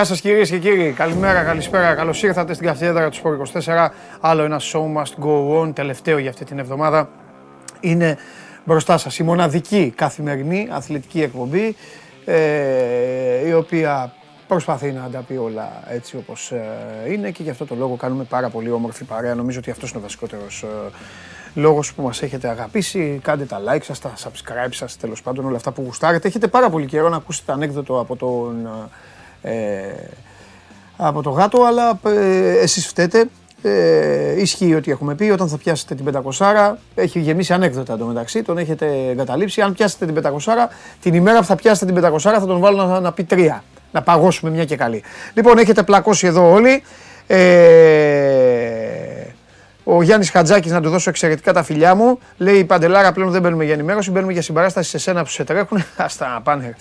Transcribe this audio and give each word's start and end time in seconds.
Γεια 0.00 0.08
σας 0.08 0.20
κυρίες 0.20 0.50
και 0.50 0.58
κύριοι, 0.58 0.92
καλημέρα, 0.92 1.42
καλησπέρα, 1.42 1.94
καλώς 1.94 2.22
ήρθατε 2.22 2.54
στην 2.54 2.66
καυτή 2.66 2.92
του 3.10 3.14
Σπορ 3.14 3.36
24. 3.36 3.88
Άλλο 4.20 4.42
ένα 4.42 4.60
show 4.60 4.96
must 4.96 5.24
go 5.24 5.60
on, 5.60 5.74
τελευταίο 5.74 6.18
για 6.18 6.30
αυτή 6.30 6.44
την 6.44 6.58
εβδομάδα. 6.58 7.08
Είναι 7.80 8.18
μπροστά 8.64 8.98
σας 8.98 9.18
η 9.18 9.22
μοναδική 9.22 9.92
καθημερινή 9.96 10.68
αθλητική 10.70 11.22
εκπομπή, 11.22 11.76
ε, 12.24 13.48
η 13.48 13.52
οποία 13.52 14.12
προσπαθεί 14.48 14.92
να 14.92 15.08
τα 15.10 15.18
πει 15.18 15.36
όλα 15.36 15.82
έτσι 15.88 16.16
όπως 16.16 16.50
ε, 16.50 17.12
είναι 17.12 17.30
και 17.30 17.42
γι' 17.42 17.50
αυτό 17.50 17.66
το 17.66 17.74
λόγο 17.74 17.94
κάνουμε 17.94 18.24
πάρα 18.24 18.48
πολύ 18.48 18.70
όμορφη 18.70 19.04
παρέα. 19.04 19.34
Νομίζω 19.34 19.58
ότι 19.58 19.70
αυτός 19.70 19.90
είναι 19.90 19.98
ο 19.98 20.02
βασικότερος 20.02 20.62
ε, 20.62 20.90
λόγος 21.54 21.94
που 21.94 22.02
μας 22.02 22.22
έχετε 22.22 22.48
αγαπήσει. 22.48 23.20
Κάντε 23.22 23.44
τα 23.44 23.60
like 23.68 23.82
σας, 23.82 23.98
τα 23.98 24.12
subscribe 24.16 24.70
σας, 24.70 24.96
τέλος 24.96 25.22
πάντων 25.22 25.44
όλα 25.46 25.56
αυτά 25.56 25.72
που 25.72 25.82
γουστάρετε. 25.82 26.28
Έχετε 26.28 26.46
πάρα 26.46 26.70
πολύ 26.70 26.86
καιρό 26.86 27.08
να 27.08 27.16
ακούσετε 27.16 27.52
ανέκδοτο 27.52 28.00
από 28.00 28.16
τον 28.16 28.66
ε, 28.66 28.88
από 30.96 31.22
το 31.22 31.30
γάτο, 31.30 31.62
αλλά 31.62 32.00
ε, 32.06 32.58
εσείς 32.58 32.86
φταίτε. 32.86 33.28
Ε, 33.62 34.40
ισχύει 34.40 34.74
ότι 34.74 34.90
έχουμε 34.90 35.14
πει 35.14 35.30
όταν 35.30 35.48
θα 35.48 35.58
πιάσετε 35.58 35.94
την 35.94 36.22
500 36.38 36.72
έχει 36.94 37.20
γεμίσει 37.20 37.52
ανέκδοτα 37.52 37.92
εντωμεταξύ, 37.92 38.42
τον 38.42 38.58
έχετε 38.58 38.86
εγκαταλείψει. 39.10 39.60
Αν 39.60 39.72
πιάσετε 39.72 40.06
την 40.06 40.22
500 40.22 40.28
την 41.00 41.14
ημέρα 41.14 41.38
που 41.38 41.44
θα 41.44 41.54
πιάσετε 41.54 41.92
την 41.92 42.04
500 42.04 42.18
θα 42.18 42.46
τον 42.46 42.58
βάλω 42.58 42.84
να, 42.84 43.00
να 43.00 43.12
πει 43.12 43.24
τρία. 43.24 43.64
Να 43.92 44.02
παγώσουμε 44.02 44.50
μια 44.50 44.64
και 44.64 44.76
καλή. 44.76 45.02
Λοιπόν, 45.34 45.58
έχετε 45.58 45.82
πλακώσει 45.82 46.26
εδώ 46.26 46.52
όλοι. 46.52 46.82
Ε, 47.26 47.40
ο 49.84 50.02
Γιάννης 50.02 50.30
Χατζάκης, 50.30 50.72
να 50.72 50.80
του 50.80 50.88
δώσω 50.90 51.10
εξαιρετικά 51.10 51.52
τα 51.52 51.62
φιλιά 51.62 51.94
μου. 51.94 52.18
Λέει 52.36 52.58
η 52.58 52.64
Παντελάρα 52.64 53.12
πλέον 53.12 53.30
δεν 53.30 53.42
μπαίνουμε 53.42 53.64
για 53.64 53.74
ενημέρωση, 53.74 54.10
μπαίνουμε 54.10 54.32
για 54.32 54.42
συμπαράσταση 54.42 54.90
σε 54.90 54.98
σένα 54.98 55.22
που 55.22 55.28
σε 55.28 55.44
τρέχουν. 55.44 55.78
Α 55.78 56.06
τα 56.18 56.40
πάνε. 56.44 56.76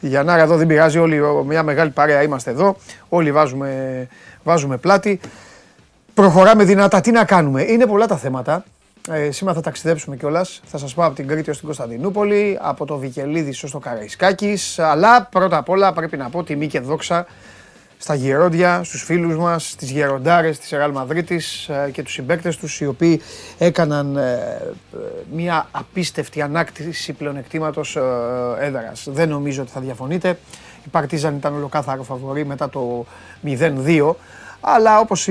Για 0.00 0.22
να 0.22 0.38
εδώ 0.38 0.56
δεν 0.56 0.66
πειράζει, 0.66 0.98
όλοι 0.98 1.20
μια 1.46 1.62
μεγάλη 1.62 1.90
παρέα 1.90 2.22
είμαστε 2.22 2.50
εδώ. 2.50 2.76
Όλοι 3.08 3.32
βάζουμε, 3.32 4.08
βάζουμε 4.42 4.76
πλάτη. 4.76 5.20
Προχωράμε 6.14 6.64
δυνατά. 6.64 7.00
Τι 7.00 7.10
να 7.10 7.24
κάνουμε; 7.24 7.62
Είναι 7.62 7.86
πολλά 7.86 8.06
τα 8.06 8.16
θέματα. 8.16 8.64
Ε, 9.10 9.30
σήμερα 9.30 9.56
θα 9.56 9.62
ταξιδέψουμε 9.62 10.16
κιόλας. 10.16 10.60
Θα 10.64 10.78
σας 10.78 10.94
πω 10.94 11.04
από 11.04 11.14
την 11.14 11.26
Κρήτη 11.26 11.50
ως 11.50 11.56
την 11.56 11.66
Κωνσταντινούπολη, 11.66 12.58
από 12.60 12.84
το 12.84 12.96
Βικελίδη 12.96 13.50
ως 13.50 13.70
το 13.70 13.78
Καραϊσκάκης. 13.78 14.78
Αλλά 14.78 15.28
πρώτα 15.30 15.56
απ' 15.56 15.68
όλα 15.68 15.92
πρέπει 15.92 16.16
να 16.16 16.28
πω 16.28 16.42
τιμή 16.42 16.66
και 16.66 16.80
δόξα 16.80 17.26
στα 17.98 18.14
γερόντια, 18.14 18.84
στους 18.84 19.02
φίλους 19.02 19.36
μας, 19.36 19.70
στις 19.70 19.90
γεροντάρες 19.90 20.58
της 20.58 20.70
Ρεάλ 20.70 20.90
Μαδρίτης 20.90 21.68
ε, 21.68 21.90
και 21.92 22.02
τους 22.02 22.12
συμπαίκτες 22.12 22.56
τους 22.56 22.80
οι 22.80 22.86
οποίοι 22.86 23.20
έκαναν 23.58 24.16
ε, 24.16 24.22
ε, 24.22 24.98
μια 25.32 25.68
απίστευτη 25.70 26.42
ανάκτηση 26.42 27.12
πλεονεκτήματος 27.12 27.98
έδρας. 28.60 29.08
Δεν 29.10 29.28
νομίζω 29.28 29.62
ότι 29.62 29.70
θα 29.70 29.80
διαφωνείτε. 29.80 30.38
Η 30.84 30.88
Παρτίζαν 30.88 31.36
ήταν 31.36 31.54
ολοκάθαρο 31.54 32.02
φαβορή 32.02 32.44
μετά 32.44 32.68
το 32.68 33.06
0-2. 33.44 34.12
Αλλά 34.60 34.98
όπως 34.98 35.28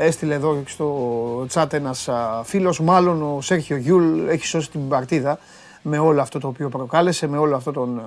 έστειλε 0.00 0.34
εδώ 0.34 0.62
στο 0.66 1.46
chat 1.52 1.72
ένας 1.72 2.08
φίλος, 2.44 2.80
μάλλον 2.80 3.22
ο 3.22 3.40
Σέρχιο 3.40 3.76
Γιουλ 3.76 4.28
έχει 4.28 4.46
σώσει 4.46 4.70
την 4.70 4.88
παρτίδα 4.88 5.38
με 5.82 5.98
όλο 5.98 6.20
αυτό 6.20 6.38
το 6.38 6.46
οποίο 6.46 6.68
προκάλεσε, 6.68 7.26
με 7.26 7.38
όλο 7.38 7.56
αυτό 7.56 7.72
τον 7.72 8.02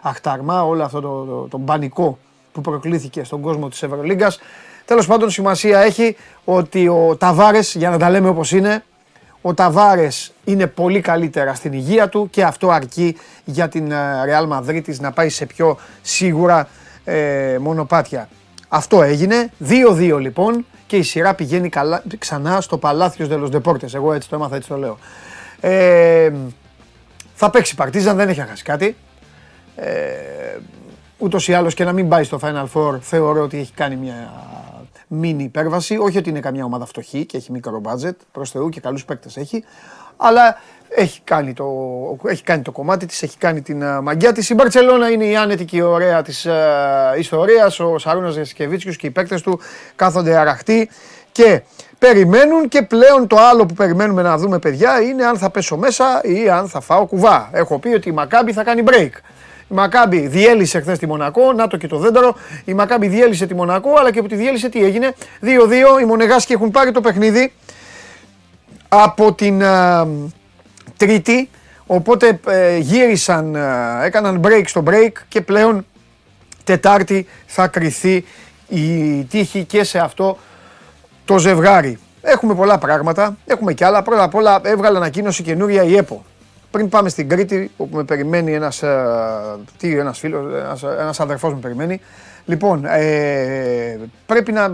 αχταρμά, 0.00 0.62
όλο 0.62 0.84
αυτό 0.84 1.00
το, 1.00 1.24
το, 1.24 1.48
τον 1.48 1.64
πανικό 1.64 2.18
που 2.52 2.60
προκλήθηκε 2.60 3.24
στον 3.24 3.40
κόσμο 3.40 3.68
της 3.68 3.82
Ευρωλίγκας. 3.82 4.38
Τέλος 4.84 5.06
πάντων 5.06 5.30
σημασία 5.30 5.80
έχει 5.80 6.16
ότι 6.44 6.88
ο 6.88 7.16
Ταβάρες, 7.18 7.74
για 7.74 7.90
να 7.90 7.98
τα 7.98 8.10
λέμε 8.10 8.28
όπως 8.28 8.52
είναι, 8.52 8.84
ο 9.42 9.54
Ταβάρες 9.54 10.32
είναι 10.44 10.66
πολύ 10.66 11.00
καλύτερα 11.00 11.54
στην 11.54 11.72
υγεία 11.72 12.08
του 12.08 12.28
και 12.30 12.44
αυτό 12.44 12.70
αρκεί 12.70 13.16
για 13.44 13.68
την 13.68 13.92
Ρεάλ 14.24 14.46
Μαδρίτης 14.46 15.00
να 15.00 15.12
πάει 15.12 15.28
σε 15.28 15.46
πιο 15.46 15.78
σίγουρα 16.02 16.68
ε, 17.04 17.56
μονοπάτια. 17.60 18.28
Αυτό 18.68 19.02
έγινε, 19.02 19.50
2-2 19.68 20.18
λοιπόν 20.20 20.66
και 20.86 20.96
η 20.96 21.02
σειρά 21.02 21.34
πηγαίνει 21.34 21.68
καλά, 21.68 22.02
ξανά 22.18 22.60
στο 22.60 22.78
Παλάθιος 22.78 23.28
Δελος 23.28 23.50
Ντεπόρτες. 23.50 23.94
Εγώ 23.94 24.12
έτσι 24.12 24.28
το 24.28 24.36
έμαθα, 24.36 24.56
έτσι 24.56 24.68
το 24.68 24.76
λέω. 24.76 24.98
Ε, 25.60 26.32
θα 27.34 27.50
παίξει 27.50 27.74
Παρτίζαν, 27.74 28.16
δεν 28.16 28.28
έχει 28.28 28.40
χάσει 28.40 28.62
κάτι. 28.62 28.96
Ε, 29.76 29.90
ούτως 31.22 31.48
ή 31.48 31.52
άλλως 31.54 31.74
και 31.74 31.84
να 31.84 31.92
μην 31.92 32.08
πάει 32.08 32.24
στο 32.24 32.38
Final 32.42 32.66
Four, 32.74 32.98
θεωρώ 33.00 33.42
ότι 33.42 33.58
έχει 33.58 33.72
κάνει 33.72 33.96
μια 33.96 34.32
μίνι 35.06 35.42
υπέρβαση. 35.42 35.96
Όχι 35.96 36.18
ότι 36.18 36.30
είναι 36.30 36.40
καμιά 36.40 36.64
ομάδα 36.64 36.86
φτωχή 36.86 37.26
και 37.26 37.36
έχει 37.36 37.52
μικρό 37.52 37.80
budget, 37.84 38.16
προς 38.32 38.50
Θεού 38.50 38.68
και 38.68 38.80
καλούς 38.80 39.04
παίκτες 39.04 39.36
έχει. 39.36 39.64
Αλλά 40.16 40.56
έχει 40.88 41.20
κάνει 41.24 41.52
το, 41.52 41.66
έχει 42.24 42.42
κάνει 42.42 42.62
το 42.62 42.72
κομμάτι 42.72 43.06
της, 43.06 43.22
έχει 43.22 43.38
κάνει 43.38 43.62
την 43.62 43.82
uh, 43.82 44.00
μαγιά 44.02 44.32
της. 44.32 44.50
Η 44.50 44.54
Μπαρτσελώνα 44.54 45.10
είναι 45.10 45.24
η 45.24 45.36
άνετη 45.36 45.64
και 45.64 45.76
η 45.76 45.80
ωραία 45.80 46.22
της 46.22 46.46
uh, 46.48 47.18
ιστορίας. 47.18 47.80
Ο 47.80 47.98
Σαρούνας 47.98 48.32
Ζεσκεβίτσιος 48.32 48.96
και 48.96 49.06
οι 49.06 49.10
παίκτες 49.10 49.42
του 49.42 49.60
κάθονται 49.96 50.36
αραχτοί 50.36 50.90
και 51.32 51.62
περιμένουν 51.98 52.68
και 52.68 52.82
πλέον 52.82 53.26
το 53.26 53.36
άλλο 53.38 53.66
που 53.66 53.74
περιμένουμε 53.74 54.22
να 54.22 54.36
δούμε 54.36 54.58
παιδιά 54.58 55.00
είναι 55.00 55.24
αν 55.24 55.38
θα 55.38 55.50
πέσω 55.50 55.76
μέσα 55.76 56.20
ή 56.22 56.48
αν 56.48 56.68
θα 56.68 56.80
φάω 56.80 57.06
κουβά. 57.06 57.50
Έχω 57.52 57.78
πει 57.78 57.88
ότι 57.88 58.08
η 58.08 58.12
Μακάμπη 58.12 58.52
θα 58.52 58.64
κάνει 58.64 58.82
break. 58.86 59.10
Η 59.72 59.74
Μακάμπη 59.74 60.26
διέλυσε 60.26 60.80
χθες 60.80 60.98
τη 60.98 61.06
Μονακό, 61.06 61.52
να 61.52 61.66
το 61.66 61.76
και 61.76 61.86
το 61.86 61.98
δέντρο. 61.98 62.34
Η 62.64 62.74
Μακάμπη 62.74 63.06
διέλυσε 63.06 63.46
τη 63.46 63.54
Μονακό, 63.54 63.90
αλλά 63.98 64.12
και 64.12 64.22
που 64.22 64.28
τη 64.28 64.34
διέλυσε 64.34 64.68
τι 64.68 64.84
έγινε; 64.84 65.14
2-2, 65.42 65.46
οι 66.00 66.04
Μονεγάσκοι 66.04 66.52
έχουν 66.52 66.70
πάρει 66.70 66.92
το 66.92 67.00
παιχνίδι 67.00 67.52
από 68.88 69.32
την 69.32 69.62
Τρίτη. 70.96 71.50
Οπότε 71.86 72.40
ε, 72.46 72.76
γύρισαν, 72.76 73.56
έκαναν 74.02 74.40
break 74.44 74.62
στο 74.66 74.82
break 74.86 75.12
και 75.28 75.40
πλέον 75.40 75.86
Τετάρτη 76.64 77.26
θα 77.46 77.68
κρυθεί 77.68 78.24
η 78.68 79.24
τύχη 79.24 79.64
και 79.64 79.84
σε 79.84 79.98
αυτό 79.98 80.38
το 81.24 81.38
ζευγάρι. 81.38 81.98
Έχουμε 82.22 82.54
πολλά 82.54 82.78
πράγματα, 82.78 83.36
έχουμε 83.46 83.72
κι 83.72 83.84
άλλα. 83.84 84.02
Πρώτα 84.02 84.22
απ' 84.22 84.34
όλα 84.34 84.60
έβγαλε 84.64 84.96
ανακοίνωση 84.96 85.42
καινούρια 85.42 85.82
η 85.82 85.96
ΕΠΟ 85.96 86.24
πριν 86.72 86.88
πάμε 86.88 87.08
στην 87.08 87.28
Κρήτη, 87.28 87.70
όπου 87.76 87.96
με 87.96 88.04
περιμένει 88.04 88.54
ένας, 88.54 88.82
ε, 88.82 89.04
τι, 89.78 89.98
ένας 89.98 90.18
φίλος, 90.18 90.54
ένας, 90.54 90.82
ένας 90.82 91.20
αδερφός 91.20 91.52
με 91.52 91.58
περιμένει. 91.58 92.00
Λοιπόν, 92.44 92.84
ε, 92.84 93.98
πρέπει 94.26 94.52
να, 94.52 94.68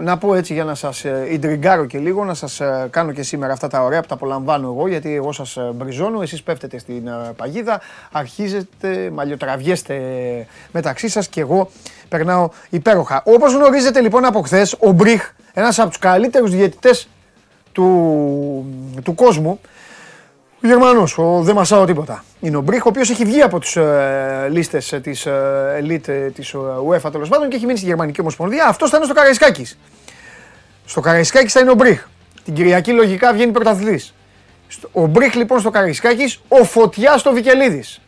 να 0.00 0.18
πω 0.18 0.34
έτσι 0.34 0.52
για 0.52 0.64
να 0.64 0.74
σας 0.74 1.04
ιντριγκάρω 1.30 1.82
ε, 1.82 1.86
και 1.86 1.98
λίγο, 1.98 2.24
να 2.24 2.34
σας 2.34 2.60
κάνω 2.90 3.12
και 3.12 3.22
σήμερα 3.22 3.52
αυτά 3.52 3.68
τα 3.68 3.82
ωραία 3.82 4.00
που 4.00 4.06
τα 4.06 4.14
απολαμβάνω 4.14 4.66
εγώ, 4.66 4.88
γιατί 4.88 5.14
εγώ 5.14 5.32
σας 5.32 5.58
μπριζώνω, 5.74 6.22
εσείς 6.22 6.42
πέφτετε 6.42 6.78
στην 6.78 7.08
παγίδα, 7.36 7.80
αρχίζετε, 8.12 9.10
μαλλιοτραβιέστε 9.12 9.96
μεταξύ 10.72 11.08
σας 11.08 11.28
και 11.28 11.40
εγώ 11.40 11.70
περνάω 12.08 12.48
υπέροχα. 12.70 13.22
Όπως 13.24 13.54
γνωρίζετε 13.54 14.00
λοιπόν 14.00 14.24
από 14.24 14.40
χθες, 14.40 14.76
ο 14.78 14.90
Μπριχ, 14.90 15.30
ένας 15.54 15.78
από 15.78 15.88
τους 15.88 15.98
καλύτερους 15.98 16.50
διαιτητές 16.50 17.08
του, 17.72 17.84
του 19.02 19.14
κόσμου, 19.14 19.60
ο 20.62 20.66
Γερμανός, 20.66 21.18
ο 21.18 21.40
δεν 21.42 21.54
μασάω 21.54 21.84
τίποτα. 21.84 22.24
Είναι 22.40 22.56
ο 22.56 22.60
Μπρίχ, 22.60 22.84
ο 22.84 22.88
οποίος 22.88 23.10
έχει 23.10 23.24
βγει 23.24 23.42
από 23.42 23.58
τι 23.60 23.80
ε, 23.80 24.48
λίστες 24.48 24.94
της 25.02 25.26
ε, 25.26 25.84
elite 25.84 26.08
ε, 26.08 26.30
της 26.30 26.54
UEFA 26.90 27.12
τέλος 27.12 27.28
πάντων 27.28 27.48
και 27.48 27.56
έχει 27.56 27.66
μείνει 27.66 27.78
στη 27.78 27.86
Γερμανική 27.86 28.20
Ομοσπονδία. 28.20 28.66
Αυτός 28.66 28.90
θα 28.90 28.96
είναι 28.96 29.06
στο 29.06 29.14
Καραϊσκάκης. 29.14 29.78
Στο 30.84 31.00
Καραϊσκάκης 31.00 31.52
θα 31.52 31.60
είναι 31.60 31.70
ο 31.70 31.74
Μπρίχ. 31.74 32.06
Την 32.44 32.54
Κυριακή 32.54 32.92
λογικά 32.92 33.32
βγαίνει 33.32 33.52
πρωταθλητής. 33.52 34.14
Ο 34.92 35.06
Μπρίχ 35.06 35.34
λοιπόν 35.34 35.60
στο 35.60 35.70
Καραϊσκάκης, 35.70 36.40
ο 36.48 36.64
Φωτιάς 36.64 37.20
στο 37.20 37.32
Βικελίδης. 37.32 38.00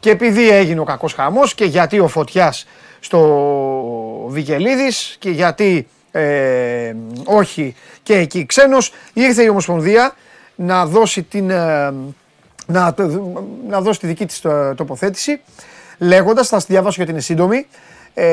Και 0.00 0.10
επειδή 0.10 0.48
έγινε 0.48 0.80
ο 0.80 0.84
κακός 0.84 1.12
χαμός 1.12 1.54
και 1.54 1.64
γιατί 1.64 1.98
ο 1.98 2.08
Φωτιάς 2.08 2.66
στο 3.00 4.26
Βικελίδης 4.28 5.16
και 5.18 5.30
γιατί 5.30 5.86
ε, 6.10 6.94
όχι 7.24 7.74
και 8.02 8.14
εκεί 8.14 8.46
ξένος, 8.46 8.92
ήρθε 9.12 9.42
η 9.42 9.48
Ομοσπονδία 9.48 10.14
να 10.56 10.86
δώσει, 10.86 11.22
την, 11.22 11.50
ε, 11.50 11.92
να, 12.66 12.94
να 13.68 13.80
δώσει 13.80 14.00
τη 14.00 14.06
δική 14.06 14.26
της 14.26 14.44
ε, 14.44 14.74
τοποθέτηση 14.76 15.40
λέγοντας, 15.98 16.48
θα 16.48 16.58
στη 16.58 16.72
διαβάσω 16.72 16.94
γιατί 16.96 17.10
είναι 17.10 17.20
σύντομη, 17.20 17.66
ε, 18.14 18.24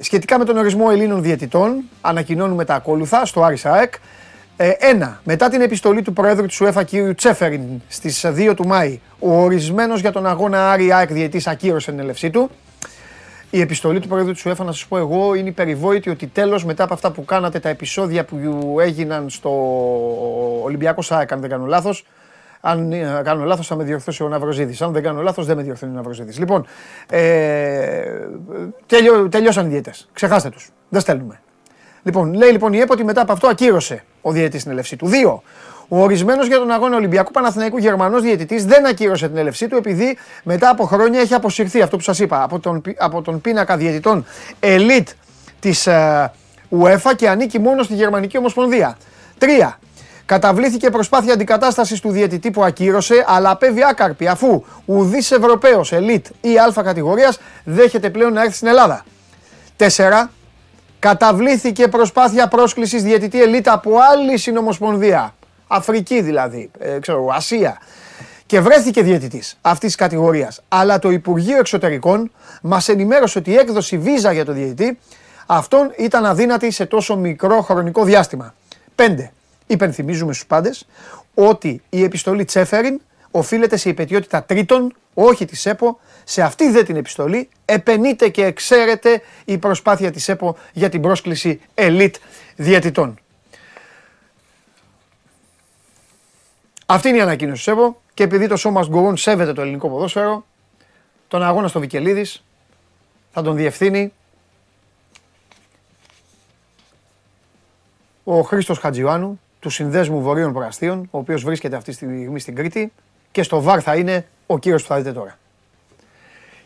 σχετικά 0.00 0.38
με 0.38 0.44
τον 0.44 0.56
ορισμό 0.56 0.86
Ελλήνων 0.90 1.22
διαιτητών, 1.22 1.82
ανακοινώνουμε 2.00 2.64
τα 2.64 2.74
ακόλουθα 2.74 3.24
στο 3.24 3.42
Άρης 3.42 3.66
ΑΕΚ. 3.66 3.94
Ε, 4.56 4.70
ένα, 4.78 5.20
μετά 5.24 5.48
την 5.48 5.60
επιστολή 5.60 6.02
του 6.02 6.12
Προέδρου 6.12 6.46
της 6.46 6.60
UEFA 6.62 6.82
κ. 6.90 7.14
Τσέφεριν 7.14 7.82
στις 7.88 8.24
2 8.26 8.54
του 8.56 8.66
Μάη, 8.66 9.00
ο 9.18 9.42
ορισμένος 9.42 10.00
για 10.00 10.12
τον 10.12 10.26
αγώνα 10.26 10.70
Άρη 10.70 10.92
ΑΕΚ 10.92 11.12
διαιτής 11.12 11.46
ακύρωσε 11.46 11.90
την 11.90 12.00
ελευσή 12.00 12.30
του. 12.30 12.50
Η 13.54 13.60
επιστολή 13.60 14.00
του 14.00 14.08
Πρόεδρου 14.08 14.32
της 14.32 14.46
UEFA, 14.46 14.64
να 14.64 14.72
σας 14.72 14.86
πω 14.86 14.96
εγώ, 14.98 15.34
είναι 15.34 15.48
υπερηβόητη 15.48 16.10
ότι 16.10 16.26
τέλος 16.26 16.64
μετά 16.64 16.84
από 16.84 16.94
αυτά 16.94 17.10
που 17.10 17.24
κάνατε, 17.24 17.58
τα 17.58 17.68
επεισόδια 17.68 18.24
που 18.24 18.76
έγιναν 18.80 19.30
στο 19.30 19.50
Ολυμπιακός 20.62 21.06
ΣΑΕΚ, 21.06 21.32
αν 21.32 21.40
δεν 21.40 21.50
κάνω 21.50 21.66
λάθος, 21.66 22.06
αν 22.60 22.92
ε, 22.92 23.20
κάνω 23.24 23.44
λάθος, 23.44 23.66
θα 23.66 23.76
με 23.76 23.84
διορθώσει 23.84 24.22
ο 24.22 24.28
Ναυροζίδης. 24.28 24.82
Αν 24.82 24.92
δεν 24.92 25.02
κάνω 25.02 25.22
λάθος, 25.22 25.46
δεν 25.46 25.56
με 25.56 25.62
διορθώνει 25.62 25.92
ο 25.92 25.94
Ναυροζίδης. 25.94 26.38
Λοιπόν, 26.38 26.66
ε, 27.10 28.02
τελειώ, 28.86 29.28
τελειώσαν 29.28 29.66
οι 29.66 29.68
διαιτές. 29.68 30.08
Ξεχάστε 30.12 30.50
τους. 30.50 30.70
Δεν 30.88 31.00
στέλνουμε. 31.00 31.40
Λοιπόν, 32.02 32.34
λέει 32.34 32.50
λοιπόν 32.50 32.72
η 32.72 32.78
ΕΠΟ 32.78 32.92
ότι 32.92 33.04
μετά 33.04 33.20
από 33.20 33.32
αυτό 33.32 33.46
ακύρωσε 33.46 34.04
ο 34.20 34.30
διαιτής 34.30 34.60
στην 34.60 34.72
ελευσή 34.72 34.96
του. 34.96 35.06
Δύο. 35.06 35.42
Ο 35.88 36.02
ορισμένος 36.02 36.46
για 36.46 36.58
τον 36.58 36.70
αγώνα 36.70 36.96
Ολυμπιακού 36.96 37.30
Παναθηναϊκού 37.30 37.78
Γερμανός 37.78 38.22
διαιτητής 38.22 38.64
δεν 38.64 38.86
ακύρωσε 38.86 39.28
την 39.28 39.36
έλευσή 39.36 39.68
του 39.68 39.76
επειδή 39.76 40.18
μετά 40.42 40.68
από 40.68 40.84
χρόνια 40.84 41.20
έχει 41.20 41.34
αποσυρθεί 41.34 41.82
αυτό 41.82 41.96
που 41.96 42.02
σας 42.02 42.18
είπα 42.18 42.42
από 42.42 42.58
τον, 42.58 42.82
από 42.96 43.22
τον 43.22 43.40
πίνακα 43.40 43.76
διαιτητών 43.76 44.26
Elite 44.60 45.12
της 45.60 45.86
uh, 45.90 46.26
UEFA 46.80 47.12
και 47.16 47.28
ανήκει 47.28 47.58
μόνο 47.58 47.82
στη 47.82 47.94
Γερμανική 47.94 48.38
Ομοσπονδία. 48.38 48.96
Τρία. 49.38 49.78
Καταβλήθηκε 50.26 50.90
προσπάθεια 50.90 51.32
αντικατάστασης 51.32 52.00
του 52.00 52.10
διαιτητή 52.10 52.50
που 52.50 52.64
ακύρωσε, 52.64 53.24
αλλά 53.26 53.50
απέβει 53.50 53.84
άκαρπη 53.84 54.26
αφού 54.26 54.64
ουδής 54.84 55.30
Ευρωπαίος, 55.30 55.92
ελίτ 55.92 56.26
ή 56.40 56.58
Α 56.58 56.82
κατηγορίας 56.84 57.38
δέχεται 57.64 58.10
πλέον 58.10 58.32
να 58.32 58.42
έρθει 58.42 58.54
στην 58.54 58.68
Ελλάδα. 58.68 59.04
4. 59.78 60.28
Καταβλήθηκε 60.98 61.88
προσπάθεια 61.88 62.48
πρόσκλησης 62.48 63.02
διαιτητή 63.02 63.42
ελίτ 63.42 63.68
από 63.68 63.90
άλλη 64.12 64.38
συνομοσπονδία. 64.38 65.34
Αφρική 65.66 66.20
δηλαδή, 66.20 66.70
ε, 66.78 66.98
ξέρω, 66.98 67.28
Ασία. 67.32 67.78
Και 68.46 68.60
βρέθηκε 68.60 69.02
διαιτητής 69.02 69.58
αυτής 69.60 69.86
της 69.86 69.96
κατηγορίας. 69.96 70.62
Αλλά 70.68 70.98
το 70.98 71.10
Υπουργείο 71.10 71.58
Εξωτερικών 71.58 72.30
μας 72.62 72.88
ενημέρωσε 72.88 73.38
ότι 73.38 73.50
η 73.50 73.56
έκδοση 73.56 73.98
βίζα 73.98 74.32
για 74.32 74.44
το 74.44 74.52
διαιτητή 74.52 74.98
αυτόν 75.46 75.92
ήταν 75.98 76.24
αδύνατη 76.24 76.70
σε 76.70 76.86
τόσο 76.86 77.16
μικρό 77.16 77.60
χρονικό 77.60 78.04
διάστημα. 78.04 78.54
5. 78.96 79.32
Υπενθυμίζουμε 79.66 80.32
στους 80.32 80.46
πάντες 80.46 80.86
ότι 81.34 81.82
η 81.88 82.02
επιστολή 82.02 82.44
Τσέφεριν 82.44 83.00
οφείλεται 83.30 83.76
σε 83.76 83.88
υπετιότητα 83.88 84.42
τρίτων, 84.42 84.94
όχι 85.14 85.44
της 85.44 85.66
ΕΠΟ. 85.66 85.98
Σε 86.24 86.42
αυτή 86.42 86.70
δε 86.70 86.82
την 86.82 86.96
επιστολή 86.96 87.48
επενείται 87.64 88.28
και 88.28 88.44
εξαίρεται 88.44 89.22
η 89.44 89.58
προσπάθεια 89.58 90.10
της 90.10 90.28
ΕΠΟ 90.28 90.56
για 90.72 90.88
την 90.88 91.00
πρόσκληση 91.00 91.60
ελίτ 91.74 92.16
διαιτητών. 92.56 93.18
Αυτή 96.86 97.08
είναι 97.08 97.18
η 97.18 97.20
ανακοίνωση 97.20 97.64
της 97.64 97.72
ΕΠΟ 97.72 98.00
και 98.14 98.22
επειδή 98.22 98.48
το 98.48 98.56
σώμα 98.56 98.84
Γκουρούν 98.88 99.16
σέβεται 99.16 99.52
το 99.52 99.60
ελληνικό 99.60 99.88
ποδόσφαιρο, 99.88 100.44
τον 101.28 101.42
αγώνα 101.42 101.68
στο 101.68 101.80
Βικελίδης 101.80 102.44
θα 103.32 103.42
τον 103.42 103.56
διευθύνει 103.56 104.12
ο 108.24 108.40
Χρήστος 108.40 108.78
Χατζιωάννου, 108.78 109.40
του 109.60 109.70
Συνδέσμου 109.70 110.22
Βορείων 110.22 110.52
Προαστίων, 110.52 111.08
ο 111.10 111.18
οποίος 111.18 111.42
βρίσκεται 111.42 111.76
αυτή 111.76 111.90
τη 111.90 111.96
στιγμή 111.96 112.40
στην 112.40 112.54
Κρήτη 112.54 112.92
και 113.32 113.42
στο 113.42 113.60
ΒΑΡ 113.60 113.82
θα 113.82 113.96
είναι 113.96 114.26
ο 114.46 114.58
κύριος 114.58 114.82
που 114.82 114.88
θα 114.88 114.96
δείτε 114.96 115.12
τώρα. 115.12 115.38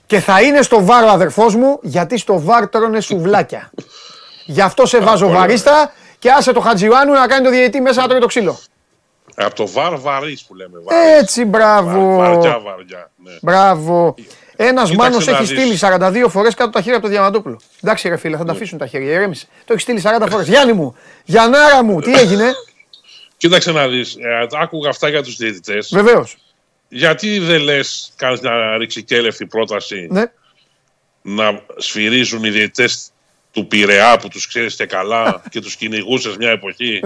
Και 0.07 0.21
θα 0.21 0.43
είναι 0.43 0.63
στο 0.63 0.85
ΒΑΡ 0.85 1.05
ο 1.05 1.09
αδερφός 1.11 1.55
μου, 1.55 1.79
γιατί 1.83 2.19
στο 2.19 2.41
ΒΑΡ 2.41 2.69
τρώνε 2.69 3.01
σουβλάκια. 3.01 3.71
Γι' 4.45 4.61
αυτό 4.61 4.87
σε 4.87 5.01
βάζω 5.01 5.29
βαρίστα 5.29 5.93
και 6.19 6.31
άσε 6.31 6.53
το 6.53 6.61
Χατζιουάνου 6.61 7.13
να 7.13 7.27
κάνει 7.27 7.45
το 7.45 7.51
διαιτή 7.51 7.81
μέσα 7.81 8.01
να 8.01 8.09
τρώει 8.09 8.21
το 8.21 8.27
ξύλο. 8.27 8.59
Από 9.39 9.55
το 9.55 9.69
βαρ 9.69 10.01
βαρύς 10.01 10.45
που 10.45 10.55
λέμε. 10.55 10.79
Βαρύς. 10.85 11.21
Έτσι, 11.21 11.45
μπράβο. 11.45 12.17
βαριά, 12.17 12.61
βαριά. 12.61 13.11
Ναι. 13.17 13.33
Μπράβο. 13.43 14.15
Ένας 14.57 14.93
μάνος 14.93 15.29
έχει 15.29 15.45
στείλει 15.45 15.79
42 15.81 16.29
φορές 16.29 16.55
κάτω 16.55 16.71
τα 16.71 16.81
χέρια 16.81 16.97
από 16.97 17.07
το 17.07 17.13
Διαμαντόπουλο. 17.13 17.61
Εντάξει, 17.83 18.09
ρε 18.09 18.17
φίλε, 18.17 18.37
θα 18.37 18.45
τα 18.45 18.53
ναι. 18.53 18.57
αφήσουν 18.57 18.79
τα 18.79 18.87
χέρια. 18.87 19.13
Ηρέμησε. 19.13 19.47
Το 19.65 19.73
έχει 19.73 19.83
στείλει 19.83 20.03
40 20.05 20.27
φορές. 20.31 20.49
Γιάννη 20.49 20.73
μου, 20.73 20.97
Γιαννάρα 21.25 21.83
μου, 21.83 22.01
τι 22.01 22.13
έγινε; 22.13 22.53
Κοίταξε 23.37 23.73
να 23.73 23.89
δεις. 23.89 24.15
Ε, 24.15 24.47
άκουγα 24.61 24.89
αυτά 24.89 25.09
για 25.09 25.23
τους 25.23 25.37
διαιτητές. 25.37 25.91
Βεβαίως. 25.93 26.37
Γιατί 26.89 27.39
δεν 27.39 27.61
λες, 27.61 28.13
κάνεις 28.17 28.41
μια 28.41 28.77
ρηξικέλευτη 28.77 29.47
πρόταση 29.47 30.09
ναι. 30.11 30.25
να 31.23 31.63
σφυρίζουν 31.77 32.45
οι 32.45 32.51
διαιτητές 32.51 33.11
του 33.53 33.67
Πειραιά 33.67 34.19
που 34.19 34.29
τους 34.29 34.47
ξέρεις 34.47 34.75
και 34.75 34.87
καλά 34.87 35.43
και 35.51 35.61
τους 35.61 35.77
κυνηγούσες 35.77 36.37
μια 36.37 36.51
εποχή; 36.51 37.01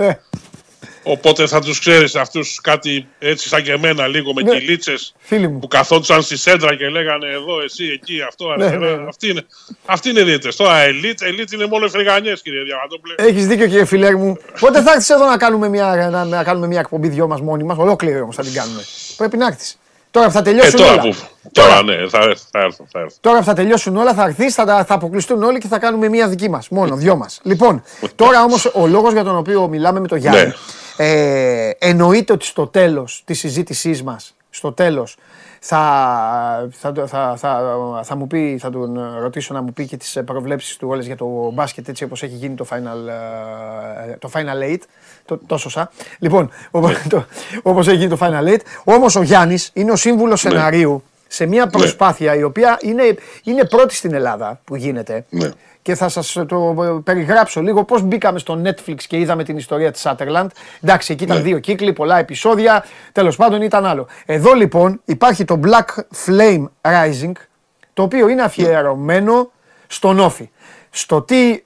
Ε. 1.04 1.10
Οπότε 1.10 1.46
θα 1.46 1.60
τους 1.60 1.78
ξέρεις 1.78 2.14
αυτούς 2.14 2.60
κάτι 2.62 3.06
έτσι 3.18 3.48
σαν 3.48 3.62
και 3.62 3.72
εμένα, 3.72 4.06
λίγο 4.06 4.32
με 4.32 4.42
ναι. 4.42 4.50
κυλίτσες 4.50 5.14
που 5.60 5.68
καθόντουσαν 5.68 6.22
στη 6.22 6.36
σέντρα 6.36 6.76
και 6.76 6.88
λέγανε 6.88 7.26
εδώ, 7.26 7.60
εσύ, 7.64 7.84
εκεί, 7.84 8.22
αυτό, 8.28 8.46
ναι, 8.46 8.64
αριστερά. 8.64 8.96
Ναι. 8.96 9.08
Αυτή 9.08 9.28
είναι, 9.28 9.46
αυτή 9.86 10.10
είναι 10.10 10.22
δίαιτε. 10.22 10.48
Τώρα 10.56 10.78
ελίτ, 10.78 11.22
ελίτ 11.22 11.52
είναι 11.52 11.66
μόνο 11.66 11.88
φρυγανιές, 11.88 12.42
κύριε 12.42 12.62
Διαμαντόπουλε. 12.62 13.14
Έχεις 13.16 13.46
δίκιο, 13.46 13.66
κύριε 13.66 13.84
φιλέ 13.84 14.16
μου. 14.16 14.36
Πότε 14.60 14.82
θα 14.82 14.92
έρθεις 14.92 15.10
εδώ 15.10 15.26
να 15.26 15.36
κάνουμε 15.36 15.68
μια, 15.68 16.08
να, 16.10 16.24
να 16.24 16.44
κάνουμε 16.44 16.66
μια 16.66 16.80
εκπομπή 16.80 17.08
δυο 17.08 17.26
μας 17.26 17.40
μόνοι 17.40 17.62
μας, 17.64 17.78
ολόκληρη 17.78 18.20
όμως 18.20 18.36
θα 18.36 18.42
την 18.42 18.52
κάνουμε. 18.52 18.82
Πρέπει 19.16 19.36
να 19.36 19.46
έρθεις. 19.46 19.76
Τώρα 20.10 20.30
θα 20.30 20.42
τελειώσουν 20.42 20.80
ε, 20.80 20.82
τώρα, 20.82 20.92
όλα. 20.92 21.02
Που, 21.02 21.16
τώρα, 21.52 21.68
τώρα, 21.68 21.82
ναι, 21.82 22.08
θα, 22.08 22.36
θα, 22.50 22.60
έρθω, 22.60 22.86
θα 22.90 23.00
έρθω. 23.00 23.16
Τώρα 23.20 23.42
θα 23.42 23.52
τελειώσουν 23.52 23.96
όλα, 23.96 24.14
θα 24.14 24.24
έρθεις, 24.24 24.54
θα, 24.54 24.84
θα 24.84 24.94
αποκλειστούν 24.94 25.42
όλοι 25.42 25.58
και 25.58 25.68
θα 25.68 25.78
κάνουμε 25.78 26.08
μία 26.08 26.28
δική 26.28 26.50
μας. 26.50 26.68
Μόνο, 26.68 26.96
δυο 26.96 27.16
μας. 27.16 27.40
λοιπόν, 27.42 27.82
τώρα 28.14 28.42
όμως 28.42 28.70
ο 28.74 28.86
λόγος 28.86 29.12
για 29.12 29.24
τον 29.24 29.36
οποίο 29.36 29.68
μιλάμε 29.68 30.00
με 30.00 30.08
τον 30.08 30.18
Γιάννη. 30.18 30.40
Ναι. 30.40 30.52
Ε, 30.96 31.70
εννοείται 31.78 32.32
ότι 32.32 32.44
στο 32.44 32.66
τέλος 32.66 33.22
της 33.24 33.38
συζήτησής 33.38 34.02
μας, 34.02 34.34
στο 34.50 34.72
τέλος, 34.72 35.16
θα, 35.64 36.68
θα, 36.72 36.92
θα, 37.06 37.36
θα, 37.36 38.00
θα, 38.04 38.16
μου 38.16 38.26
πει, 38.26 38.56
θα 38.60 38.70
τον 38.70 39.00
ρωτήσω 39.20 39.54
να 39.54 39.62
μου 39.62 39.72
πει 39.72 39.86
και 39.86 39.96
τις 39.96 40.18
προβλέψεις 40.24 40.76
του 40.76 40.88
όλες 40.88 41.06
για 41.06 41.16
το 41.16 41.50
μπάσκετ 41.52 41.88
έτσι 41.88 42.04
όπως 42.04 42.22
έχει 42.22 42.34
γίνει 42.34 42.54
το 42.54 42.66
Final, 42.70 43.08
ε, 44.08 44.16
το 44.16 44.30
final 44.32 44.72
Eight, 44.72 44.80
το, 45.24 45.38
τόσο 45.46 45.68
σα. 45.68 45.90
Λοιπόν, 46.18 46.50
όπως, 46.70 47.02
το, 47.08 47.24
όπως 47.62 47.88
έχει 47.88 47.96
γίνει 47.96 48.08
το 48.08 48.18
Final 48.20 48.48
Eight, 48.48 48.60
όμως 48.84 49.16
ο 49.16 49.22
Γιάννης 49.22 49.70
είναι 49.72 49.90
ο 49.90 49.96
σύμβουλος 49.96 50.44
ναι. 50.44 50.50
σεναρίου 50.50 51.02
σε 51.32 51.46
μια 51.46 51.64
ναι. 51.64 51.70
προσπάθεια 51.70 52.34
η 52.34 52.42
οποία 52.42 52.78
είναι, 52.80 53.02
είναι 53.44 53.64
πρώτη 53.64 53.94
στην 53.94 54.14
Ελλάδα 54.14 54.60
που 54.64 54.76
γίνεται. 54.76 55.24
Ναι 55.28 55.50
και 55.82 55.94
θα 55.94 56.08
σας 56.08 56.38
το 56.48 56.74
περιγράψω 57.04 57.62
λίγο 57.62 57.84
πώς 57.84 58.02
μπήκαμε 58.02 58.38
στο 58.38 58.62
Netflix 58.64 58.96
και 59.06 59.18
είδαμε 59.18 59.44
την 59.44 59.56
ιστορία 59.56 59.90
της 59.90 60.06
Sutherland. 60.06 60.46
Εντάξει, 60.80 61.12
εκεί 61.12 61.24
ήταν 61.24 61.36
ναι. 61.36 61.42
δύο 61.42 61.58
κύκλοι, 61.58 61.92
πολλά 61.92 62.18
επεισόδια, 62.18 62.84
τέλος 63.12 63.36
πάντων 63.36 63.62
ήταν 63.62 63.86
άλλο. 63.86 64.06
Εδώ 64.26 64.52
λοιπόν 64.52 65.00
υπάρχει 65.04 65.44
το 65.44 65.60
Black 65.64 66.02
Flame 66.26 66.64
Rising, 66.80 67.32
το 67.92 68.02
οποίο 68.02 68.28
είναι 68.28 68.42
αφιερωμένο 68.42 69.50
στον 69.86 70.18
Όφη. 70.18 70.50
Στο 70.90 71.22
τι 71.22 71.62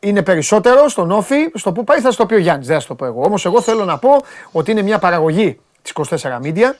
είναι 0.00 0.22
περισσότερο 0.22 0.88
στον 0.88 1.10
Όφη, 1.10 1.50
στο 1.54 1.72
που 1.72 1.84
πάει 1.84 2.00
θα 2.00 2.10
στο 2.10 2.26
πει 2.26 2.34
ο 2.34 2.38
Γιάννης, 2.38 2.66
δεν 2.66 2.80
θα 2.80 2.86
το 2.86 2.94
πω 2.94 3.04
εγώ. 3.04 3.22
Όμως 3.24 3.44
εγώ 3.44 3.60
θέλω 3.60 3.84
να 3.84 3.98
πω 3.98 4.10
ότι 4.52 4.70
είναι 4.70 4.82
μια 4.82 4.98
παραγωγή 4.98 5.60
της 5.82 5.92
24 5.92 6.40
Media, 6.42 6.74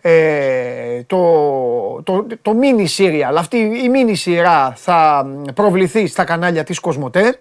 ε, 0.00 1.02
το, 1.06 2.02
το, 2.02 2.26
το 2.42 2.54
mini 2.62 2.86
serial, 2.96 3.34
αυτή 3.36 3.56
η 3.56 3.90
mini 3.94 4.12
σειρά 4.14 4.72
θα 4.76 5.26
προβληθεί 5.54 6.06
στα 6.06 6.24
κανάλια 6.24 6.64
της 6.64 6.80
Κοσμοτέ 6.80 7.40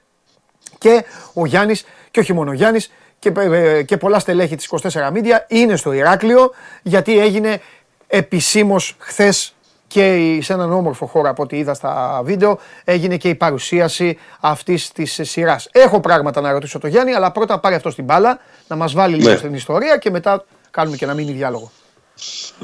και 0.78 1.06
ο 1.34 1.46
Γιάννης, 1.46 1.86
και 2.12 2.20
όχι 2.20 2.34
μόνο 2.34 2.50
ο 2.50 2.54
Γιάννης, 2.54 2.92
και, 3.20 3.32
ε, 3.38 3.84
και 3.84 3.98
πολλά 3.98 4.20
στελέχη 4.20 4.56
της 4.56 4.66
24 4.66 5.12
Media 5.12 5.38
είναι 5.48 5.75
στο 5.75 5.92
Ηράκλειο 5.92 6.51
γιατί 6.82 7.20
έγινε 7.20 7.62
επισήμως 8.08 8.96
χθες 9.00 9.54
και 9.88 10.38
σε 10.42 10.54
έναν 10.54 10.72
όμορφο 10.72 11.06
χώρο 11.06 11.30
από 11.30 11.44
ό,τι 11.44 11.58
είδα 11.58 11.74
στα 11.74 12.22
βίντεο 12.24 12.60
έγινε 12.84 13.18
και 13.18 13.30
η 13.30 13.36
παρουσίαση 13.36 14.18
αυτής 14.39 14.92
της 14.92 15.20
σειράς. 15.24 15.70
Έχω 15.72 16.00
πράγματα 16.00 16.42
να 16.42 16.51
ρωτήσω 16.51 16.80
τον 16.80 16.89
Γιάννη, 16.89 17.13
αλλά 17.13 17.32
πρώτα 17.32 17.60
πάρει 17.60 17.75
αυτό 17.75 17.89
στην 17.89 18.04
μπάλα, 18.04 18.39
να 18.68 18.75
μας 18.75 18.94
βάλει 18.94 19.16
λίγο 19.16 19.30
ναι. 19.30 19.36
στην 19.36 19.54
ιστορία 19.54 19.98
και 19.98 20.10
μετά 20.10 20.46
κάνουμε 20.72 20.96
και 20.96 21.06
ένα 21.06 21.13
μήνυ 21.13 21.32
διάλογο. 21.32 21.72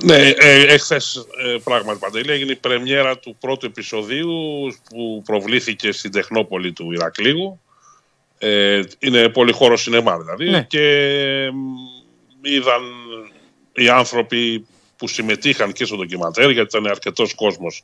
Ναι, 0.03 0.15
ε, 0.15 0.73
εχθές 0.73 1.27
ε, 1.45 1.57
πράγματι 1.63 1.99
Παντελή 1.99 2.31
έγινε 2.31 2.51
η 2.51 2.55
πρεμιέρα 2.55 3.17
του 3.17 3.37
πρώτου 3.39 3.65
επεισοδίου 3.65 4.33
που 4.89 5.21
προβλήθηκε 5.25 5.91
στην 5.91 6.11
Τεχνόπολη 6.11 6.71
του 6.73 6.91
Ηρακλείου. 6.91 7.59
Ε, 8.37 8.81
είναι 8.99 9.31
χώρο 9.51 9.77
σινεμά 9.77 10.17
δηλαδή 10.17 10.49
ναι. 10.49 10.63
και 10.63 10.85
είδαν 12.41 12.83
οι 13.73 13.89
άνθρωποι 13.89 14.65
που 14.97 15.07
συμμετείχαν 15.07 15.71
και 15.71 15.85
στο 15.85 15.95
ντοκιματέρ 15.95 16.49
γιατί 16.49 16.77
ήταν 16.77 16.91
αρκετός 16.91 17.33
κόσμος 17.33 17.83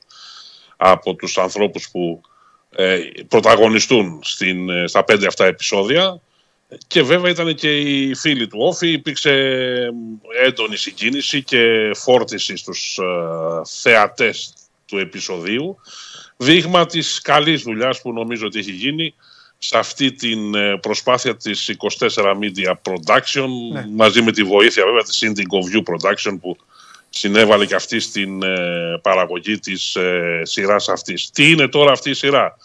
από 0.77 1.13
τους 1.15 1.37
ανθρώπους 1.37 1.89
που 1.91 2.21
ε, 2.75 2.99
πρωταγωνιστούν 3.27 4.19
στην, 4.23 4.69
ε, 4.69 4.87
στα 4.87 5.03
πέντε 5.03 5.27
αυτά 5.27 5.45
επεισόδια 5.45 6.21
και 6.87 7.01
βέβαια 7.01 7.31
ήταν 7.31 7.55
και 7.55 7.79
οι 7.79 8.15
φίλοι 8.15 8.47
του 8.47 8.57
Όφη, 8.59 8.91
υπήρξε 8.91 9.31
έντονη 10.45 10.77
συγκίνηση 10.77 11.43
και 11.43 11.91
φόρτιση 11.93 12.55
στους 12.57 12.97
ε, 12.97 13.61
θεατές 13.81 14.53
του 14.85 14.97
επεισοδίου. 14.97 15.77
Δείγμα 16.37 16.85
της 16.85 17.21
καλής 17.21 17.61
δουλειάς 17.61 18.01
που 18.01 18.13
νομίζω 18.13 18.45
ότι 18.45 18.59
έχει 18.59 18.71
γίνει 18.71 19.13
σε 19.57 19.77
αυτή 19.77 20.11
την 20.11 20.55
ε, 20.55 20.77
προσπάθεια 20.77 21.37
της 21.37 21.75
24 21.99 22.07
Media 22.15 22.73
Production 22.83 23.47
ναι. 23.73 23.85
μαζί 23.95 24.21
με 24.21 24.31
τη 24.31 24.43
βοήθεια 24.43 24.85
βέβαια 24.85 25.03
της 25.03 25.23
Indigo 25.25 25.75
View 25.75 25.83
Production 25.93 26.37
που 26.41 26.57
συνέβαλε 27.09 27.65
και 27.65 27.75
αυτή 27.75 27.99
στην 27.99 28.43
ε, 28.43 28.99
παραγωγή 29.01 29.59
της 29.59 29.97
σειράς 30.41 30.89
αυτής. 30.89 31.29
Τι 31.31 31.51
είναι 31.51 31.67
τώρα 31.67 31.91
αυτή 31.91 32.09
η 32.09 32.13
σειρά; 32.13 32.57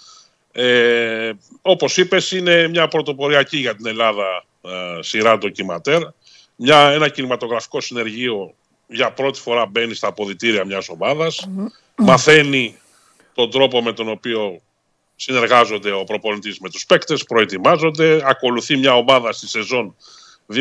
Ε, 0.58 1.32
όπως 1.62 1.96
είπες 1.96 2.30
είναι 2.30 2.68
μια 2.68 2.88
πρωτοποριακή 2.88 3.56
για 3.56 3.74
την 3.74 3.86
Ελλάδα 3.86 4.44
ε, 4.62 5.02
σειρά 5.02 5.38
ντοκιματέρ. 5.38 6.02
Μια, 6.56 6.90
ένα 6.90 7.08
κινηματογραφικό 7.08 7.80
συνεργείο 7.80 8.54
για 8.86 9.12
πρώτη 9.12 9.40
φορά 9.40 9.66
μπαίνει 9.66 9.94
στα 9.94 10.08
αποδητήρια 10.08 10.64
μιας 10.64 10.88
ομάδας. 10.88 11.48
Μαθαίνει 11.96 12.76
τον 13.34 13.50
τρόπο 13.50 13.82
με 13.82 13.92
τον 13.92 14.08
οποίο 14.08 14.60
συνεργάζονται 15.16 15.92
ο 15.92 16.04
προπονητής 16.04 16.58
με 16.60 16.70
τους 16.70 16.86
παίκτες, 16.86 17.24
προετοιμάζονται, 17.24 18.20
ακολουθεί 18.24 18.76
μια 18.76 18.94
ομάδα 18.96 19.32
στη 19.32 19.48
σεζόν 19.48 19.96
2021-2022, 20.52 20.58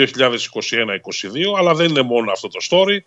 αλλά 1.57 1.73
δεν 1.73 1.89
είναι 1.89 2.01
μόνο 2.01 2.31
αυτό 2.31 2.47
το 2.47 2.59
story, 2.69 2.97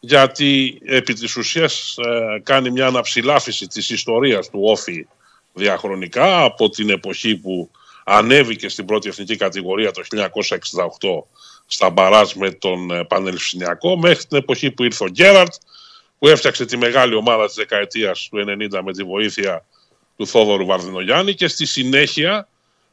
γιατί 0.00 0.80
επί 0.84 1.12
της 1.12 1.36
ουσίας 1.36 1.96
ε, 1.98 2.40
κάνει 2.42 2.70
μια 2.70 2.86
αναψηλάφιση 2.86 3.66
της 3.66 3.90
ιστορίας 3.90 4.50
του 4.50 4.60
Όφη 4.62 5.06
διαχρονικά 5.52 6.42
από 6.42 6.68
την 6.68 6.90
εποχή 6.90 7.36
που 7.36 7.70
ανέβηκε 8.04 8.68
στην 8.68 8.84
πρώτη 8.84 9.08
εθνική 9.08 9.36
κατηγορία 9.36 9.90
το 9.90 10.02
1968 10.10 10.28
στα 11.66 11.90
μπαράζ 11.90 12.32
με 12.32 12.50
τον 12.50 12.90
ε, 12.90 13.04
Πανελληνιακό 13.04 13.96
μέχρι 13.96 14.24
την 14.24 14.38
εποχή 14.38 14.70
που 14.70 14.84
ήρθε 14.84 15.04
ο 15.04 15.08
Γκέραρτ 15.08 15.52
που 16.18 16.28
έφτιαξε 16.28 16.64
τη 16.64 16.76
μεγάλη 16.76 17.14
ομάδα 17.14 17.46
της 17.46 17.54
δεκαετίας 17.54 18.28
του 18.30 18.44
90 18.72 18.80
με 18.84 18.92
τη 18.92 19.02
βοήθεια 19.02 19.64
του 20.16 20.26
Θόδωρου 20.26 20.66
Βαρδινογιάννη 20.66 21.34
και 21.34 21.48
στη 21.48 21.66
συνέχεια 21.66 22.48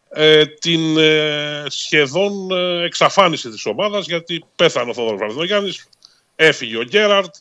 ε, 0.09 0.45
την 0.45 0.97
ε, 0.97 1.63
σχεδόν 1.67 2.51
ε, 2.51 2.83
εξαφάνιση 2.83 3.49
της 3.49 3.65
ομάδας 3.65 4.05
γιατί 4.05 4.45
πέθανε 4.55 4.89
ο 4.89 4.93
Θόδωρος 4.93 5.19
Βαρδινογιάννης, 5.19 5.89
έφυγε 6.35 6.77
ο 6.77 6.83
Γκέραρτ, 6.83 7.35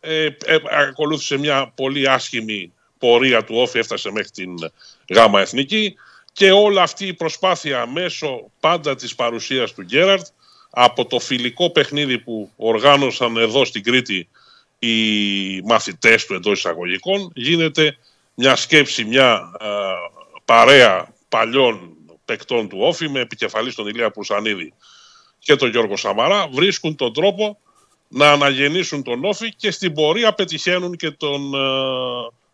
ε, 0.00 0.28
ακολούθησε 0.70 1.38
μια 1.38 1.72
πολύ 1.74 2.08
άσχημη 2.08 2.72
πορεία 2.98 3.44
του 3.44 3.54
Όφη, 3.56 3.78
έφτασε 3.78 4.10
μέχρι 4.10 4.30
την 4.30 4.54
Γάμα 5.14 5.40
Εθνική 5.40 5.94
και 6.32 6.50
όλη 6.50 6.80
αυτή 6.80 7.06
η 7.06 7.14
προσπάθεια 7.14 7.86
μέσω 7.86 8.50
πάντα 8.60 8.94
της 8.94 9.14
παρουσίας 9.14 9.72
του 9.72 9.82
Γκέραρτ 9.82 10.26
από 10.70 11.06
το 11.06 11.18
φιλικό 11.18 11.70
παιχνίδι 11.70 12.18
που 12.18 12.50
οργάνωσαν 12.56 13.36
εδώ 13.36 13.64
στην 13.64 13.82
Κρήτη 13.82 14.28
οι 14.78 15.60
μαθητές 15.60 16.26
του 16.26 16.34
εντός 16.34 16.58
εισαγωγικών 16.58 17.30
γίνεται 17.34 17.96
μια 18.34 18.56
σκέψη, 18.56 19.04
μια 19.04 19.50
παρέα 20.44 21.14
παλιών 21.28 21.96
παικτών 22.24 22.68
του 22.68 22.78
Όφη 22.80 23.08
με 23.08 23.20
επικεφαλής 23.20 23.74
τον 23.74 23.86
Ηλία 23.86 24.10
Πουρσανίδη 24.10 24.72
και 25.38 25.56
τον 25.56 25.70
Γιώργο 25.70 25.96
Σαμαρά 25.96 26.48
βρίσκουν 26.48 26.96
τον 26.96 27.12
τρόπο 27.12 27.58
να 28.08 28.30
αναγεννήσουν 28.30 29.02
τον 29.02 29.24
ΟΦΗ 29.24 29.54
και 29.54 29.70
στην 29.70 29.92
πορεία 29.92 30.32
πετυχαίνουν 30.32 30.96
και 30.96 31.10
τον 31.10 31.54
ε, 31.54 31.58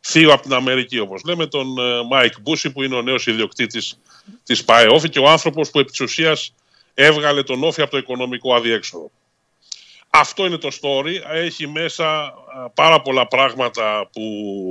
θείο 0.06 0.32
από 0.32 0.42
την 0.42 0.52
Αμερική 0.52 0.98
όπως 0.98 1.22
λέμε 1.24 1.46
τον 1.46 1.66
Μάικ 2.10 2.40
Μπούση 2.40 2.72
που 2.72 2.82
είναι 2.82 2.94
ο 2.94 3.02
νέος 3.02 3.26
ιδιοκτήτης 3.26 4.00
της 4.44 4.64
ΠΑΕ 4.64 4.86
ΟΦΗ 4.86 5.08
και 5.08 5.18
ο 5.18 5.28
άνθρωπος 5.28 5.70
που 5.70 5.78
επί 5.78 5.90
της 5.90 6.00
ουσίας 6.00 6.54
έβγαλε 6.94 7.42
τον 7.42 7.64
ΟΦΗ 7.64 7.82
από 7.82 7.90
το 7.90 7.98
οικονομικό 7.98 8.54
αδιέξοδο. 8.54 9.10
Αυτό 10.10 10.46
είναι 10.46 10.56
το 10.56 10.68
story. 10.80 11.14
Έχει 11.32 11.66
μέσα 11.66 12.34
πάρα 12.74 13.02
πολλά 13.02 13.26
πράγματα 13.26 14.08
που 14.12 14.22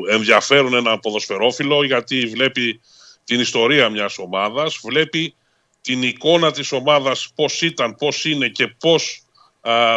ενδιαφέρουν 0.10 0.74
έναν 0.74 1.00
ποδοσφαιρόφιλο 1.00 1.84
γιατί 1.84 2.26
βλέπει 2.26 2.82
την 3.24 3.40
ιστορία 3.40 3.90
μιας 3.90 4.18
ομάδας, 4.18 4.80
βλέπει 4.84 5.36
την 5.82 6.04
εικόνα 6.04 6.52
της 6.52 6.72
ομάδας 6.72 7.32
πώς 7.36 7.62
ήταν, 7.62 7.96
πώς 7.96 8.26
είναι 8.26 8.48
και 8.48 8.68
πώς 8.68 9.21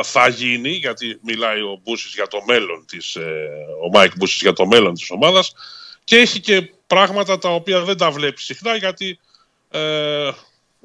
θα 0.03 0.29
γίνει, 0.29 0.69
γιατί 0.69 1.19
μιλάει 1.23 1.61
ο 1.61 1.81
Μπούσης 1.83 2.15
για 2.15 2.27
το 2.27 2.43
μέλλον 2.47 2.85
της, 2.87 3.17
ε, 3.17 3.49
ο 3.85 3.89
Μάικ 3.93 4.13
Μπούσης 4.17 4.41
για 4.41 4.53
το 4.53 4.67
μέλλον 4.67 4.95
της 4.95 5.11
ομάδας 5.11 5.53
και 6.05 6.17
έχει 6.17 6.41
και 6.41 6.73
πράγματα 6.87 7.39
τα 7.39 7.49
οποία 7.49 7.81
δεν 7.81 7.97
τα 7.97 8.11
βλέπει 8.11 8.41
συχνά 8.41 8.77
γιατί 8.77 9.19
ε, 9.71 10.31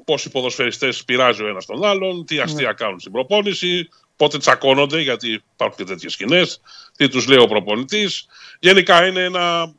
πόσοι 0.04 0.30
ποδοσφαιριστές 0.30 1.04
πειράζει 1.04 1.42
ο 1.42 1.48
ένας 1.48 1.66
τον 1.66 1.84
άλλον, 1.84 2.24
τι 2.24 2.38
αστεία 2.38 2.66
ναι. 2.66 2.72
κάνουν 2.72 3.00
στην 3.00 3.12
προπόνηση, 3.12 3.88
πότε 4.16 4.38
τσακώνονται 4.38 5.00
γιατί 5.00 5.42
υπάρχουν 5.52 5.76
και 5.76 5.84
τέτοιες 5.84 6.12
σκηνές, 6.12 6.60
τι 6.96 7.08
τους 7.08 7.26
λέει 7.26 7.38
ο 7.38 7.46
προπονητής. 7.46 8.26
Γενικά 8.58 9.06
είναι 9.06 9.22
ένα 9.24 9.74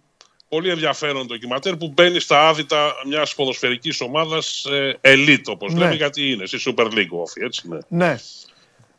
πολύ 0.50 0.70
ενδιαφέρον 0.70 1.28
ντοκιματέρ 1.28 1.76
που 1.76 1.92
μπαίνει 1.94 2.20
στα 2.20 2.48
άδυτα 2.48 2.94
μιας 3.08 3.36
ποδοσφαιρικής 3.36 4.02
ομάδας 4.02 4.66
ε, 4.66 5.00
elite, 5.02 5.46
όπως 5.46 5.74
ναι. 5.74 5.80
λέμε, 5.80 5.96
γιατί 5.96 6.32
είναι 6.32 6.46
στη 6.46 6.60
Super 6.66 6.86
League 6.86 7.10
όφη, 7.10 7.44
έτσι 7.44 7.68
ναι. 7.68 7.78
Ναι. 7.88 8.18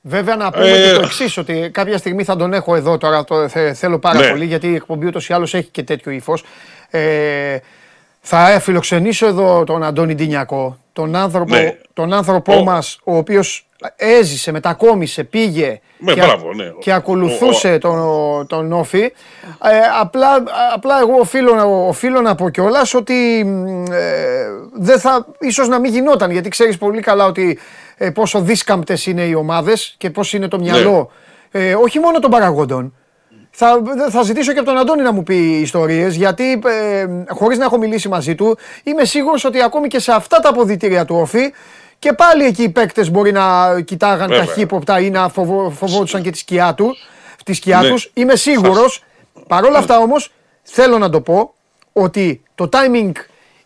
Βέβαια 0.05 0.37
να 0.37 0.51
πούμε 0.51 0.71
ε... 0.71 0.89
και 0.89 0.95
το 0.95 1.01
εξής, 1.05 1.37
ότι 1.37 1.71
κάποια 1.73 1.99
στιγμή 1.99 2.25
θα 2.25 2.37
τον 2.37 2.53
έχω 2.53 2.75
εδώ 2.75 2.99
τώρα, 2.99 3.25
το 3.25 3.49
θέλω 3.75 3.99
πάρα 3.99 4.21
ναι. 4.21 4.29
πολύ, 4.29 4.45
γιατί 4.45 4.69
η 4.69 4.75
εκπομπή 4.75 5.07
ούτως 5.07 5.29
ή 5.29 5.33
άλλως 5.33 5.55
έχει 5.55 5.69
και 5.69 5.83
τέτοιο 5.83 6.13
ύφος. 6.13 6.45
Ε, 6.91 7.57
θα 8.21 8.61
φιλοξενήσω 8.61 9.27
εδώ 9.27 9.65
τον 9.65 9.83
Αντώνη 9.83 10.15
Ντινιακό, 10.15 10.79
τον 10.93 11.17
άνθρωπο, 11.17 11.55
ναι. 11.55 11.77
τον 11.93 12.13
άνθρωπό 12.13 12.55
ο... 12.55 12.63
μας, 12.63 12.99
ο 13.05 13.17
οποίος 13.17 13.67
έζησε, 13.97 14.53
μετακόμισε, 14.53 15.25
πήγε 15.25 15.81
με, 15.99 16.13
και, 16.13 16.21
μπράβο, 16.21 16.55
ναι. 16.55 16.65
και 16.79 16.93
ακολουθούσε 16.93 17.79
τον, 17.79 18.47
τον 18.47 18.73
Όφη. 18.73 19.03
Ε, 19.03 19.13
απλά, 20.01 20.29
απλά 20.75 21.01
εγώ 21.01 21.19
οφείλω, 21.21 21.87
οφείλω 21.89 22.21
να 22.21 22.35
πω 22.35 22.51
κιόλας 22.51 22.95
ότι 22.95 23.39
ε, 23.91 24.47
δεν 24.73 25.01
θα, 25.01 25.27
ίσως 25.39 25.69
να 25.69 25.79
μην 25.79 25.93
γινόταν, 25.93 26.31
γιατί 26.31 26.49
ξέρεις 26.49 26.79
πολύ 26.79 27.01
καλά 27.01 27.27
ότι 27.27 27.51
ε, 27.51 27.59
πόσο 28.15 28.41
δίσκαμπτες 28.41 29.07
είναι 29.07 29.23
οι 29.23 29.35
ομάδες 29.35 29.95
και 29.99 30.11
πώς 30.11 30.33
είναι 30.33 30.49
το 30.49 30.59
μυαλό, 30.59 31.11
ναι. 31.53 31.69
ε, 31.69 31.75
όχι 31.75 31.99
μόνο 31.99 32.19
των 32.19 32.31
παραγόντων, 32.31 32.95
θα, 33.51 33.83
θα 34.11 34.23
ζητήσω 34.23 34.53
και 34.53 34.59
από 34.59 34.69
τον 34.69 34.79
Αντώνη 34.79 35.03
να 35.03 35.13
μου 35.13 35.23
πει 35.23 35.37
ιστορίες, 35.61 36.15
γιατί 36.15 36.63
ε, 36.65 37.07
χωρίς 37.29 37.59
να 37.59 37.65
έχω 37.65 37.79
μιλήσει 37.79 38.09
μαζί 38.09 38.35
του, 38.35 38.59
είμαι 38.83 39.05
σίγουρος 39.05 39.45
ότι 39.45 39.63
ακόμη 39.63 39.89
και 39.89 39.99
σε 39.99 40.13
αυτά 40.13 40.41
τα 40.41 40.49
αποδητήρια 40.49 41.05
του 41.05 41.17
Όφη 41.17 41.53
και 41.99 42.13
πάλι 42.13 42.45
εκεί 42.45 42.63
οι 42.63 42.69
παίκτες 42.69 43.11
μπορεί 43.11 43.33
να 43.33 43.81
κοιτάγαν 43.81 44.29
Βέβαια. 44.29 44.45
ταχύποπτα 44.45 45.01
ή 45.01 45.11
να 45.11 45.29
φοβό, 45.29 45.71
φοβόντουσαν 45.71 46.23
και 46.23 46.31
τη 46.31 46.39
σκιά, 46.39 46.75
του, 46.75 46.97
τη 47.45 47.53
σκιά 47.53 47.81
ναι. 47.81 47.89
τους. 47.89 48.11
Είμαι 48.15 48.37
σίγουρος. 48.37 49.05
Παρ' 49.49 49.65
όλα 49.65 49.79
αυτά 49.79 49.99
όμως 49.99 50.33
θέλω 50.63 50.99
να 50.99 51.11
το 51.11 51.21
πω 51.21 51.55
ότι 51.93 52.43
το 52.55 52.69
timing 52.73 53.13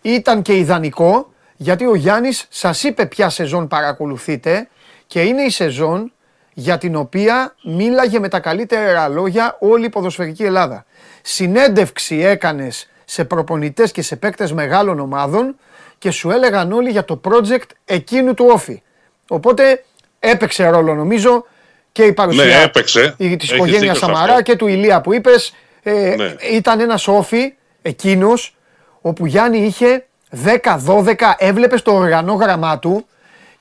ήταν 0.02 0.42
και 0.42 0.56
ιδανικό 0.56 1.32
γιατί 1.56 1.86
ο 1.86 1.94
Γιάννης 1.94 2.46
σας 2.48 2.82
είπε 2.82 3.06
ποια 3.06 3.28
σεζόν 3.30 3.68
παρακολουθείτε 3.68 4.68
και 5.06 5.22
είναι 5.22 5.42
η 5.42 5.50
σεζόν 5.50 6.12
για 6.52 6.78
την 6.78 6.96
οποία 6.96 7.54
μίλαγε 7.62 8.18
με 8.18 8.28
τα 8.28 8.40
καλύτερα 8.40 9.08
λόγια 9.08 9.56
όλη 9.60 9.84
η 9.84 9.88
ποδοσφαιρική 9.88 10.42
Ελλάδα. 10.42 10.84
Συνέντευξη 11.22 12.20
έκανες 12.20 12.88
σε 13.04 13.24
προπονητές 13.24 13.92
και 13.92 14.02
σε 14.02 14.16
παίκτες 14.16 14.52
μεγάλων 14.52 15.00
ομάδων 15.00 15.56
και 15.98 16.10
σου 16.10 16.30
έλεγαν 16.30 16.72
όλοι 16.72 16.90
για 16.90 17.04
το 17.04 17.20
project 17.24 17.68
εκείνου 17.84 18.34
του 18.34 18.46
Όφη. 18.52 18.82
Οπότε 19.28 19.84
έπαιξε 20.18 20.68
ρόλο 20.68 20.94
νομίζω 20.94 21.44
και 21.92 22.02
η 22.02 22.12
παρουσία 22.12 22.44
ναι, 22.44 22.62
έπαιξε. 22.62 23.14
της 23.18 23.50
οικογένειας 23.50 23.98
Σαμαρά 23.98 24.42
και 24.42 24.56
του 24.56 24.66
Ηλία 24.66 25.00
που 25.00 25.14
είπες. 25.14 25.54
Ε, 25.82 26.14
ναι. 26.16 26.34
Ήταν 26.52 26.80
ένας 26.80 27.08
Όφη 27.08 27.54
εκείνος 27.82 28.56
όπου 29.00 29.26
Γιάννη 29.26 29.58
είχε 29.58 30.06
10-12, 30.30 31.14
έβλεπες 31.36 31.82
το 31.82 31.92
οργανόγραμμά 31.92 32.78
του 32.78 33.06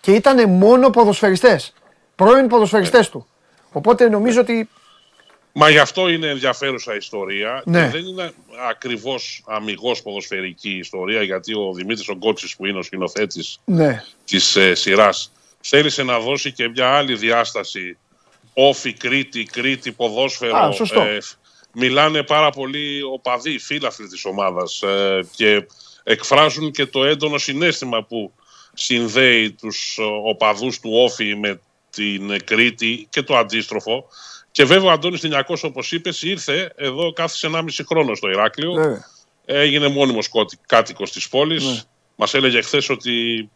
και 0.02 0.12
ήταν 0.12 0.50
μόνο 0.50 0.90
ποδοσφαιριστές. 0.90 1.74
Πρώην 2.16 2.48
ποδοσφαιριστές 2.48 3.06
ναι. 3.06 3.12
του. 3.12 3.28
Οπότε 3.72 4.10
νομίζω 4.10 4.42
ότι 4.42 4.70
Μα 5.58 5.70
γι' 5.70 5.80
αυτό 5.80 6.10
είναι 6.10 6.28
ενδιαφέρουσα 6.28 6.96
ιστορία. 6.96 7.62
Ναι. 7.66 7.82
Και 7.82 7.90
δεν 7.90 8.06
είναι 8.06 8.32
ακριβώς 8.70 9.44
αμυγός 9.48 10.02
ποδοσφαιρική 10.02 10.70
ιστορία, 10.70 11.24
γιατί 11.24 11.54
ο 11.54 11.74
Δημήτρης 11.74 12.10
Ογκότσης, 12.10 12.56
που 12.56 12.66
είναι 12.66 12.78
ο 12.78 12.82
σκηνοθέτης 12.82 13.60
ναι. 13.66 14.04
της 14.26 14.56
ε, 14.56 14.74
σειράς, 14.74 15.32
θέλησε 15.62 16.04
να 16.04 16.20
δώσει 16.20 16.52
και 16.52 16.70
μια 16.70 16.88
άλλη 16.88 17.16
διάσταση. 17.16 17.98
Όφη, 18.54 18.94
Κρήτη, 18.94 19.44
Κρήτη, 19.44 19.92
ποδόσφαιρο. 19.92 20.58
Α, 20.58 20.72
σωστό. 20.72 21.02
Ε, 21.02 21.18
μιλάνε 21.72 22.24
πάρα 22.24 22.50
πολύ 22.50 23.02
οπαδοί, 23.14 23.60
φίλαθλοι 23.60 24.08
της 24.08 24.26
ομάδας 24.26 24.82
ε, 24.82 25.28
και 25.36 25.68
εκφράζουν 26.08 26.72
και 26.72 26.86
το 26.86 27.06
έντονο 27.06 27.38
συνέστημα 27.38 28.04
που 28.04 28.34
συνδέει 28.74 29.52
τους 29.52 29.98
οπαδούς 30.24 30.80
του 30.80 30.90
Όφη 30.94 31.36
με 31.36 31.62
την 31.90 32.46
Κρήτη 32.46 33.08
και 33.10 33.22
το 33.22 33.38
αντίστροφο 33.38 34.08
και 34.52 34.66
βέβαια 34.66 34.90
ο 34.90 34.92
Αντώνης 34.92 35.20
Τινιακός 35.20 35.64
όπως 35.64 35.92
είπες 35.92 36.22
ήρθε 36.22 36.74
εδώ 36.76 37.14
κάθισε 37.14 37.50
1,5 37.54 37.62
χρόνο 37.86 38.16
στο 38.16 38.30
Ηράκλειο. 38.30 38.74
Ναι. 38.74 38.98
Έγινε 39.46 39.88
μόνιμος 39.88 40.30
κάτοικος 40.66 41.12
της 41.12 41.30
πόλης. 41.30 41.66
Ναι. 41.66 41.82
Μας 42.16 42.34
έλεγε 42.34 42.62
χθες 42.62 42.90
ότι 42.90 43.50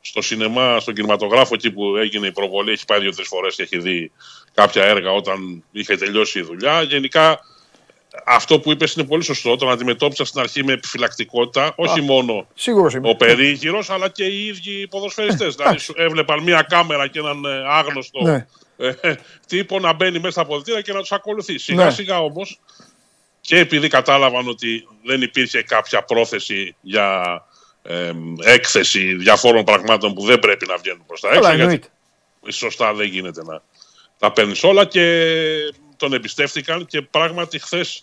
στο 0.00 0.22
σινεμά, 0.22 0.80
στον 0.80 0.94
κινηματογράφο 0.94 1.54
εκεί 1.54 1.70
που 1.70 1.96
έγινε 1.96 2.26
η 2.26 2.32
προβολή 2.32 2.72
έχει 2.72 2.84
πάει 2.84 3.00
δύο-τρεις 3.00 3.28
φορές 3.28 3.54
και 3.54 3.62
έχει 3.62 3.78
δει 3.78 4.12
κάποια 4.54 4.84
έργα 4.84 5.12
όταν 5.12 5.64
είχε 5.72 5.96
τελειώσει 5.96 6.38
η 6.38 6.42
δουλειά. 6.42 6.82
Γενικά 6.82 7.40
αυτό 8.24 8.60
που 8.60 8.70
είπες 8.70 8.94
είναι 8.94 9.06
πολύ 9.06 9.22
σωστό. 9.22 9.56
Τον 9.56 9.70
αντιμετώπισα 9.70 10.24
στην 10.24 10.40
αρχή 10.40 10.64
με 10.64 10.72
επιφυλακτικότητα. 10.72 11.72
όχι 11.76 12.00
μόνο 12.00 12.46
ο 13.02 13.16
περίγυρος, 13.16 13.90
αλλά 13.90 14.08
και 14.08 14.24
οι 14.24 14.46
ίδιοι 14.46 14.80
οι 14.80 14.86
ποδοσφαιριστές. 14.86 15.54
δηλαδή 15.54 15.78
έβλεπαν 15.94 16.42
μία 16.42 16.62
κάμερα 16.62 17.06
και 17.06 17.18
έναν 17.18 17.44
ε, 17.44 17.62
άγνωστο 17.68 18.22
ναι 18.22 18.46
ε, 18.80 19.14
τύπο 19.46 19.78
να 19.78 19.92
μπαίνει 19.92 20.18
μέσα 20.18 20.30
στα 20.30 20.40
αποδητήρια 20.40 20.80
και 20.80 20.92
να 20.92 21.00
τους 21.00 21.12
ακολουθεί. 21.12 21.58
Σιγά 21.58 21.84
ναι. 21.84 21.90
σιγά 21.90 22.20
όμως 22.20 22.60
και 23.40 23.58
επειδή 23.58 23.88
κατάλαβαν 23.88 24.48
ότι 24.48 24.88
δεν 25.04 25.22
υπήρχε 25.22 25.62
κάποια 25.62 26.02
πρόθεση 26.02 26.76
για 26.80 27.22
ε, 27.82 28.12
έκθεση 28.44 29.14
διαφόρων 29.14 29.64
πραγμάτων 29.64 30.14
που 30.14 30.24
δεν 30.24 30.38
πρέπει 30.38 30.66
να 30.66 30.76
βγαίνουν 30.76 31.06
προς 31.06 31.20
τα 31.20 31.28
έξω. 31.32 31.52
γιατί 31.52 31.88
σωστά 32.48 32.94
δεν 32.94 33.06
γίνεται 33.06 33.42
να 33.44 33.62
τα 34.18 34.32
παίρνεις 34.32 34.62
όλα 34.62 34.84
και 34.84 35.02
τον 36.00 36.12
εμπιστεύτηκαν 36.12 36.86
και 36.86 37.02
πράγματι 37.02 37.58
χθες 37.58 38.02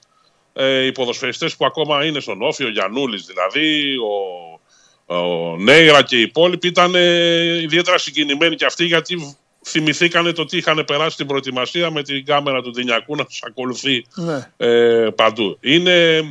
ε, 0.54 0.86
οι 0.86 0.92
ποδοσφαιριστές 0.92 1.56
που 1.56 1.66
ακόμα 1.66 2.06
είναι 2.06 2.20
στον 2.20 2.42
Όφη, 2.42 2.64
ο 2.64 2.70
Γιαννούλης 2.70 3.26
δηλαδή, 3.26 3.96
ο, 3.98 5.16
ο 5.16 5.58
Νέιρα 5.58 6.04
και 6.04 6.18
οι 6.18 6.22
υπόλοιποι 6.22 6.68
ήταν 6.68 6.96
ε, 6.96 7.62
ιδιαίτερα 7.62 7.98
συγκινημένοι 7.98 8.56
και 8.56 8.66
αυτοί 8.66 8.86
γιατί 8.86 9.38
θυμηθήκανε 9.66 10.32
το 10.32 10.46
τι 10.46 10.58
είχαν 10.58 10.84
περάσει 10.86 11.18
την 11.18 11.26
προετοιμασία 11.28 11.92
με 11.92 12.04
την 12.04 12.26
κάμερα 12.26 12.62
του 12.62 12.74
Δινιακού 12.74 13.16
να 13.16 13.26
τους 13.26 13.44
ακολουθεί 13.48 14.06
Ναι. 14.16 14.52
ε, 14.58 15.10
παντού. 15.16 15.58
Είναι 15.62 16.22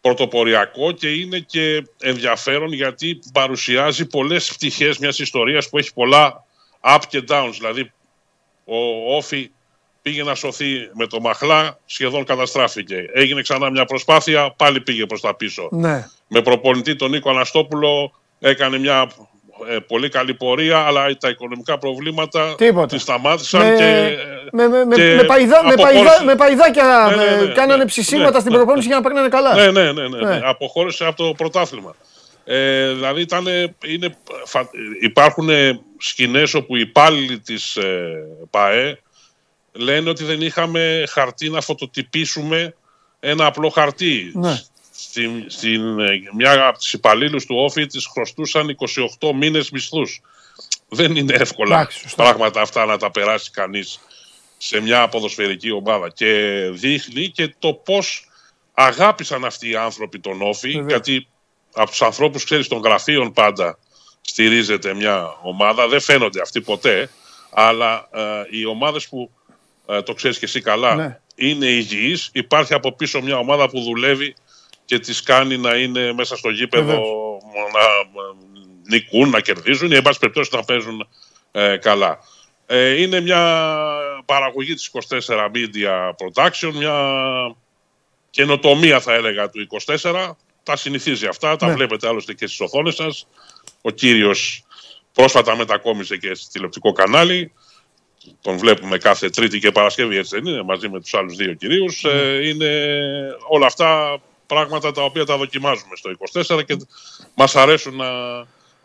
πρωτοποριακό 0.00 0.92
και 0.92 1.08
είναι 1.08 1.38
και 1.38 1.84
ενδιαφέρον 2.00 2.72
γιατί 2.72 3.18
παρουσιάζει 3.32 4.06
πολλές 4.06 4.52
πτυχές 4.52 4.98
μιας 4.98 5.18
ιστορίας 5.18 5.68
που 5.68 5.78
έχει 5.78 5.92
πολλά 5.92 6.44
up 6.80 6.98
και 7.08 7.24
downs. 7.28 7.52
Δηλαδή 7.52 7.92
ο 8.64 8.76
Όφη 9.16 9.50
πήγε 10.04 10.22
να 10.22 10.34
σωθεί 10.34 10.88
με 10.92 11.06
το 11.06 11.20
Μαχλά, 11.20 11.78
σχεδόν 11.86 12.24
καταστράφηκε. 12.24 13.04
Έγινε 13.12 13.42
ξανά 13.42 13.70
μια 13.70 13.84
προσπάθεια, 13.84 14.54
πάλι 14.56 14.80
πήγε 14.80 15.06
προς 15.06 15.20
τα 15.20 15.34
πίσω. 15.34 15.68
Ναι. 15.70 16.06
Με 16.28 16.42
προπονητή 16.42 16.96
τον 16.96 17.10
Νίκο 17.10 17.30
Αναστόπουλο 17.30 18.12
έκανε 18.40 18.78
μια 18.78 19.10
ε, 19.70 19.76
πολύ 19.86 20.08
καλή 20.08 20.34
πορεία, 20.34 20.78
αλλά 20.78 21.16
τα 21.20 21.28
οικονομικά 21.28 21.78
προβλήματα 21.78 22.54
Τίποτα. 22.54 22.86
τη 22.86 22.98
σταμάτησαν 22.98 23.66
Με, 23.70 23.76
και... 23.76 24.16
με, 24.52 24.68
με, 24.68 24.84
με, 24.84 24.94
και 24.94 25.14
με, 25.16 25.24
παϊδά, 25.24 25.64
με, 25.64 25.72
αποχώρησε. 25.72 26.02
παϊδά, 26.04 26.24
με 26.24 26.34
παϊδάκια 26.36 27.06
Ναι, 27.08 27.16
ναι, 27.16 27.30
ε, 27.30 27.40
ναι, 27.46 27.52
κάνανε 27.52 27.76
ναι, 27.76 27.84
ψησίματα 27.88 28.30
ναι, 28.32 28.38
στην 28.40 28.50
ναι, 28.52 28.56
προπόνηση 28.56 28.86
για 28.86 28.96
να 28.96 29.02
παίρνανε 29.02 29.28
καλά. 29.28 29.54
Ναι, 29.54 29.70
ναι, 29.70 29.92
ναι, 29.92 30.08
ναι, 30.08 30.18
Ναι. 30.18 30.28
ναι. 30.34 30.40
Αποχώρησε 30.44 31.04
από 31.06 31.16
το 31.16 31.32
πρωτάθλημα. 31.36 31.94
Ε, 32.44 32.92
δηλαδή 32.92 33.20
ήταν, 33.20 33.46
είναι, 33.86 34.16
φα- 34.44 34.70
υπάρχουν 35.00 35.48
σκηνές 35.98 36.54
όπου 36.54 36.76
οι 36.76 36.80
υπάλληλοι 36.80 37.38
της 37.38 37.76
ε, 37.76 38.12
ΠΑΕ 38.50 38.98
λένε 39.74 40.10
ότι 40.10 40.24
δεν 40.24 40.40
είχαμε 40.42 41.04
χαρτί 41.08 41.50
να 41.50 41.60
φωτοτυπήσουμε 41.60 42.74
ένα 43.20 43.46
απλό 43.46 43.68
χαρτί. 43.68 44.32
Ναι. 44.34 44.60
Στην, 44.96 45.44
στην, 45.46 46.00
ε, 46.00 46.20
μια 46.36 46.66
από 46.66 46.78
τις 46.78 46.92
υπαλλήλους 46.92 47.46
του 47.46 47.56
Όφη 47.56 47.86
της 47.86 48.06
χρωστούσαν 48.06 48.76
28 49.20 49.32
μήνες 49.34 49.70
μισθούς. 49.70 50.20
Δεν 50.88 51.16
είναι 51.16 51.34
εύκολα 51.34 51.76
Εντάξει, 51.76 51.98
σωστά. 51.98 52.22
πράγματα 52.22 52.60
αυτά 52.60 52.84
να 52.84 52.96
τα 52.96 53.10
περάσει 53.10 53.50
κανείς 53.50 54.00
σε 54.56 54.80
μια 54.80 55.08
ποδοσφαιρική 55.08 55.70
ομάδα. 55.70 56.08
Και 56.08 56.60
δείχνει 56.72 57.28
και 57.28 57.54
το 57.58 57.72
πώς 57.72 58.28
αγάπησαν 58.74 59.44
αυτοί 59.44 59.68
οι 59.68 59.76
άνθρωποι 59.76 60.20
τον 60.20 60.42
Όφη, 60.42 60.68
Βεβαίως. 60.70 60.86
γιατί 60.88 61.28
από 61.74 61.90
τους 61.90 62.02
ανθρώπους, 62.02 62.44
ξέρεις, 62.44 62.68
των 62.68 62.78
γραφείων 62.78 63.32
πάντα 63.32 63.78
στηρίζεται 64.20 64.94
μια 64.94 65.38
ομάδα. 65.42 65.88
Δεν 65.88 66.00
φαίνονται 66.00 66.40
αυτοί 66.40 66.60
ποτέ, 66.60 67.10
αλλά 67.50 68.08
ε, 68.12 68.20
οι 68.50 68.64
ομάδες 68.64 69.08
που 69.08 69.30
ε, 69.86 70.02
το 70.02 70.12
ξέρεις 70.14 70.38
και 70.38 70.44
εσύ 70.44 70.60
καλά 70.60 70.94
Ναι. 70.94 71.18
είναι 71.34 71.66
υγιείς. 71.66 72.30
Υπάρχει 72.32 72.74
από 72.74 72.92
πίσω 72.92 73.20
μια 73.22 73.38
ομάδα 73.38 73.68
που 73.68 73.80
δουλεύει 73.80 74.34
και 74.84 74.98
τις 74.98 75.22
κάνει 75.22 75.56
να 75.58 75.74
είναι 75.74 76.12
μέσα 76.12 76.36
στο 76.36 76.50
γήπεδο 76.50 76.84
Βεβαίως. 76.86 77.12
να 77.72 77.80
ε, 77.80 78.34
νικούν, 78.88 79.30
να 79.30 79.40
κερδίζουν 79.40 79.90
ή 79.90 79.94
εν 79.94 80.02
πάση 80.02 80.18
περιπτώσει 80.18 80.50
να 80.52 80.62
παίζουν 80.64 81.08
ε, 81.52 81.76
καλά. 81.76 82.18
Ε, 82.66 83.02
είναι 83.02 83.20
μια 83.20 83.62
παραγωγή 84.24 84.74
της 84.74 84.90
24 85.08 85.50
Media 85.54 86.10
Production, 86.10 86.72
μια 86.72 86.94
καινοτομία 88.30 89.00
θα 89.00 89.12
έλεγα 89.14 89.50
του 89.50 89.66
24. 90.00 90.30
Τα 90.62 90.76
συνηθίζει 90.76 91.26
αυτά, 91.26 91.56
τα 91.56 91.66
Ναι. 91.66 91.72
βλέπετε 91.74 92.08
άλλωστε 92.08 92.32
και 92.34 92.46
στις 92.46 92.60
οθόνες 92.60 92.94
σας. 92.94 93.26
Ο 93.82 93.90
κύριος 93.90 94.64
πρόσφατα 95.12 95.56
μετακόμισε 95.56 96.16
και 96.16 96.34
στο 96.34 96.48
τηλεοπτικό 96.52 96.92
κανάλι. 96.92 97.52
Τον 98.40 98.58
βλέπουμε 98.58 98.98
κάθε 98.98 99.30
Τρίτη 99.30 99.58
και 99.58 99.70
Παρασκευή, 99.70 100.16
έτσι 100.16 100.36
δεν 100.40 100.52
είναι, 100.52 100.62
μαζί 100.62 100.88
με 100.88 101.00
τους 101.00 101.14
άλλους 101.14 101.36
δύο 101.36 101.54
κυρίους. 101.54 102.04
Ε, 102.04 102.48
είναι 102.48 102.70
όλα 103.48 103.66
αυτά 103.66 104.20
πράγματα 104.46 104.92
τα 104.92 105.02
οποία 105.02 105.24
τα 105.24 105.36
δοκιμάζουμε 105.36 105.96
στο 105.96 106.10
24 106.58 106.64
και 106.64 106.76
μας 107.34 107.56
αρέσουν 107.56 107.96
να, 107.96 108.06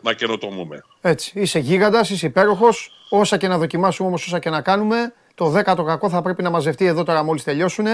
να 0.02 0.12
καινοτομούμε. 0.12 0.84
Έτσι. 1.00 1.32
Είσαι 1.34 1.58
γίγαντας, 1.58 2.10
είσαι 2.10 2.26
υπέροχος. 2.26 2.90
Όσα 3.08 3.36
και 3.36 3.48
να 3.48 3.58
δοκιμάσουμε 3.58 4.08
όμως, 4.08 4.26
όσα 4.26 4.38
και 4.38 4.50
να 4.50 4.60
κάνουμε, 4.60 5.12
το 5.34 5.48
δέκατο 5.48 5.82
κακό 5.82 6.08
θα 6.08 6.22
πρέπει 6.22 6.42
να 6.42 6.50
μαζευτεί 6.50 6.84
εδώ 6.86 7.04
τώρα 7.04 7.22
μόλις 7.22 7.44
τελειώσουν 7.44 7.86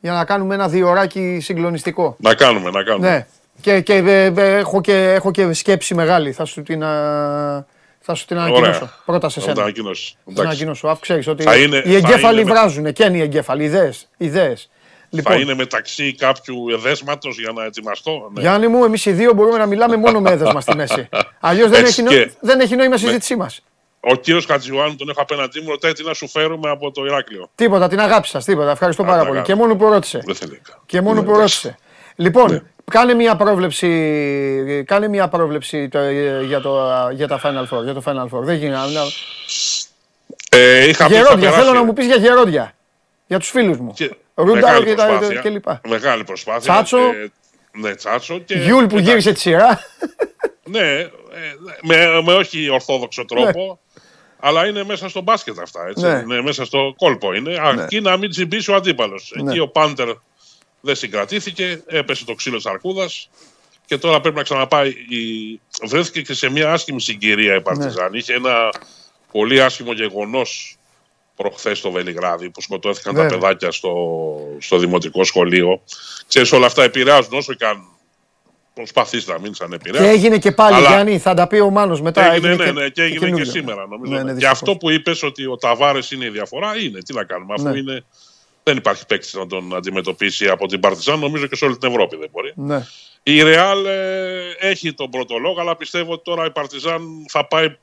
για 0.00 0.12
να 0.12 0.24
κάνουμε 0.24 0.54
ένα 0.54 0.68
διωράκι 0.68 1.38
συγκλονιστικό. 1.40 2.16
Να 2.18 2.34
κάνουμε, 2.34 2.70
να 2.70 2.82
κάνουμε. 2.82 3.10
Ναι. 3.10 3.26
Και, 3.60 3.80
και, 3.80 3.94
ε, 3.94 4.32
ε, 4.36 4.56
έχω 4.56 4.80
και 4.80 5.12
έχω 5.12 5.30
και 5.30 5.52
σκέψη 5.52 5.94
μεγάλη. 5.94 6.32
Θα 6.32 6.44
σου 6.44 6.62
την, 6.62 6.84
α, 6.84 7.66
θα 8.06 8.14
σου 8.14 8.24
την 8.26 8.38
ανακοινώσω. 8.38 8.90
Πρώτα 9.04 9.28
σε 9.28 9.40
Θα 9.40 9.46
τα 9.46 9.52
σένα. 9.52 9.62
ανακοινώσεις. 9.62 10.08
Θα 10.10 10.14
την 10.24 10.32
Εντάξει. 10.32 10.48
ανακοινώσω. 10.50 10.88
Αφού 10.88 11.00
ξέρεις 11.00 11.26
ότι 11.26 11.42
Θα 11.42 11.56
είναι- 11.56 11.76
οι 11.84 11.90
θα 11.90 11.96
εγκέφαλοι 11.96 12.40
είναι 12.40 12.48
με- 12.52 12.58
βράζουν. 12.58 12.92
Και 12.92 13.04
είναι 13.04 13.16
οι 13.16 13.20
εγκέφαλοι; 13.20 13.64
Ιδέες. 13.64 14.08
Ιδέες. 14.16 14.70
Θα 15.10 15.16
Λοιπόν, 15.16 15.40
είναι 15.40 15.54
μεταξύ 15.54 16.14
κάποιου 16.14 16.56
εδέσματος 16.70 17.38
για 17.38 17.52
να 17.54 17.64
ετοιμαστώ. 17.64 18.30
Ναι. 18.34 18.40
Γιάννη 18.40 18.66
μου, 18.68 18.84
εμείς 18.84 19.06
οι 19.06 19.12
δύο 19.12 19.32
μπορούμε 19.32 19.58
να 19.58 19.66
μιλάμε 19.66 19.96
μόνο 19.96 20.20
με 20.20 20.30
έδεσμα 20.30 20.60
στη 20.60 20.76
μέση. 20.76 21.08
Αλλιώς 21.40 21.70
δεν, 21.70 21.80
Έτσι 21.84 21.90
έχει, 21.92 22.02
νο- 22.02 22.10
και- 22.24 22.30
δεν 22.40 22.60
έχει 22.60 22.76
νόημα 22.76 22.94
η 22.94 22.98
συζήτησή 22.98 23.36
μας. 23.36 23.60
Ο 24.00 24.14
κύριος 24.14 24.44
Χατζιουάνου 24.46 24.96
τον 24.96 25.08
έχω 25.08 25.20
απέναντί 25.22 25.60
μου, 25.60 25.70
ρωτάει 25.70 25.92
τι 25.92 26.04
να 26.04 26.14
σου 26.14 26.28
φέρουμε 26.28 26.70
από 26.70 26.90
το 26.90 27.04
Ηράκλειο. 27.04 27.50
Τίποτα, 27.54 27.88
την 27.88 28.00
αγάπη 28.00 28.26
σας. 28.28 28.44
Τίποτα. 28.44 28.70
Ευχαριστώ 28.70 29.02
πάρα 29.02 29.14
τα 29.16 29.22
πολύ. 29.22 29.32
κάνω. 29.32 29.44
Και 29.46 29.54
μόνο 29.54 29.76
που 29.76 29.88
ρώτησε. 29.88 30.20
Δεν 30.24 30.34
θέλει. 30.34 30.60
Και 30.86 31.00
μόνο 31.00 31.20
Ναι, 31.20 31.26
που 31.26 31.34
εντάξει. 31.34 31.66
ρώτησε. 31.66 31.82
Λοιπόν, 32.16 32.52
Ναι. 32.52 32.60
κάνε 32.90 33.14
μια 33.14 33.36
πρόβλεψη, 33.36 33.88
κάνε 34.86 35.08
μια 35.08 35.28
πρόβλεψη 35.28 35.88
το- 35.88 36.10
για, 36.46 36.60
το, 36.60 36.80
για 37.12 37.28
τα 37.28 37.40
Final 37.44 37.76
Four. 37.78 37.82
Για 37.84 37.94
το 37.94 38.02
Final 38.06 38.28
Four. 38.38 38.42
Δεν 38.42 38.56
γίνεται. 38.56 38.76
να- 38.92 39.00
Ε, 40.50 40.88
είχα 40.88 41.06
πει 41.06 41.12
θα 41.12 41.18
Γερόντια, 41.20 41.36
περάσει- 41.36 41.58
θέλω 41.60 41.72
να 41.72 41.84
μου 41.84 41.92
πεις 41.92 42.06
για 42.06 42.16
γερόντια. 42.16 42.74
Για 43.26 43.38
τους 43.38 43.50
φίλους 43.50 43.78
μου. 43.78 43.92
Και- 43.92 44.14
Ρούντι 44.34 44.52
μεγάλη 44.54 44.84
και, 44.86 44.94
τα, 44.94 45.06
προσπάθεια. 45.06 45.40
και 45.40 45.48
λοιπά. 45.48 45.80
Μεγάλη 45.88 46.24
προσπάθεια. 46.24 46.72
Τσάτσο. 46.72 46.98
Ε, 46.98 47.30
ναι, 47.72 47.94
Τσάτσο. 47.94 48.38
Και, 48.38 48.54
Γιούλ 48.54 48.84
που 48.84 48.94
εντάξει, 48.94 49.04
γύρισε 49.10 49.32
τη 49.32 49.40
σειρά. 49.40 49.80
Ναι, 50.64 50.80
ε, 51.00 51.08
με, 51.82 52.22
με 52.24 52.32
όχι 52.34 52.70
ορθόδοξο 52.70 53.24
τρόπο. 53.24 53.78
Αλλά 54.40 54.66
είναι 54.66 54.84
μέσα 54.84 55.08
στο 55.08 55.20
μπάσκετ 55.20 55.58
αυτά. 55.58 55.86
Έτσι. 55.88 56.04
Ναι. 56.04 56.22
Είναι 56.24 56.42
μέσα 56.42 56.64
στο 56.64 56.94
κόλπο 56.96 57.32
είναι. 57.34 57.58
Αρκεί 57.62 58.00
να 58.00 58.16
μην 58.16 58.30
τσιμπήσει 58.30 58.70
ο 58.70 58.74
αντίπαλος. 58.74 59.32
Ναι. 59.42 59.50
Εκεί 59.50 59.60
ο 59.60 59.68
Πάντερ 59.68 60.08
δεν 60.86 60.96
συγκρατήθηκε, 60.96 61.82
έπεσε 61.86 62.24
το 62.24 62.34
ξύλο 62.34 62.56
της 62.56 62.66
Αρκούδας 62.66 63.30
και 63.86 63.98
τώρα 63.98 64.20
πρέπει 64.20 64.36
να 64.36 64.42
ξαναπάει. 64.42 64.88
Η... 64.88 65.60
Βρέθηκε 65.86 66.22
και 66.22 66.34
σε 66.34 66.48
μια 66.50 66.72
άσχημη 66.72 67.00
συγκυρία 67.00 67.54
η 67.54 67.60
Παρτιζάν. 67.60 68.10
Ναι. 68.10 68.18
Είχε 68.18 68.32
ένα 68.34 68.70
πολύ 69.32 69.62
άσχημο 69.62 69.92
γεγονός 69.92 70.76
προχθές 71.36 71.78
στο 71.78 71.90
Βελιγράδι 71.90 72.50
που 72.50 72.60
σκοτώθηκαν 72.62 73.14
Βέβαια. 73.14 73.30
τα 73.30 73.38
παιδάκια 73.38 73.70
στο, 73.72 73.94
στο 74.58 74.78
δημοτικό 74.78 75.24
σχολείο. 75.24 75.82
Ξέρεις 76.28 76.52
όλα 76.52 76.66
αυτά 76.66 76.82
επηρεάζουν 76.82 77.32
όσο 77.32 77.54
και 77.54 77.64
αν 77.66 77.82
προσπαθείς 78.74 79.26
να 79.26 79.38
μείνεις 79.40 79.58
και 79.58 79.64
ανεπηρέαστος. 79.64 80.12
έγινε 80.14 80.38
και 80.38 80.52
πάλι, 80.52 80.74
Αλλά- 80.76 80.88
Γιάννη, 80.88 81.18
θα 81.18 81.34
τα 81.34 81.46
πει 81.46 81.58
ο 81.58 81.70
Μάνος 81.70 82.00
μετά. 82.00 82.32
Έγινε, 82.32 82.54
ναι, 82.54 82.64
και- 82.64 82.70
ναι, 82.72 82.88
και 82.88 83.02
έγινε 83.02 83.18
και, 83.18 83.24
καινούριο. 83.24 83.44
σήμερα 83.50 83.86
νομίζω. 83.86 84.12
Ναι, 84.12 84.16
Ναι, 84.18 84.22
ναι, 84.22 84.28
και 84.28 84.34
δυστυχώς. 84.34 84.58
αυτό 84.60 84.76
που 84.76 84.90
είπες 84.90 85.22
ότι 85.22 85.46
ο 85.46 85.56
Ταβάρες 85.56 86.10
είναι 86.10 86.24
η 86.24 86.28
διαφορά 86.30 86.76
είναι. 86.78 86.98
Τι 87.02 87.14
να 87.14 87.24
κάνουμε, 87.24 87.54
αφού 87.54 87.68
Ναι. 87.68 87.78
είναι, 87.78 88.04
δεν 88.66 88.76
υπάρχει 88.76 89.06
παίκτης 89.06 89.34
να 89.34 89.46
τον 89.46 89.74
αντιμετωπίσει 89.76 90.48
από 90.48 90.66
την 90.66 90.80
Παρτιζάν, 90.80 91.18
νομίζω 91.18 91.46
και 91.46 91.56
σε 91.56 91.64
όλη 91.64 91.76
την 91.76 91.90
Ευρώπη 91.90 92.16
δεν 92.16 92.28
μπορεί. 92.32 92.52
Ναι. 92.56 92.86
Η 93.22 93.42
Ρεάλ 93.42 93.86
ε, 93.86 94.50
έχει 94.58 94.92
τον 94.94 95.10
πρώτο 95.10 95.36
λόγο, 95.38 95.60
αλλά 95.60 95.76
πιστεύω 95.76 96.12
ότι 96.12 96.22
τώρα 96.24 96.44
η 96.46 96.50
Παρτιζάν 96.50 97.24
θα 97.28 97.46
πάει 97.46 97.76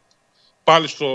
πάλι 0.64 0.88
στο, 0.88 1.08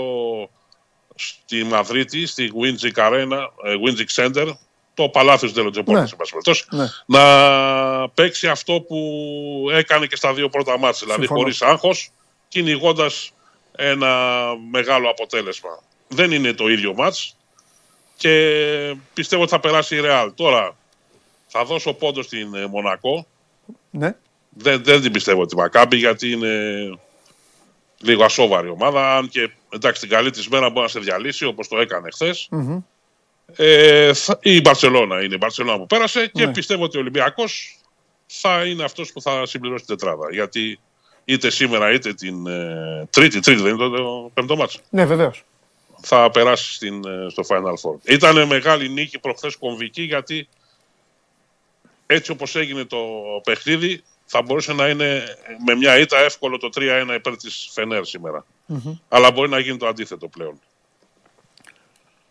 στη 1.15 1.63
Μαδρίτη, 1.63 2.25
στη 2.25 2.51
Winzik 2.61 2.99
Arena, 3.09 3.47
ε, 3.63 3.73
Winzik 3.85 4.23
Center, 4.23 4.47
το 4.93 5.09
Παλάθιος 5.09 5.51
Δελοτζεπόρτη, 5.51 6.01
Ναι. 6.01 6.07
σε 6.07 6.15
πάση 6.15 6.31
περιπτώσει, 6.31 6.65
Ναι. 6.69 6.85
να 7.05 8.09
παίξει 8.09 8.47
αυτό 8.47 8.81
που 8.81 9.67
έκανε 9.71 10.05
και 10.05 10.15
στα 10.15 10.33
δύο 10.33 10.49
πρώτα 10.49 10.77
μάτια, 10.77 10.99
δηλαδή 11.01 11.19
Συμφωνώ. 11.21 11.39
χωρίς 11.39 11.61
άγχος, 11.61 12.11
κυνηγώντας 12.47 13.31
ένα 13.75 14.37
μεγάλο 14.71 15.09
αποτέλεσμα. 15.09 15.83
Δεν 16.07 16.31
είναι 16.31 16.53
το 16.53 16.67
ίδιο 16.67 16.93
μάτς 16.93 17.35
και 18.19 18.95
πιστεύω 19.13 19.41
ότι 19.41 19.51
θα 19.51 19.59
περάσει 19.59 19.95
η 19.95 19.99
Ρεάλ. 19.99 20.31
Τώρα 20.35 20.75
θα 21.47 21.63
δώσω 21.65 21.93
πόντο 21.93 22.21
στην 22.21 22.55
ε, 22.55 22.65
Μονακό. 22.67 23.25
ναι. 23.89 24.15
Δεν, 24.49 24.83
δεν 24.83 25.01
την 25.01 25.11
πιστεύω 25.11 25.45
τη 25.45 25.55
Μακάμπη 25.55 25.97
γιατί 25.97 26.31
είναι 26.31 26.53
λίγο 27.97 28.23
ασόβαρη 28.23 28.69
ομάδα. 28.69 29.15
Αν 29.17 29.29
και 29.29 29.49
εντάξει 29.69 30.01
την 30.01 30.09
καλή 30.09 30.29
της 30.29 30.47
μέρα 30.47 30.69
μπορεί 30.69 30.81
να 30.81 30.87
σε 30.87 30.99
διαλύσει 30.99 31.45
όπως 31.45 31.67
το 31.67 31.79
έκανε 31.79 32.07
χθες. 32.13 32.47
Μμμ. 32.51 32.79
Ε, 33.55 34.13
θα- 34.13 34.39
η 34.41 34.61
Μπαρσελόνα 34.61 35.23
είναι 35.23 35.33
η 35.33 35.37
Μπαρσελόνα 35.39 35.77
που 35.77 35.85
πέρασε 35.85 36.27
και 36.33 36.45
Ναι. 36.45 36.51
πιστεύω 36.51 36.83
ότι 36.83 36.97
ο 36.97 36.99
Ολυμπιακός 36.99 37.77
θα 38.25 38.65
είναι 38.65 38.83
αυτός 38.83 39.11
που 39.11 39.21
θα 39.21 39.45
συμπληρώσει 39.45 39.85
την 39.85 39.97
τετράδα. 39.97 40.27
Γιατί 40.31 40.79
είτε 41.25 41.49
σήμερα 41.49 41.91
είτε 41.91 42.13
την 42.13 42.47
ε, 42.47 43.07
τρίτη, 43.09 43.39
τρίτη 43.39 43.61
δεν 43.61 43.75
είναι 43.75 43.77
το, 43.77 43.89
το 43.89 44.31
πέμπτο 44.33 44.55
μάτς, 44.55 44.79
Ναι, 44.89 45.05
βεβαίως. 45.05 45.43
Θα 46.01 46.31
περάσει 46.31 46.73
στην, 46.73 47.05
ε, 47.05 47.29
στο 47.29 47.43
Final 47.47 47.73
Four. 47.73 47.97
Ήταν 48.03 48.47
μεγάλη 48.47 48.89
νίκη 48.89 49.19
προχθές 49.19 49.55
κομβική 49.55 50.01
γιατί 50.01 50.47
έτσι 52.05 52.31
όπως 52.31 52.55
έγινε 52.55 52.85
το 52.85 52.97
παιχνίδι 53.43 54.03
θα 54.25 54.41
μπορούσε 54.41 54.73
να 54.73 54.87
είναι 54.87 55.23
με 55.65 55.75
μια 55.75 55.97
ήττα 55.97 56.17
εύκολο 56.17 56.57
το 56.57 56.69
3-1 56.75 57.13
υπέρ 57.15 57.37
της 57.37 57.69
Φενέρ 57.71 58.05
σήμερα. 58.05 58.45
Αλλά 59.07 59.31
μπορεί 59.31 59.49
να 59.49 59.59
γίνει 59.59 59.77
το 59.77 59.87
αντίθετο 59.87 60.27
πλέον. 60.27 60.59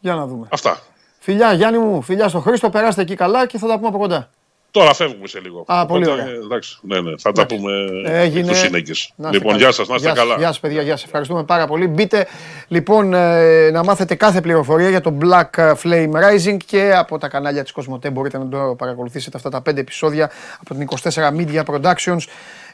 Για 0.00 0.14
να 0.14 0.26
δούμε. 0.26 0.48
Αυτά. 0.50 0.82
Φιλιά, 1.18 1.52
Γιάννη 1.52 1.78
μου, 1.78 2.02
φιλιά 2.02 2.28
στο 2.28 2.40
Χρήστο, 2.40 2.70
περάστε 2.70 3.02
εκεί 3.02 3.14
καλά 3.14 3.46
και 3.46 3.58
θα 3.58 3.66
τα 3.66 3.76
πούμε 3.76 3.88
από 3.88 3.98
κοντά. 3.98 4.30
Τώρα 4.70 4.94
φεύγουμε 4.94 5.28
σε 5.28 5.40
λίγο. 5.40 5.64
Α, 5.66 5.86
πολύ 5.86 6.10
ωραία. 6.10 6.28
Εντάξει, 6.28 6.78
ναι, 6.82 7.00
ναι, 7.00 7.10
θα 7.18 7.32
τα 7.32 7.46
πούμε 7.46 7.72
Έγινε. 8.04 8.52
εκτός 8.74 9.14
Λοιπόν, 9.30 9.56
γεια 9.56 9.72
σας, 9.72 9.88
να 9.88 9.94
είστε 9.94 10.12
καλά. 10.12 10.34
Γεια 10.36 10.46
σας 10.46 10.60
παιδιά, 10.60 10.82
γεια 10.82 10.96
σας. 10.96 11.04
Ευχαριστούμε 11.04 11.44
πάρα 11.44 11.66
πολύ. 11.66 11.86
Μπείτε 11.86 12.26
λοιπόν 12.68 13.14
ε, 13.14 13.70
να 13.70 13.84
μάθετε 13.84 14.14
κάθε 14.14 14.40
πληροφορία 14.40 14.88
για 14.88 15.00
το 15.00 15.14
Black 15.20 15.74
Flame 15.82 16.10
Rising 16.10 16.56
και 16.66 16.92
από 16.94 17.18
τα 17.18 17.28
κανάλια 17.28 17.62
της 17.62 17.72
Κοσμοτέ 17.72 18.10
μπορείτε 18.10 18.38
να 18.38 18.48
το 18.48 18.74
παρακολουθήσετε 18.78 19.36
αυτά 19.36 19.50
τα 19.50 19.60
πέντε 19.60 19.80
επεισόδια 19.80 20.30
από 20.60 20.74
την 20.74 20.88
24 21.02 21.10
Media 21.12 21.64
Productions. 21.64 22.20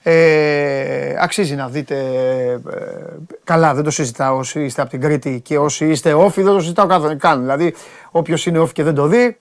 Ε, 0.06 1.16
αξίζει 1.18 1.54
να 1.54 1.68
δείτε. 1.68 1.94
Ε, 1.94 2.58
καλά, 3.44 3.74
δεν 3.74 3.84
το 3.84 3.90
συζητάω 3.90 4.36
όσοι 4.36 4.64
είστε 4.64 4.80
από 4.80 4.90
την 4.90 5.00
Κρήτη 5.00 5.40
και 5.40 5.58
όσοι 5.58 5.86
είστε 5.86 6.12
όφοι, 6.12 6.42
δεν 6.42 6.52
το 6.52 6.60
συζητάω 6.60 7.16
καν. 7.16 7.40
Δηλαδή, 7.40 7.74
όποιος 8.10 8.46
είναι 8.46 8.58
όφη 8.58 8.72
και 8.72 8.82
δεν 8.82 8.94
το 8.94 9.06
δει, 9.06 9.36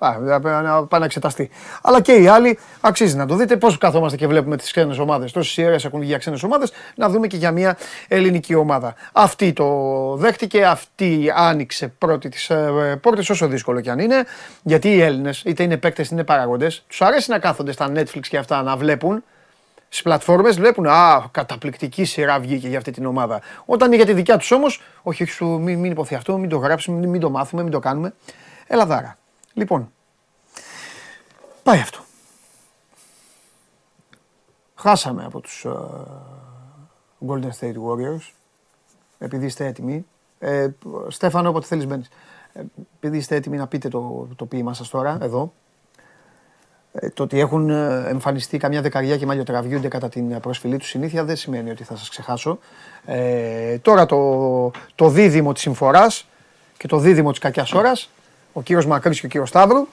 να 0.63 0.85
πάει 0.85 0.99
να 0.99 1.05
εξεταστεί. 1.05 1.49
Αλλά 1.81 2.01
και 2.01 2.11
οι 2.11 2.27
άλλοι 2.27 2.59
αξίζει 2.81 3.15
να 3.15 3.25
το 3.25 3.35
δείτε. 3.35 3.57
Πώς 3.57 3.77
καθόμαστε 3.77 4.17
και 4.17 4.27
βλέπουμε 4.27 4.57
τις 4.57 4.71
ξένες 4.71 4.97
ομάδες. 4.97 5.31
Τόσες 5.31 5.57
ιερές 5.57 5.85
έχουν 5.85 5.99
βγει 5.99 6.07
για 6.07 6.17
ξένες 6.17 6.43
ομάδες, 6.43 6.71
να 6.95 7.09
δούμε 7.09 7.27
και 7.27 7.37
για 7.37 7.51
μια 7.51 7.77
ελληνική 8.07 8.55
ομάδα. 8.55 8.93
Αυτή 9.11 9.53
το 9.53 9.67
δέχτηκε, 10.15 10.65
αυτή 10.65 11.31
άνοιξε 11.35 11.87
πρώτη 11.87 12.29
τι 12.29 12.47
ε, 12.49 12.95
πόρτες, 12.95 13.29
όσο 13.29 13.47
δύσκολο 13.47 13.81
κι 13.81 13.89
αν 13.89 13.99
είναι. 13.99 14.23
Γιατί 14.63 14.89
οι 14.89 15.01
Έλληνες, 15.01 15.43
είτε 15.45 15.63
είναι 15.63 15.77
παίκτες 15.77 16.05
είτε 16.05 16.15
είναι 16.15 16.23
παραγόντες, 16.23 16.83
τους 16.87 17.01
αρέσει 17.01 17.31
να 17.31 17.39
κάθονται 17.39 17.71
στα 17.71 17.91
Netflix 17.95 18.21
και 18.29 18.37
αυτά 18.37 18.61
να 18.61 18.75
βλέπουν 18.77 19.23
Στις 19.93 20.05
πλατφόρμες 20.05 20.55
βλέπουν 20.55 20.87
Α, 20.87 21.27
καταπληκτική 21.31 22.05
σειρά 22.05 22.39
βγήκε 22.39 22.67
για 22.67 22.77
αυτή 22.77 22.91
την 22.91 23.05
ομάδα. 23.05 23.41
Όταν 23.65 23.87
είναι 23.87 23.95
για 23.95 24.05
τη 24.05 24.13
δικιά 24.13 24.37
τους 24.37 24.51
όμως, 24.51 24.81
όχι, 25.03 25.23
όχι, 25.23 25.43
μην, 25.45 25.79
μην 25.79 25.91
υποθεί 25.91 26.15
αυτό, 26.15 26.37
μην 26.37 26.49
το 26.49 26.57
γράψουμε, 26.57 26.99
μην, 26.99 27.09
μην 27.09 27.21
το 27.21 27.29
μάθουμε, 27.29 27.63
μην 27.63 27.71
το 27.71 27.79
κάνουμε. 27.79 28.13
Ελαδάρα. 28.67 29.17
Λοιπόν, 29.53 29.91
πάει 31.63 31.79
αυτό. 31.79 31.99
Χάσαμε 34.75 35.25
από 35.25 35.39
τους 35.39 35.65
uh, 35.67 37.27
Golden 37.27 37.51
State 37.59 37.75
Warriors, 37.75 38.31
επειδή 39.17 39.45
είστε 39.45 39.65
έτοιμοι. 39.65 40.05
Ε, 40.39 40.69
Στέφανο, 41.07 41.49
όποτε 41.49 41.65
θέλεις 41.65 41.87
μπαίνεις. 41.87 42.09
Ε, 42.53 42.61
επειδή 42.95 43.17
είστε 43.17 43.35
έτοιμοι 43.35 43.57
να 43.57 43.67
πείτε 43.67 43.87
το, 43.87 44.27
το 44.35 44.45
ποίημα 44.45 44.73
σας 44.73 44.89
τώρα, 44.89 45.17
εδώ, 45.21 45.41
ε, 45.41 45.62
το 47.13 47.23
ότι 47.23 47.39
έχουν 47.39 47.69
ε, 47.69 48.05
εμφανιστεί 48.09 48.57
καμιά 48.57 48.81
δεκαριά 48.81 49.17
και 49.17 49.25
μαλλιοτραβιούνται 49.25 49.87
κατά 49.87 50.09
την 50.09 50.39
προσφυλή 50.39 50.77
τους 50.77 50.87
συνήθεια 50.87 51.23
δεν 51.23 51.35
σημαίνει 51.35 51.69
ότι 51.69 51.83
θα 51.83 51.95
σας 51.95 52.09
ξεχάσω. 52.09 52.59
Ε, 53.05 53.77
τώρα 53.77 54.05
το, 54.05 54.71
το 54.95 55.09
δίδυμο 55.09 55.53
της 55.53 55.61
συμφοράς 55.61 56.27
και 56.77 56.87
το 56.87 56.97
δίδυμο 56.97 57.29
της 57.29 57.39
κακιάς 57.39 57.73
ώρας, 57.73 58.09
ο 58.53 58.61
κύριος 58.61 58.85
Μακρύς 58.85 59.19
και 59.19 59.25
ο 59.25 59.29
κύριος 59.29 59.49
Σταύρου, 59.49 59.87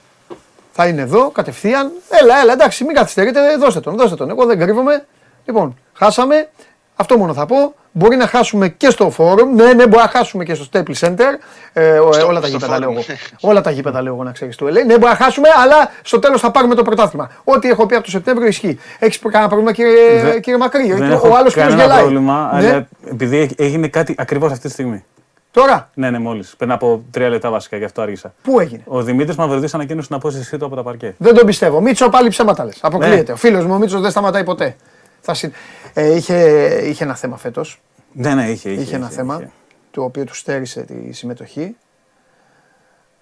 θα 0.71 0.87
είναι 0.87 1.01
εδώ 1.01 1.29
κατευθείαν. 1.29 1.91
Έλα, 2.09 2.39
έλα, 2.41 2.53
εντάξει, 2.53 2.83
μην 2.83 2.95
καθυστερείτε, 2.95 3.57
δώστε 3.57 3.79
τον, 3.79 3.97
δώστε 3.97 4.15
τον. 4.15 4.29
Εγώ 4.29 4.45
δεν 4.45 4.59
κρύβομαι. 4.59 5.05
Λοιπόν, 5.45 5.77
χάσαμε. 5.93 6.49
Αυτό 6.95 7.17
μόνο 7.17 7.33
θα 7.33 7.45
πω. 7.45 7.73
Μπορεί 7.91 8.15
να 8.15 8.27
χάσουμε 8.27 8.67
και 8.69 8.89
στο 8.89 9.09
φόρουμ. 9.09 9.55
Ναι, 9.55 9.73
ναι, 9.73 9.87
μπορεί 9.87 10.01
να 10.03 10.07
χάσουμε 10.07 10.43
και 10.43 10.53
στο 10.53 10.65
Staples 10.71 11.07
Center. 11.07 11.37
Ε, 11.73 11.99
στο, 12.11 12.27
όλα, 12.27 12.39
τα 12.39 12.47
γήπεδα, 12.47 12.79
λέω, 12.79 12.93
όλα 13.41 13.61
τα 13.61 13.71
γήπεδα 13.71 14.01
λέω 14.01 14.13
εγώ 14.13 14.23
να 14.23 14.31
ξέρεις 14.31 14.55
του 14.55 14.65
LA. 14.65 14.71
Ναι, 14.71 14.81
μπορεί 14.83 15.11
να 15.11 15.15
χάσουμε, 15.15 15.47
αλλά 15.63 15.91
στο 16.01 16.19
τέλος 16.19 16.41
θα 16.41 16.51
πάρουμε 16.51 16.75
το 16.75 16.83
πρωτάθλημα. 16.83 17.31
Ό,τι 17.43 17.69
έχω 17.69 17.85
πει 17.85 17.95
από 17.95 18.03
το 18.03 18.09
Σεπτέμβριο 18.09 18.47
ισχύει. 18.47 18.79
Έχεις 18.99 19.19
κανένα 19.19 19.47
πρόβλημα, 19.47 19.71
κύριε, 19.71 20.21
Δε, 20.23 20.39
κύριε 20.39 20.59
Μακρύ. 20.59 20.93
Δεν 20.93 21.11
ο 21.11 21.35
άλλος 21.37 21.53
που 21.53 21.59
γελάει. 21.59 21.99
πρόβλημα, 21.99 22.49
ναι. 22.53 22.67
αλλά 22.67 22.87
επειδή 23.11 23.49
έγινε 23.57 23.87
κάτι 23.87 24.15
ακριβώς 24.17 24.51
αυτή 24.51 24.67
τη 24.67 24.73
στιγμή. 24.73 25.03
Τώρα; 25.51 25.89
Ναι, 25.93 26.09
ναι, 26.09 26.19
μόλις. 26.19 26.53
Πριν 26.57 26.71
από 26.71 27.03
τρία 27.11 27.29
λεπτά 27.29 27.49
βασικά, 27.49 27.77
γι' 27.77 27.83
αυτό 27.83 28.01
άργησα. 28.01 28.33
Πού 28.41 28.59
έγινε; 28.59 28.81
Ο 28.85 29.01
Δημήτρης 29.01 29.35
Μαυροδί 29.35 29.67
ανακοίνωσε 29.73 30.07
την 30.07 30.15
απόστασή 30.15 30.57
του 30.57 30.65
από 30.65 30.75
τα 30.75 30.83
παρκέ. 30.83 31.15
Δεν 31.17 31.35
τον 31.35 31.45
πιστεύω. 31.45 31.81
Μίτσο 31.81 32.09
πάλι 32.09 32.29
ψέματα 32.29 32.65
λες. 32.65 32.77
Αποκλείεται. 32.81 33.23
Ναι. 33.27 33.31
Ο 33.31 33.35
φίλος 33.35 33.65
μου 33.65 33.73
ο 33.73 33.77
Μίτσος 33.77 34.01
δεν 34.01 34.11
σταματάει 34.11 34.43
ποτέ. 34.43 34.75
Θα 35.21 35.33
συ... 35.33 35.51
ε, 35.93 36.15
είχε, 36.15 36.37
είχε 36.83 37.03
ένα 37.03 37.15
θέμα 37.15 37.37
φέτος. 37.37 37.81
Ναι, 38.11 38.33
ναι, 38.33 38.49
είχε. 38.49 38.69
Είχε, 38.69 38.81
είχε 38.81 38.95
ένα 38.95 39.05
είχε, 39.05 39.15
θέμα 39.15 39.35
είχε. 39.35 39.49
το 39.91 40.03
οποίο 40.03 40.23
του 40.23 40.35
στέρισε 40.35 40.81
τη 40.81 41.11
συμμετοχή. 41.11 41.75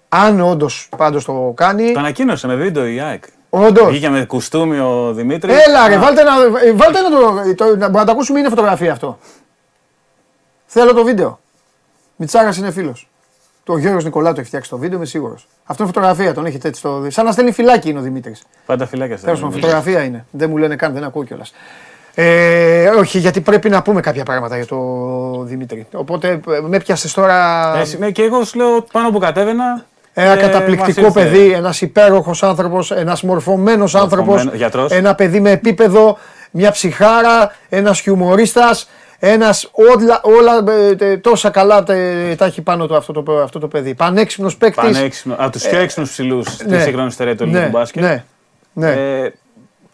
Αν 0.08 0.40
όντως 0.40 0.88
πάντως 0.96 1.24
το 1.24 1.52
κάνει. 1.56 1.92
Το 1.92 1.98
ανακοίνωσε 1.98 2.46
με 2.46 2.54
βίντεο 2.54 2.86
η 2.86 3.00
ΑΕΚ. 3.00 3.24
Όντως. 3.50 3.88
Βγήκε 3.88 4.08
με 4.08 4.24
κουστούμι 4.24 4.78
ο 4.78 5.12
Δημήτρη. 5.12 5.52
Έλα, 5.52 5.88
ρε, 5.88 5.98
βάλτε 5.98 6.22
να, 6.22 6.32
βάλτε 6.74 7.00
να 7.00 7.10
το. 7.10 7.54
το 7.54 7.76
να, 7.76 7.88
να 7.88 8.04
το 8.04 8.12
ακούσουμε, 8.12 8.38
είναι 8.38 8.48
φωτογραφία 8.48 8.92
αυτό. 8.92 9.18
Θέλω 10.66 10.94
το 10.94 11.04
βίντεο. 11.04 11.40
Μιτσάρας 12.16 12.56
είναι 12.56 12.70
φίλος. 12.70 13.08
Το 13.64 13.76
Γιώργος 13.76 14.04
Νικολά 14.04 14.32
το 14.32 14.40
έχει 14.40 14.48
φτιάξει 14.48 14.70
το 14.70 14.78
βίντεο, 14.78 14.96
είμαι 14.96 15.06
σίγουρος. 15.06 15.48
Αυτό 15.64 15.82
είναι 15.82 15.92
φωτογραφία, 15.92 16.34
τον 16.34 16.46
έχετε 16.46 16.68
έτσι 16.68 16.80
στο. 16.80 17.06
Σαν 17.08 17.24
να 17.24 17.32
στέλνει 17.32 17.52
φυλάκι 17.52 17.88
είναι 17.88 17.98
ο 17.98 18.02
Δημήτρης. 18.02 18.42
Πάντα 18.66 18.86
φυλάκια 18.86 19.18
Τέλος 19.18 19.40
πάντων, 19.40 19.54
φωτογραφία 19.54 20.02
είναι. 20.02 20.24
Δεν 20.30 20.50
μου 20.50 20.56
λένε 20.56 20.76
καν, 20.76 20.92
δεν 20.92 21.04
ακούω 21.04 21.24
κιόλας. 21.24 21.52
Ε, 22.14 22.86
όχι, 22.88 23.18
γιατί 23.18 23.40
πρέπει 23.40 23.68
να 23.68 23.82
πούμε 23.82 24.00
κάποια 24.00 24.24
πράγματα 24.24 24.56
για 24.56 24.66
το 24.66 24.78
Δημήτρη. 25.44 25.86
Οπότε 25.92 26.40
με 26.68 26.78
πιάσε 26.78 27.14
τώρα. 27.14 27.72
Ε, 27.76 27.96
ναι, 27.98 28.10
και 28.10 28.22
εγώ 28.22 28.44
σου 28.44 28.58
λέω 28.58 28.86
πάνω 28.92 29.10
που 29.10 29.18
κατέβαινα. 29.18 29.84
Ένα 30.14 30.32
ε, 30.32 30.36
καταπληκτικό 30.36 31.12
παιδί, 31.12 31.52
ένας 31.52 31.80
υπέροχος 31.80 32.42
άνθρωπος, 32.42 32.90
ένας 32.90 33.22
μορφωμένος 33.22 33.94
άνθρωπος. 33.94 34.46
Ένα 34.88 35.14
παιδί 35.14 35.40
με 35.40 35.50
επίπεδο, 35.50 36.18
μια 36.50 36.70
ψυχάρα, 36.70 37.54
ένας 37.68 38.00
χιουμορίστας. 38.00 38.88
Ένας 39.22 39.70
όλα, 39.72 40.20
όλα 40.22 40.64
ε, 40.98 41.16
τόσα 41.16 41.50
καλά 41.50 41.82
τα, 41.82 41.94
τα 42.36 42.44
έχει 42.44 42.62
πάνω 42.62 42.86
του 42.86 42.96
αυτό 42.96 43.12
το, 43.12 43.38
αυτό 43.38 43.58
το 43.58 43.68
παιδί. 43.68 43.94
Πανέξυπνος 43.94 44.56
παίκτης. 44.56 44.92
Πανέξυπνο. 44.92 45.34
Από 45.38 45.52
τους 45.52 45.68
πιο 45.68 45.78
ε, 45.78 45.82
έξυπνους 45.82 46.10
ψηλούς 46.10 46.58
ναι, 46.58 46.76
της 46.76 46.84
σύγχρονης 46.84 47.12
ιστορίας 47.12 47.36
του 47.36 47.42
ελληνικού 47.42 47.64
ναι, 47.64 47.70
μπάσκετ. 47.70 48.02
Ναι, 48.02 48.24
ναι. 48.72 48.90
Ε, 48.90 49.32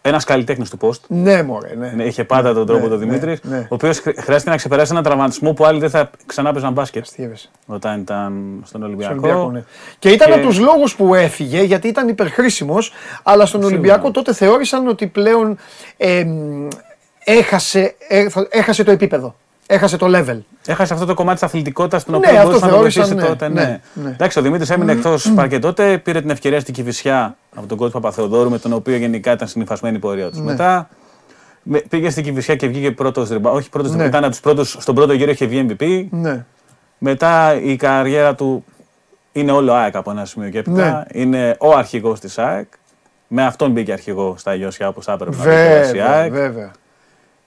ένας 0.07 0.23
καλλιτέχνης 0.23 0.69
του 0.69 0.77
post. 0.81 0.99
Ναι, 1.07 1.43
μωρέ, 1.43 1.75
ναι. 1.75 1.91
ναι 1.95 2.03
είχε 2.03 2.23
πάντα 2.23 2.53
τον 2.53 2.65
τρόπο 2.65 2.83
ναι, 2.83 2.89
το 2.89 2.97
Δημήτρης. 2.97 3.39
Ναι, 3.43 3.57
ναι. 3.57 3.61
Ο 3.61 3.75
οποίος 3.75 3.99
χρειάστηκε 3.99 4.49
να 4.49 4.55
ξεπεράσει 4.55 4.91
έναν 4.91 5.03
τραυματισμό 5.03 5.53
που 5.53 5.65
άλλοι 5.65 5.79
δεν 5.79 5.89
θα 5.89 6.09
ξανά 6.25 6.51
παίζαν 6.51 6.73
μπάσκετ. 6.73 7.03
Αστείευε. 7.03 7.35
Όταν 7.65 7.99
ήταν 7.99 8.61
στον 8.63 8.83
Ολυμπιακό. 8.83 9.27
Στον 9.27 9.51
ναι. 9.51 9.63
Και 9.99 10.09
ήταν 10.09 10.27
και... 10.27 10.33
από 10.33 10.47
τους 10.47 10.59
λόγους 10.59 10.95
που 10.95 11.15
έφυγε, 11.15 11.61
γιατί 11.61 11.87
ήταν 11.87 12.07
υπερχρήσιμος, 12.07 12.91
αλλά 13.23 13.45
στον 13.45 13.63
Ολυμπιακό 13.63 14.11
τότε 14.11 14.33
θεώρησαν 14.33 14.87
ότι 14.87 15.07
πλέον 15.07 15.57
ε, 15.97 16.25
έχασε, 17.23 17.95
έχασε 18.49 18.83
το 18.83 18.91
επίπεδο. 18.91 19.35
Έχασε 19.67 19.97
το 19.97 20.07
level. 20.09 20.39
Έχασε 20.65 20.93
αυτό 20.93 21.05
το 21.05 21.13
κομμάτι 21.13 21.39
της 21.39 21.47
αθλητικότητας 21.47 22.01
στην 22.01 22.13
ναι, 22.13 22.19
οποία 22.19 22.41
μπορούσες 22.41 22.61
να 22.61 22.69
το 22.69 22.77
βοηθήσει 22.77 23.15
ναι, 23.15 23.23
τότε. 23.23 23.47
Ναι. 23.49 23.61
ναι. 23.61 23.79
ναι. 23.93 24.09
Εντάξει, 24.09 24.39
ο 24.39 24.41
Δημήτρης 24.41 24.69
έμεινε 24.69 24.91
εκτός 24.91 25.33
mm. 25.37 25.57
τότε, 25.61 25.97
πήρε 25.97 26.21
την 26.21 26.29
ευκαιρία 26.29 26.59
στην 26.59 26.73
Κυφυσιά 26.73 27.37
από 27.55 27.67
τον 27.67 27.77
κόσμο 27.77 27.99
Παπαθεοδόρου, 27.99 28.49
με 28.49 28.59
τον 28.59 28.73
οποίο 28.73 28.95
γενικά 28.95 29.31
ήταν 29.31 29.47
συνηθισμένη 29.47 29.95
η 29.95 29.99
πορεία 29.99 30.29
τους. 30.29 30.37
Ναι. 30.39 30.43
Μετά 30.43 30.89
πήγε 31.89 32.09
στην 32.09 32.23
Κυφυσιά 32.23 32.55
και 32.55 32.67
βγήκε 32.67 32.91
πρώτος 32.91 33.29
ριμπά. 33.29 33.51
Όχι 33.51 33.69
πρώτος 33.69 33.91
ναι. 33.91 34.05
ήταν 34.05 34.23
από 34.23 34.31
τους 34.31 34.39
πρώτους. 34.39 34.77
Στον 34.79 34.95
πρώτο 34.95 35.13
γύρο 35.13 35.31
είχε 35.31 35.45
βγει 35.45 35.65
MVP. 35.69 36.05
Ναι. 36.09 36.45
Μετά 36.97 37.61
η 37.61 37.75
καριέρα 37.75 38.35
του 38.35 38.65
είναι 39.31 39.51
όλο 39.51 39.73
ΑΕΚ 39.73 39.95
από 39.95 40.11
ένα 40.11 40.25
σημείο 40.25 40.49
και 40.49 40.57
έπειτα. 40.57 41.05
Ναι. 41.13 41.21
Είναι 41.21 41.55
ο 41.59 41.75
αρχηγός 41.75 42.19
της 42.19 42.37
ΑΕΚ. 42.37 42.67
Με 43.27 43.45
αυτόν 43.45 43.71
μπήκε 43.71 43.91
αρχηγό 43.91 44.35
στα 44.37 44.55
Ιωσιά 44.55 44.87
όπως 44.87 45.05
θα 45.05 45.11
έπρεπε 45.11 45.35
να 45.35 45.43
μπει 45.43 45.97
η 45.97 46.01
ΑΕΚ. 46.01 46.31
Βέβαια. 46.31 46.71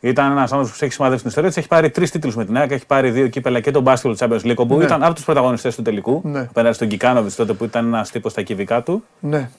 Ήταν 0.00 0.30
ένας 0.30 0.52
άνθρωπος 0.52 0.78
που 0.78 0.84
έχει 0.84 0.92
σημαδεύσει 0.92 1.20
την 1.20 1.28
ιστορία 1.28 1.48
της. 1.48 1.58
Έχει 1.58 1.68
πάρει 1.68 1.90
τρεις 1.90 2.10
τίτλους 2.10 2.36
με 2.36 2.44
την 2.44 2.56
ΑΕΚ. 2.56 2.70
Έχει 2.70 2.86
πάρει 2.86 3.10
δύο 3.10 3.28
κύπελα 3.28 3.60
και 3.60 3.70
τον 3.70 3.84
Basketball 3.86 4.14
Champions 4.16 4.40
League. 4.42 4.66
Που 4.68 4.76
ναι. 4.76 4.84
ήταν 4.84 5.02
από 5.02 5.14
τους 5.14 5.24
πρωταγωνιστές 5.24 5.74
του 5.74 5.82
τελικού. 5.82 6.20
Ναι. 6.24 6.40
Απέναντι 6.40 6.74
στον 6.74 6.88
Κικάνοβιτ 6.88 7.32
τότε 7.36 7.52
που 7.52 7.64
ήταν 7.64 7.86
ένας 7.86 8.10
τύπος 8.10 8.32
στα 8.32 8.42
κυβικά 8.42 8.82
του. 8.82 9.04
Ναι. 9.20 9.50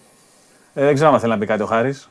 Ε, 0.74 0.86
δεν 0.86 0.94
ξέρω 0.94 1.14
αν 1.14 1.20
θέλει 1.20 1.32
να 1.32 1.38
πει 1.38 1.46
κάτι 1.46 1.62
ο 1.64 1.66
Χάρης. 1.66 2.10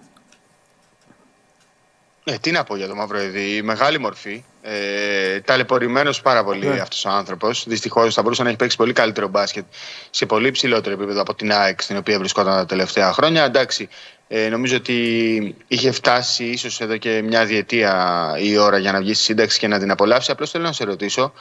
Ε, 2.25 2.37
τι 2.39 2.51
να 2.51 2.65
πω 2.65 2.77
για 2.77 2.89
το 2.89 2.95
Μαυροειδή. 2.95 3.63
Μεγάλη 3.63 3.99
μορφή. 3.99 4.45
Ε, 4.63 5.41
Ταλαιπωρημένος 5.41 6.21
πάρα 6.21 6.45
πολύ 6.45 6.67
ναι. 6.67 6.81
αυτός 6.81 7.05
ο 7.05 7.09
άνθρωπος. 7.09 7.65
Δυστυχώς 7.69 8.15
θα 8.15 8.23
μπορούσε 8.23 8.43
να 8.43 8.49
έχει 8.49 8.59
παίξει 8.59 8.77
πολύ 8.77 8.93
καλύτερο 8.93 9.29
μπάσκετ 9.29 9.65
σε 10.11 10.27
πολύ 10.27 10.51
ψηλότερο 10.51 10.95
επίπεδο 10.95 11.21
από 11.21 11.35
την 11.35 11.53
ΑΕΚ 11.53 11.83
στην 11.83 11.97
οποία 11.97 12.19
βρισκόταν 12.19 12.55
τα 12.55 12.67
τελευταία 12.67 13.13
χρόνια. 13.13 13.45
Εντάξει, 13.45 13.89
ε, 14.29 14.49
νομίζω 14.49 14.77
ότι 14.77 15.57
είχε 15.69 15.91
φτάσει 15.91 16.45
ίσως 16.45 16.81
εδώ 16.81 16.97
και 16.97 17.23
μια 17.23 17.45
διετία 17.45 18.35
η 18.39 18.57
ώρα 18.57 18.79
για 18.79 18.93
να 18.93 18.99
βγει 18.99 19.15
στη 19.15 19.25
σύνταξη 19.25 19.59
και 19.59 19.69
να 19.69 19.79
την 19.79 19.91
απολαύσει. 19.91 20.31
Απλώς 20.31 20.51
θέλω 20.51 20.65
να 20.65 20.73
σε 20.73 20.85
ρωτήσω 20.85 21.33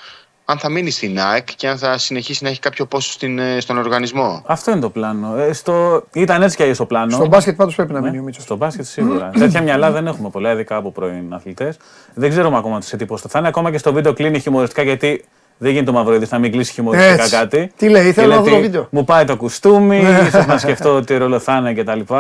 αν 0.50 0.58
θα 0.58 0.70
μείνει 0.70 0.90
στην 0.92 1.20
ΑΕΚ 1.20 1.48
και 1.56 1.68
αν 1.68 1.78
θα 1.78 1.98
συνεχίσει 1.98 2.44
να 2.44 2.50
έχει 2.50 2.60
κάποιο 2.60 2.86
πόσο 2.86 3.12
στην, 3.12 3.40
ε, 3.40 3.60
στον 3.60 3.78
οργανισμό. 3.78 4.44
Αυτό 4.46 4.72
είναι 4.72 4.80
το 4.80 4.90
πλάνο. 4.90 5.38
Ε, 5.38 5.54
στο... 5.54 6.04
Ήταν 6.14 6.42
έτσι 6.42 6.56
και 6.56 6.62
αλλιώς 6.64 6.78
το 6.78 6.86
πλάνο. 6.86 7.12
Στο 7.12 7.28
μπάσκετ 7.28 7.56
πάντως 7.56 7.76
πρέπει 7.76 7.94
να 7.94 8.02
μείνει 8.02 8.20
ο 8.20 8.22
Μίτσος. 8.22 8.44
Στο 8.44 8.56
μπάσκετ 8.56 8.86
σίγουρα. 8.86 9.30
Τέτοια 9.30 9.62
μυαλά 9.62 9.92
δεν 9.92 10.08
έχουμε 10.08 10.30
πολλά, 10.30 10.52
ειδικά 10.52 10.76
από 10.76 10.92
πρώην 10.92 11.34
αθλητές. 11.34 11.78
Δεν 12.14 12.30
ξέρουμε 12.30 12.58
ακόμα 12.58 12.82
σε 12.82 12.98
τι 12.98 13.06
θα 13.28 13.40
είναι. 13.40 13.48
Ακόμα 13.48 13.72
και 13.72 13.78
στο 13.78 13.94
βίντεο 13.94 14.14
κλείνει 14.14 14.40
χειμωριστικά 14.40 14.82
γιατί 14.82 15.26
δεν 15.58 15.72
γίνεται 15.72 15.92
το 15.92 15.98
μαυροειδή 15.98 16.28
να 16.30 16.40
μην 16.40 16.52
κλείσει 16.52 16.72
χειμωριστικά 16.72 17.30
κάτι. 17.30 17.72
Τι 17.78 17.90
λέει, 17.90 18.08
ήθελα 18.08 18.36
να 18.36 18.42
δω 18.42 18.50
το 18.50 18.60
βίντεο. 18.60 18.88
Μου 18.92 19.04
πάει 19.04 19.26
το 19.26 19.38
κουστούμι, 19.38 19.98
ίσως 20.28 20.46
να 20.46 20.58
σκεφτώ 20.58 21.02
τι 21.02 21.18
ρόλο 21.18 21.40
θα 21.40 21.58
είναι 21.58 21.74
κτλ. 21.74 22.14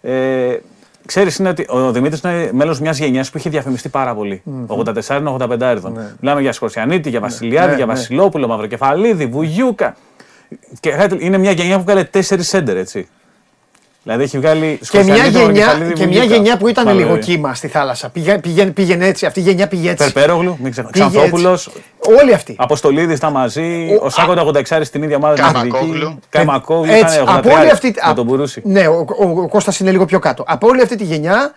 Ε, 0.00 0.56
Ξέρεις 1.06 1.36
είναι 1.36 1.48
ότι 1.48 1.66
ο 1.68 1.92
Δημήτρης 1.92 2.20
είναι 2.20 2.50
μέλος 2.52 2.80
μιας 2.80 2.98
γενιάς 2.98 3.30
που 3.30 3.38
είχε 3.38 3.50
διαφημιστεί 3.50 3.88
πάρα 3.88 4.14
πολύ. 4.14 4.42
Mm-hmm. 4.46 4.84
84-85 5.38 5.60
έργων. 5.60 5.92
Ναι. 5.92 6.14
Μιλάμε 6.20 6.40
για 6.40 6.52
Σκορσιανίτη, 6.52 7.08
για 7.08 7.20
ναι. 7.20 7.26
Βασιλιάδη, 7.26 7.70
ναι, 7.70 7.76
για 7.76 7.86
ναι. 7.86 7.92
Βασιλόπουλο, 7.92 8.46
Μαυροκεφαλίδη, 8.46 9.26
Βουγιούκα. 9.26 9.96
Και 10.80 11.08
είναι 11.18 11.38
μια 11.38 11.50
γενιά 11.50 11.76
που 11.76 11.82
έκανε 11.90 12.04
τέσσερις 12.04 12.48
σέντερ, 12.48 12.76
έτσι. 12.76 13.08
Δηλαδή 14.06 14.24
έχει 14.24 14.38
βγάλει 14.38 14.80
και 14.90 15.02
μια 15.02 15.26
γενιά, 15.26 15.92
και 15.94 16.06
μια 16.06 16.24
γενιά 16.24 16.56
που 16.56 16.68
ήταν 16.68 16.96
λίγο 16.96 17.16
κύμα 17.16 17.54
στη 17.54 17.68
θάλασσα. 17.68 18.08
Πήγαινε, 18.40 18.70
πήγαινε, 18.70 19.06
έτσι, 19.06 19.26
αυτή 19.26 19.40
η 19.40 19.42
γενιά 19.42 19.68
πήγε 19.68 19.90
έτσι. 19.90 20.12
Περπέρογλου, 20.12 20.56
μην 20.62 20.70
ξεχνάμε. 20.70 21.08
Ξανθόπουλος. 21.08 21.70
Όλοι 22.20 22.34
αυτοί. 22.34 22.54
Αποστολίδης 22.58 23.16
ήταν 23.16 23.32
μαζί. 23.32 23.98
Ο, 24.00 24.04
ο 24.04 24.10
Σάκοντα 24.10 24.44
86 24.44 24.80
στην 24.82 25.02
ίδια 25.02 25.16
ομάδα. 25.16 25.34
Καμακόγλου. 25.34 26.18
Καμακόγλου. 26.28 26.92
Έτσι, 26.92 27.18
από 27.26 27.50
όλη 27.50 27.70
αυτή. 27.70 27.94
Με 28.06 28.14
τον 28.14 28.24
Μπουρούση. 28.24 28.62
Ναι, 28.64 28.86
ο, 28.86 29.06
ο, 29.18 29.28
ο 29.28 29.48
Κώστας 29.48 29.78
είναι 29.78 29.90
λίγο 29.90 30.04
πιο 30.04 30.18
κάτω. 30.18 30.44
Από 30.46 30.68
όλη 30.68 30.82
αυτή 30.82 30.96
τη 30.96 31.04
γενιά, 31.04 31.52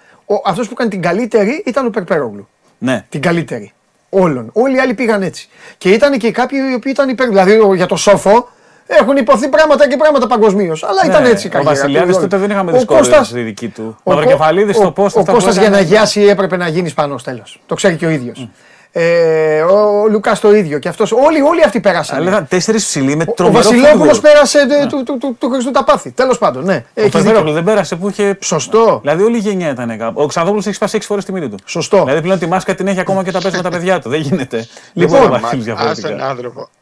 αυτός 0.45 0.65
που 0.67 0.73
έκανε 0.73 0.89
την 0.89 1.01
καλύτερη 1.01 1.63
ήταν 1.65 1.85
ο 1.85 1.89
Περπέρογλου. 1.89 2.47
Ναι. 2.77 3.05
Την 3.09 3.21
καλύτερη. 3.21 3.73
Όλων. 4.09 4.49
Όλοι 4.53 4.75
οι 4.75 4.79
άλλοι 4.79 4.93
πήγαν 4.93 5.21
έτσι. 5.21 5.49
Και 5.77 5.89
ήταν 5.89 6.17
και 6.17 6.31
κάποιοι 6.31 6.59
οι 6.71 6.73
οποίοι 6.73 6.91
ήταν 6.95 7.09
υπέρ. 7.09 7.27
Δηλαδή 7.27 7.59
για 7.75 7.85
το 7.85 7.95
σόφο 7.95 8.49
έχουν 8.89 9.17
υποθεί 9.17 9.47
πράγματα 9.47 9.87
και 9.87 9.97
πράγματα 9.97 10.27
παγκοσμίως. 10.27 10.83
Αλλά 10.83 11.05
ήταν 11.05 11.21
ναι, 11.21 11.29
έτσι 11.29 11.47
η 11.47 11.49
καριέρα. 11.49 11.71
Ο 11.71 11.75
Βασιλιάδης 11.75 12.17
τότε 12.17 12.37
δεν 12.37 12.49
είχαμε 12.49 12.71
δυσκολίες 12.71 13.27
στη 13.27 13.41
δική 13.41 13.67
του. 13.67 13.97
Ο 14.03 14.11
Μαυροκεφαλίδης 14.13 14.75
στο 14.75 14.91
πώ. 14.91 15.09
Ο 15.13 15.25
Κώστας 15.25 15.57
για 15.57 15.69
να 15.69 15.79
γιάσει 15.79 16.21
έπρεπε 16.21 16.57
να 16.57 16.67
γίνεις 16.67 16.93
πάνω 16.93 17.15
τέλος. 17.23 17.61
Το 17.65 17.75
ξέρει 17.75 17.95
και 17.95 18.05
ο 18.05 18.09
ίδιος. 18.09 18.47
Ε, 18.91 19.61
ο 19.61 20.07
Λουκάς 20.07 20.39
το 20.39 20.53
ίδιο. 20.53 20.79
Και 20.79 20.89
αυτός, 20.89 21.11
όλοι, 21.11 21.41
όλοι 21.41 21.63
αυτοί 21.63 21.79
πέρασαν. 21.79 22.17
Αλλά 22.17 22.29
ήταν 22.29 22.47
τέσσερις 22.47 22.85
ψηλοί 22.85 23.15
με 23.15 23.25
τρομερό 23.25 23.59
Ο 23.59 23.61
Βασιλόπουλος 23.61 24.19
πέρασε 24.19 24.63
ναι. 24.65 24.87
του, 24.87 25.03
του, 25.03 25.17
του, 25.17 25.35
του 25.39 25.49
Χριστού 25.49 25.71
τα 25.71 25.83
πάθη. 25.83 26.11
Τέλος 26.11 26.37
πάντων. 26.37 26.63
Ναι. 26.65 26.85
Ο 27.05 27.09
Πεδρόπουλο 27.09 27.51
δεν 27.51 27.63
πέρασε 27.63 27.95
που 27.95 28.09
είχε. 28.09 28.37
Σωστό. 28.41 28.99
Δηλαδή 29.01 29.23
όλη 29.23 29.35
η 29.35 29.39
γενιά 29.39 29.69
ήταν 29.69 29.97
κάπου. 29.97 30.21
Ο 30.21 30.25
Ξανθόπουλο 30.25 30.63
έχει 30.65 30.75
σπάσει 30.75 30.95
έξι 30.95 31.07
φορές 31.07 31.25
τη 31.25 31.31
μύτη 31.31 31.49
του. 31.49 31.57
Σωστό. 31.65 32.03
Δηλαδή 32.03 32.21
πλέον 32.21 32.39
τη 32.39 32.47
μάσκα 32.47 32.75
την 32.75 32.87
έχει 32.87 32.99
ακόμα 32.99 33.23
και 33.23 33.31
τα 33.31 33.41
παίζει 33.41 33.57
με 33.57 33.63
τα 33.63 33.69
παιδιά 33.69 33.99
του. 33.99 34.09
Δεν 34.09 34.19
γίνεται. 34.19 34.67
Λοιπόν, 34.93 35.41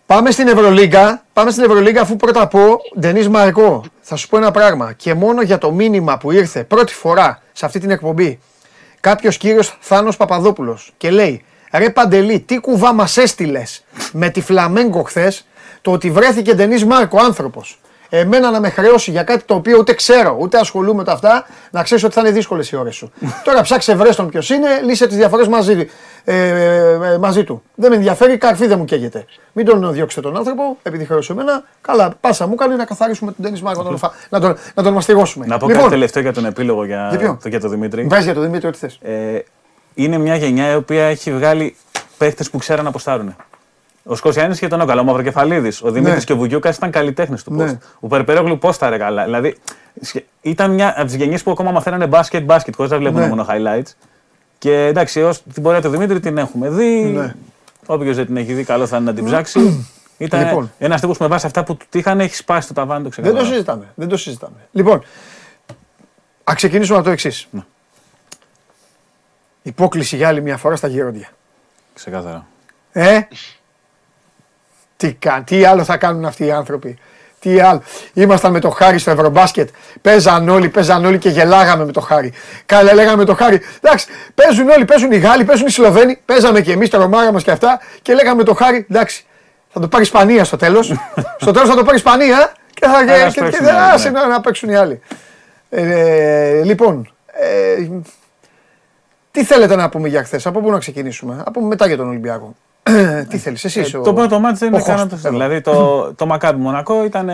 Πάμε 0.05 0.31
στην 0.31 0.47
Ευρωλίγκα. 0.47 1.23
Πάμε 1.33 1.51
στην 1.51 1.63
Ευρωλίγκα 1.63 2.01
αφού 2.01 2.15
πρώτα 2.15 2.47
πω 2.47 2.59
Ντενή 2.99 3.27
Μαρκό. 3.27 3.83
Θα 4.01 4.15
σου 4.15 4.27
πω 4.27 4.37
ένα 4.37 4.51
πράγμα. 4.51 4.93
Και 4.93 5.13
μόνο 5.13 5.41
για 5.41 5.57
το 5.57 5.71
μήνυμα 5.71 6.17
που 6.17 6.31
ήρθε 6.31 6.63
πρώτη 6.63 6.93
φορά 6.93 7.41
σε 7.51 7.65
αυτή 7.65 7.79
την 7.79 7.89
εκπομπή 7.89 8.39
κάποιος 8.99 9.37
κύριος 9.37 9.77
Θάνος 9.79 10.17
Παπαδόπουλος 10.17 10.93
και 10.97 11.11
λέει 11.11 11.43
Ρε 11.71 11.89
Παντελή, 11.89 12.39
τι 12.39 12.60
κουβά 12.60 12.93
μας 12.93 13.17
έστειλες 13.17 13.84
με 14.12 14.30
τη 14.30 14.41
Φλαμέγκο 14.41 15.01
χθες 15.03 15.45
το 15.82 15.91
ότι 15.91 16.12
βρέθηκε 16.12 16.53
Ντενή 16.53 16.84
Μάρκο 16.84 17.19
άνθρωπος. 17.21 17.80
Εμένα 18.10 18.51
να 18.51 18.60
με 18.60 18.69
χρεώσει 18.69 19.12
για 19.12 19.23
κάτι 19.23 19.43
το 19.43 19.53
οποίο 19.53 19.77
ούτε 19.77 19.93
ξέρω, 19.93 20.38
ούτε 20.39 20.58
ασχολούμαι 20.58 21.03
με 21.06 21.12
αυτά, 21.12 21.45
να 21.71 21.84
ξέρεις 21.84 22.03
ότι 22.03 22.13
θα 22.13 22.21
είναι 22.21 22.32
δύσκολες 22.32 22.71
οι 22.71 22.75
ώρες 22.75 22.95
σου. 22.95 23.12
Τώρα 23.45 23.62
ψάξε 23.62 23.95
βρες 23.95 24.15
τον 24.15 24.30
ποιος 24.30 24.49
είναι, 24.49 24.67
λύσε 24.84 25.08
τις 25.08 25.17
διαφορές 25.17 25.47
μαζί, 25.47 25.89
ε, 26.23 26.47
ε, 27.13 27.17
μαζί 27.17 27.43
του. 27.43 27.63
Δεν 27.75 27.89
με 27.89 27.95
ενδιαφέρει, 27.95 28.38
καρφί 28.38 28.67
δεν 28.67 28.77
μου 28.77 28.86
καίγεται. 28.86 29.25
Μην 29.53 29.65
τον 29.65 29.93
διώξετε 29.93 30.21
τον 30.21 30.38
άνθρωπο, 30.38 30.77
επειδή 30.84 31.06
χρεώσει 31.06 31.32
εμένα. 31.32 31.63
Καλά, 31.82 32.13
πάσα 32.21 32.47
μου 32.47 32.56
κάνει 32.56 32.75
να 32.75 32.86
καθαρίσουμε 32.86 33.32
τον 33.32 33.45
Ντενή 33.45 33.62
Μάρκο, 33.62 33.84
να 33.84 33.89
τον, 33.89 34.12
να 34.30 34.39
τον, 34.39 34.56
να 34.73 34.84
τον 34.84 34.93
μαστιγώσουμε. 34.93 35.45
Να 35.45 35.58
πω 35.58 35.65
λοιπόν, 35.67 35.82
κάτι 35.82 35.93
τελευταίο 35.93 36.21
για 36.21 36.34
τον 36.34 36.45
επίλογο 36.45 36.86
για, 36.86 37.15
για, 37.19 37.38
για 37.45 37.60
τον 37.60 37.69
Δημήτρη. 37.69 38.03
Βάζει 38.03 38.23
για 38.23 38.34
τον 38.34 38.43
Δημήτρη, 38.43 38.67
ό,τι 38.67 38.77
θες. 38.77 38.99
Ε, 39.01 39.39
είναι 39.97 40.17
μια 40.17 40.36
γενιά 40.36 40.71
η 40.71 40.75
οποία 40.75 41.03
έχει 41.03 41.33
βγάλει 41.33 41.75
παίχτες 42.17 42.49
που 42.49 42.57
ξέραν 42.57 42.83
να 42.83 42.89
αποστάρουν. 42.89 43.36
Ο 44.03 44.15
Σκοσιάννη 44.15 44.57
και 44.57 44.67
τον 44.67 44.81
Όκαλο, 44.81 45.01
ο 45.01 45.03
Μαυροκεφαλίδης, 45.03 45.81
ο 45.83 45.91
Δημήτρης 45.91 46.17
ναι. 46.17 46.23
και 46.23 46.33
ο 46.33 46.36
Βουγιούκας 46.36 46.75
ήταν 46.75 46.91
καλλιτέχνες 46.91 47.43
του 47.43 47.53
ναι. 47.53 47.77
Ο 47.99 48.07
Περπερόγλου 48.07 48.57
πώς 48.57 48.77
τα 48.77 48.97
καλά. 48.97 49.23
Δηλαδή 49.23 49.55
ήταν 50.41 50.71
μια 50.71 50.93
από 50.97 51.05
τις 51.05 51.15
γενιές 51.15 51.43
που 51.43 51.51
ακόμα 51.51 51.71
μαθαίνανε 51.71 52.07
μπάσκετ, 52.07 52.43
μπάσκετ, 52.43 52.75
χωρίς 52.75 52.91
να 52.91 52.97
βλέπουν 52.97 53.19
ναι. 53.19 53.27
μόνο 53.27 53.45
highlights. 53.49 53.91
Και 54.57 54.86
εντάξει, 54.86 55.21
ως 55.21 55.43
την 55.53 55.63
πορεία 55.63 55.81
του 55.81 55.89
Δημήτρη 55.89 56.19
την 56.19 56.38
έχουμε 56.38 56.69
δει. 56.69 57.01
Ναι. 57.03 57.36
Όποιος 57.86 58.15
δεν 58.15 58.25
την 58.25 58.38
έχει 58.38 58.53
δει, 58.53 58.63
καλό 58.63 58.88
θα 58.88 58.97
είναι 58.97 59.05
να 59.05 59.13
την 59.13 59.25
ψάξει. 59.25 59.60
Ήταν 60.17 60.43
λοιπόν. 60.43 60.71
ένας 60.79 61.01
τύπος 61.01 61.17
με 61.17 61.27
βάση 61.27 61.45
αυτά 61.45 61.63
που 61.63 61.75
του 61.75 61.86
τύχανε, 61.89 62.23
έχει 62.23 62.36
σπάσει 62.36 62.67
το 62.67 62.73
ταβάνι 62.73 63.10
του 63.10 63.21
Δεν 63.21 63.36
το 63.36 63.45
συζητάμε. 63.45 63.86
Δεν 63.95 64.07
το 64.07 64.17
συζητάμε. 64.17 64.55
Λοιπόν, 64.71 65.03
ας 66.43 66.55
ξεκινήσουμε 66.55 66.97
από 66.97 67.05
το 67.05 67.12
εξής. 67.12 67.47
Ναι. 67.51 67.62
Υπόκληση 69.67 70.15
για 70.15 70.27
άλλη 70.27 70.41
μια 70.41 70.58
φορά 70.58 70.75
στα 70.75 70.88
γέροντια. 70.88 71.27
Ξεκάθαρα. 71.93 72.47
Ε, 72.91 73.19
τι, 74.97 75.17
τι 75.43 75.65
άλλο 75.65 75.84
θα 75.84 75.97
κάνουν 75.97 76.25
αυτοί 76.25 76.45
οι 76.45 76.51
άνθρωποι; 76.51 76.97
Τι 77.39 77.60
άλλο; 77.60 77.82
Ήμασταν 78.13 78.51
με 78.51 78.60
το 78.60 78.69
Χάρη 78.69 78.97
στο 78.99 79.12
Ευρωμπάσκετ. 79.12 79.69
Παίζαν 80.01 80.49
όλοι, 80.49 80.69
παίζαν 80.69 81.06
όλοι 81.06 81.17
και 81.17 81.30
γελάγαμε 81.30 81.86
με 81.86 81.91
το 81.91 82.01
Χάρη. 82.01 82.34
Καλά, 82.65 82.93
λέγαμε 82.93 83.17
με 83.17 83.25
το 83.25 83.36
Χάρη. 83.36 83.62
Εντάξει, 83.82 84.08
παίζουν 84.36 84.69
όλοι, 84.69 84.86
παίζουν 84.86 85.12
οι 85.12 85.17
Γάλλοι, 85.17 85.43
παίζουν 85.43 85.67
οι 85.67 85.71
Σλοβαίνοι. 85.71 86.19
Παίζαμε 86.25 86.62
και 86.62 86.71
εμείς 86.71 86.89
τα 86.89 86.97
ρομάρα 86.97 87.32
μας 87.32 87.43
και 87.43 87.51
αυτά. 87.51 87.80
Και 88.01 88.13
λέγαμε 88.13 88.36
με 88.36 88.43
το 88.43 88.53
Χάρη, 88.53 88.86
εντάξει, 88.89 89.25
θα 89.69 89.80
το 89.80 89.88
πάρει 89.88 90.03
Ισπανία 90.03 90.43
στο 90.43 90.58
τέλος. 90.58 90.93
στο 91.41 91.51
τέλος 91.51 91.69
θα 91.69 91.75
το 91.75 91.84
πάρει 91.84 91.97
Ισπανία 91.97 92.51
και 92.73 92.86
θα 92.86 93.06
και, 93.06 93.41
και, 93.41 93.49
και, 93.49 93.62
ναι. 93.62 94.10
να, 94.10 94.27
να 94.27 94.41
παίξουν 94.41 94.69
οι 94.69 94.75
άλλοι. 94.75 95.01
Ε, 95.69 96.63
λοιπόν, 96.63 97.13
ε, 97.34 97.88
τι 99.38 99.43
θέλετε 99.43 99.76
να 99.76 99.89
πούμε 99.89 100.08
για 100.08 100.23
χθες, 100.23 100.45
από 100.45 100.60
πού 100.60 100.71
να 100.71 100.78
ξεκινήσουμε, 100.78 101.43
από 101.45 101.62
μετά 101.62 101.88
για 101.88 101.97
τον 101.97 102.08
Ολυμπιακό. 102.08 102.56
Τι 103.30 103.38
θέλεις, 103.38 103.63
εσύ. 103.63 103.80
Ε, 103.80 104.00
το 104.00 104.13
πρώτο 104.13 104.39
μάτι 104.39 104.58
δεν 104.58 104.73
είναι 104.73 104.82
κανένα 104.82 105.08
τόσο. 105.08 105.30
Δηλαδή 105.30 105.62
το, 105.62 106.13
το 106.13 106.26
Μακάμπι 106.26 106.62
Μονακό 106.62 107.04
ήταν 107.04 107.30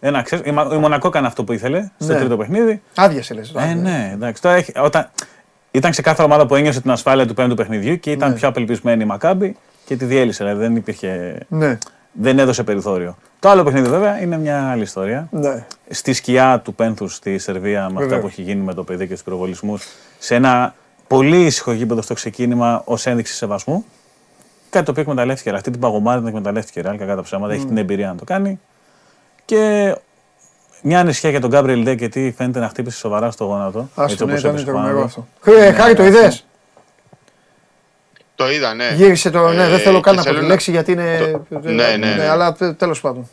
ένα 0.00 0.22
ξέρεις. 0.22 0.46
Η 0.46 0.78
Μονακό 0.78 1.08
έκανε 1.08 1.26
αυτό 1.26 1.44
που 1.44 1.52
ήθελε 1.52 1.90
στο 1.98 2.12
ναι. 2.12 2.18
τρίτο 2.18 2.36
παιχνίδι. 2.36 2.82
Άδειασε 2.94 3.34
λες. 3.34 3.54
Ε, 3.56 3.74
ναι, 3.74 4.10
εντάξει. 4.12 4.42
Τώρα 4.42 4.54
έχει, 4.54 4.72
όταν, 4.76 5.10
ήταν 5.70 5.90
ξεκάθαρα 5.90 6.24
ομάδα 6.24 6.46
που 6.46 6.54
ένιωσε 6.54 6.80
την 6.80 6.90
ασφάλεια 6.90 7.26
του 7.26 7.34
πέμπτου 7.34 7.54
παιχνιδιού 7.54 7.98
και 7.98 8.10
ήταν 8.10 8.30
ναι. 8.30 8.36
πιο 8.36 8.48
απελπισμένη 8.48 9.02
η 9.02 9.06
Μακάμπι 9.06 9.56
και 9.84 9.96
τη 9.96 10.04
διέλυσε. 10.04 10.44
Δηλαδή 10.44 10.62
δεν 10.62 10.76
υπήρχε. 10.76 11.38
Ναι. 11.48 11.78
Δεν 12.12 12.38
έδωσε 12.38 12.62
περιθώριο. 12.62 13.16
Το 13.40 13.48
άλλο 13.48 13.62
παιχνίδι 13.62 13.88
βέβαια 13.88 14.20
είναι 14.22 14.38
μια 14.38 14.70
άλλη 14.70 14.82
ιστορία. 14.82 15.28
Ναι. 15.30 15.64
Στη 15.88 16.12
σκιά 16.12 16.60
του 16.64 16.74
πένθους 16.74 17.14
στη 17.14 17.38
Σερβία 17.38 17.90
με 17.90 18.04
αυτά 18.04 18.18
που 18.18 18.26
έχει 18.26 18.42
γίνει 18.42 18.62
με 18.62 18.74
το 18.74 18.84
παιδί 18.84 19.06
και 19.06 19.12
τους 19.12 19.22
πυροβολισμούς. 19.22 19.86
Σε 20.18 20.34
ένα 20.34 20.74
πολύ 21.16 21.44
ήσυχο 21.44 21.72
γήπεδο 21.72 22.02
στο 22.02 22.14
ξεκίνημα 22.14 22.82
ως 22.84 23.06
ένδειξη 23.06 23.34
σεβασμού. 23.34 23.84
Κάτι 24.70 24.84
το 24.84 24.90
οποίο 24.90 25.02
εκμεταλλεύτηκε. 25.02 25.50
Αυτή 25.50 25.70
την 25.70 25.80
παγωμάρη 25.80 26.18
την 26.18 26.28
εκμεταλλεύτηκε. 26.28 26.80
Ρεάλ, 26.80 26.98
κακά 26.98 27.14
τα 27.14 27.22
ψέματα. 27.22 27.52
Mm. 27.52 27.56
Έχει 27.56 27.66
την 27.66 27.76
εμπειρία 27.76 28.08
να 28.08 28.14
το 28.14 28.24
κάνει. 28.24 28.60
Και 29.44 29.94
μια 30.82 31.00
ανησυχία 31.00 31.30
για 31.30 31.40
τον 31.40 31.50
Γκάμπριελ 31.50 31.82
Ντέ 31.82 31.92
γιατί 31.92 32.34
φαίνεται 32.36 32.58
να 32.58 32.68
χτύπησε 32.68 32.98
σοβαρά 32.98 33.30
στο 33.30 33.44
γόνατο. 33.44 33.88
Α 33.94 34.06
το 34.18 34.26
ναι, 34.26 34.34
ήταν 34.34 34.64
τρομερό 34.64 35.02
αυτό. 35.02 35.26
Ε, 35.44 35.72
χάρη 35.72 35.94
το 35.94 36.04
είδες; 36.04 36.46
Το 38.34 38.50
είδα, 38.50 38.74
ναι. 38.74 38.92
Γύρισε 38.94 39.30
το. 39.30 39.48
Ναι, 39.48 39.68
δεν 39.68 39.78
θέλω 39.78 40.00
καν 40.00 40.14
να 40.14 40.22
πω 40.22 40.34
τη 40.34 40.44
λέξη 40.44 40.70
γιατί 40.70 40.92
είναι. 40.92 41.40
Ναι, 41.48 41.96
ναι, 41.96 42.14
ναι. 42.14 42.28
Αλλά 42.28 42.52
τέλος 42.52 43.00
πάντων. 43.00 43.28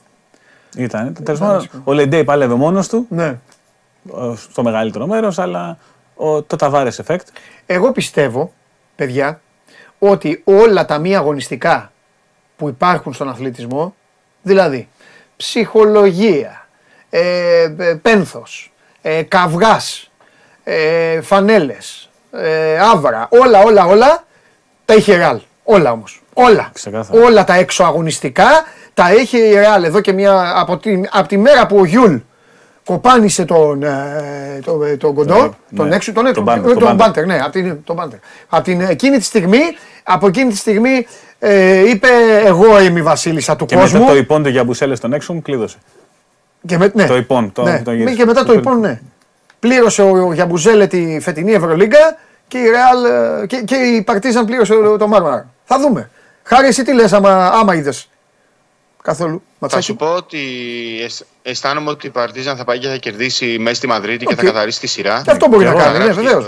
Ήταν. 0.78 1.16
Τέλος 1.24 1.40
πάντων, 1.40 1.70
ο 1.84 1.94
Λεντέι 1.94 2.24
πάλευε 2.24 2.54
μόνος 2.54 2.88
του. 2.88 3.06
Ναι. 3.10 3.38
Στο 4.36 4.64
μεγαλύτερο 4.64 5.08
μέρος, 5.08 5.40
αλλά 5.40 5.78
το 6.48 6.56
Ταβάρες 6.56 6.90
effect. 7.06 7.26
Εγώ 7.66 7.92
πιστεύω, 7.92 8.54
παιδιά, 8.96 9.42
ότι 10.00 10.42
όλα 10.44 10.86
τα 10.86 10.98
μη 10.98 11.16
αγωνιστικά 11.16 11.92
που 12.56 12.68
υπάρχουν 12.68 13.14
στον 13.14 13.30
αθλητισμό, 13.30 13.96
δηλαδή 14.42 14.88
ψυχολογία, 15.38 16.68
ε, 17.10 17.62
ε 17.78 17.96
πένθος, 18.02 18.74
ε, 19.02 19.22
καυγάς, 19.22 20.12
ε, 20.64 21.22
φανέλες, 21.22 22.10
ε, 22.32 22.80
αύρα, 22.80 23.28
όλα, 23.32 23.60
όλα, 23.64 23.86
όλα, 23.86 24.26
τα 24.86 24.94
είχε 24.94 25.16
Ρεάλ. 25.16 25.40
Όλα 25.64 25.92
όμως. 25.92 26.22
Όλα. 26.34 26.72
Όλα 27.12 27.44
τα 27.44 27.56
έξω 27.56 27.84
αγωνιστικά 27.84 28.48
τα 28.94 29.10
έχει 29.10 29.38
η 29.38 29.54
Ρεάλ. 29.54 29.84
Εδώ 29.84 30.02
και 30.02 30.14
μια, 30.14 30.60
από 30.60 30.78
τη, 30.78 31.02
από 31.12 31.28
τη 31.28 31.38
μέρα 31.38 31.68
που 31.68 31.78
ο 31.78 31.86
Γιούλ 31.86 32.16
κοπάνισε 32.92 33.46
τον, 33.46 33.84
ε, 33.84 34.60
το, 34.66 34.84
ε, 34.84 34.98
τον 34.98 35.14
κοντό, 35.14 35.42
ναι, 35.42 35.78
τον 35.78 35.88
ναι. 35.88 35.96
έξω, 35.96 36.14
τον, 36.14 36.34
τον, 36.34 36.46
τον, 36.46 36.80
τον 36.80 36.96
μπάντερ, 36.96 37.26
ναι, 37.26 37.40
από 37.40 37.52
την, 37.52 37.84
τον 37.84 37.96
μπάντερ. 37.96 38.20
Από 38.50 38.64
την 38.64 38.82
εκείνη 38.82 39.18
τη 39.18 39.24
στιγμή, 39.24 39.60
από 40.04 40.28
εκείνη 40.28 40.52
τη 40.52 40.58
στιγμή 40.58 41.08
ε, 41.40 41.90
είπε 41.90 42.08
εγώ 42.46 42.82
είμαι 42.82 43.00
η 43.00 43.02
βασίλισσα 43.02 43.56
του 43.56 43.66
και 43.66 43.76
κόσμου. 43.76 43.90
Και 43.90 43.98
μετά 43.98 44.12
το 44.12 44.18
υπόν 44.18 44.44
του 44.44 44.50
Γιαμπουσέλες 44.50 44.98
στον 44.98 45.14
έξω 45.14 45.34
μου 45.34 45.42
κλείδωσε. 45.42 45.78
Και 46.66 46.78
με, 46.78 46.92
ναι. 46.94 47.06
Το 47.06 47.16
υπόν, 47.16 47.52
το, 47.52 47.64
ναι. 47.64 47.82
το 47.82 47.96
Και 47.96 48.26
μετά 48.26 48.44
το 48.44 48.54
υπόν, 48.54 48.80
ναι. 48.80 49.02
Πλήρωσε 49.60 50.02
ο 50.02 50.34
Γιαμπουζέλε 50.34 50.88
τη 50.88 51.20
φετινή 51.22 51.52
Ευρωλίγκα 51.52 52.18
και 52.48 52.58
η, 52.58 52.64
Real, 52.64 53.12
ε, 53.42 53.46
και, 53.46 53.58
και 53.58 53.76
η 53.76 54.02
Παρτίζαν 54.02 54.46
πλήρωσε 54.46 54.74
το 55.00 55.08
Μάρμαρα. 55.08 55.50
Θα 55.64 55.80
δούμε. 55.80 56.10
Χάρη 56.44 56.68
εσύ 56.68 56.84
τι 56.84 56.94
λες 56.94 57.14
άμα, 57.14 57.48
άμα 57.48 57.76
είδες; 57.76 58.10
Καθόλου. 59.04 59.42
Θα 59.68 59.82
σου 59.82 59.96
πω 59.96 60.14
ότι 60.14 60.40
αισθάνομαι 61.42 61.90
ότι 61.90 62.08
η 62.08 62.10
Παρτίζαν 62.10 62.58
θα 62.58 62.64
πάει 62.64 62.80
και 62.80 62.88
θα 62.88 62.96
κερδίσει 62.96 63.58
μέσα 63.60 63.76
στη 63.76 63.88
Μαδρίτη 63.88 64.26
και 64.26 64.36
θα 64.36 64.44
καθαρίσει 64.44 64.80
τη 64.80 64.88
σειρά. 64.88 65.22
Και 65.26 65.32
αυτό 65.32 65.48
μπορεί 65.48 65.66
να 65.66 65.74
κάνει, 65.74 65.98
ναι, 65.98 66.12
βεβαίως. 66.12 66.48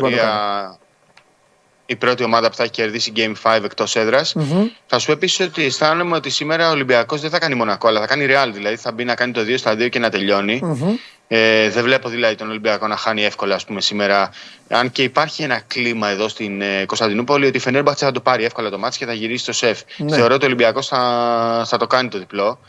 Η 1.86 1.96
πρώτη 1.96 2.24
ομάδα 2.24 2.50
που 2.50 2.56
θα 2.56 2.64
έχει 2.64 2.72
κερδίσει 2.72 3.12
Game 3.16 3.34
5 3.56 3.64
εκτός 3.64 3.96
έδρας. 3.96 4.36
Mm-hmm. 4.40 4.70
Θα 4.86 5.00
σου 5.00 5.06
πω 5.06 5.12
επίσης 5.12 5.46
ότι 5.46 5.66
αισθάνομαι 5.66 6.16
ότι 6.16 6.30
σήμερα 6.30 6.68
ο 6.70 6.72
Ολυμπιακός 6.72 7.22
δεν 7.22 7.30
θα 7.30 7.40
κάνει 7.40 7.56
μονακό, 7.56 7.88
αλλά 7.88 8.00
θα 8.00 8.08
κάνει 8.08 8.26
Real. 8.30 8.50
Δηλαδή 8.54 8.76
θα 8.76 8.92
μπει 8.92 9.04
να 9.04 9.16
κάνει 9.16 9.32
το 9.32 9.42
2 9.42 9.58
στα 9.58 9.74
2 9.74 9.90
και 9.90 10.00
να 10.00 10.10
τελειώνει. 10.10 10.62
Mm-hmm. 10.64 10.94
Ε, 11.28 11.70
δεν 11.70 11.84
βλέπω 11.84 12.10
δηλαδή 12.10 12.36
τον 12.36 12.50
Ολυμπιακό 12.50 12.88
να 12.88 12.96
χάνει 12.96 13.24
εύκολα 13.24 13.56
ας 13.56 13.66
πούμε, 13.66 13.82
σήμερα. 13.82 14.30
Αν 14.70 14.92
και 14.92 15.04
υπάρχει 15.04 15.44
ένα 15.44 15.60
κλίμα 15.68 16.10
εδώ 16.10 16.28
στην 16.28 16.62
ε, 16.62 16.86
Κωνσταντινούπολη 16.86 17.46
ότι 17.46 17.58
η 17.58 17.60
Φενέρμπαχτσε 17.60 18.06
θα 18.06 18.12
το 18.12 18.20
πάρει 18.20 18.44
εύκολα 18.44 18.70
το 18.70 18.78
μάτι 18.78 18.98
και 18.98 19.06
θα 19.06 19.14
γυρίσει 19.14 19.44
στο 19.44 19.54
σεφ. 19.54 19.80
Ναι. 19.98 20.16
Θεωρώ 20.16 20.34
ότι 20.34 20.44
ο 20.44 20.48
Ολυμπιακός 20.48 20.88
θα, 20.88 21.64
θα 21.68 21.78
το 21.78 21.88
κάνει 21.88 22.10
το 22.10 22.18
διπλό. 22.18 22.60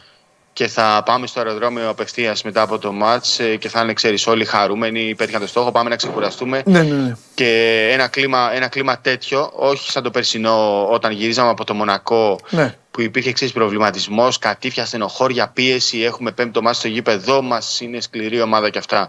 Και 0.54 0.68
θα 0.68 1.02
πάμε 1.04 1.26
στο 1.26 1.40
αεροδρόμιο 1.40 1.88
απευθείας 1.88 2.42
μετά 2.42 2.62
από 2.62 2.78
το 2.78 2.92
μάτς 2.92 3.38
ε, 3.38 3.56
και 3.56 3.68
θα 3.68 3.80
είναι, 3.80 3.92
ξέρεις, 3.92 4.26
όλοι 4.26 4.44
χαρούμενοι, 4.44 5.14
πέτυχαν 5.14 5.40
το 5.40 5.46
στόχο, 5.46 5.72
πάμε 5.72 5.88
να 5.88 5.96
ξεκουραστούμε. 5.96 6.62
Ναι, 6.66 6.82
ναι, 6.82 6.94
ναι. 6.94 7.16
Και 7.34 7.90
ένα 7.92 8.08
κλίμα, 8.08 8.54
ένα 8.54 8.68
κλίμα 8.68 8.98
τέτοιο, 8.98 9.50
όχι 9.54 9.90
σαν 9.90 10.02
το 10.02 10.10
περσινό 10.10 10.86
όταν 10.90 11.12
γυρίζαμε 11.12 11.50
από 11.50 11.64
το 11.64 11.74
Μονακό 11.74 12.38
ναι. 12.50 12.74
που 12.90 13.00
υπήρχε 13.00 13.28
εξή 13.28 13.52
προβληματισμός, 13.52 14.38
κατήφια, 14.38 14.84
στενοχώρια, 14.84 15.48
πίεση. 15.48 16.00
Έχουμε 16.00 16.30
πέμπτο 16.30 16.62
μάτι 16.62 16.76
στο 16.76 16.88
γήπεδο 16.88 17.42
μας, 17.42 17.80
είναι 17.80 18.00
σκληρή 18.00 18.40
ομάδα 18.40 18.70
κι 18.70 18.78
αυτά. 18.78 19.08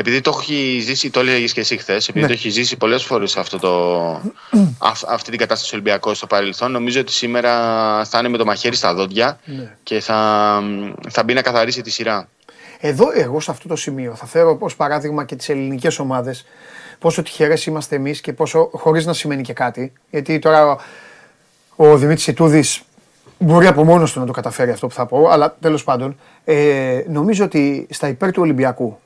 Επειδή 0.00 0.20
το 0.20 0.38
έχει 0.40 0.80
ζήσει, 0.80 1.10
το 1.10 1.20
έλεγες 1.20 1.52
και 1.52 1.60
εσύ 1.60 1.76
χθες, 1.76 2.08
επειδή 2.08 2.20
ναι. 2.20 2.26
το 2.26 2.32
έχει 2.32 2.48
ζήσει 2.48 2.76
πολλές 2.76 3.04
φορές 3.04 3.36
αυτή 5.08 5.30
την 5.30 5.38
κατάσταση 5.38 5.74
Ολυμπιακός 5.74 6.16
στο 6.16 6.26
παρελθόν, 6.26 6.70
νομίζω 6.70 7.00
ότι 7.00 7.12
σήμερα 7.12 7.52
θα 8.04 8.18
είναι 8.18 8.28
με 8.28 8.36
το 8.36 8.44
μαχαίρι 8.44 8.76
στα 8.76 8.94
δόντια 8.94 9.38
ναι. 9.44 9.76
και 9.82 10.00
θα, 10.00 10.62
θα 11.08 11.22
μπει 11.22 11.34
να 11.34 11.42
καθαρίσει 11.42 11.82
τη 11.82 11.90
σειρά. 11.90 12.28
Εδώ, 12.80 13.06
εγώ 13.14 13.40
σε 13.40 13.50
αυτό 13.50 13.68
το 13.68 13.76
σημείο, 13.76 14.14
θα 14.14 14.26
φέρω 14.26 14.56
ως 14.60 14.76
παράδειγμα 14.76 15.24
και 15.24 15.36
τις 15.36 15.48
ελληνικές 15.48 15.98
ομάδες, 15.98 16.46
πόσο 16.98 17.22
τυχερές 17.22 17.66
είμαστε 17.66 17.96
εμείς 17.96 18.20
και 18.20 18.32
πόσο 18.32 18.70
χωρίς 18.72 19.06
να 19.06 19.12
σημαίνει 19.12 19.42
και 19.42 19.52
κάτι. 19.52 19.92
Γιατί 20.10 20.38
τώρα 20.38 20.70
ο, 20.70 20.78
ο 21.76 21.96
Δημήτρης 21.96 22.26
Ιτούδης 22.26 22.82
μπορεί 23.38 23.66
από 23.66 23.84
μόνος 23.84 24.12
του 24.12 24.20
να 24.20 24.26
το 24.26 24.32
καταφέρει 24.32 24.70
αυτό 24.70 24.86
που 24.86 24.94
θα 24.94 25.06
πω, 25.06 25.28
αλλά 25.28 25.56
τέλος 25.60 25.84
πάντων, 25.84 26.18
ε, 26.44 27.02
νομίζω 27.08 27.44
ότι 27.44 27.86
στα 27.90 28.08
υπέρ 28.08 28.30
του 28.32 28.42
Ολυμπιακού 28.42 28.98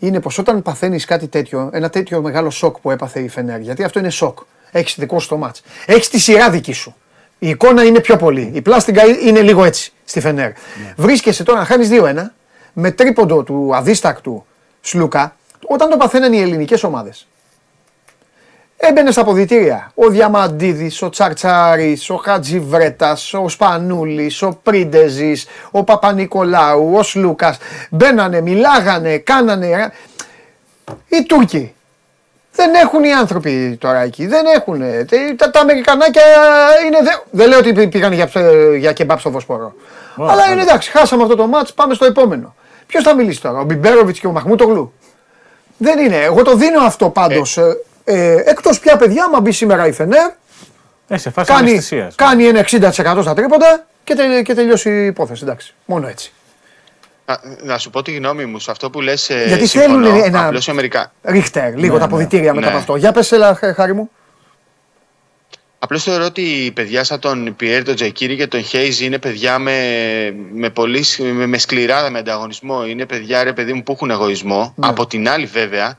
είναι 0.00 0.20
πως 0.20 0.38
όταν 0.38 0.62
παθαίνεις 0.62 1.04
κάτι 1.04 1.26
τέτοιο, 1.28 1.70
ένα 1.72 1.90
τέτοιο 1.90 2.22
μεγάλο 2.22 2.50
σοκ 2.50 2.78
που 2.78 2.90
έπαθε 2.90 3.20
η 3.20 3.28
Φενέρ, 3.28 3.60
γιατί 3.60 3.84
αυτό 3.84 3.98
είναι 3.98 4.10
σοκ. 4.10 4.38
Έχεις 4.70 4.94
δικό 4.98 5.18
σου 5.18 5.28
το 5.28 5.36
μάτ. 5.36 5.56
Έχεις 5.86 6.08
τη 6.08 6.18
σειρά 6.18 6.50
δική 6.50 6.72
σου. 6.72 6.94
Η 7.38 7.48
εικόνα 7.48 7.84
είναι 7.84 8.00
πιο 8.00 8.16
πολύ. 8.16 8.50
Η 8.54 8.62
πλάστιγκα 8.62 9.04
είναι 9.04 9.40
λίγο 9.40 9.64
έτσι 9.64 9.92
στη 10.04 10.20
Φενέρ. 10.20 10.48
Ναι. 10.48 10.94
Βρίσκεσαι 10.96 11.42
τώρα 11.42 11.58
να 11.58 11.64
χάνεις 11.64 11.88
2-1 11.92 12.14
με 12.72 12.90
τρίποντο 12.90 13.42
του 13.42 13.70
αδίστακτου 13.74 14.44
Σλούκα 14.80 15.36
όταν 15.66 15.90
το 15.90 15.96
παθαίναν 15.96 16.32
οι 16.32 16.40
ελληνικές 16.40 16.82
ομάδες. 16.82 17.26
Έμπαινε 18.82 19.10
στα 19.10 19.20
αποδητήρια. 19.20 19.92
Ο 19.94 20.08
Διαμαντίδης, 20.08 21.02
ο 21.02 21.08
Τσαρτσάρης, 21.08 22.10
ο 22.10 22.16
Χατζιβρέτας, 22.16 23.34
ο 23.34 23.48
Σπανούλης, 23.48 24.42
ο 24.42 24.58
Πρίντεζης, 24.62 25.46
ο 25.70 25.84
Παπα-Νικολάου, 25.84 26.94
ο 26.96 27.02
Σλούκας. 27.02 27.58
Μπαίνανε, 27.90 28.40
μιλάγανε, 28.40 29.18
κάνανε. 29.18 29.92
Οι 31.08 31.22
Τούρκοι. 31.22 31.74
Δεν 32.52 32.74
έχουν 32.74 33.04
οι 33.04 33.12
άνθρωποι 33.12 33.76
τώρα 33.80 34.00
εκεί. 34.00 34.26
Δεν 34.26 34.46
έχουν. 34.56 34.82
Τα, 35.36 35.50
τα 35.50 35.60
Αμερικανάκια 35.60 36.22
είναι. 36.86 36.98
Δεν 37.30 37.48
λέω 37.48 37.58
ότι 37.58 37.88
πήγαν 37.88 38.12
για, 38.12 38.30
για 38.78 38.92
κεμπάπ 38.92 39.20
στο 39.20 39.30
Βοσπορό. 39.30 39.74
Αλλά 40.16 40.50
είναι 40.52 40.62
εντάξει, 40.62 40.90
χάσαμε 40.90 41.22
αυτό 41.22 41.34
το 41.34 41.46
μάτς, 41.46 41.72
πάμε 41.72 41.94
στο 41.94 42.04
επόμενο. 42.04 42.54
Ποιος 42.86 43.02
θα 43.02 43.14
μιλήσει 43.14 43.40
τώρα, 43.40 43.58
ο 43.58 43.64
Μπιμπέροβιτς 43.64 44.20
και 44.20 44.26
ο 44.26 44.32
Μαχμούτογλου; 44.32 44.92
Δεν 45.76 45.98
είναι. 45.98 46.16
Εγώ 46.16 46.42
το 46.42 46.54
δίνω 46.54 46.80
αυτό 46.80 47.10
πάντως. 47.10 47.56
Ε, 47.56 47.76
ε 48.10 48.32
ε, 48.32 48.42
Εκτός 48.46 48.80
πια, 48.80 48.96
παιδιά, 48.96 49.24
άμα 49.24 49.40
μπει 49.40 49.52
σήμερα 49.52 49.86
η 49.86 49.92
Φενέρ. 49.92 50.30
Ε, 51.08 51.16
σε 51.18 51.30
φάση 51.30 51.52
κάνει, 51.52 51.80
κάνει 52.14 52.44
ένα 52.44 52.64
60% 52.70 53.18
στα 53.20 53.34
τρίποντα 53.34 53.86
και, 54.04 54.14
τε, 54.14 54.42
και 54.42 54.54
τελειώσει 54.54 54.90
η 54.90 55.06
υπόθεση. 55.06 55.44
Εντάξει. 55.44 55.74
Μόνο 55.84 56.08
έτσι. 56.08 56.32
Να, 57.62 57.78
σου 57.78 57.90
πω 57.90 58.02
τη 58.02 58.12
γνώμη 58.12 58.44
μου 58.44 58.58
σε 58.58 58.70
αυτό 58.70 58.90
που 58.90 59.00
λες. 59.00 59.30
Ε, 59.30 59.44
Γιατί 59.46 59.66
θέλουν 59.66 60.04
ένα. 60.04 60.46
Απλώς 60.46 60.68
Αμερικά. 60.68 61.12
Ρίχτερ, 61.22 61.76
λίγο 61.76 61.92
ναι, 61.92 61.98
τα 61.98 62.04
αποδητήρια 62.04 62.52
ναι, 62.52 62.54
μετά 62.54 62.66
ναι. 62.66 62.72
από 62.72 62.78
αυτό. 62.78 62.96
Για 62.96 63.12
πες, 63.12 63.32
έλα, 63.32 63.58
χάρη 63.74 63.94
μου. 63.94 64.10
Απλώς 65.82 66.02
θεωρώ 66.02 66.24
ότι 66.24 66.42
οι 66.42 66.70
παιδιά 66.70 67.04
σαν 67.04 67.18
τον 67.18 67.56
Πιέρ, 67.56 67.84
τον 67.84 67.94
Τζεκίρι 67.94 68.36
και 68.36 68.46
τον 68.46 68.62
Χέιζ 68.62 69.00
είναι 69.00 69.18
παιδιά 69.18 69.58
με, 69.58 69.74
με, 70.52 70.70
πολύ, 70.70 71.04
με, 71.18 71.46
με 71.46 71.58
σκληράδα, 71.58 72.10
με 72.10 72.18
ανταγωνισμό. 72.18 72.86
Είναι 72.86 73.06
παιδιά, 73.06 73.44
ρε 73.44 73.52
παιδί 73.52 73.72
μου, 73.72 73.82
που 73.82 73.92
έχουν 73.92 74.10
εγωισμό. 74.10 74.74
Ναι. 74.76 74.88
Από 74.88 75.06
την 75.06 75.28
άλλη, 75.28 75.46
βέβαια, 75.46 75.98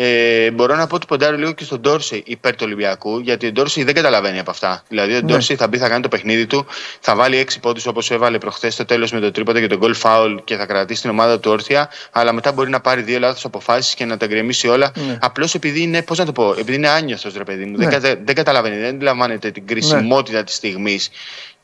ε, 0.00 0.50
μπορώ 0.50 0.76
να 0.76 0.86
πω 0.86 0.94
ότι 0.94 1.06
ποντάρω 1.06 1.36
λίγο 1.36 1.52
και 1.52 1.64
στον 1.64 1.80
Ντόρση 1.80 2.22
υπέρ 2.26 2.52
του 2.52 2.62
Ολυμπιακού, 2.64 3.18
γιατί 3.18 3.46
ο 3.46 3.52
Ντόρση 3.52 3.84
δεν 3.84 3.94
καταλαβαίνει 3.94 4.38
από 4.38 4.50
αυτά. 4.50 4.82
Δηλαδή, 4.88 5.14
ο 5.16 5.22
Ντόρση 5.22 5.52
ναι. 5.52 5.58
θα 5.58 5.68
μπει, 5.68 5.78
θα 5.78 5.88
κάνει 5.88 6.02
το 6.02 6.08
παιχνίδι 6.08 6.46
του, 6.46 6.66
θα 7.00 7.14
βάλει 7.14 7.46
6 7.50 7.54
πόντους 7.60 7.86
όπως 7.86 8.10
έβαλε 8.10 8.38
προχθές 8.38 8.74
στο 8.74 8.84
τέλος 8.84 9.12
με 9.12 9.20
το 9.20 9.30
τρίποτα 9.30 9.60
και 9.60 9.66
τον 9.66 9.80
goal 9.82 9.94
foul 10.02 10.36
και 10.44 10.56
θα 10.56 10.66
κρατήσει 10.66 11.00
την 11.00 11.10
ομάδα 11.10 11.40
του 11.40 11.50
όρθια, 11.50 11.90
αλλά 12.10 12.32
μετά 12.32 12.52
μπορεί 12.52 12.70
να 12.70 12.80
πάρει 12.80 13.02
δύο 13.02 13.18
λάθος 13.18 13.44
αποφάσεις 13.44 13.94
και 13.94 14.04
να 14.04 14.16
τα 14.16 14.26
γκρεμίσει 14.26 14.68
όλα. 14.68 14.92
Ναι. 14.94 15.18
Απλώς 15.20 15.54
επειδή 15.54 15.82
είναι, 15.82 16.02
πώς 16.02 16.18
να 16.18 16.24
το 16.24 16.32
πω, 16.32 16.54
επειδή 16.58 16.74
είναι 16.74 16.88
άνιωστο 16.88 17.30
ρε 17.36 17.44
παιδί 17.44 17.64
μου, 17.64 17.76
ναι. 17.76 17.98
δεν, 17.98 18.18
δεν 18.24 18.34
καταλαβαίνει, 18.34 18.76
δεν 18.76 18.94
αντιλαμβάνεται 18.94 19.50
την 19.50 19.66
κρισιμότητα 19.66 20.38
ναι. 20.38 20.44
της 20.44 20.54
στιγμής. 20.54 21.10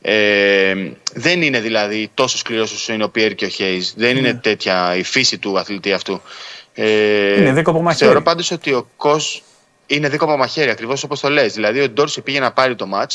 Ε, 0.01 0.75
δεν 1.13 1.41
είναι 1.41 1.59
δηλαδή 1.59 2.09
τόσο 2.13 2.37
σκληρός 2.37 2.73
όσο 2.73 2.93
είναι 2.93 3.03
ο 3.03 3.09
Πιέρ 3.09 3.35
και 3.35 3.45
ο 3.45 3.47
Χέι. 3.47 3.87
Δεν 3.95 4.17
είναι 4.17 4.31
ναι. 4.31 4.39
τέτοια 4.39 4.95
η 4.95 5.03
φύση 5.03 5.37
του 5.37 5.59
αθλητή 5.59 5.93
αυτού. 5.93 6.21
Ε, 6.75 7.41
είναι 7.41 7.53
δίκοπο 7.53 7.81
μαχαίρι. 7.81 8.05
Θεωρώ 8.05 8.21
πάντως 8.21 8.51
ότι 8.51 8.73
ο 8.73 8.87
Κος 8.97 9.43
είναι 9.87 10.09
δίκοπο 10.09 10.37
μαχαίρι, 10.37 10.69
ακριβώς 10.69 11.03
όπως 11.03 11.19
το 11.19 11.29
λες. 11.29 11.53
Δηλαδή, 11.53 11.81
ο 11.81 11.89
Ντόρση 11.89 12.21
πήγε 12.21 12.39
να 12.39 12.51
πάρει 12.51 12.75
το 12.75 12.87
ματ 12.87 13.11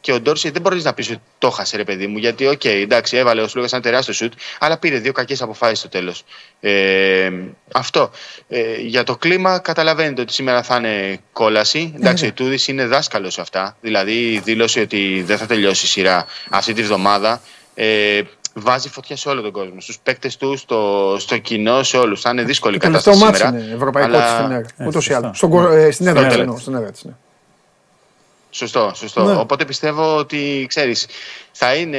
και 0.00 0.12
ο 0.12 0.20
Ντόρσεϊ 0.20 0.50
δεν 0.50 0.62
μπορείς 0.62 0.84
να 0.84 0.94
πεις 0.94 1.10
ότι 1.10 1.20
το 1.38 1.50
'χασε, 1.50 1.76
ρε 1.76 1.84
παιδί 1.84 2.06
μου. 2.06 2.18
Γιατί, 2.18 2.46
OK, 2.46 2.60
okay, 2.64 2.68
εντάξει, 2.82 3.16
έβαλε 3.16 3.42
ο 3.42 3.48
Σλούκας 3.48 3.68
ένα 3.72 3.82
τεράστιο 3.82 4.14
σουτ, 4.14 4.32
αλλά 4.58 4.78
πήρε 4.78 4.98
δύο 4.98 5.12
κακές 5.12 5.42
αποφάσεις 5.42 5.78
στο 5.78 5.88
τέλος. 5.88 6.24
Ε, 6.60 7.30
αυτό. 7.72 8.10
Ε, 8.48 8.74
για 8.80 9.04
το 9.04 9.16
κλίμα, 9.16 9.58
καταλαβαίνετε 9.58 10.20
ότι 10.20 10.32
σήμερα 10.32 10.62
θα 10.62 10.76
είναι 10.76 11.20
κόλαση. 11.32 11.92
Εντάξει, 11.96 12.26
ο 12.26 12.32
Ιτούδης 12.32 12.68
είναι 12.68 12.86
δάσκαλος 12.86 13.32
σε 13.32 13.40
αυτά. 13.40 13.76
Δηλαδή, 13.80 14.40
δήλωσε 14.44 14.80
ότι 14.80 15.22
δεν 15.26 15.38
θα 15.38 15.46
τελειώσει 15.46 15.84
η 15.84 15.88
σειρά 15.88 16.26
αυτή 16.50 16.72
τη 16.72 16.82
βδομάδα. 16.82 17.40
Ε, 17.74 18.20
βάζει 18.54 18.88
φωτιά 18.88 19.16
σε 19.16 19.28
όλο 19.28 19.40
τον 19.40 19.52
κόσμο. 19.52 19.80
Στους 19.80 19.98
παίκτες 19.98 20.36
του, 20.36 20.56
στο, 20.56 21.16
στο 21.18 21.38
κοινό, 21.38 21.82
σε 21.82 21.96
όλους. 21.96 22.20
Θα 22.20 22.30
είναι 22.30 22.42
δύσκολη 22.42 22.76
η 22.76 22.78
κατάσταση 22.78 23.18
σήμερα. 23.18 23.48
Είναι 23.48 23.74
ευρωπαϊκό 23.74 24.08
αλλά... 24.08 24.38
στην 24.38 24.50
έδρα. 24.50 24.86
Ούτως 24.86 25.08
ή 25.08 25.12
άλλως. 25.12 25.38
Στην 25.90 26.06
έδρα 26.06 26.90
της. 26.90 27.06
Σωστό, 28.50 28.92
σωστό. 28.94 29.24
Ναι. 29.24 29.36
Οπότε 29.36 29.64
πιστεύω 29.64 30.16
ότι 30.16 30.66
ξέρεις, 30.68 31.06
θα 31.52 31.74
είναι, 31.74 31.98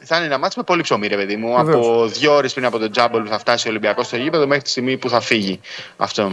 θα 0.00 0.16
είναι 0.16 0.26
ένα 0.26 0.38
μάτσο 0.38 0.58
με 0.58 0.64
πολύ 0.64 0.82
ψωμί, 0.82 1.06
ρε 1.06 1.16
παιδί 1.16 1.36
μου. 1.36 1.58
Από 1.58 2.06
δύο 2.06 2.34
ώρες 2.34 2.52
πριν 2.52 2.66
από 2.66 2.78
τον 2.78 2.90
Τζάμπολ 2.90 3.26
θα 3.28 3.38
φτάσει 3.38 3.66
ο 3.66 3.70
Ολυμπιακός 3.70 4.06
στο 4.06 4.16
γήπεδο 4.16 4.46
μέχρι 4.46 4.62
τη 4.62 4.70
στιγμή 4.70 4.96
που 4.96 5.08
θα 5.08 5.20
φύγει 5.20 5.60
αυτό. 5.96 6.32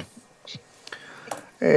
Ε, 1.57 1.69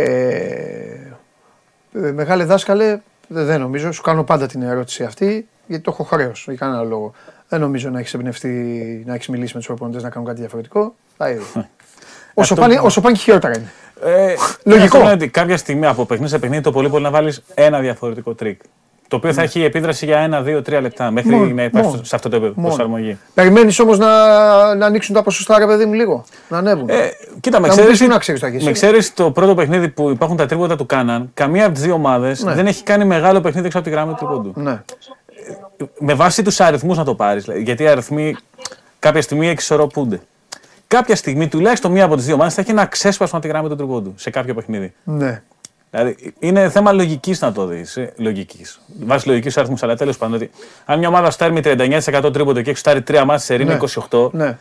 ε 1.92 2.12
μεγάλε 2.12 2.44
δάσκαλε, 2.44 3.00
δεν 3.28 3.60
νομίζω. 3.60 3.92
Σου 3.92 4.02
κάνω 4.02 4.24
πάντα 4.24 4.46
την 4.46 4.62
ερώτηση 4.62 5.04
αυτή, 5.04 5.48
γιατί 5.66 5.82
το 5.82 5.90
έχω 5.90 6.02
χρέος 6.02 6.44
για 6.46 6.56
κανένα 6.56 6.82
λόγο. 6.82 7.14
Δεν 7.48 7.60
νομίζω 7.60 7.90
να 7.90 7.98
έχεις 7.98 8.14
εμπνευστεί, 8.14 8.48
να 9.06 9.14
έχεις 9.14 9.28
μιλήσει 9.28 9.52
με 9.52 9.58
τους 9.58 9.68
προπονητές 9.68 10.02
να 10.02 10.10
κάνουν 10.10 10.28
κάτι 10.28 10.40
διαφορετικό. 10.40 10.94
Θα 11.16 11.28
είδε. 11.30 11.42
όσο, 12.34 12.54
πάνε, 12.54 12.78
όσο 12.82 13.00
πάνε 13.00 13.14
και 13.14 13.22
χειρότερα 13.22 13.56
είναι. 13.56 13.72
Ε, 14.04 14.34
Λογικό. 14.64 15.00
Είναι 15.00 15.10
ότι 15.10 15.28
κάποια 15.28 15.56
στιγμή 15.56 15.86
από 15.86 16.04
παιχνίδι 16.04 16.30
σε 16.30 16.38
παιχνίδι 16.38 16.62
το 16.62 16.70
πολύ 16.70 16.88
πολύ 16.88 17.02
να 17.02 17.10
βάλεις 17.10 17.42
ένα 17.54 17.80
διαφορετικό 17.80 18.34
τρικ. 18.34 18.60
Το 19.08 19.16
οποίο 19.16 19.32
θα 19.32 19.40
ναι. 19.40 19.46
έχει 19.46 19.62
επίδραση 19.62 20.04
για 20.04 20.18
ένα, 20.18 20.42
δύο, 20.42 20.62
τρία 20.62 20.80
λεπτά 20.80 21.10
μέχρι 21.10 21.30
μόνο, 21.30 21.54
να 21.54 21.62
υπάρχει 21.62 22.00
σε 22.02 22.14
αυτό 22.16 22.28
το 22.28 22.36
επίπεδο 22.36 22.60
προσαρμογή. 22.60 23.18
Περιμένεις 23.34 23.78
όμως 23.78 23.98
να, 23.98 24.74
να 24.74 24.86
ανοίξουν 24.86 25.14
τα 25.14 25.22
ποσοστά, 25.22 25.58
ρε 25.58 25.66
παιδί 25.66 25.84
μου, 25.84 25.92
λίγο. 25.92 26.24
Να 26.48 26.58
ανέβουν. 26.58 26.88
Ε, 26.88 27.10
κοίτα, 27.40 27.60
με 27.60 28.72
εξαίρεση 28.72 29.14
το 29.14 29.30
πρώτο 29.30 29.54
παιχνίδι 29.54 29.88
που 29.88 30.10
υπάρχουν 30.10 30.36
τα 30.36 30.46
τρίποντα 30.46 30.76
του 30.76 30.86
Κάναν, 30.86 31.30
καμία 31.34 31.64
από 31.64 31.74
τις 31.74 31.82
δύο 31.82 31.94
ομάδες 31.94 32.42
ναι. 32.42 32.54
δεν 32.54 32.66
έχει 32.66 32.82
κάνει 32.82 33.04
μεγάλο 33.04 33.40
παιχνίδι 33.40 33.66
έξω 33.66 33.78
από 33.78 33.88
τη 33.88 33.92
γραμμή 33.92 34.12
του 34.12 34.26
τρίποντου. 34.26 34.52
Ναι 34.56 34.80
με 35.98 36.14
βάση 36.14 36.42
τους 36.42 36.60
αριθμούς 36.60 36.96
να 36.96 37.04
το 37.04 37.14
πάρεις. 37.14 37.44
Γιατί 37.62 37.82
οι 37.82 37.88
αριθμοί 37.88 38.36
κάποια 38.98 39.22
στιγμή 39.22 39.48
εξισορροπούνται. 39.48 40.20
Κάποια 40.88 41.16
στιγμή 41.16 41.48
τουλάχιστον 41.48 41.92
μία 41.92 42.04
από 42.04 42.16
τις 42.16 42.24
δύο 42.24 42.34
ομάδε 42.34 42.50
θα 42.50 42.60
έχει 42.60 42.70
ένα 42.70 42.86
ξέσπασμα 42.86 43.40
τη 43.40 43.48
γραμμή 43.48 43.68
του 43.68 43.76
τριπώντου 43.76 44.14
σε 44.16 44.30
κάποιο 44.30 44.54
παιχνίδι. 44.54 44.94
Ναι. 45.04 45.42
Δηλαδή 45.90 46.34
είναι 46.38 46.68
θέμα 46.68 46.92
λογικής 46.92 47.40
να 47.40 47.52
το 47.52 47.66
δεις. 47.66 47.96
Ε, 47.96 48.12
λογικής. 48.16 48.80
Βάσει 49.00 49.28
λογικής 49.28 49.56
αριθμούς. 49.56 49.82
Αλλά 49.82 49.96
τέλος 49.96 50.16
πάντων, 50.16 50.34
ότι 50.34 50.50
αν 50.84 50.98
μια 50.98 51.08
ομάδα 51.08 51.30
στάρει 51.30 51.52
με 51.52 51.60
39% 51.64 52.32
τρίποντο 52.32 52.60
και 52.60 52.70
έχει 52.70 52.78
στάρει 52.78 53.02
τρία 53.02 53.24
μάτια 53.24 53.44
σε 53.44 53.54
ρήνη 53.54 53.78
28, 54.10 54.32
ναι. 54.32 54.58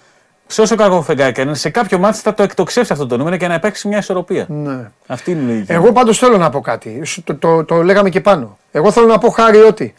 σε 0.47 0.61
όσο 0.61 0.76
κακό 0.76 1.01
φεγγάκι 1.01 1.41
είναι, 1.41 1.55
σε 1.55 1.70
κάποιο 1.70 1.97
μάτι 1.97 2.18
θα 2.18 2.34
το 2.34 2.43
εκτοξεύσει 2.43 2.93
αυτό 2.93 3.07
το 3.07 3.18
νούμερο 3.18 3.38
και 3.38 3.47
να 3.47 3.53
υπάρξει 3.53 3.88
μια 3.88 3.97
ισορροπία. 3.97 4.45
Ναι. 4.49 4.91
Αυτή 5.07 5.32
είναι 5.32 5.41
η 5.41 5.45
λογική. 5.45 5.72
Εγώ 5.72 5.91
πάντως 5.91 6.18
θέλω 6.18 6.38
να 6.38 6.49
πω 6.49 6.61
κάτι. 6.61 7.03
Το, 7.24 7.36
το, 7.36 7.63
το, 7.63 7.84
λέγαμε 7.84 8.09
και 8.09 8.22
πάνω. 8.22 8.57
Εγώ 8.72 8.91
θέλω 8.91 9.07
να 9.07 9.18
πω 9.18 9.30
χάρη 9.30 9.57
ότι 9.57 9.93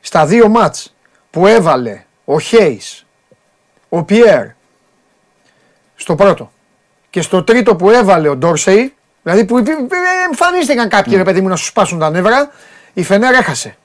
στα 0.00 0.26
δύο 0.26 0.48
μάτς 0.48 0.94
που 1.30 1.46
έβαλε 1.46 2.04
ο 2.24 2.40
Χέις, 2.40 3.06
ο 3.88 4.02
Πιέρ 4.02 4.46
στο 5.96 6.14
πρώτο 6.14 6.52
και 7.10 7.22
στο 7.22 7.44
τρίτο 7.44 7.76
που 7.76 7.90
έβαλε 7.90 8.28
ο 8.28 8.36
Ντόρσεϊ, 8.36 8.94
δηλαδή 9.22 9.44
που 9.44 9.64
εμφανίστηκαν 10.26 10.88
κάποιοι 10.88 11.14
ρε 11.16 11.22
παιδί 11.22 11.40
μου 11.40 11.48
να 11.48 11.56
σου 11.56 11.64
σπάσουν 11.64 11.98
τα 11.98 12.10
νεύρα, 12.10 12.50
η 12.92 13.02
Φενέρ 13.02 13.34
έχασε. 13.34 13.76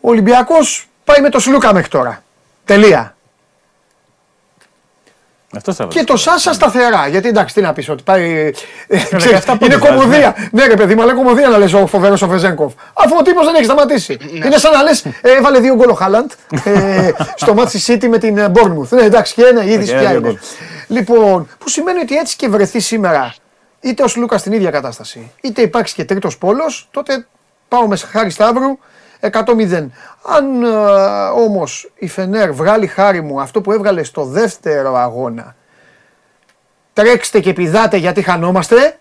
Ο 0.00 0.08
Ολυμπιακός 0.10 0.88
πάει 1.04 1.20
με 1.20 1.28
το 1.28 1.38
Σλούκα 1.38 1.72
μέχρι 1.72 1.88
τώρα. 1.88 2.22
Τελεία. 2.64 3.16
Αυτό 5.56 5.86
και 5.86 6.04
το 6.04 6.16
Σάσα 6.16 6.52
σταθερά. 6.52 7.06
Γιατί 7.08 7.28
εντάξει, 7.28 7.54
τι 7.54 7.60
να 7.60 7.72
πεις, 7.72 7.88
ότι 7.88 8.02
πάει. 8.02 8.52
είναι 9.60 9.76
κομμωδία. 9.76 10.36
Ναι, 10.52 10.66
ρε 10.66 10.76
παιδί, 10.76 10.94
μου, 10.94 11.02
αλλά 11.02 11.14
κομμωδία 11.14 11.48
να 11.48 11.58
λες 11.58 11.72
ο 11.72 11.86
φοβερός 11.86 12.22
ο 12.22 12.26
Βεζέγκοφ. 12.26 12.72
Αφού 12.92 13.16
ο 13.18 13.22
τύπος 13.22 13.44
δεν 13.44 13.54
έχει 13.54 13.64
σταματήσει. 13.64 14.18
Ναι. 14.20 14.46
είναι 14.46 14.56
σαν 14.56 14.72
να 14.72 14.82
λες, 14.82 15.04
έβαλε 15.20 15.60
δύο 15.60 15.74
γκολ 15.74 15.88
ο 15.88 15.94
Χάλαντ 15.94 16.30
ε, 16.64 17.10
στο 17.42 17.54
μάτι 17.54 17.80
City 17.86 18.08
με 18.08 18.18
την 18.18 18.50
Μπόρνμουθ. 18.50 18.92
Ναι, 18.92 19.02
εντάξει, 19.02 19.34
και 19.34 19.42
ένα, 19.42 19.64
ήδη 19.64 19.84
πια 19.84 20.12
είναι. 20.12 20.38
Λοιπόν, 20.86 21.48
που 21.58 21.68
σημαίνει 21.68 22.00
ότι 22.00 22.16
έτσι 22.16 22.36
και 22.36 22.48
βρεθεί 22.48 22.80
σήμερα 22.80 23.34
είτε 23.80 24.02
ο 24.02 24.08
Σλούκα 24.08 24.38
στην 24.38 24.52
ίδια 24.52 24.70
κατάσταση, 24.70 25.30
είτε 25.40 25.62
υπάρξει 25.62 25.94
και 25.94 26.04
τρίτος 26.04 26.38
πόλος, 26.38 26.88
τότε 26.90 27.26
πάω 27.68 27.86
με 27.86 27.96
χάρη 27.96 28.30
Σταύρου 28.30 28.78
100-0. 29.20 29.86
Αν 30.22 30.62
ε, 30.62 30.68
όμως 31.44 31.90
η 31.94 32.08
Φενέρ 32.08 32.52
βγάλει 32.52 32.86
χάρη 32.86 33.20
μου 33.20 33.40
αυτό 33.40 33.60
που 33.60 33.72
έβγαλε 33.72 34.02
στο 34.02 34.24
δεύτερο 34.24 34.96
αγώνα, 34.96 35.56
τρέξτε 36.92 37.40
και 37.40 37.52
πηδάτε 37.52 37.96
γιατί 37.96 38.22
χανόμαστε. 38.22 38.94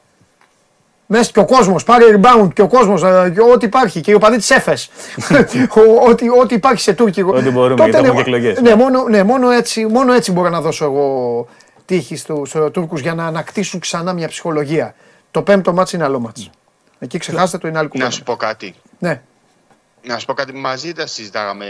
Μέσα 1.11 1.31
και 1.31 1.39
ο 1.39 1.45
κόσμος, 1.45 1.83
πάρει 1.83 2.05
rebound 2.15 2.49
και 2.53 2.61
ο 2.61 2.67
κόσμος, 2.67 3.03
ε, 3.03 3.33
ό,τι 3.53 3.65
υπάρχει 3.65 4.01
και 4.01 4.11
οι 4.11 4.13
οπαδοί 4.13 4.37
της 4.37 4.49
Έφε. 4.49 4.77
ό,τι, 6.09 6.29
ό,τι 6.29 6.55
υπάρχει 6.55 6.81
σε 6.81 6.93
Τούρκικο. 6.93 7.33
Ό,τι 7.35 7.49
μπορούμε, 7.49 7.75
τότε, 7.75 7.89
γιατί 7.89 8.05
έχουμε 8.05 8.21
εκλογές. 8.21 8.61
Ναι, 8.61 8.75
μόνο, 8.75 9.03
ναι 9.03 9.23
μόνο, 9.23 9.49
έτσι, 9.49 9.85
μόνο 9.85 10.13
έτσι 10.13 10.31
μπορώ 10.31 10.49
να 10.49 10.61
δώσω 10.61 10.85
εγώ 10.85 11.47
τύχη 11.85 12.15
στους 12.15 12.55
Τούρκους 12.71 13.01
για 13.01 13.13
να 13.13 13.25
ανακτήσουν 13.25 13.79
ξανά 13.79 14.13
μια 14.13 14.27
ψυχολογία. 14.27 14.95
Το 15.31 15.41
πέμπτο 15.41 15.73
μάτς 15.73 15.93
είναι 15.93 16.03
άλλο 16.03 16.19
μάτς. 16.19 16.49
Εκεί 16.99 17.17
ξεχάστε 17.17 17.57
το 17.57 17.67
είναι 17.67 17.77
άλλη 17.77 17.87
κουβέντα. 17.87 18.09
Να 18.09 18.15
σου 18.15 18.23
πω 18.23 18.35
κάτι. 18.35 18.75
Ναι. 18.99 19.21
Να 20.03 20.19
σου 20.19 20.25
πω 20.25 20.33
κάτι, 20.33 20.53
μαζί 20.53 20.93
τα 20.93 21.07
συζητάγαμε 21.07 21.65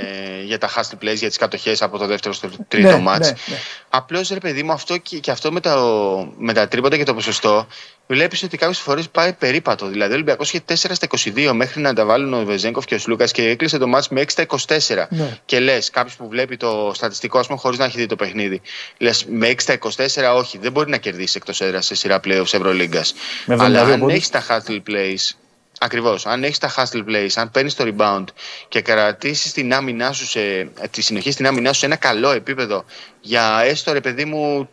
για 0.45 0.57
τα 0.57 0.69
hustle 0.69 1.03
plays, 1.03 1.15
για 1.15 1.27
τις 1.27 1.38
κατοχές 1.38 1.82
από 1.82 1.97
το 1.97 2.05
δεύτερο 2.05 2.34
στο 2.34 2.49
τρίτο 2.67 2.88
ναι, 2.88 2.97
μάτς. 2.97 3.27
Ναι, 3.27 3.34
ναι. 3.47 3.57
Απλώς 3.89 4.30
ρε 4.30 4.39
παιδί 4.39 4.63
μου, 4.63 4.71
αυτό 4.71 4.97
και, 4.97 5.19
και 5.19 5.32
αυτό 5.32 5.51
με, 5.51 5.59
το, 5.59 6.34
με 6.38 6.53
τα 6.53 6.67
τρίποτα 6.67 6.97
και 6.97 7.03
το 7.03 7.13
ποσοστό, 7.13 7.67
βλέπεις 8.07 8.43
ότι 8.43 8.57
κάποιες 8.57 8.80
φορές 8.80 9.09
πάει 9.09 9.34
περίπατο. 9.34 9.88
Δηλαδή, 9.88 10.11
ο 10.11 10.13
Ολυμπιακός 10.13 10.53
είχε 10.53 10.63
4 10.69 10.73
στα 10.73 11.07
22 11.17 11.51
μέχρι 11.53 11.82
να 11.82 11.93
τα 11.93 12.05
βάλουν 12.05 12.34
ο 12.34 12.43
Βεζέγκοφ 12.43 12.86
και 12.86 12.95
ο 12.95 12.99
Σλούκας 12.99 13.32
και 13.32 13.49
έκλεισε 13.49 13.77
το 13.77 13.88
μάτς 13.88 14.09
με 14.09 14.21
6 14.21 14.25
στα 14.27 14.45
24. 14.45 15.05
Ναι. 15.09 15.38
Και 15.45 15.59
λες, 15.59 15.89
κάποιος 15.89 16.15
που 16.15 16.27
βλέπει 16.27 16.57
το 16.57 16.91
στατιστικό, 16.95 17.39
ας 17.39 17.47
πούμε, 17.47 17.59
χωρίς 17.59 17.77
να 17.77 17.86
έχει 17.86 17.97
δει 17.97 18.05
το 18.05 18.15
παιχνίδι, 18.15 18.61
λες 18.97 19.25
με 19.25 19.47
6 19.47 19.61
στα 19.61 19.73
24, 19.73 20.36
όχι, 20.36 20.57
δεν 20.57 20.71
μπορεί 20.71 20.89
να 20.89 20.97
κερδίσει 20.97 21.34
εκτός 21.38 21.61
έδρας 21.61 21.86
σε 21.86 21.95
σειρά 21.95 22.19
πλέον 22.19 22.45
Ευρωλίγκας. 22.51 23.13
Αλλά 23.47 23.82
αν 23.82 24.09
έχεις 24.09 24.30
τα 24.30 24.45
hustle 24.47 24.82
plays 24.89 25.36
Ακριβώς. 25.82 26.25
Αν 26.25 26.43
έχεις 26.43 26.57
τα 26.57 26.73
hustle 26.75 27.05
plays, 27.07 27.30
αν 27.36 27.51
παίρνεις 27.51 27.75
το 27.75 27.93
rebound 27.93 28.23
και 28.67 28.82
κρατήσεις 28.82 29.51
την 29.53 29.73
άμυνά 29.73 30.11
σου 30.11 30.25
σε, 30.25 30.71
τη 30.91 31.01
συνοχή 31.01 31.32
στην 31.32 31.47
άμυνά 31.47 31.73
σου 31.73 31.80
σε 31.80 31.86
ένα 31.86 31.95
καλό 31.95 32.32
επίπεδο 32.32 32.86
για 33.21 33.61
έστω 33.63 33.93
ρε 33.93 34.01
παιδί 34.01 34.25
μου, 34.25 34.69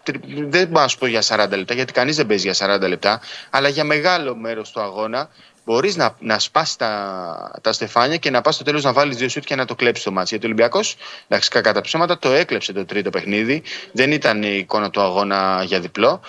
δεν 0.49 0.67
μπορώ 0.67 0.83
να 0.83 0.89
σου 0.89 0.99
πω 0.99 1.07
για 1.07 1.23
40 1.27 1.49
λεπτά, 1.51 1.75
γιατί 1.75 1.93
κανείς 1.93 2.17
δεν 2.17 2.27
παίζει 2.27 2.51
για 2.51 2.77
40 2.77 2.89
λεπτά, 2.89 3.21
αλλά 3.51 3.69
για 3.69 3.85
μεγάλο 3.85 4.37
μέρος 4.37 4.71
του 4.71 4.81
αγώνα 4.81 5.31
μπορείς 5.67 5.97
να, 5.97 6.17
να 6.19 6.39
σπάσεις 6.39 6.77
τα, 6.77 7.61
τα 7.61 7.73
στεφάνια 7.73 8.17
και 8.17 8.31
να 8.31 8.41
πας 8.41 8.55
στο 8.55 8.65
τέλος 8.65 8.83
να 8.83 8.93
βάλεις 8.93 9.17
δύο 9.17 9.29
σουτ 9.29 9.45
και 9.45 9.55
να 9.55 9.65
το 9.65 9.75
κλέψεις 9.75 10.05
το 10.05 10.11
μάτι. 10.13 10.29
Γιατί 10.29 10.45
ο 10.45 10.49
Ολυμπιακός, 10.49 10.97
εντάξει, 11.29 11.51
κακά 11.51 11.73
τα 11.73 11.81
ψέματα, 11.81 12.19
το 12.19 12.33
έκλεψε 12.33 12.73
το 12.73 12.85
τρίτο 12.85 13.11
παιχνίδι. 13.11 13.63
Δεν 13.93 14.13
ήταν 14.13 14.43
η 14.43 14.57
εικόνα 14.59 14.91
του 14.91 15.01
αγώνα 15.01 15.63
για 15.67 15.81
διπλό. 15.81 16.21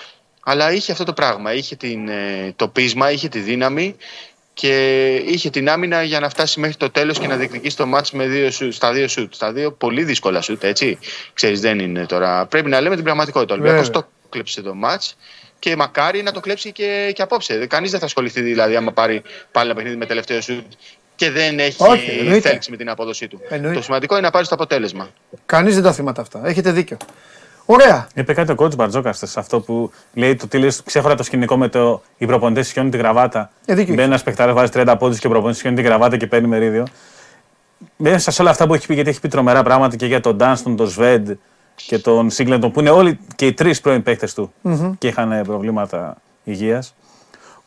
Αλλά 0.43 0.71
είχε 0.71 0.91
αυτό 0.91 1.03
το 1.03 1.13
πράγμα. 1.13 1.53
Είχε 1.53 1.75
την, 1.75 2.09
ε, 2.09 2.53
το 2.55 2.67
πείσμα, 2.67 3.11
είχε 3.11 3.27
τη 3.27 3.39
δύναμη 3.39 3.95
και 4.59 5.15
είχε 5.15 5.49
την 5.49 5.69
άμυνα 5.69 6.03
για 6.03 6.19
να 6.19 6.29
φτάσει 6.29 6.59
μέχρι 6.59 6.75
το 6.75 6.89
τέλος 6.89 7.19
και 7.19 7.27
να 7.27 7.35
διεκδικήσει 7.35 7.77
το 7.77 7.85
μάτς 7.85 8.11
με 8.11 8.27
δύο 8.27 8.51
σουτ, 8.51 8.73
στα 8.73 8.91
δύο 8.91 9.07
σουτ. 9.07 9.33
Στα 9.33 9.51
δύο 9.51 9.71
πολύ 9.71 10.03
δύσκολα 10.03 10.41
σουτ, 10.41 10.63
έτσι. 10.63 10.97
Ξέρεις, 11.33 11.59
δεν 11.61 11.79
είναι 11.79 12.05
τώρα. 12.05 12.45
Πρέπει 12.45 12.69
να 12.69 12.81
λέμε 12.81 12.95
την 12.95 13.03
πραγματικότητα. 13.03 13.53
Ο 13.53 13.57
Ολυμπιακός 13.57 13.89
το 13.89 14.07
κλέψε 14.29 14.61
το 14.61 14.73
μάτς 14.73 15.17
και 15.59 15.75
μακάρι 15.75 16.21
να 16.21 16.31
το 16.31 16.39
κλέψει 16.39 16.71
και, 16.71 17.11
και 17.15 17.21
απόψε. 17.21 17.65
Κανείς 17.65 17.91
δεν 17.91 17.99
θα 17.99 18.05
ασχοληθεί 18.05 18.41
δηλαδή 18.41 18.75
άμα 18.75 18.91
πάρει 18.91 19.21
πάλι 19.51 19.65
ένα 19.65 19.75
παιχνίδι 19.75 19.97
με 19.97 20.05
τελευταίο 20.05 20.41
σουτ 20.41 20.71
και 21.15 21.31
δεν 21.31 21.59
έχει 21.59 21.83
θέληση 22.41 22.71
με 22.71 22.77
την 22.77 22.89
απόδοσή 22.89 23.27
του. 23.27 23.41
Το 23.73 23.81
σημαντικό 23.81 24.13
είναι 24.13 24.25
να 24.25 24.31
πάρεις 24.31 24.47
το 24.47 24.55
αποτέλεσμα. 24.55 25.09
Κανείς 25.45 25.73
δεν 25.73 25.83
τα 25.83 25.93
θυμάται 25.93 26.21
αυτά. 26.21 26.41
Έχετε 26.45 26.71
δίκιο. 26.71 26.97
Ωραία. 27.69 28.07
Είπε 28.15 28.33
κάτι 28.33 28.51
ο 28.51 28.55
κότσο 28.55 28.77
Μπαρτζόκας 28.77 29.21
σε 29.25 29.39
αυτό 29.39 29.59
που 29.59 29.91
λέει 30.13 30.35
το 30.35 30.47
τι 30.47 30.67
ξέχωρα 30.85 31.15
το 31.15 31.23
σκηνικό 31.23 31.57
με 31.57 31.67
το 31.67 32.01
οι 32.17 32.25
προπονητές 32.25 32.67
σιώνουν 32.67 32.91
τη 32.91 32.97
γραβάτα. 32.97 33.51
Ε, 33.65 33.73
Μπαίνει 33.75 34.01
ένας 34.01 34.23
παιχτάρας, 34.23 34.55
βάζει 34.55 34.71
30 34.73 34.95
πόντους 34.99 35.19
και 35.19 35.27
ο 35.27 35.29
προπονητής 35.29 35.61
σιώνει 35.61 35.75
τη 35.75 35.81
γραβάτα 35.81 36.17
και 36.17 36.27
παίρνει 36.27 36.47
μερίδιο. 36.47 36.85
Μέσα 37.97 38.31
σε 38.31 38.41
όλα 38.41 38.51
αυτά 38.51 38.67
που 38.67 38.73
έχει 38.73 38.87
πει, 38.87 38.93
γιατί 38.93 39.09
έχει 39.09 39.19
πει 39.19 39.27
τρομερά 39.27 39.63
πράγματα 39.63 39.95
και 39.95 40.05
για 40.05 40.19
τον 40.21 40.35
Ντάνστον, 40.35 40.75
τον 40.75 40.87
Σβέντ 40.87 41.29
και 41.75 41.99
τον 41.99 42.29
Σίγκλεντον, 42.29 42.71
που 42.71 42.79
είναι 42.79 42.89
όλοι 42.89 43.19
και 43.35 43.45
οι 43.45 43.53
τρεις 43.53 43.81
πρώην 43.81 44.03
παίχτε 44.03 44.27
του 44.35 44.53
mm-hmm. 44.63 44.91
και 44.97 45.07
είχαν 45.07 45.41
προβλήματα 45.43 46.17
υγείας. 46.43 46.95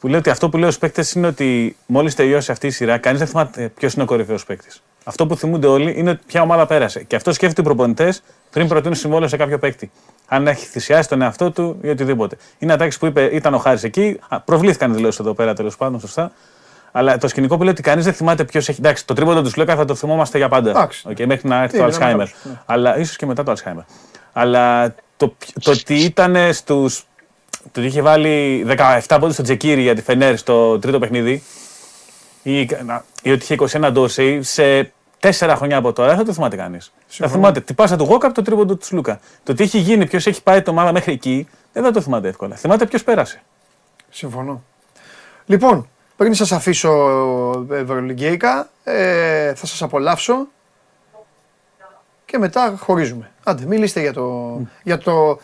Που 0.00 0.08
λέει 0.08 0.18
ότι 0.18 0.30
αυτό 0.30 0.48
που 0.48 0.56
λέει 0.56 0.70
στου 0.70 0.80
παίκτες 0.80 1.12
είναι 1.12 1.26
ότι 1.26 1.76
μόλις 1.86 2.14
τελειώσει 2.14 2.50
αυτή 2.50 2.66
η 2.66 2.70
σειρά, 2.70 2.98
κανείς 2.98 3.18
δεν 3.18 3.28
θυμάται 3.28 3.68
ποιος 3.68 3.94
είναι 3.94 4.02
ο 4.02 4.06
κορυφαίος 4.06 4.44
παίκτης. 4.44 4.82
Αυτό 5.04 5.26
που 5.26 5.36
θυμούνται 5.36 5.66
όλοι 5.66 5.94
είναι 5.96 6.20
ποια 6.26 6.42
ομάδα 6.42 6.66
πέρασε. 6.66 7.02
Και 7.02 7.16
αυτό 7.16 7.32
σκέφτεται 7.32 7.60
οι 7.60 7.64
προπονητές 7.64 8.22
πριν 8.50 8.68
προτείνουν 8.68 8.96
συμβόλαιο 8.96 9.28
σε 9.28 9.36
κάποιο 9.36 9.58
παίκτη. 9.58 9.90
Αν 10.26 10.46
έχει 10.46 10.66
θυσιάσει 10.66 11.08
τον 11.08 11.22
εαυτό 11.22 11.50
του 11.50 11.78
ή 11.82 11.88
οτιδήποτε. 11.88 12.36
Είναι 12.58 12.72
ατάξει 12.72 12.98
που 12.98 13.06
είπε, 13.06 13.22
ήταν 13.32 13.54
ο 13.54 13.58
Χάρης 13.58 13.82
εκεί. 13.82 14.18
Προβλήθηκαν 14.44 14.94
δηλώσει 14.94 15.18
εδώ 15.20 15.34
πέρα 15.34 15.54
τέλος 15.54 15.76
πάντων, 15.76 16.00
σωστά. 16.00 16.32
Αλλά 16.92 17.18
το 17.18 17.28
σκηνικό 17.28 17.56
που 17.56 17.62
λέει 17.62 17.72
ότι 17.72 17.82
κανείς 17.82 18.04
δεν 18.04 18.12
θυμάται 18.12 18.44
ποιος 18.44 18.68
έχει. 18.68 18.80
Εντάξει, 18.80 19.06
το 19.06 19.14
τρίποντο 19.14 19.42
τους 19.42 19.50
Σλόκα 19.50 19.76
θα 19.76 19.84
το 19.84 19.94
θυμόμαστε 19.94 20.38
για 20.38 20.48
πάντα. 20.48 20.88
Okay, 21.08 21.26
μέχρι 21.26 21.48
να 21.48 21.62
έρθει 21.62 21.76
το 21.78 21.84
Αλσχάιμερ. 21.84 22.28
Αλλά 22.66 22.98
ίσως 22.98 23.16
και 23.16 23.26
μετά 23.26 23.42
το 23.42 23.50
Αλσχάιμερ. 23.50 23.84
Αλλά 24.32 24.94
το, 25.16 25.34
το 25.62 25.70
ότι 25.70 25.94
ήταν 25.94 26.36
στου. 26.52 26.90
Το 27.72 27.80
ότι 27.80 27.86
είχε 27.86 28.02
βάλει 28.02 28.66
17 28.68 29.00
πόντους 29.08 29.34
στο 29.34 29.42
Τζεκίρι 29.42 29.82
για 29.82 29.94
τη 29.94 30.02
Φενέρ 30.02 30.36
στο 30.36 30.78
τρίτο 30.78 30.98
παιχνίδι. 30.98 31.42
Ή, 32.42 32.60
ή 33.22 33.30
ότι 33.30 33.42
είχε 33.42 33.56
21 33.58 33.90
ντόση 33.92 34.42
σε 34.42 34.92
Τέσσερα 35.20 35.56
χρόνια 35.56 35.76
από 35.76 35.92
τώρα 35.92 36.08
δεν 36.08 36.16
θα 36.16 36.24
το 36.24 36.32
θυμάται 36.32 36.56
κανείς. 36.56 36.92
Θα 37.06 37.28
θυμάται 37.28 37.60
την 37.60 37.74
πάσα 37.74 37.96
του 37.96 38.04
Γόκαπ, 38.04 38.32
το 38.32 38.42
τρίποντο 38.42 38.76
του 38.76 38.86
Λούκα. 38.90 39.20
Το 39.42 39.54
τι 39.54 39.62
έχει 39.62 39.78
γίνει, 39.78 40.06
ποιος 40.06 40.26
έχει 40.26 40.42
πάει 40.42 40.62
το 40.62 40.70
ομάδα 40.70 40.92
μέχρι 40.92 41.12
εκεί, 41.12 41.48
δεν 41.72 41.82
θα 41.82 41.90
το 41.90 42.00
θυμάται 42.00 42.28
εύκολα. 42.28 42.56
Θυμάται 42.56 42.86
ποιος 42.86 43.04
πέρασε. 43.04 43.42
Συμφωνώ. 44.10 44.62
Λοιπόν, 45.46 45.88
πριν 46.16 46.34
σας 46.34 46.52
αφήσω 46.52 46.90
Ευρωλυγκέικα, 47.70 48.68
ε, 48.84 49.54
θα 49.54 49.66
σας 49.66 49.82
απολαύσω 49.82 50.46
και 52.24 52.38
μετά 52.38 52.74
χωρίζουμε. 52.78 53.30
Άντε, 53.44 53.64
μιλήστε 53.64 54.00
για 54.00 54.12
το, 54.12 54.56
για 54.82 54.98
το, 54.98 55.40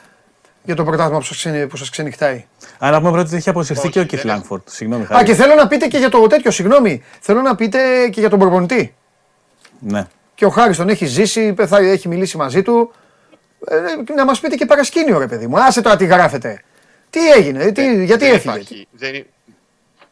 για 0.66 0.74
το 0.74 0.84
πρωτάθλημα 0.84 1.22
που 1.68 1.76
σας 1.76 1.90
ξενυχτάει. 1.90 2.44
Αν 2.78 2.92
να 2.92 2.98
πούμε 2.98 3.10
πρώτα 3.10 3.26
ότι 3.26 3.36
έχει 3.36 3.48
αποσυρθεί 3.48 3.88
και 3.88 4.00
ο 4.00 4.04
Κιφ 4.04 4.24
Λάγκφορντ. 4.24 4.62
Συγγνώμη, 4.66 5.06
Α, 5.16 5.22
και 5.24 5.34
θέλω 5.34 5.54
να 5.54 5.66
πείτε 5.66 5.86
και 5.86 5.98
για 5.98 6.08
το 6.08 6.26
τέτοιο, 6.26 6.50
συγγνώμη. 6.50 7.02
Θέλω 7.20 7.40
να 7.40 7.54
πείτε 7.54 8.08
και 8.08 8.20
για 8.20 8.28
τον 8.28 8.38
προπονητή. 8.38 8.94
Ναι. 9.78 10.06
Και 10.34 10.44
ο 10.44 10.48
Χάρης 10.48 10.76
τον 10.76 10.88
έχει 10.88 11.06
ζήσει, 11.06 11.54
θα 11.66 11.78
έχει 11.78 12.08
μιλήσει 12.08 12.36
μαζί 12.36 12.62
του. 12.62 12.92
Ε, 13.68 14.12
να 14.12 14.24
μας 14.24 14.40
πείτε 14.40 14.56
και 14.56 14.66
παρασκήνιο, 14.66 15.18
ρε 15.18 15.26
παιδί 15.26 15.46
μου. 15.46 15.58
Άσε 15.58 15.80
τώρα 15.80 15.96
τι 15.96 16.04
γράφετε. 16.04 16.62
Τι 17.10 17.30
έγινε, 17.30 17.72
τι, 17.72 18.04
γιατί 18.04 18.24
δεν 18.24 18.34
έφυγε; 18.34 18.54
Υπάρχει, 18.54 18.88
δεν, 18.90 19.26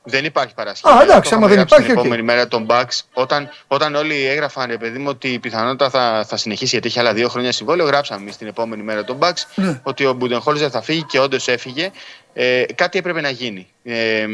δεν 0.05 0.24
υπάρχει 0.24 0.55
παρασκήνιο. 0.55 0.96
Α, 0.96 1.02
εντάξει, 1.02 1.34
άμα 1.34 1.46
δεν 1.46 1.61
υπάρχει. 1.61 1.86
Την 1.86 1.98
επόμενη 1.98 2.22
μέρα 2.22 2.48
των 2.48 2.66
Bucks, 2.68 3.00
όταν, 3.12 3.48
όταν 3.66 3.94
όλοι 3.94 4.26
έγραφαν, 4.26 4.66
ρε 4.66 4.76
παιδί 4.76 4.98
μου, 4.98 5.09
ότι 5.09 5.28
η 5.28 5.38
πιθανότητα 5.38 5.90
θα, 5.90 6.24
θα 6.28 6.36
συνεχίσει 6.36 6.70
γιατί 6.70 6.86
έχει 6.86 6.98
άλλα 6.98 7.12
δύο 7.12 7.28
χρόνια 7.28 7.52
συμβόλαιο, 7.52 7.86
γράψαμε 7.86 8.20
εμείς 8.20 8.36
την 8.36 8.46
επόμενη 8.46 8.82
μέρα 8.82 9.05
των 9.05 9.18
Bucks 9.20 9.42
ναι. 9.55 9.80
ότι 9.82 10.05
ο 10.07 10.12
Μπουντενχόλζερ 10.12 10.68
θα 10.72 10.82
φύγει 10.82 11.02
και 11.02 11.18
όντως 11.18 11.48
έφυγε. 11.48 11.90
Ε, 12.37 12.64
κάτι 12.74 12.99
έπρεπε 12.99 13.20
να 13.20 13.30
γίνει. 13.30 13.66
Ε, 13.82 14.26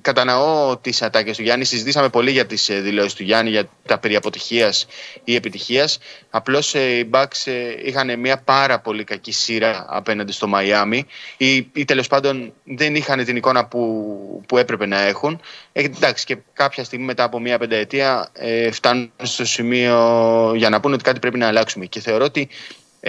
καταναώ 0.00 0.76
τις 0.76 1.02
ατάκες 1.02 1.36
του 1.36 1.42
Γιάννη. 1.42 1.64
Συζητήσαμε 1.64 2.08
πολύ 2.08 2.30
για 2.30 2.46
τις 2.46 2.68
ε, 2.68 2.80
δηλώσεις 2.80 3.14
του 3.14 3.22
Γιάννη, 3.22 3.50
για 3.50 3.68
τα 3.86 3.98
περί 3.98 4.16
αποτυχίας 4.16 4.86
ή 5.24 5.34
επιτυχίας. 5.34 5.98
Απλώς 6.30 6.74
ε, 6.74 6.98
οι 6.98 7.10
Bucks 7.12 7.42
ε, 7.44 7.52
είχαν 7.84 8.18
μια 8.18 8.38
πάρα 8.38 8.80
πολύ 8.80 9.04
κακή 9.04 9.32
σειρά 9.32 9.86
απέναντι 9.88 10.32
στο 10.32 10.46
Μαϊάμι 10.46 11.06
ή, 11.36 11.54
ή 11.72 11.84
τέλος 11.84 12.06
πάντων 12.06 12.52
δεν 12.64 12.94
είχαν 12.94 13.24
την 13.24 13.36
εικόνα 13.36 13.66
που, 13.66 14.42
που 14.48 14.58
έπρεπε 14.58 14.86
να 14.86 15.00
έχουν. 15.00 15.40
Ε, 15.72 15.82
εντάξει, 15.82 16.24
και 16.24 16.36
κάποια 16.52 16.84
στιγμή 16.84 17.04
μετά 17.04 17.24
από 17.24 17.40
μια 17.40 17.58
πενταετία 17.58 18.28
ε, 18.32 18.70
φτάνουν 18.70 19.12
στο 19.22 19.44
σημείο 19.44 20.52
για 20.56 20.68
να 20.68 20.80
πούνε 20.80 20.94
ότι 20.94 21.04
κάτι 21.04 21.18
πρέπει 21.18 21.38
να 21.38 21.46
αλλάξουμε. 21.46 21.86
Και 21.86 22.00
θεωρώ 22.00 22.24
ότι 22.24 22.48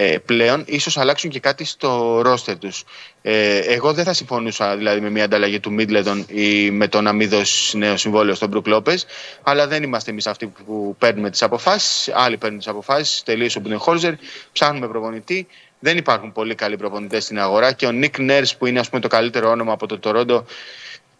ε, 0.00 0.18
πλέον 0.18 0.64
ίσως 0.66 0.96
αλλάξουν 0.96 1.30
και 1.30 1.40
κάτι 1.40 1.64
στο 1.64 2.20
ρόστερ 2.22 2.58
τους. 2.58 2.84
Ε, 3.22 3.58
εγώ 3.58 3.92
δεν 3.92 4.04
θα 4.04 4.12
συμφωνούσα 4.12 4.76
δηλαδή 4.76 5.00
με 5.00 5.10
μια 5.10 5.24
ανταλλαγή 5.24 5.60
του 5.60 5.72
Μίτλετον 5.72 6.26
ή 6.28 6.70
με 6.70 6.88
το 6.88 7.00
να 7.00 7.12
μην 7.12 7.28
δώσει 7.28 7.78
νέο 7.78 7.96
συμβόλαιο 7.96 8.34
στον 8.34 8.48
Μπρουκ 8.48 8.66
Λόπες, 8.66 9.06
αλλά 9.42 9.66
δεν 9.66 9.82
είμαστε 9.82 10.10
εμείς 10.10 10.26
αυτοί 10.26 10.46
που 10.46 10.96
παίρνουμε 10.98 11.30
τις 11.30 11.42
αποφάσεις. 11.42 12.12
Άλλοι 12.14 12.36
παίρνουν 12.36 12.58
τις 12.58 12.68
αποφάσεις. 12.68 13.22
Τελείωσε 13.22 13.58
ο 13.58 13.60
Μπουνεχόλζερ. 13.60 14.12
Ψάχνουμε 14.52 14.88
προπονητή. 14.88 15.46
Δεν 15.78 15.96
υπάρχουν 15.96 16.32
πολύ 16.32 16.54
καλοί 16.54 16.76
προπονητές 16.76 17.24
στην 17.24 17.38
αγορά 17.40 17.72
και 17.72 17.86
ο 17.86 17.92
Νίκ 17.92 18.18
Νέρς, 18.18 18.56
που 18.56 18.66
είναι 18.66 18.78
ας 18.78 18.88
πούμε, 18.88 19.00
το 19.00 19.08
καλύτερο 19.08 19.50
όνομα 19.50 19.72
από 19.72 19.86
το 19.86 19.98
Τορόντο, 19.98 20.44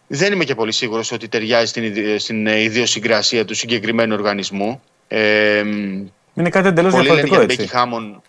δεν 0.07 0.33
είμαι 0.33 0.45
και 0.45 0.55
πολύ 0.55 0.73
σίγουρος 0.73 1.13
ότι 1.13 1.29
ταιριάζει 1.29 1.67
στην, 1.67 1.95
στην 2.19 2.47
ιδιοσυγκρασία 2.47 3.45
του 3.45 3.55
συγκεκριμένου 3.55 4.15
οργανισμού. 4.15 4.83
Ε, 5.09 5.65
είναι 6.35 6.51
κάτι 6.51 6.69
εντελώς 6.69 6.95
διαφορετικό. 6.95 7.41
έτσι. 7.41 7.67
Χάμον, 7.67 8.23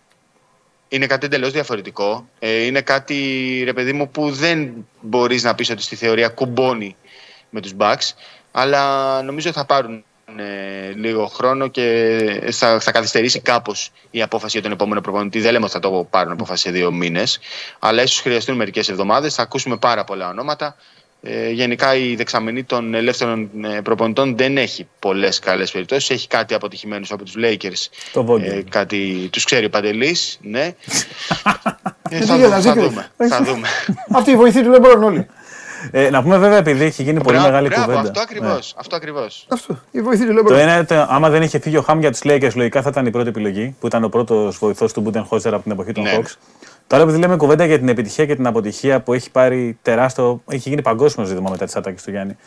είναι 0.89 1.05
κάτι 1.05 1.25
εντελώς 1.25 1.51
διαφορετικό. 1.51 2.29
Ε, 2.39 2.65
είναι 2.65 2.81
κάτι, 2.81 3.61
ρε 3.65 3.73
παιδί 3.73 3.93
μου, 3.93 4.09
που 4.09 4.31
δεν 4.31 4.87
μπορείς 5.01 5.43
να 5.43 5.55
πεις 5.55 5.69
ότι 5.69 5.81
στη 5.81 5.95
θεωρία 5.95 6.29
κουμπώνει 6.29 6.95
με 7.49 7.61
τους 7.61 7.73
Bucks. 7.77 8.11
Αλλά 8.51 9.21
νομίζω 9.21 9.51
θα 9.51 9.65
πάρουν 9.65 10.03
ε, 10.37 10.91
λίγο 10.95 11.25
χρόνο 11.25 11.67
και 11.67 12.49
θα, 12.51 12.79
θα 12.79 12.91
καθυστερήσει 12.91 13.39
κάπως 13.39 13.91
η 14.11 14.21
απόφαση 14.21 14.51
για 14.51 14.61
τον 14.61 14.71
επόμενο 14.71 15.01
προπονητή. 15.01 15.39
Δεν 15.39 15.51
λέμε 15.51 15.63
ότι 15.63 15.73
θα 15.73 15.79
το 15.79 16.07
πάρουν 16.09 16.31
απόφαση 16.31 16.61
σε 16.61 16.71
δύο 16.71 16.91
μήνες, 16.91 17.39
αλλά 17.79 18.01
ίσως 18.01 18.21
χρειαστούν 18.21 18.55
μερικές 18.55 18.89
εβδομάδες. 18.89 19.35
Θα 19.35 19.41
ακούσουμε 19.41 19.77
πάρα 19.77 20.03
πολλά 20.03 20.29
ονόματα. 20.29 20.75
Ε, 21.21 21.49
γενικά 21.49 21.95
η 21.95 22.15
δεξαμενή 22.15 22.63
των 22.63 22.93
ελεύθερων 22.93 23.49
ε, 23.63 23.81
προπονητών 23.81 24.37
δεν 24.37 24.57
έχει 24.57 24.87
πολλές 24.99 25.39
καλές 25.39 25.71
περιπτώσεις. 25.71 26.09
Έχει 26.09 26.27
κάτι 26.27 26.53
αποτυχημένους 26.53 27.11
από 27.11 27.23
τους 27.23 27.33
Lakers. 27.37 27.87
Το 28.13 28.39
ε, 28.41 28.61
κάτι 28.69 29.29
τους 29.31 29.43
ξέρει 29.43 29.65
ο 29.65 29.69
Παντελής. 29.69 30.39
Ναι. 30.41 30.61
ε, 32.09 32.19
θα, 32.19 32.37
δούμε, 32.37 32.59
θα, 32.59 32.73
δούμε, 32.73 33.11
θα 33.29 33.43
δούμε. 33.43 33.67
Αυτή 34.11 34.31
η 34.31 34.35
βοηθή 34.35 34.63
του 34.63 34.71
δεν 34.71 34.81
μπορούν 34.81 35.03
όλοι. 35.03 35.27
Ε, 35.91 36.09
να 36.09 36.21
πούμε 36.21 36.37
βέβαια 36.37 36.57
επειδή 36.57 36.83
έχει 36.83 37.03
γίνει 37.03 37.21
πολύ 37.21 37.39
μεγάλη 37.39 37.67
μπράβο, 37.67 37.85
κουβέντα. 37.85 38.01
Αυτό 38.01 38.21
ακριβώς. 38.21 38.49
Ναι. 38.49 38.79
Αυτό, 38.79 38.95
ακριβώς. 38.95 39.45
αυτό. 39.49 39.79
Η 39.91 40.01
βοηθή 40.01 40.25
του 40.25 40.43
Το 40.43 40.55
ένα, 40.55 40.85
το, 40.85 41.05
άμα 41.09 41.29
δεν 41.29 41.41
είχε 41.41 41.59
φύγει 41.59 41.77
ο 41.77 41.81
Χάμ 41.81 41.99
για 41.99 42.11
τους 42.11 42.19
Lakers, 42.23 42.53
λογικά 42.55 42.81
θα 42.81 42.89
ήταν 42.89 43.05
η 43.05 43.09
πρώτη 43.09 43.27
επιλογή, 43.27 43.75
που 43.79 43.87
ήταν 43.87 44.03
ο 44.03 44.09
πρώτος 44.09 44.57
βοηθός 44.57 44.93
του 44.93 45.01
Μπούντεν 45.01 45.23
Χόζερ 45.23 45.53
από 45.53 45.63
την 45.63 45.71
εποχή 45.71 45.91
των 45.91 46.03
ναι. 46.03 46.17
Hawks. 46.17 46.33
Τώρα, 46.89 47.03
επειδή 47.03 47.17
λέμε 47.17 47.35
κουβέντα 47.35 47.65
για 47.65 47.77
την 47.77 47.89
επιτυχία 47.89 48.25
και 48.25 48.35
την 48.35 48.47
αποτυχία 48.47 49.01
που 49.01 49.13
έχει 49.13 49.31
πάρει 49.31 49.77
τεράστιο. 49.81 50.41
έχει 50.49 50.69
γίνει 50.69 50.81
παγκόσμιο 50.81 51.25
ζήτημα 51.25 51.49
μετά 51.49 51.65
τις 51.65 51.75
άτακε 51.75 52.01
του 52.03 52.11
Γιάννη. 52.11 52.37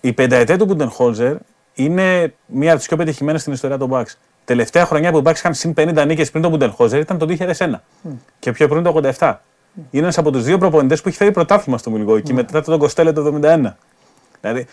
Η 0.00 0.12
πενταετία 0.12 0.58
του 0.58 0.64
Μπούντεν 0.64 0.90
Χόζερ 0.90 1.34
είναι 1.74 2.34
μία 2.46 2.70
από 2.70 2.78
τις 2.78 2.88
πιο 2.88 2.96
πετυχημένες 2.96 3.40
στην 3.40 3.52
ιστορία 3.52 3.78
των 3.78 3.90
Bucks. 3.92 4.14
Τελευταία 4.44 4.86
χρονιά 4.86 5.12
που 5.12 5.18
οι 5.18 5.22
Bucks 5.24 5.34
είχαν 5.34 5.54
συν 5.54 5.74
50 5.76 6.04
νίκες 6.06 6.30
πριν 6.30 6.42
τον 6.42 6.50
Μπούντεν 6.50 6.70
Χόζερ 6.70 7.00
ήταν 7.00 7.18
το 7.18 7.26
2001. 7.38 7.54
Mm. 7.56 8.10
Και 8.38 8.52
πιο 8.52 8.68
πριν 8.68 8.82
το 8.82 9.00
87 9.18 9.34
είναι 9.90 10.02
ένας 10.02 10.18
από 10.18 10.30
τους 10.30 10.44
δύο 10.44 10.58
προπονητές 10.58 11.00
που 11.00 11.08
έχει 11.08 11.16
φέρει 11.16 11.32
πρωτάθλημα 11.32 11.78
στο 11.78 11.90
Μιλγόκι 11.90 12.32
mm. 12.32 12.34
μετά 12.34 12.62
τον 12.62 12.78
Κοστέλε 12.78 13.12
το 13.12 13.38
1971. 13.42 13.72
Δηλαδή, 14.40 14.66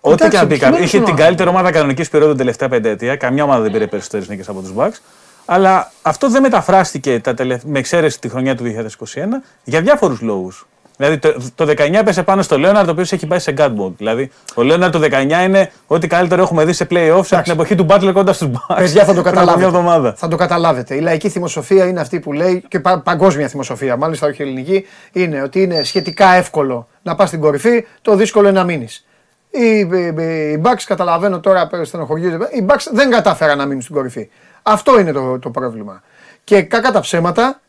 ό,τι 0.00 0.28
και 0.28 0.38
αν 0.38 0.48
πει 0.48 0.60
είχε 0.82 1.00
την 1.00 1.16
καλύτερη 1.16 1.48
ομάδα 1.48 1.70
κανονικής 1.70 2.08
περίοδου 2.08 2.32
την 2.32 2.40
τελευταία 2.40 2.68
πενταετία. 2.68 3.16
Καμιά 3.16 3.44
ομάδα 3.44 3.62
δεν 3.62 3.72
πήρε 3.72 3.86
περισσότερες 3.86 4.28
νίκες 4.28 4.48
από 4.48 4.60
τους 4.60 4.72
Bucks. 4.76 4.98
Αλλά 5.44 5.92
αυτό 6.02 6.30
δεν 6.30 6.42
μεταφράστηκε 6.42 7.20
τα 7.20 7.34
με 7.64 7.78
εξαίρεση 7.78 8.20
τη 8.20 8.28
χρονιά 8.28 8.56
του 8.56 8.64
2021 8.64 9.18
για 9.64 9.80
διάφορους 9.80 10.20
λόγους. 10.20 10.66
Δηλαδή 10.96 11.18
το, 11.18 11.34
το 11.54 11.64
19 11.64 11.92
έπεσε 11.92 12.22
πάνω 12.22 12.42
στο 12.42 12.58
Λέοναρντ, 12.58 12.88
ο 12.88 12.90
οποίος 12.90 13.12
έχει 13.12 13.26
πάει 13.26 13.38
σε 13.38 13.54
God 13.58 13.70
mode. 13.76 13.92
Δηλαδή 13.96 14.30
ο 14.54 14.62
Λέοναρντ 14.62 14.92
το 14.92 15.00
19 15.02 15.44
είναι 15.44 15.70
ό,τι 15.86 16.06
καλύτερο 16.06 16.42
έχουμε 16.42 16.64
δει 16.64 16.72
σε 16.72 16.86
playoffs 16.90 17.26
από 17.30 17.42
την 17.42 17.52
εποχή 17.52 17.74
του 17.74 17.86
Butler 17.88 18.10
κοντά 18.12 18.32
στους 18.32 18.48
Bucks. 18.52 18.76
Παιδιά 18.76 19.04
θα 19.04 19.14
το 19.14 19.22
καταλάβετε. 19.30 20.14
Θα 20.16 20.28
το 20.28 20.36
καταλάβετε. 20.36 20.94
Η 20.94 21.00
λαϊκή 21.00 21.28
θυμοσοφία 21.28 21.86
είναι 21.86 22.00
αυτή 22.00 22.20
που 22.20 22.32
λέει 22.32 22.64
και 22.68 22.80
πα, 22.80 23.00
παγκόσμια 23.00 23.48
θυμοσοφία, 23.48 23.96
μάλιστα 23.96 24.26
όχι 24.26 24.42
ελληνική, 24.42 24.86
είναι 25.12 25.42
ότι 25.42 25.62
είναι 25.62 25.82
σχετικά 25.82 26.34
εύκολο 26.34 26.88
να 27.02 27.14
πας 27.14 27.28
στην 27.28 27.40
κορυφή, 27.40 27.86
το 28.02 28.16
δύσκολο 28.16 28.48
είναι 28.48 28.58
να 28.58 28.64
μείνεις. 28.64 29.06
Οι, 29.50 29.78
οι, 29.78 30.22
οι 30.52 30.60
Bucks, 30.64 30.82
καταλαβαίνω 30.86 31.40
τώρα, 31.40 31.70
στενοχωριούνται, 31.82 32.48
οι 32.52 32.66
Bucks 32.68 32.86
δεν 32.92 33.10
κατάφεραν 33.10 33.58
να 33.58 33.66
μείνουν 33.66 33.82
στην 33.82 33.94
κορυφή. 33.94 34.28
Αυτό 34.66 35.00
είναι 35.00 35.12
το, 35.12 35.38
το 35.38 35.50
πρόβλημα. 35.50 36.02
Και 36.44 36.62
κακά 36.62 36.92
τα 36.92 37.00
ψέματα, 37.00 37.60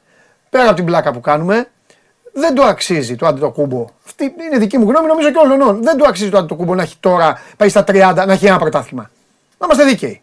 πέρα 0.49 0.65
από 0.65 0.75
την 0.75 0.85
πλάκα 0.85 1.11
που 1.11 1.19
κάνουμε, 1.19 1.67
δεν 2.33 2.55
το 2.55 2.63
αξίζει 2.63 3.15
το 3.15 3.27
Αντιτοκούμπο. 3.27 3.85
Αυτή 4.05 4.23
είναι 4.23 4.57
δική 4.57 4.77
μου 4.77 4.89
γνώμη, 4.89 5.07
νομίζω 5.07 5.31
και 5.31 5.37
όλων. 5.37 5.83
Δεν 5.83 5.97
το 5.97 6.05
αξίζει 6.07 6.29
το 6.29 6.37
Αντιτοκούμπο 6.37 6.75
να 6.75 6.81
έχει 6.81 6.95
τώρα, 6.99 7.41
πάει 7.57 7.69
στα 7.69 7.83
30, 7.87 8.23
να 8.27 8.33
έχει 8.33 8.45
ένα 8.45 8.57
πρωτάθλημα. 8.57 9.09
Να 9.57 9.65
είμαστε 9.65 9.83
δίκαιοι. 9.83 10.21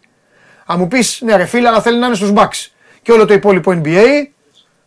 Αν 0.66 0.78
μου 0.78 0.88
πεις, 0.88 1.20
ναι, 1.24 1.36
ρε 1.36 1.44
φίλε, 1.44 1.68
αλλά 1.68 1.80
θέλει 1.80 1.98
να 1.98 2.06
είναι 2.06 2.14
στους 2.14 2.32
Bucks 2.34 2.70
και 3.02 3.12
όλο 3.12 3.24
το 3.24 3.34
υπόλοιπο 3.34 3.80
NBA, 3.82 4.26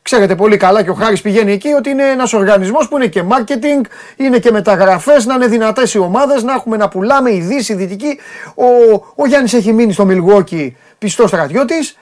ξέρετε 0.02 0.36
πολύ 0.36 0.58
καλά 0.58 0.84
και 0.84 0.90
ο 0.90 0.94
Χάρης 0.94 1.22
πηγαίνει 1.22 1.52
εκεί 1.52 1.74
ότι 1.74 1.90
είναι 1.90 2.04
ένας 2.04 2.34
οργανισμός 2.34 2.88
που 2.88 2.96
είναι 2.96 3.08
και 3.08 3.24
marketing, 3.30 3.86
είναι 4.16 4.40
και 4.40 4.52
μεταγραφές, 4.52 5.26
να 5.26 5.34
είναι 5.34 5.48
δυνατές 5.48 5.94
οι 5.94 5.98
ομάδες, 5.98 6.44
να 6.44 6.54
έχουμε 6.54 6.78
να 6.78 6.88
πουλάμε, 6.88 7.32
η 7.34 7.40
Δύση, 7.40 7.74
η 7.74 7.76
Δυτική. 7.76 8.20
Ο, 8.56 8.66
ο 9.16 9.26
Γιάννης 9.28 9.54
έχει 9.54 9.74
μείνει 9.74 9.94
στο 9.94 10.08
Milwaukee 10.10 10.72
πιστό 10.98 11.28
στρατιώτης. 11.28 11.98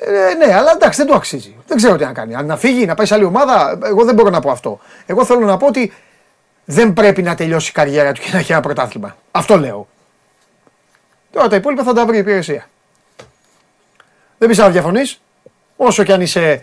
Ε, 0.00 0.34
ναι, 0.34 0.54
αλλά 0.54 0.72
εντάξει, 0.72 0.98
δεν 0.98 1.06
το 1.06 1.14
αξίζει. 1.14 1.56
Δεν 1.66 1.76
ξέρω 1.76 1.96
τι 1.96 2.04
να 2.04 2.12
κάνει. 2.12 2.34
Αν 2.34 2.46
να 2.46 2.56
φύγει, 2.56 2.86
να 2.86 2.94
πάει 2.94 3.06
σε 3.06 3.14
άλλη 3.14 3.24
ομάδα, 3.24 3.78
εγώ 3.84 4.04
δεν 4.04 4.14
μπορώ 4.14 4.30
να 4.30 4.40
πω 4.40 4.50
αυτό. 4.50 4.80
Εγώ 5.06 5.24
θέλω 5.24 5.46
να 5.46 5.56
πω 5.56 5.66
ότι 5.66 5.92
δεν 6.64 6.92
πρέπει 6.92 7.22
να 7.22 7.34
τελειώσει 7.34 7.68
η 7.68 7.72
καριέρα 7.72 8.12
του 8.12 8.20
και 8.20 8.28
να 8.32 8.38
έχει 8.38 8.52
ένα 8.52 8.60
πρωτάθλημα. 8.60 9.16
Αυτό 9.30 9.58
λέω. 9.58 9.88
Τώρα 11.30 11.48
τα 11.48 11.56
υπόλοιπα 11.56 11.82
θα 11.82 11.92
τα 11.92 12.06
βρει 12.06 12.16
η 12.16 12.20
υπηρεσία. 12.20 12.68
Δεν 14.38 14.48
πει 14.48 14.56
να 14.56 14.70
διαφωνείς. 14.70 15.20
Όσο 15.76 16.04
κι 16.04 16.12
αν 16.12 16.20
είσαι 16.20 16.62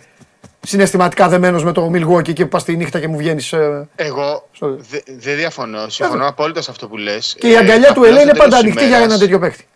συναισθηματικά 0.61 1.29
δεμένος 1.29 1.63
με 1.63 1.71
το 1.71 1.91
Milwaukee 1.93 2.33
και 2.33 2.43
που 2.43 2.49
πας 2.49 2.63
τη 2.63 2.75
νύχτα 2.75 2.99
και 2.99 3.07
μου 3.07 3.17
βγαίνεις. 3.17 3.53
Ε, 3.53 3.87
εγώ 3.95 4.49
δεν 5.05 5.35
διαφωνώ. 5.35 5.89
Συμφωνώ 5.89 6.27
απόλυτα 6.27 6.61
σε 6.61 6.71
αυτό 6.71 6.87
που 6.87 6.97
λες. 6.97 7.35
Και 7.39 7.49
η 7.49 7.57
αγκαλιά 7.57 7.93
του 7.93 8.03
Ελέ 8.03 8.21
είναι 8.21 8.33
πάντα 8.33 8.57
ανοιχτή 8.57 8.87
για 8.87 8.97
ένα 8.97 9.17
τέτοιο 9.17 9.39
παίχτη. 9.39 9.67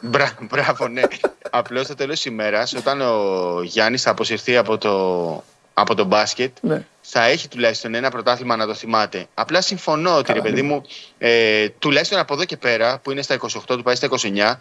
Μπράβο, 0.00 0.88
ναι. 0.88 1.02
Απλώς 1.50 1.84
στο 1.84 1.94
τέλος 1.94 2.14
της 2.14 2.24
ημέρας, 2.24 2.74
όταν 2.74 3.00
ο 3.00 3.62
Γιάννης 3.62 4.02
θα 4.02 4.10
αποσυρθεί 4.10 4.56
από 4.56 4.78
το, 4.78 5.44
από 5.74 5.94
το 5.94 6.04
μπάσκετ, 6.04 6.56
ναι. 6.60 6.84
θα 7.00 7.24
έχει 7.24 7.48
τουλάχιστον 7.48 7.94
ένα 7.94 8.10
πρωτάθλημα 8.10 8.56
να 8.56 8.66
το 8.66 8.74
θυμάται. 8.74 9.26
Απλά 9.34 9.60
συμφωνώ 9.60 10.16
ότι, 10.16 10.32
ρε 10.32 10.40
παιδί 10.40 10.62
μου, 10.62 10.82
ε, 11.18 11.68
τουλάχιστον 11.68 12.18
από 12.18 12.34
εδώ 12.34 12.44
και 12.44 12.56
πέρα, 12.56 12.98
που 12.98 13.10
είναι 13.10 13.22
στα 13.22 13.36
28 13.40 13.46
του, 13.66 13.82
πάει 13.82 13.94
στα 13.94 14.08
29, 14.10 14.58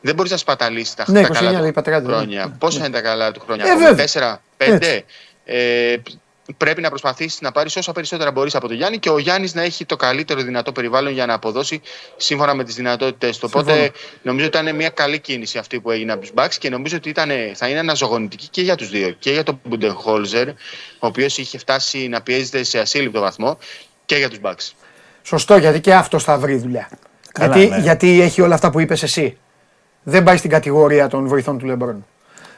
δεν 0.00 0.14
μπορείς 0.14 0.30
να 0.30 0.36
σπαταλήσεις 0.36 0.94
τα, 0.94 1.04
ναι, 1.06 1.22
καλά 1.22 2.00
του 2.00 2.06
χρόνια. 2.06 2.44
Ναι. 2.44 2.52
Πόσα 2.58 2.78
είναι 2.78 2.90
τα 2.90 3.00
καλά 3.00 3.32
του 3.32 3.40
χρόνια, 3.40 3.64
ε, 3.88 3.94
4, 3.94 4.42
5. 4.56 5.04
Ε, 5.44 5.96
πρέπει 6.56 6.80
να 6.80 6.88
προσπαθήσεις 6.88 7.40
να 7.40 7.52
πάρεις 7.52 7.76
όσα 7.76 7.92
περισσότερα 7.92 8.30
μπορείς 8.30 8.54
από 8.54 8.66
τον 8.66 8.76
Γιάννη 8.76 8.98
και 8.98 9.10
ο 9.10 9.18
Γιάννης 9.18 9.54
να 9.54 9.62
έχει 9.62 9.84
το 9.84 9.96
καλύτερο 9.96 10.42
δυνατό 10.42 10.72
περιβάλλον 10.72 11.12
για 11.12 11.26
να 11.26 11.34
αποδώσει 11.34 11.80
σύμφωνα 12.16 12.54
με 12.54 12.64
τις 12.64 12.74
δυνατότητέ 12.74 13.30
του. 13.30 13.38
Οπότε 13.42 13.90
νομίζω 14.22 14.46
ότι 14.46 14.58
ήταν 14.58 14.76
μια 14.76 14.88
καλή 14.88 15.18
κίνηση 15.18 15.58
αυτή 15.58 15.80
που 15.80 15.90
έγινε 15.90 16.12
από 16.12 16.20
τους 16.20 16.32
Μπάξ 16.32 16.58
και 16.58 16.70
νομίζω 16.70 16.96
ότι 16.96 17.08
ήταν, 17.08 17.30
θα 17.54 17.68
είναι 17.68 17.78
αναζωογονητική 17.78 18.48
και 18.48 18.62
για 18.62 18.74
τους 18.74 18.90
δύο. 18.90 19.10
Και 19.10 19.30
για 19.30 19.42
τον 19.42 19.60
Μπουντενχόλζερ, 19.64 20.48
ο 20.48 20.54
οποίος 21.06 21.38
είχε 21.38 21.58
φτάσει 21.58 22.08
να 22.08 22.20
πιέζεται 22.20 22.62
σε 22.62 22.78
ασύλληπτο 22.78 23.20
βαθμό, 23.20 23.58
και 24.06 24.16
για 24.16 24.28
τους 24.28 24.40
Μπάξ. 24.40 24.74
Σωστό, 25.22 25.56
γιατί 25.56 25.80
και 25.80 25.94
αυτός 25.94 26.24
θα 26.24 26.38
βρει 26.38 26.56
δουλειά. 26.56 26.88
γιατί, 27.38 27.66
ναι. 27.66 27.78
γιατί 27.78 28.20
έχει 28.20 28.40
όλα 28.40 28.54
αυτά 28.54 28.70
που 28.70 28.80
είπες 28.80 29.02
εσύ. 29.02 29.38
Δεν 30.02 30.22
πάει 30.22 30.36
στην 30.36 30.50
κατηγορία 30.50 31.08
των 31.08 31.26
βοηθών 31.26 31.58
του 31.58 31.66
Λεμπρόν. 31.66 32.06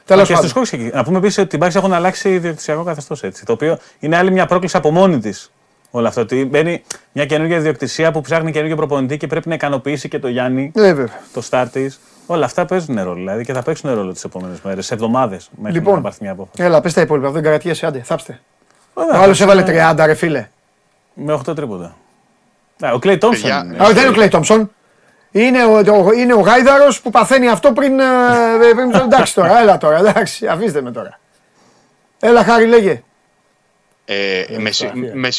Τέλος 0.09 0.27
πάντων. 0.27 0.51
Και 0.51 0.65
στους 0.65 0.91
Να 0.93 1.03
πούμε 1.03 1.17
επίσης 1.17 1.37
ότι 1.37 1.55
οι 1.55 1.59
Bucks 1.61 1.75
έχουν 1.75 1.93
αλλάξει 1.93 2.29
ιδιοκτησιακό 2.33 2.83
καθεστώς 2.83 3.23
έτσι. 3.23 3.45
Το 3.45 3.53
οποίο 3.53 3.77
είναι 3.99 4.17
άλλη 4.17 4.31
μια 4.31 4.45
πρόκληση 4.45 4.77
από 4.77 4.91
μόνη 4.91 5.19
της. 5.19 5.51
Όλο 5.91 6.07
αυτό. 6.07 6.21
Ότι 6.21 6.45
μπαίνει 6.45 6.83
μια 7.11 7.25
καινούργια 7.25 7.57
ιδιοκτησία 7.57 8.11
που 8.11 8.21
ψάχνει 8.21 8.51
καινούργιο 8.51 8.75
προπονητή 8.75 9.17
και 9.17 9.27
πρέπει 9.27 9.47
να 9.47 9.53
ικανοποιήσει 9.53 10.07
και 10.07 10.19
το 10.19 10.27
Γιάννη, 10.27 10.71
ε, 10.75 11.03
το 11.33 11.41
στάρ 11.41 11.69
τη. 11.69 11.87
Όλα 12.25 12.45
αυτά 12.45 12.65
παίζουν 12.65 13.03
ρόλο 13.03 13.13
δηλαδή 13.13 13.45
και 13.45 13.53
θα 13.53 13.63
παίξουν 13.63 13.93
ρόλο 13.93 14.11
τις 14.11 14.23
επόμενες 14.23 14.61
μέρες, 14.61 14.85
σε 14.85 14.93
εβδομάδες 14.93 15.49
μέχρι 15.61 15.77
λοιπόν, 15.77 15.95
να 15.95 16.01
πάρθει 16.01 16.17
μια 16.21 16.31
απόφαση. 16.31 16.63
Έλα, 16.63 16.81
πες 16.81 16.93
τα 16.93 17.01
υπόλοιπα. 17.01 17.31
Δεν 17.31 17.43
καρατιέσαι, 17.43 17.85
άντε, 17.85 18.01
θάψτε. 18.01 18.39
Ο 18.93 19.01
άλλος 19.11 19.41
έβαλε 19.41 19.63
30, 19.67 20.05
ρε 20.05 20.13
φίλε. 20.13 20.49
Με 21.13 21.33
8 21.33 21.55
τρίποτα. 21.55 21.95
Ο 22.93 22.99
Κλέι 22.99 23.17
Τόμψον. 23.17 23.49
Δεν 23.77 23.97
είναι 23.97 24.07
ο 24.07 24.11
Κλέι 24.11 24.27
Τόμψον. 24.27 24.71
Είναι 25.31 25.65
ο, 25.65 26.11
είναι 26.13 26.33
ο 26.33 26.39
Γάιδαρος 26.39 27.01
που 27.01 27.09
παθαίνει 27.09 27.49
αυτό 27.49 27.73
πριν, 27.73 27.99
ε, 27.99 28.05
πριν 28.75 28.93
εντάξει 28.93 29.35
τώρα, 29.35 29.59
έλα 29.59 29.77
τώρα, 29.77 29.97
εντάξει, 29.97 30.47
αφήστε 30.47 30.81
με 30.81 30.91
τώρα. 30.91 31.19
Έλα 32.19 32.43
Χάρη 32.43 32.65
λέγε. 32.65 33.03
Ε, 34.05 34.45
με, 34.57 34.69
με, 35.13 35.29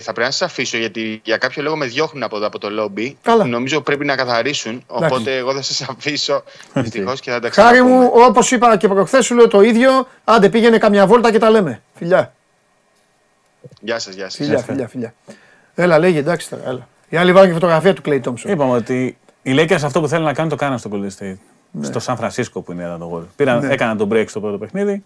θα 0.00 0.12
πρέπει 0.12 0.20
να 0.20 0.30
σας 0.30 0.42
αφήσω 0.42 0.76
γιατί 0.76 1.20
για 1.24 1.36
κάποιο 1.36 1.62
λόγο 1.62 1.76
με 1.76 1.86
διώχνουν 1.86 2.22
από 2.22 2.36
εδώ 2.36 2.46
από 2.46 2.58
το 2.58 2.70
λόμπι. 2.70 3.16
Καλά. 3.22 3.44
Νομίζω 3.44 3.80
πρέπει 3.80 4.04
να 4.04 4.16
καθαρίσουν. 4.16 4.84
Οπότε 4.86 5.36
εγώ 5.36 5.54
θα 5.54 5.62
σας 5.62 5.88
αφήσω 5.88 6.42
δυστυχώς 6.72 7.20
και 7.20 7.30
θα 7.30 7.40
τα 7.40 7.50
Χάρη 7.50 7.82
μου, 7.82 8.10
όπως 8.12 8.50
είπα 8.50 8.76
και 8.76 8.88
προχθές, 8.88 9.24
σου 9.24 9.34
λέω 9.34 9.48
το 9.48 9.60
ίδιο. 9.60 10.08
Άντε 10.24 10.48
πήγαινε 10.48 10.78
καμιά 10.78 11.06
βόλτα 11.06 11.30
και 11.32 11.38
τα 11.38 11.50
λέμε. 11.50 11.82
Φιλιά. 11.94 12.34
Γεια 13.80 13.98
σας, 13.98 14.14
γεια 14.14 14.30
σας. 14.30 14.34
Φιλιά, 14.34 14.58
φιλιά, 14.58 14.88
φιλιά. 14.88 15.14
Έλα, 15.74 15.98
λέγε 15.98 16.18
εντάξει 16.18 16.48
τώρα. 16.48 16.62
Έλα. 16.66 16.88
Οι 17.08 17.16
άλλοι 17.16 17.32
βάλουν 17.32 17.48
και 17.48 17.54
φωτογραφία 17.54 17.94
του 17.94 18.02
Κλέι 18.02 18.20
Τόμψον. 18.20 18.50
Είπαμε 18.50 18.72
ότι 18.72 19.16
οι 19.44 19.54
Lakers 19.56 19.82
αυτό 19.84 20.00
που 20.00 20.08
θέλουν 20.08 20.24
να 20.24 20.32
κάνουν 20.32 20.50
το 20.50 20.56
κάνουν 20.56 20.78
στο 20.78 20.90
Golden 20.92 21.22
State. 21.22 21.36
Ναι. 21.70 21.84
Στο 21.84 21.98
Σαν 21.98 22.16
Φρανσίσκο 22.16 22.60
που 22.60 22.72
είναι 22.72 22.82
ένα 22.82 22.98
το 22.98 23.04
γόλ. 23.04 23.22
Πήραν, 23.36 23.60
ναι. 23.60 23.72
Έκαναν 23.72 23.96
τον 23.96 24.08
break 24.12 24.24
στο 24.28 24.40
πρώτο 24.40 24.58
παιχνίδι. 24.58 25.02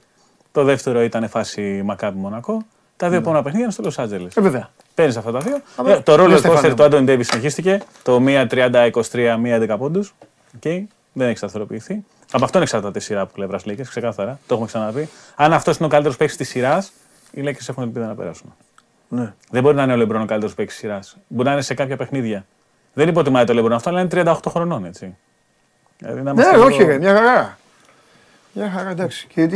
Το 0.53 0.64
δεύτερο 0.64 1.03
ήταν 1.03 1.28
φάση 1.28 1.82
Μακάμπι 1.84 2.18
Μονακό. 2.18 2.62
Τα 2.97 3.07
δύο 3.07 3.16
ναι. 3.16 3.22
επόμενα 3.22 3.43
παιχνίδια 3.43 3.68
ήταν 3.70 3.93
στο 3.93 4.05
Los 4.05 4.07
Angeles. 4.07 4.28
Ε, 4.34 4.41
βέβαια. 4.41 4.70
Παίρνεις 4.95 5.16
αυτά 5.16 5.30
τα 5.30 5.39
δύο. 5.39 5.61
Ε, 5.86 6.01
το 6.01 6.14
ρόλο 6.14 6.41
coaster 6.43 6.72
του 6.76 6.82
Άντων 6.82 7.05
Ντέβι 7.05 7.22
συνεχίστηκε. 7.22 7.82
Το 8.03 8.22
1-30-23, 8.26 8.91
1-11 9.11 9.76
πόντους. 9.78 10.14
Okay. 10.62 10.82
Δεν 11.12 11.28
έχει 11.28 11.36
σταθεροποιηθεί. 11.36 12.05
Από 12.32 12.45
αυτόν 12.45 12.62
εξαρτάται 12.62 12.99
η 12.99 13.03
σειρά 13.03 13.26
που 13.26 13.32
πλευράς 13.32 13.62
Lakers, 13.66 13.86
ξεκάθαρα. 13.89 14.39
Το 14.47 14.55
έχουμε 14.55 14.66
ξαναπεί. 14.66 15.09
Αν 15.34 15.53
αυτός 15.53 15.76
είναι 15.76 15.86
ο 15.86 15.89
καλύτερος 15.89 16.16
παίκτης 16.16 16.36
της 16.36 16.49
σειράς, 16.49 16.93
οι 17.30 17.43
Lakers 17.45 17.68
έχουν 17.68 17.82
ελπίδα 17.82 18.07
να 18.07 18.14
περάσουν. 18.14 18.55
Ναι. 19.09 19.32
Δεν 19.51 19.62
μπορεί 19.62 19.76
να 19.76 19.82
είναι 19.82 19.93
ο 19.93 19.97
Λεμπρόν 19.97 20.22
ο 20.22 20.24
καλύτερος 20.24 20.55
παίκτης 20.55 20.74
της 20.74 20.84
σειράς. 20.84 21.16
Μπορεί 21.28 21.47
να 21.49 21.53
είναι 21.53 21.62
σε 21.62 21.74
κάποια 21.74 21.97
παιχνίδια 21.97 22.45
δεν 22.99 23.09
υποτιμάει 23.09 23.44
το 23.44 23.55
Λεμπρόν 23.55 23.72
αυτό, 23.72 23.90
αλλά 23.90 24.01
είναι 24.01 24.09
38 24.12 24.34
χρονών, 24.49 24.84
έτσι. 24.84 25.16
Δηλαδή, 25.99 26.20
ναι, 26.22 26.46
όχι, 26.46 26.82
ρε, 26.82 26.99
μια 26.99 27.14
χαρά. 27.14 27.59
Μια 28.53 28.70
χαρά, 28.70 28.90
εντάξει. 28.90 29.26
Και 29.34 29.49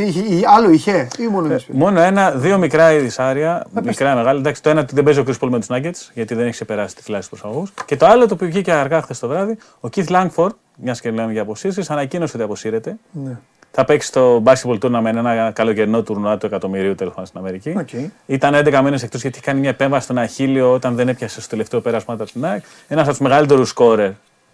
άλλο 0.45 0.71
είχε 0.71 1.07
ή 1.19 1.27
μόνο 1.27 1.53
ε, 1.53 1.59
Μόνο 1.67 1.99
ένα, 1.99 2.31
δύο 2.31 2.57
μικρά 2.57 2.93
ειδησάρια, 2.93 3.65
μικρά 3.83 4.15
μεγάλα. 4.15 4.39
Εντάξει, 4.39 4.63
το 4.63 4.69
ένα 4.69 4.85
δεν 4.91 5.03
παίζει 5.03 5.19
ο 5.19 5.23
Chris 5.27 5.49
με 5.49 5.59
τους 5.59 5.67
Nuggets, 5.69 6.11
γιατί 6.13 6.35
δεν 6.35 6.43
έχει 6.43 6.53
ξεπεράσει 6.53 6.95
τη 6.95 7.01
φυλάση 7.01 7.29
τους 7.29 7.39
προσαγωγού. 7.39 7.67
Και 7.85 7.95
το 7.97 8.05
άλλο 8.05 8.27
το 8.27 8.35
που 8.35 8.45
βγήκε 8.45 8.71
αργά 8.71 9.01
χθες 9.01 9.19
το 9.19 9.27
βράδυ, 9.27 9.57
ο 9.79 9.89
Keith 9.95 10.07
Langford, 10.07 10.55
μιας 10.75 11.01
και 11.01 11.11
λέμε 11.11 11.31
για 11.31 11.41
αποσύρσεις, 11.41 11.89
ανακοίνωσε 11.89 12.35
ότι 12.35 12.45
αποσύρεται. 12.45 12.97
Ναι. 13.11 13.37
Θα 13.75 13.85
παίξει 13.85 14.11
το 14.11 14.43
basketball 14.45 14.79
tournament, 14.79 15.15
ένα 15.15 15.51
καλοκαιρινό 15.51 16.03
τουρνουά 16.03 16.37
του 16.37 16.45
εκατομμυρίου 16.45 16.95
τέλος 16.95 17.13
πάντων 17.13 17.27
στην 17.27 17.39
Αμερική. 17.39 17.75
Okay. 17.79 18.09
Ήταν 18.25 18.53
11 18.55 18.81
μήνες 18.83 19.03
εκτός 19.03 19.21
γιατί 19.21 19.39
κάνει 19.39 19.59
μια 19.59 19.69
επέμβαση 19.69 20.03
στον 20.03 20.17
Αχίλιο 20.17 20.73
όταν 20.73 20.95
δεν 20.95 21.09
έπιασε 21.09 21.41
στο 21.41 21.49
τελευταίο 21.49 21.81
πέρασμα 21.81 22.17
του 22.17 22.25
ΑΕΚ. 22.41 22.63
Ένας 22.87 23.03
από 23.03 23.11
τους 23.11 23.19
μεγαλύτερους 23.19 23.69
σκόρερ 23.69 24.11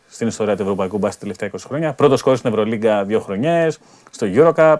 στην 0.10 0.28
ιστορία 0.28 0.56
του 0.56 0.62
Ευρωπαϊκού 0.62 0.98
Μπάσκετ 0.98 1.20
τελευταία 1.20 1.50
20 1.50 1.56
χρόνια. 1.68 1.94
Πρώτος 1.94 2.20
σκόρ 2.20 2.38
στην 2.38 2.50
Ευρωλίγκα 2.50 3.04
δύο 3.04 3.20
χρονιές, 3.20 3.80
στο 4.12 4.28
Eurocup. 4.34 4.76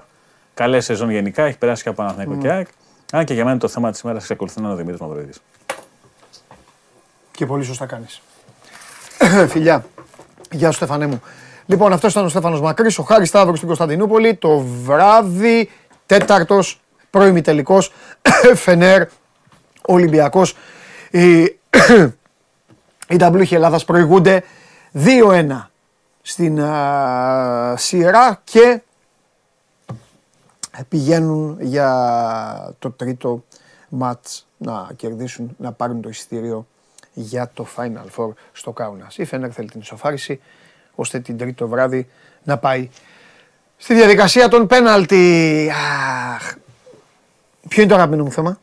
Καλέ 0.54 0.80
σεζόν 0.80 1.10
γενικά, 1.10 1.44
έχει 1.44 1.58
περάσει 1.58 1.84
και 1.84 1.90
από 1.90 1.98
Παναθηναϊκό 1.98 2.34
mm. 2.36 2.42
και 2.42 2.50
ΑΕΚ. 2.50 2.68
Αν 3.12 3.26
και 3.26 3.34
για 3.34 3.46
μένα 3.46 3.58
το 3.58 3.68
θέμα 3.68 3.92
της 3.92 4.00
ημέρας 4.00 4.22
εξακολουθεί 4.22 4.60
να 4.60 4.64
είναι 4.64 4.74
ο 4.74 4.78
Δημήτρης 4.78 5.02
Μαυροίδη. 5.02 5.34
Και 7.32 7.46
πολύ 7.46 7.64
σωστά 7.64 7.86
κάνεις. 7.86 8.22
Φιλιά. 9.54 9.86
Γεια 10.52 10.72
σου, 10.72 10.76
Στεφανέ 10.76 11.06
μου. 11.06 11.22
Λοιπόν, 11.70 11.94
αυτός 11.94 12.12
ήταν 12.12 12.26
ο 12.26 12.30
Στέφανος 12.30 12.62
Μακρύς, 12.62 12.98
ο 12.98 13.04
Χάρης 13.04 13.28
Σταύρος 13.28 13.56
στην 13.56 13.68
Κωνσταντινούπολη. 13.68 14.36
Το 14.36 14.60
βράδυ, 14.60 15.70
τέταρτος, 16.06 16.82
πρώιμη 17.10 17.42
τελικός, 17.42 17.94
Φενέρ, 18.64 19.08
Ολυμπιακός. 19.82 20.56
Οι, 21.12 21.42
οι 23.10 23.18
Ταμπλούχοι 23.18 23.56
Ελλάδας 23.56 23.86
προηγούνται 23.86 24.44
2-1 24.94 25.70
στην 26.22 26.62
α, 26.62 27.74
σειρά 27.78 28.42
και 28.44 28.82
πηγαίνουν 30.90 31.58
για 31.62 32.76
το 32.80 32.92
τρίτο 32.92 33.44
μάτς 33.90 34.48
να 34.58 34.90
κερδίσουν, 34.96 35.56
να 35.58 35.72
πάρουν 35.72 36.02
το 36.02 36.10
εισιτήριο 36.10 36.68
για 37.14 37.52
το 37.54 37.68
Final 37.76 38.18
Four 38.18 38.30
στο 38.52 38.72
Κάουνας. 38.72 39.18
Η 39.18 39.26
Φενέρ 39.26 39.54
θέλει 39.54 39.70
την 39.70 39.80
ισοφάριση, 39.80 40.40
ώστε 41.00 41.20
την 41.20 41.38
τρίτο 41.38 41.68
βράδυ 41.68 42.10
να 42.44 42.58
πάει 42.58 42.90
στη 43.78 43.94
διαδικασία 43.94 44.48
των 44.48 44.68
πέναλτι. 44.68 45.72
Αχ. 46.36 46.54
Ποιο 47.68 47.82
είναι 47.82 47.92
το 47.92 47.98
αγαπημένο 47.98 48.24
μου 48.24 48.32
θέμα; 48.32 48.60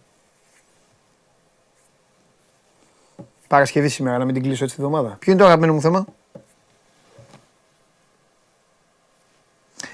Παρασκευή 3.49 3.89
σήμερα, 3.89 4.19
να 4.19 4.25
μην 4.25 4.35
την 4.35 4.43
κλείσω 4.43 4.65
έτσι 4.65 4.77
τη 4.77 4.83
βδομάδα. 4.83 5.17
Ποιο 5.19 5.33
είναι 5.33 5.41
το 5.41 5.47
αγαπημένο 5.47 5.73
μου 5.75 5.81
θέμα; 5.81 6.07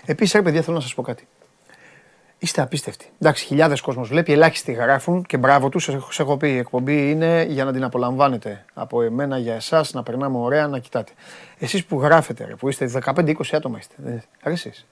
Επίσης, 0.04 0.34
ρε 0.34 0.42
παιδιά, 0.42 0.62
θέλω 0.62 0.76
να 0.76 0.82
σας 0.82 0.94
πω 0.94 1.02
κάτι. 1.02 1.26
Είστε 2.42 2.60
απίστευτοι. 2.62 3.10
Εντάξει, 3.20 3.44
χιλιάδες 3.44 3.80
κόσμος 3.80 4.08
βλέπει, 4.08 4.32
ελάχιστοι 4.32 4.72
γράφουν 4.72 5.24
και 5.24 5.36
μπράβο 5.36 5.68
τους. 5.68 5.90
Σα 6.10 6.22
έχω 6.22 6.36
πει: 6.36 6.48
η 6.48 6.56
εκπομπή 6.56 7.10
είναι 7.10 7.46
για 7.48 7.64
να 7.64 7.72
την 7.72 7.84
απολαμβάνετε 7.84 8.64
από 8.74 9.02
εμένα 9.02 9.38
για 9.38 9.54
εσάς, 9.54 9.92
να 9.92 10.02
περνάμε 10.02 10.38
ωραία, 10.38 10.66
να 10.66 10.78
κοιτάτε. 10.78 11.12
Εσείς 11.58 11.84
που 11.84 12.00
γράφετε, 12.00 12.44
ρε, 12.44 12.54
που 12.54 12.68
είστε 12.68 12.90
15-20 13.04 13.34
άτομα 13.52 13.78
είστε. 13.78 14.24
εσείς. 14.42 14.86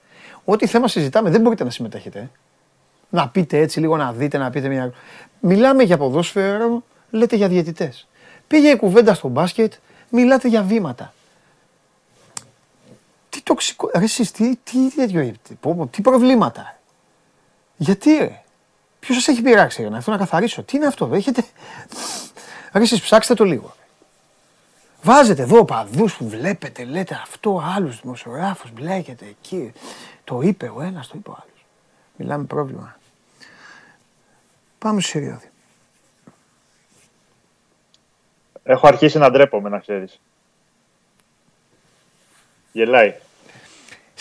Ό,τι 0.45 0.67
θέμα 0.67 0.89
συζητάμε 0.89 1.31
δεν 1.31 1.41
μπορείτε 1.41 1.65
να 1.65 1.71
συμμετέχετε. 1.71 2.31
Να 3.09 3.29
πείτε 3.29 3.59
έτσι 3.59 3.81
λίγο, 3.81 3.97
να 3.97 4.13
δείτε, 4.13 4.39
να 4.39 4.51
πείτε 4.51 4.69
μια. 4.69 4.93
Μιλάμε 5.41 5.83
για 5.83 5.97
ποδόσφαιρο, 5.97 6.83
λέτε 7.11 7.37
για 7.37 7.49
διαιτητές. 7.49 8.09
Πήγε 8.47 8.69
η 8.69 8.77
κουβέντα 8.77 9.15
στο 9.15 9.29
μπάσκετ, 9.29 9.73
μιλάτε 10.09 10.49
για 10.49 10.63
βήματα. 10.63 11.15
Τι 13.29 13.43
τοξικό. 13.43 13.91
Ρε, 13.95 14.05
εσείς, 14.05 14.31
τι, 14.31 14.57
τι, 14.65 14.91
τι, 14.91 15.27
τι 15.91 16.03
προβλήματα. 16.03 16.75
Γιατί 17.81 18.17
ρε; 18.17 18.43
Ποιος 19.01 19.17
σας 19.17 19.29
έχει 19.29 19.43
πειράξει 19.43 19.81
για 19.81 19.91
να 19.91 19.97
έρθω 19.97 20.13
να 20.13 20.19
καθαρίσω; 20.19 20.63
Τι 20.63 20.77
είναι 20.77 20.87
αυτό, 20.87 21.11
έχετε. 21.15 21.45
Ρε, 22.73 22.83
εσείς 22.83 23.01
ψάξτε 23.01 23.35
το 23.35 23.45
λίγο. 23.45 23.75
Βάζετε 25.03 25.43
εδώ 25.43 25.65
παδού 25.65 26.09
που 26.19 26.29
βλέπετε, 26.29 26.85
λέτε 26.85 27.15
αυτό, 27.23 27.63
άλλους 27.75 28.01
δημοσιογράφους, 28.01 28.73
μπλέκετε 28.73 29.27
εκεί. 29.27 29.73
Το 30.25 30.41
είπε 30.41 30.73
ο 30.75 30.81
ένας, 30.81 31.09
το 31.09 31.15
είπε 31.17 31.31
ο 31.31 31.33
άλλος. 31.33 31.65
Μιλάμε 32.17 32.45
πρόβλημα. 32.45 32.99
Πάμε 34.79 35.01
στο 35.01 35.11
Σιριώδη. 35.11 35.51
Έχω 38.63 38.87
αρχίσει 38.87 39.19
να 39.19 39.31
ντρέπομαι, 39.31 39.69
να 39.69 39.79
ξέρεις. 39.79 40.21
Γελάει. 42.73 43.15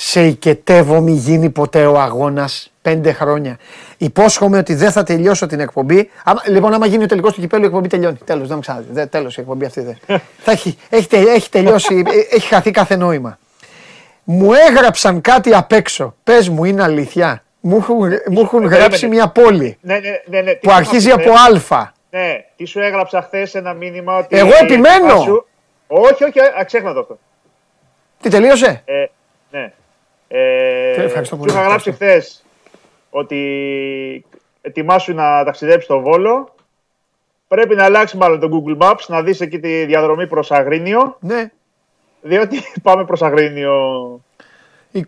Σε 0.01 0.25
οικετεύω 0.25 1.01
μη 1.01 1.11
γίνει 1.11 1.49
ποτέ 1.49 1.85
ο 1.85 1.99
αγώνας 1.99 2.71
πέντε 2.81 3.11
χρόνια. 3.11 3.57
Υπόσχομαι 3.97 4.57
ότι 4.57 4.75
δεν 4.75 4.91
θα 4.91 5.03
τελειώσω 5.03 5.45
την 5.45 5.59
εκπομπή. 5.59 6.09
Άμα, 6.23 6.41
λοιπόν, 6.47 6.73
άμα 6.73 6.85
γίνει 6.85 7.03
ο 7.03 7.05
τελικός 7.05 7.33
του 7.33 7.39
κυπέλου, 7.41 7.63
η 7.63 7.65
εκπομπή 7.65 7.87
τελειώνει. 7.87 8.17
Τέλος, 8.25 8.47
δεν 8.47 8.59
μου 8.95 9.07
Τέλος 9.09 9.37
η 9.37 9.41
εκπομπή 9.41 9.65
αυτή. 9.65 9.81
Δεν. 9.81 9.97
θα 10.45 10.51
έχει, 10.51 10.77
έχει, 10.89 11.07
έχει 11.11 11.49
τελειώσει, 11.49 12.03
έχει 12.31 12.47
χαθεί 12.47 12.71
κάθε 12.71 12.95
νόημα. 12.95 13.39
Μου 14.23 14.53
έγραψαν 14.53 15.21
κάτι 15.21 15.53
απ' 15.53 15.71
έξω. 15.71 16.15
Πες 16.23 16.49
μου, 16.49 16.63
είναι 16.63 16.83
αλήθεια. 16.83 17.43
Μου 17.59 17.77
έχουν, 17.77 18.09
μου 18.29 18.39
έχουν 18.39 18.65
γράψει 18.65 19.07
μια 19.07 19.27
πόλη 19.27 19.77
ναι, 19.81 19.99
ναι, 19.99 20.09
ναι, 20.25 20.41
ναι. 20.41 20.53
που 20.53 20.71
αρχίζει 20.71 21.11
από 21.11 21.31
Α. 21.69 21.91
Ναι, 22.09 22.45
τι 22.55 22.65
σου 22.65 22.79
έγραψα 22.79 23.21
χθες 23.21 23.55
ένα 23.55 23.73
μήνυμα 23.73 24.17
ότι. 24.17 24.37
Εγώ 24.37 24.51
επιμένω! 24.61 25.19
Σου... 25.19 25.45
Όχι, 25.87 26.23
όχι, 26.23 26.39
αξέχνα 26.59 26.89
αυτό. 26.89 27.19
Τι 28.21 28.29
τελείωσε; 28.29 28.81
Ε, 28.85 29.05
ναι. 29.51 29.71
Ε, 30.31 31.03
ευχαριστώ 31.03 31.35
πολύ. 31.35 31.51
Σου 31.51 31.57
είχα 31.57 31.67
γράψει 31.67 31.91
χθες 31.91 32.43
ότι 33.09 34.25
ετοιμάσου 34.61 35.13
να 35.13 35.43
ταξιδέψεις 35.43 35.83
στο 35.83 35.99
Βόλο. 35.99 36.55
Πρέπει 37.47 37.75
να 37.75 37.83
αλλάξει 37.83 38.17
μάλλον 38.17 38.39
το 38.39 38.49
Google 38.51 38.77
Maps, 38.77 39.05
να 39.07 39.21
δεις 39.21 39.41
εκεί 39.41 39.59
τη 39.59 39.85
διαδρομή 39.85 40.27
προς 40.27 40.51
Αγρίνιο. 40.51 41.17
Ναι. 41.19 41.51
Διότι 42.21 42.59
πάμε 42.83 43.05
προς 43.05 43.21
Αγρίνιο. 43.21 43.73
24 44.93 45.03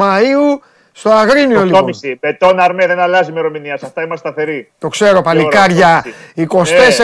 Μαΐου 0.00 0.58
στο 0.98 1.10
Αγρίνιο 1.10 1.64
λοιπόν. 1.64 1.90
Με 2.20 2.32
τον 2.32 2.60
Αρμέ 2.60 2.86
δεν 2.86 2.98
αλλάζει 2.98 3.30
ημερομηνία. 3.30 3.76
Σε 3.76 3.86
αυτά 3.86 4.02
είμαστε 4.02 4.28
σταθεροί. 4.28 4.70
Το 4.78 4.88
ξέρω, 4.88 5.22
παλικάρια. 5.22 6.04
24 6.36 6.44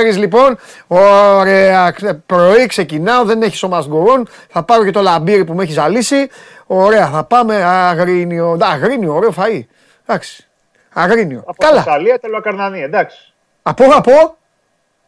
ε. 0.05 0.11
λοιπόν. 0.11 0.59
Ωραία. 0.87 1.95
Πρωί 2.27 2.67
ξεκινάω, 2.67 3.25
δεν 3.25 3.43
έχει 3.43 3.57
σωμασγκορών. 3.57 4.29
Θα 4.49 4.63
πάρω 4.63 4.85
και 4.85 4.91
το 4.91 5.01
λαμπύρι 5.01 5.45
που 5.45 5.55
με 5.55 5.63
έχει 5.63 5.73
ζαλίσει. 5.73 6.29
Ωραία, 6.67 7.09
θα 7.09 7.25
πάμε 7.25 7.63
Αγρίνιο. 7.65 8.59
Αγρίνιο, 8.61 9.15
ωραίο 9.15 9.35
φαΐ. 9.37 9.61
Εντάξει. 10.07 10.47
Αγρίνιο. 10.93 11.43
Από 11.47 11.65
Καλά. 11.67 11.83
Θεσσαλία, 11.83 12.19
τελοκαρνανία, 12.19 12.85
εντάξει. 12.85 13.33
Από, 13.63 13.85
από; 13.95 14.37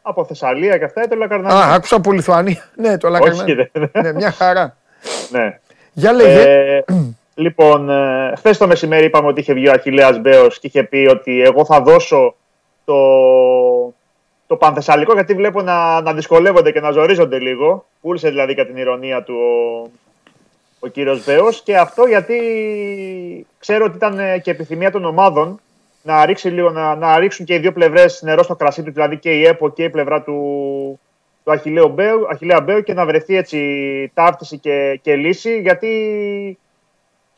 Από 0.03 0.24
Θεσσαλία 0.24 0.78
και 0.78 0.84
αυτά, 0.84 1.09
τελοκαρνανία. 1.09 1.64
Α, 1.64 1.74
άκουσα 1.74 1.97
από 1.97 2.12
Λιθουανία. 2.12 2.64
ναι, 2.76 2.99
το 2.99 3.09
Λακαρνανία. 3.09 3.70
ναι, 3.93 4.12
μια 4.12 4.30
χαρά. 4.30 4.76
ναι. 5.30 5.59
Για 5.93 6.12
λέγε. 6.12 6.41
Ε, 6.41 6.84
λοιπόν, 7.37 7.91
ε, 7.91 8.32
χθες 8.37 8.59
το 8.59 8.66
μεσημέρι 8.66 9.05
είπαμε 9.05 9.28
ότι 9.28 9.41
είχε 9.41 9.53
βγει 9.53 9.68
ο 9.68 9.72
Αχιλέας 9.72 10.20
Μπέος 10.20 10.59
και 10.59 10.66
είχε 10.66 10.82
πει 10.82 11.07
ότι 11.11 11.43
εγώ 11.43 11.64
θα 11.64 11.80
δώσω 11.80 12.34
το, 12.84 12.97
το 14.47 14.57
Πανθεσσαλικό 14.57 15.12
γιατί 15.12 15.34
βλέπω 15.34 15.62
να, 15.62 16.01
να 16.01 16.12
δυσκολεύονται 16.12 16.72
και 16.72 16.80
να 16.80 16.91
ζορίζονται 16.91 17.39
λίγο. 17.39 17.87
Πούλησε 18.01 18.28
δηλαδή 18.28 18.55
κατά 18.55 18.68
την 18.68 18.76
ηρωνία 18.76 19.22
του 19.22 19.37
ο 20.78 20.87
κύριος 20.87 21.20
Βέος 21.20 21.62
και 21.62 21.76
αυτό 21.76 22.05
γιατί 22.05 22.37
ξέρω 23.59 23.84
ότι 23.84 23.97
ήταν 23.97 24.18
ε, 24.18 24.39
και 24.39 24.51
επιθυμία 24.51 24.91
των 24.91 25.05
ομάδων 25.05 25.61
να, 26.03 26.26
ρίξει 26.26 26.49
λίγο, 26.49 26.70
να, 26.70 26.95
να 26.95 27.18
ρίξουν 27.18 27.47
και 27.47 27.55
οι 27.55 27.59
δύο 27.59 27.72
πλευρές 27.72 28.22
νερό 28.22 28.43
στο 28.43 28.57
κρασί 28.57 28.82
του, 28.82 28.93
δηλαδή 28.93 29.18
και 29.18 29.30
η 29.30 29.45
ΕΠΟ 29.45 29.70
και 29.70 29.84
η 29.84 29.91
πλευρά 29.91 30.22
του, 30.22 30.34
του 31.45 31.53
Αχιλέου 31.53 31.89
Μπέου, 31.89 32.26
Αχιλέα 32.30 32.61
Μπέου 32.61 32.82
και 32.82 32.95
να 32.95 33.07
βρεθεί 33.07 33.37
έτσι 33.37 34.11
ταύτιση 34.14 34.59
και, 34.59 34.99
και 35.03 35.16
λύση 35.16 35.61
γιατί 35.61 36.59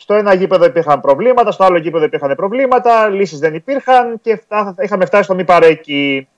στο 0.01 0.15
ένα 0.15 0.35
γήπεδο 0.35 0.65
υπήρχαν 0.65 1.01
προβλήματα, 1.01 1.51
στο 1.51 1.65
άλλο 1.65 1.79
γήπεδο 1.79 2.05
υπήρχαν 2.05 2.35
προβλήματα, 2.37 3.09
λύσεις 3.09 3.39
δεν 3.39 3.55
υπήρχαν 3.55 4.21
και 4.21 4.43
είχαμε 4.83 5.07
φτάσει 5.07 5.23
στο 5.23 5.35
μη 5.35 5.45
παρέκει. 5.45 6.29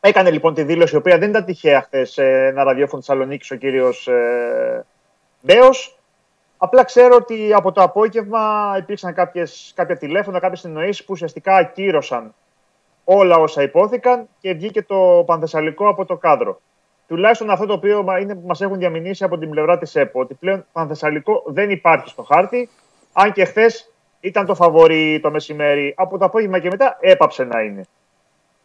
Έκανε 0.00 0.30
λοιπόν 0.30 0.54
τη 0.54 0.62
δήλωση, 0.62 0.94
η 0.94 0.98
οποία 0.98 1.18
δεν 1.18 1.28
ήταν 1.28 1.44
τυχαία 1.44 1.82
χθες 1.82 2.10
σε 2.10 2.24
ένα 2.24 2.62
ραδιόφωνο 2.64 3.02
Θεσσαλονίκης 3.02 3.50
ο 3.50 3.54
κύριος 3.56 4.08
ε, 4.08 4.84
Μπέος, 5.40 6.00
Απλά 6.62 6.84
ξέρω 6.84 7.16
ότι 7.16 7.52
από 7.52 7.72
το 7.72 7.82
απόγευμα 7.82 8.74
υπήρξαν 8.78 9.14
κάποιες, 9.14 9.72
κάποια 9.74 9.96
τηλέφωνα, 9.96 10.40
κάποιες 10.40 10.60
συνεννοήσει 10.60 11.04
που 11.04 11.12
ουσιαστικά 11.12 11.54
ακύρωσαν 11.54 12.34
όλα 13.04 13.36
όσα 13.36 13.62
υπόθηκαν 13.62 14.28
και 14.40 14.52
βγήκε 14.52 14.82
το 14.82 15.22
Πανθεσσαλικό 15.26 15.88
από 15.88 16.04
το 16.04 16.16
κάδρο. 16.16 16.60
Τουλάχιστον 17.10 17.50
αυτό 17.50 17.66
το 17.66 17.72
οποίο 17.72 18.02
μα 18.44 18.54
έχουν 18.58 18.78
διαμηνήσει 18.78 19.24
από 19.24 19.38
την 19.38 19.50
πλευρά 19.50 19.78
της 19.78 19.94
ΕΠΟ, 19.94 20.20
ότι 20.20 20.34
πλέον 20.34 20.66
Πανθεσσαλικό 20.72 21.42
δεν 21.46 21.70
υπάρχει 21.70 22.08
στο 22.08 22.22
χάρτη, 22.22 22.68
αν 23.12 23.32
και 23.32 23.44
χθες 23.44 23.92
ήταν 24.20 24.46
το 24.46 24.54
φαβορή 24.54 25.20
το 25.22 25.30
μεσημέρι, 25.30 25.94
από 25.96 26.18
το 26.18 26.24
απόγευμα 26.24 26.58
και 26.58 26.68
μετά 26.68 26.96
έπαψε 27.00 27.44
να 27.44 27.60
είναι. 27.60 27.82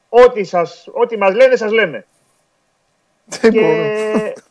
Ό,τι, 0.09 0.43
σας, 0.43 0.89
ό,τι 0.91 1.17
μας 1.17 1.35
λένε, 1.35 1.55
σας 1.55 1.71
λένε. 1.71 2.05
Δεν 3.25 3.51
και, 3.51 3.59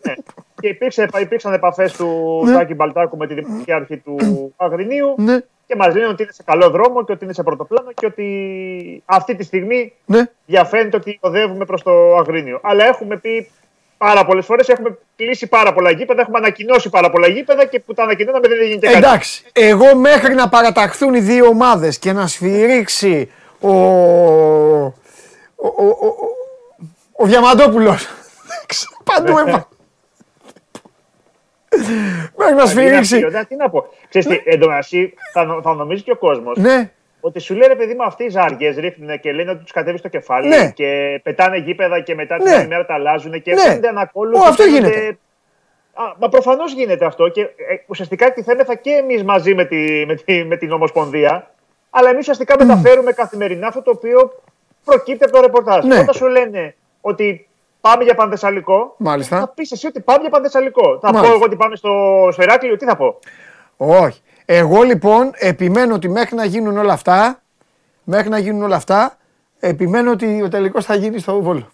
ναι, 0.03 0.14
και 0.61 0.68
υπήρξε, 0.68 1.09
υπήρξαν 1.20 1.53
επαφές 1.53 1.92
του 1.92 2.42
ναι. 2.45 2.53
Τάκη 2.53 2.74
Μπαλτάκου 2.74 3.16
με 3.16 3.26
τη 3.26 3.34
δημοτική 3.34 3.72
αρχή 3.72 3.97
του 3.97 4.16
Αγρινίου. 4.57 5.14
Ναι. 5.16 5.38
και 5.66 5.76
μας 5.76 5.95
λένε 5.95 6.07
ότι 6.07 6.22
είναι 6.22 6.32
σε 6.32 6.42
καλό 6.42 6.70
δρόμο 6.70 7.05
και 7.05 7.12
ότι 7.12 7.24
είναι 7.24 7.32
σε 7.32 7.42
πρωτοπλάνο 7.42 7.92
και 7.92 8.07
ότι 8.07 9.03
αυτή 9.05 9.34
τη 9.34 9.45
στιγμή 9.45 9.92
ναι. 10.07 10.30
διαφαίνεται 10.47 10.97
ότι 10.97 11.18
οδεύουμε 11.20 11.64
προς 11.64 11.82
το 11.82 12.16
Αγρίνιο. 12.16 12.61
Αλλά 12.62 12.84
έχουμε 12.84 13.16
πει 13.16 13.49
πάρα 13.97 14.24
πολλές 14.24 14.45
φορές, 14.45 14.68
έχουμε 14.68 14.99
κλείσει 15.16 15.47
πάρα 15.47 15.72
πολλά 15.72 15.90
γήπεδα, 15.90 16.20
έχουμε 16.20 16.38
ανακοινώσει 16.38 16.88
πάρα 16.88 17.11
πολλά 17.11 17.28
γήπεδα 17.28 17.64
και 17.64 17.80
που 17.80 17.95
τα 17.95 18.03
ανακοινώναμε 18.03 18.49
δεν 18.49 18.66
γίνεται 18.66 18.86
κάτι. 18.86 18.99
Εντάξει, 18.99 19.45
εγώ 19.53 19.97
μέχρι 19.97 20.34
να 20.34 20.49
παραταχθούν 20.49 21.14
οι 21.14 21.20
δύο 21.20 21.47
ομάδες 21.47 21.99
και 21.99 22.12
να 22.12 22.26
σφυρίξει 22.26 23.30
ο. 23.61 23.70
Ο, 25.57 25.66
ο, 25.66 25.86
ο, 25.86 26.14
ο 27.16 27.26
Διαμαντόπουλος. 27.26 28.09
Παντού 29.11 29.38
έβαλε. 29.38 29.64
Μέχρι 32.36 32.55
να 32.55 32.66
σφυρίξει. 32.66 33.24
Τι 33.49 33.57
να 33.57 33.70
πω. 33.70 33.86
Ξέρεις 34.09 34.28
τι, 34.28 34.51
εντωμεταξύ 34.51 35.14
θα 35.62 35.74
νομίζει 35.74 36.03
και 36.03 36.11
ο 36.11 36.16
κόσμος 36.16 36.59
ναι. 36.59 36.90
Ότι 37.26 37.40
σου 37.40 37.54
λέει 37.54 37.68
ρε 37.68 37.74
παιδί 37.74 37.94
μου 37.94 38.04
αυτοί 38.04 38.24
οι 38.24 38.28
ζάργες 38.28 38.76
ρίχνουν 38.76 39.20
και 39.20 39.32
λένε 39.32 39.50
ότι 39.50 39.62
τους 39.62 39.72
κατέβεις 39.72 40.00
στο 40.00 40.08
κεφάλι 40.08 40.48
ναι. 40.48 40.70
και 40.70 41.20
πετάνε 41.22 41.56
γήπεδα 41.56 42.00
και 42.00 42.14
μετά 42.14 42.36
την 42.36 42.44
ναι. 42.44 42.54
άλλη 42.54 42.66
μέρα 42.66 42.86
τα 42.86 42.94
αλλάζουν 42.94 43.42
και 43.42 43.52
ναι. 43.54 43.60
φαίνονται 43.60 43.88
ανακόλουθοι. 43.88 44.48
Αυτό 44.48 44.64
γίνεται. 44.64 45.18
Α, 45.94 46.02
μα 46.18 46.28
προφανώς 46.28 46.72
γίνεται 46.72 47.04
αυτό 47.04 47.28
και 47.28 47.40
ε, 47.40 47.46
ουσιαστικά 47.86 48.26
εκτιθέμεθα 48.26 48.74
και 48.74 48.90
εμείς 48.90 49.24
μαζί 49.24 49.54
με, 49.54 49.64
τη, 49.64 50.04
με, 50.06 50.14
τη, 50.14 50.44
με 50.44 50.56
την 50.56 50.72
Ομοσπονδία. 50.72 51.50
Αλλά 51.90 52.08
εμείς 52.08 52.20
ουσιαστικά 52.20 52.54
mm. 52.54 52.58
μεταφέρουμε 52.58 53.12
καθημερινά 53.12 53.66
αυτό 53.66 53.82
το 53.82 53.90
οποίο 53.90 54.32
προκύπτει 54.84 55.24
από 55.24 55.32
το 55.32 55.40
ρεπορτάζ. 55.40 55.84
Ναι. 55.84 55.98
Όταν 55.98 56.14
σου 56.14 56.26
λένε 56.26 56.74
ότι 57.00 57.48
πάμε 57.80 58.04
για 58.04 58.14
Πανθεσσαλικό, 58.14 58.94
Μάλιστα. 58.98 59.38
θα 59.38 59.48
πεις 59.48 59.72
εσύ 59.72 59.86
ότι 59.86 60.00
πάμε 60.00 60.20
για 60.20 60.30
Πανθεσσαλικό. 60.30 60.98
Θα 61.02 61.12
πω 61.12 61.18
εγώ 61.18 61.44
ότι 61.44 61.56
πάμε 61.56 61.76
στο, 61.76 62.28
στο 62.32 62.42
Ηράκλειο, 62.42 62.76
τι 62.76 62.84
θα 62.84 62.96
πω; 62.96 63.18
Όχι. 63.76 64.22
Εγώ 64.45 64.82
λοιπόν 64.82 65.30
επιμένω 65.34 65.95
ότι 65.95 66.09
μέχρι 66.09 66.36
να 66.36 66.45
γίνουν 66.45 66.78
όλα 66.78 66.92
αυτά, 66.92 67.42
μέχρι 68.05 68.28
να 68.28 68.38
γίνουν 68.38 68.62
όλα 68.62 68.76
αυτά, 68.76 69.16
επιμένω 69.61 70.11
ότι 70.11 70.42
ο 70.42 70.49
τελικός 70.49 70.84
θα 70.84 70.95
γίνει 70.95 71.18
στο 71.18 71.42
Βόλο. 71.42 71.72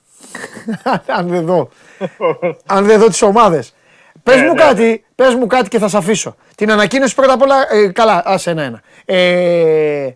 Αν 1.18 1.28
δεν 1.28 1.44
δω. 1.44 1.68
Αν 2.66 2.84
δεν 2.84 3.00
δω 3.00 3.06
τις 3.06 3.22
ομάδες. 3.22 3.74
Πες 4.22 4.36
μου, 4.36 4.42
ναι, 4.42 4.52
ναι. 4.52 4.60
κάτι, 4.60 5.04
πες 5.14 5.34
μου 5.34 5.46
κάτι 5.46 5.68
και 5.68 5.78
θα 5.78 5.88
σε 5.88 5.96
αφήσω. 5.96 6.36
Την 6.54 6.70
ανακοίνωση 6.70 7.14
πρώτα 7.14 7.32
απ' 7.32 7.42
όλα. 7.42 7.72
Ε, 7.72 7.88
καλά, 7.88 8.22
άσε 8.24 8.50
ένα-ένα. 8.50 8.82
Ε, 9.04 10.10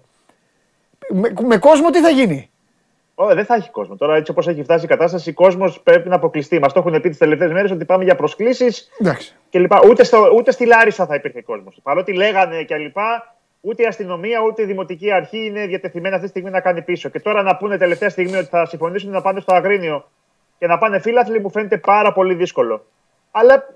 με, 1.08 1.32
με 1.46 1.56
κόσμο 1.56 1.90
τι 1.90 2.00
θα 2.00 2.08
γίνει; 2.08 2.50
Oh, 3.16 3.34
δεν 3.34 3.44
θα 3.44 3.54
έχει 3.54 3.70
κόσμο. 3.70 3.96
Τώρα, 3.96 4.16
έτσι 4.16 4.30
όπως 4.30 4.48
έχει 4.48 4.62
φτάσει 4.62 4.84
η 4.84 4.88
κατάσταση, 4.88 5.30
ο 5.30 5.32
κόσμος 5.32 5.80
πρέπει 5.80 6.08
να 6.08 6.14
αποκλειστεί. 6.14 6.58
Μας 6.58 6.72
το 6.72 6.78
έχουν 6.78 7.00
πει 7.00 7.08
τις 7.08 7.18
τελευταίες 7.18 7.52
μέρες 7.52 7.70
ότι 7.70 7.84
πάμε 7.84 8.04
για 8.04 8.14
προσκλήσεις 8.14 8.88
κλπ. 9.58 9.72
Ούτε, 9.88 10.04
στο, 10.04 10.30
ούτε 10.34 10.50
στη 10.50 10.66
Λάρισα 10.66 11.06
θα 11.06 11.14
υπήρχε 11.14 11.42
κόσμος. 11.42 11.78
Παρότι 11.82 12.12
λέγανε 12.12 12.64
κλπ. 12.64 12.96
Ούτε 13.60 13.82
η 13.82 13.86
αστυνομία 13.86 14.40
ούτε 14.40 14.62
η 14.62 14.64
δημοτική 14.64 15.12
αρχή 15.12 15.46
είναι 15.46 15.66
διατεθειμένα 15.66 16.14
αυτή 16.14 16.26
τη 16.26 16.30
στιγμή 16.30 16.50
να 16.50 16.60
κάνει 16.60 16.82
πίσω. 16.82 17.08
Και 17.08 17.20
τώρα 17.20 17.42
να 17.42 17.56
πούνε 17.56 17.76
τελευταία 17.76 18.08
στιγμή 18.08 18.36
ότι 18.36 18.46
θα 18.46 18.66
συμφωνήσουν 18.66 19.10
να 19.10 19.20
πάνε 19.20 19.40
στο 19.40 19.54
Αγρίνιο 19.54 20.10
και 20.58 20.66
να 20.66 20.78
πάνε 20.78 20.98
φίλαθλοι 20.98 21.40
μου 21.40 21.50
φαίνεται 21.50 21.76
πάρα 21.78 22.12
πολύ 22.12 22.34
δύσκολο. 22.34 22.86
Αλλά 23.30 23.68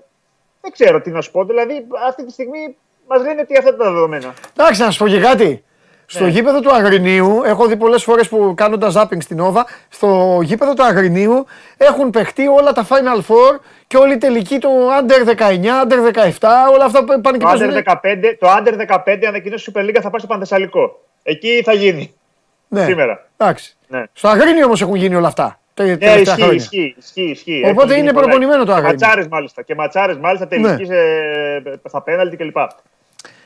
δεν 0.61 0.71
ξέρω 0.71 1.01
τι 1.01 1.11
να 1.11 1.21
σου 1.21 1.31
πω. 1.31 1.45
Δηλαδή, 1.45 1.87
αυτή 2.07 2.25
τη 2.25 2.31
στιγμή 2.31 2.77
μας 3.07 3.21
λένε 3.21 3.41
ότι 3.41 3.57
αυτά 3.57 3.75
τα 3.75 3.91
δεδομένα. 3.91 4.33
Εντάξει, 4.57 4.81
να 4.81 4.91
σου 4.91 5.03
πω 5.03 5.09
και 5.09 5.19
κάτι. 5.19 5.63
Στο 6.11 6.23
ναι. 6.23 6.29
γήπεδο 6.29 6.59
του 6.59 6.73
Αγρινίου, 6.73 7.41
έχω 7.45 7.67
δει 7.67 7.77
πολλές 7.77 8.03
φορές 8.03 8.27
που 8.27 8.53
κάνοντας 8.57 8.91
ζάπινγκ 8.91 9.21
στην 9.21 9.39
Όβα, 9.39 9.65
στο 9.89 10.39
γήπεδο 10.43 10.73
του 10.73 10.83
Αγρινίου 10.83 11.45
έχουν 11.77 12.09
παιχτεί 12.09 12.47
όλα 12.47 12.71
τα 12.71 12.87
Final 12.87 13.17
Four 13.17 13.59
και 13.87 13.97
όλη 13.97 14.13
η 14.13 14.17
τελική 14.17 14.59
του 14.59 14.69
Under 14.69 15.29
19, 15.29 15.33
Under 15.83 16.29
17, 16.39 16.47
όλα 16.73 16.85
αυτά 16.85 17.03
που 17.03 17.21
πάνε 17.21 17.37
και 17.37 17.45
το 17.45 17.51
Under 17.51 17.93
15, 17.93 18.35
Το 18.39 18.47
Under 18.47 18.97
15 19.05 19.25
ανακοίνωσε 19.27 19.71
Super 19.73 19.79
League 19.79 19.99
θα 20.01 20.09
πάει 20.09 20.19
στο 20.19 20.27
Πανθεσσαλικό. 20.27 21.05
Εκεί 21.23 21.61
θα 21.63 21.73
γίνει. 21.73 22.13
Ναι. 22.67 22.83
Σήμερα. 22.85 23.27
Εντάξει. 23.37 23.77
Ναι. 23.87 24.03
Στο 24.13 24.27
Αγρίνιο 24.27 24.65
όμως 24.65 24.81
έχουν 24.81 24.95
γίνει 24.95 25.15
όλα 25.15 25.27
αυτά. 25.27 25.59
Ναι, 25.79 25.85
ισχύει, 25.85 26.55
ισχύει, 26.55 26.95
ισχύει, 26.97 27.29
ισχύει. 27.29 27.63
Οπότε 27.65 27.97
είναι 27.97 28.13
προπονημένο 28.13 28.63
το 28.65 28.71
Αγρίνιο. 28.71 28.97
Ματσάρες 28.99 29.27
μάλιστα. 29.27 29.61
Και 29.61 29.75
ματσάρες 29.75 30.17
μάλιστα 30.17 30.47
τελική 30.47 30.85
ναι. 30.85 31.59
στα 31.87 32.01
πέναλτι 32.01 32.35
κλπ. 32.35 32.57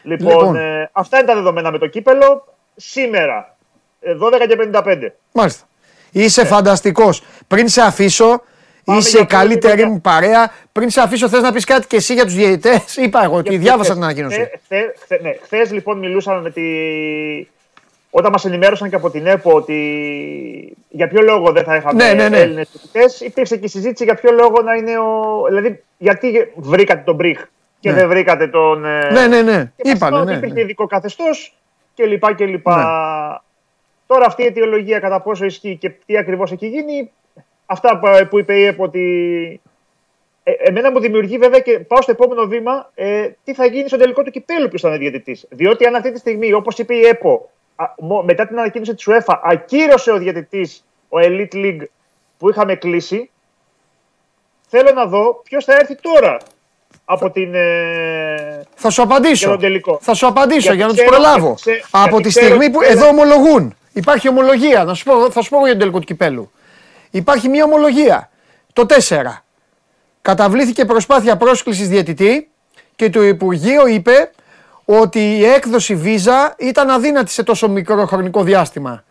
Λοιπόν, 0.03 0.29
λοιπόν. 0.29 0.55
Ε, 0.55 0.89
αυτά 0.91 1.17
είναι 1.17 1.27
τα 1.27 1.33
δεδομένα 1.35 1.71
με 1.71 1.77
το 1.77 1.87
κύπελο 1.87 2.52
σήμερα. 2.75 3.55
12 4.03 4.39
ε, 4.41 4.47
και 4.47 4.69
55. 4.73 5.11
Μάλιστα. 5.31 5.67
Είσαι 6.11 6.41
ε. 6.41 6.45
φανταστικός. 6.45 7.23
Πριν 7.47 7.67
σε 7.67 7.81
αφήσω, 7.81 8.41
Πάμε 8.83 8.99
είσαι 8.99 9.19
η 9.19 9.25
καλύτερη 9.25 9.85
μου 9.85 10.01
παρέα. 10.01 10.51
Πριν 10.71 10.89
σε 10.89 11.01
αφήσω, 11.01 11.29
θες 11.29 11.41
να 11.41 11.51
πεις 11.51 11.65
κάτι 11.65 11.87
και 11.87 11.95
εσύ 11.95 12.13
για 12.13 12.23
τους 12.23 12.33
διαιτητές; 12.33 12.95
Είπα 12.97 13.23
εγώ 13.23 13.35
ότι 13.35 13.57
διάβασα 13.57 13.93
την 13.93 14.03
ανακοίνωση. 14.03 14.49
Χθε 14.63 15.19
ναι, 15.21 15.35
χθες, 15.43 15.71
λοιπόν 15.71 15.99
μιλούσαμε 15.99 16.41
με 16.41 16.51
τη. 16.51 16.61
Όταν 18.09 18.31
μας 18.31 18.45
ενημέρωσαν 18.45 18.89
και 18.89 18.95
από 18.95 19.09
την 19.09 19.25
ΕΠΟ 19.25 19.51
ότι 19.53 20.77
για 20.89 21.07
ποιο 21.07 21.21
λόγο 21.21 21.51
δεν 21.51 21.63
θα 21.63 21.75
είχαμε 21.75 22.03
ναι, 22.03 22.13
ναι, 22.13 22.29
ναι. 22.29 22.37
Έλληνες 22.37 22.69
διαιτητές, 22.71 23.19
υπήρξε 23.19 23.57
και 23.57 23.67
συζήτηση 23.67 24.03
για 24.03 24.15
ποιο 24.15 24.31
λόγο 24.31 24.61
να 24.61 24.73
είναι 24.73 24.97
ο. 24.97 25.43
Δηλαδή, 25.47 25.83
γιατί 25.97 26.51
βρήκατε 26.55 27.01
τον 27.05 27.15
Μπριχ 27.15 27.45
και 27.79 27.91
ναι. 27.91 27.97
δεν 27.97 28.07
βρήκατε 28.07 28.47
τον. 28.47 28.85
Ε, 28.85 29.11
ναι, 29.11 29.27
ναι, 29.27 29.41
ναι. 29.41 29.71
Είπανε, 29.75 30.23
ναι, 30.23 30.33
υπήρχε 30.33 30.61
ειδικό 30.61 30.87
καθεστώς 30.87 31.55
κλπ. 31.95 32.35
κλπ. 32.35 32.67
Ναι. 32.67 32.83
Τώρα 34.07 34.25
αυτή 34.25 34.43
η 34.43 34.45
αιτιολογία 34.45 34.99
κατά 34.99 35.21
πόσο 35.21 35.45
ισχύει 35.45 35.77
και 35.77 35.89
τι 35.89 36.17
ακριβώς 36.17 36.51
έχει 36.51 36.67
γίνει, 36.67 37.11
αυτά 37.65 37.99
που 38.29 38.39
είπε 38.39 38.59
η 38.59 38.63
ΕΠΟ 38.63 38.83
ότι 38.83 39.61
ε, 40.43 40.51
εμένα 40.51 40.91
μου 40.91 40.99
δημιουργεί 40.99 41.37
βέβαια 41.37 41.59
και 41.59 41.79
πάω 41.79 42.01
στο 42.01 42.11
επόμενο 42.11 42.45
βήμα 42.45 42.91
ε, 42.95 43.29
τι 43.43 43.53
θα 43.53 43.65
γίνει 43.65 43.87
στο 43.87 43.97
τελικό 43.97 44.23
του 44.23 44.31
κυπέλου 44.31 44.67
που 44.67 44.75
ήταν 44.75 44.97
διαιτητής. 44.97 45.47
Διότι 45.49 45.85
αν 45.85 45.95
αυτή 45.95 46.11
τη 46.11 46.19
στιγμή, 46.19 46.53
όπως 46.53 46.77
είπε 46.77 46.95
η 46.95 47.05
ΕΠΟ, 47.05 47.49
μετά 48.23 48.47
την 48.47 48.59
ανακοίνωση 48.59 48.95
της 48.95 49.07
UEFA, 49.09 49.39
ακύρωσε 49.43 50.11
ο 50.11 50.17
διαιτητής 50.17 50.85
ο 51.09 51.17
Elite 51.19 51.53
League 51.53 51.83
που 52.37 52.49
είχαμε 52.49 52.75
κλείσει, 52.75 53.31
θέλω 54.67 54.91
να 54.91 55.05
δω 55.05 55.41
ποιος 55.43 55.65
θα 55.65 55.73
έρθει 55.73 55.95
τώρα 55.95 56.37
από 57.05 57.31
την. 57.31 57.55
Ε... 57.55 58.22
Θα 58.75 58.89
σου 58.89 59.01
απαντήσω. 59.01 59.59
Θα 59.99 60.13
σου 60.13 60.27
απαντήσω 60.27 60.73
για, 60.73 60.85
να 60.87 60.93
τους 60.93 61.03
προλάβω. 61.03 61.55
από 61.91 62.21
τη 62.21 62.29
στιγμή 62.29 62.69
που 62.69 62.81
εδώ 62.81 63.07
ομολογούν. 63.07 63.75
Υπάρχει 63.93 64.29
ομολογία. 64.29 64.83
Να 64.83 64.93
σου 64.93 65.03
πω, 65.03 65.31
θα 65.31 65.41
σου 65.41 65.49
πω 65.49 65.57
για 65.57 65.69
τον 65.69 65.79
τελικό 65.79 65.99
του 65.99 66.05
κυπέλου. 66.05 66.51
Υπάρχει 67.11 67.49
μια 67.49 67.63
ομολογία. 67.63 68.29
Το 68.73 68.85
4. 69.07 69.43
Καταβλήθηκε 70.21 70.85
προσπάθεια 70.85 71.37
πρόσκλησης 71.37 71.87
διαιτητή 71.87 72.49
και 72.95 73.09
το 73.09 73.23
Υπουργείο 73.23 73.87
είπε 73.87 74.31
ότι 74.85 75.19
η 75.19 75.45
έκδοση 75.45 75.95
βίζα 75.95 76.55
ήταν 76.57 76.89
αδύνατη 76.89 77.31
σε 77.31 77.43
τόσο 77.43 77.69
μικρό 77.69 78.05
χρονικό 78.05 78.43
διάστημα. 78.43 79.03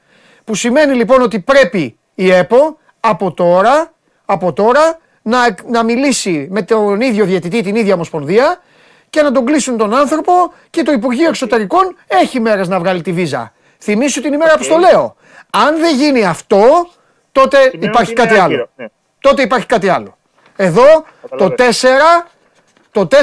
Που 0.45 0.55
σημαίνει 0.55 0.95
λοιπόν 0.95 1.23
ότι 1.23 1.41
πρέπει 1.41 1.97
η 2.15 2.31
ΕΠΟ 2.31 2.79
από 3.01 3.33
τώρα, 3.33 3.93
από 4.25 4.53
τώρα 4.53 4.99
να, 5.23 5.39
να 5.69 5.83
μιλήσει 5.83 6.47
με 6.51 6.63
τον 6.63 7.01
ίδιο 7.01 7.25
διαιτητή, 7.25 7.63
την 7.63 7.77
ίδια 7.77 7.95
ομοσπονδία 7.95 8.61
και 9.13 9.23
να 9.23 9.33
τον 9.33 9.45
κλείσουν 9.45 9.77
τον 9.77 9.95
άνθρωπο 9.95 10.33
και 10.71 10.83
το 10.83 10.93
Υπουργείο 10.93 11.29
Εξωτερικών 11.29 11.97
έχει 12.07 12.41
μέρες 12.41 12.69
να 12.69 12.79
βγάλει 12.79 13.03
τη 13.03 13.13
βίζα. 13.13 13.53
Θυμήσου 13.79 14.21
την 14.21 14.33
ημέρα 14.33 14.57
που 14.57 14.63
στο 14.63 14.77
λέω. 14.77 15.17
Αν 15.51 15.79
δεν 15.79 15.97
γίνει 15.97 16.25
αυτό, 16.25 16.89
τότε 17.33 17.71
υπάρχει 17.79 18.13
κάτι 18.13 18.35
άλλο. 18.35 18.69
Ναι. 18.77 18.87
Τότε 19.21 19.43
υπάρχει 19.43 19.67
κάτι 19.67 19.89
άλλο. 19.89 20.17
Εδώ 20.57 21.05
το 21.37 21.55
4, 21.59 21.63
το 22.91 23.09
4 23.11 23.17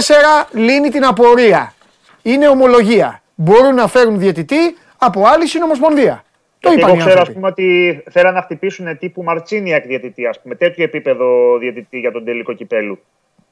λύνει 0.51 0.89
την 0.89 1.05
απορία. 1.05 1.73
Είναι 2.21 2.47
ομολογία. 2.47 3.21
Μπορούν 3.35 3.75
να 3.75 3.87
φέρουν 3.87 4.19
διαιτητή 4.19 4.77
από 4.97 5.23
άλλη 5.25 5.47
συνομοσπονδία. 5.47 6.23
Το 6.59 6.71
είπαν 6.71 6.89
Εγώ 6.89 6.97
ξέρω 7.05 7.25
πούμε, 7.33 7.47
ότι 7.47 8.03
θέλαν 8.11 8.33
να 8.33 8.41
χτυπήσουν 8.41 8.97
τύπου 8.97 9.23
Μαρτσίνιακ 9.23 9.85
διαιτητή, 9.85 10.25
ας 10.27 10.41
πούμε, 10.41 10.55
τέτοιο 10.55 10.83
επίπεδο 10.83 11.57
διαιτητή 11.57 11.99
για 11.99 12.11
τον 12.11 12.25
τελικό 12.25 12.53
κυπέλου. 12.53 12.99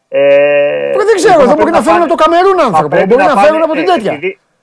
Ε, 0.09 0.91
δεν 0.91 1.15
ξέρω, 1.15 1.41
εδώ 1.41 1.53
μπορεί 1.53 1.71
να 1.71 1.81
φέρουν 1.81 2.01
από 2.01 2.09
το 2.09 2.15
Καμερούν 2.15 2.59
άνθρωπο, 2.59 3.05
μπορεί 3.05 3.23
να, 3.23 3.41
φέρουν 3.41 3.61
από 3.61 3.73
την 3.73 3.81
ε, 3.81 3.85
τέτοια. 3.85 4.19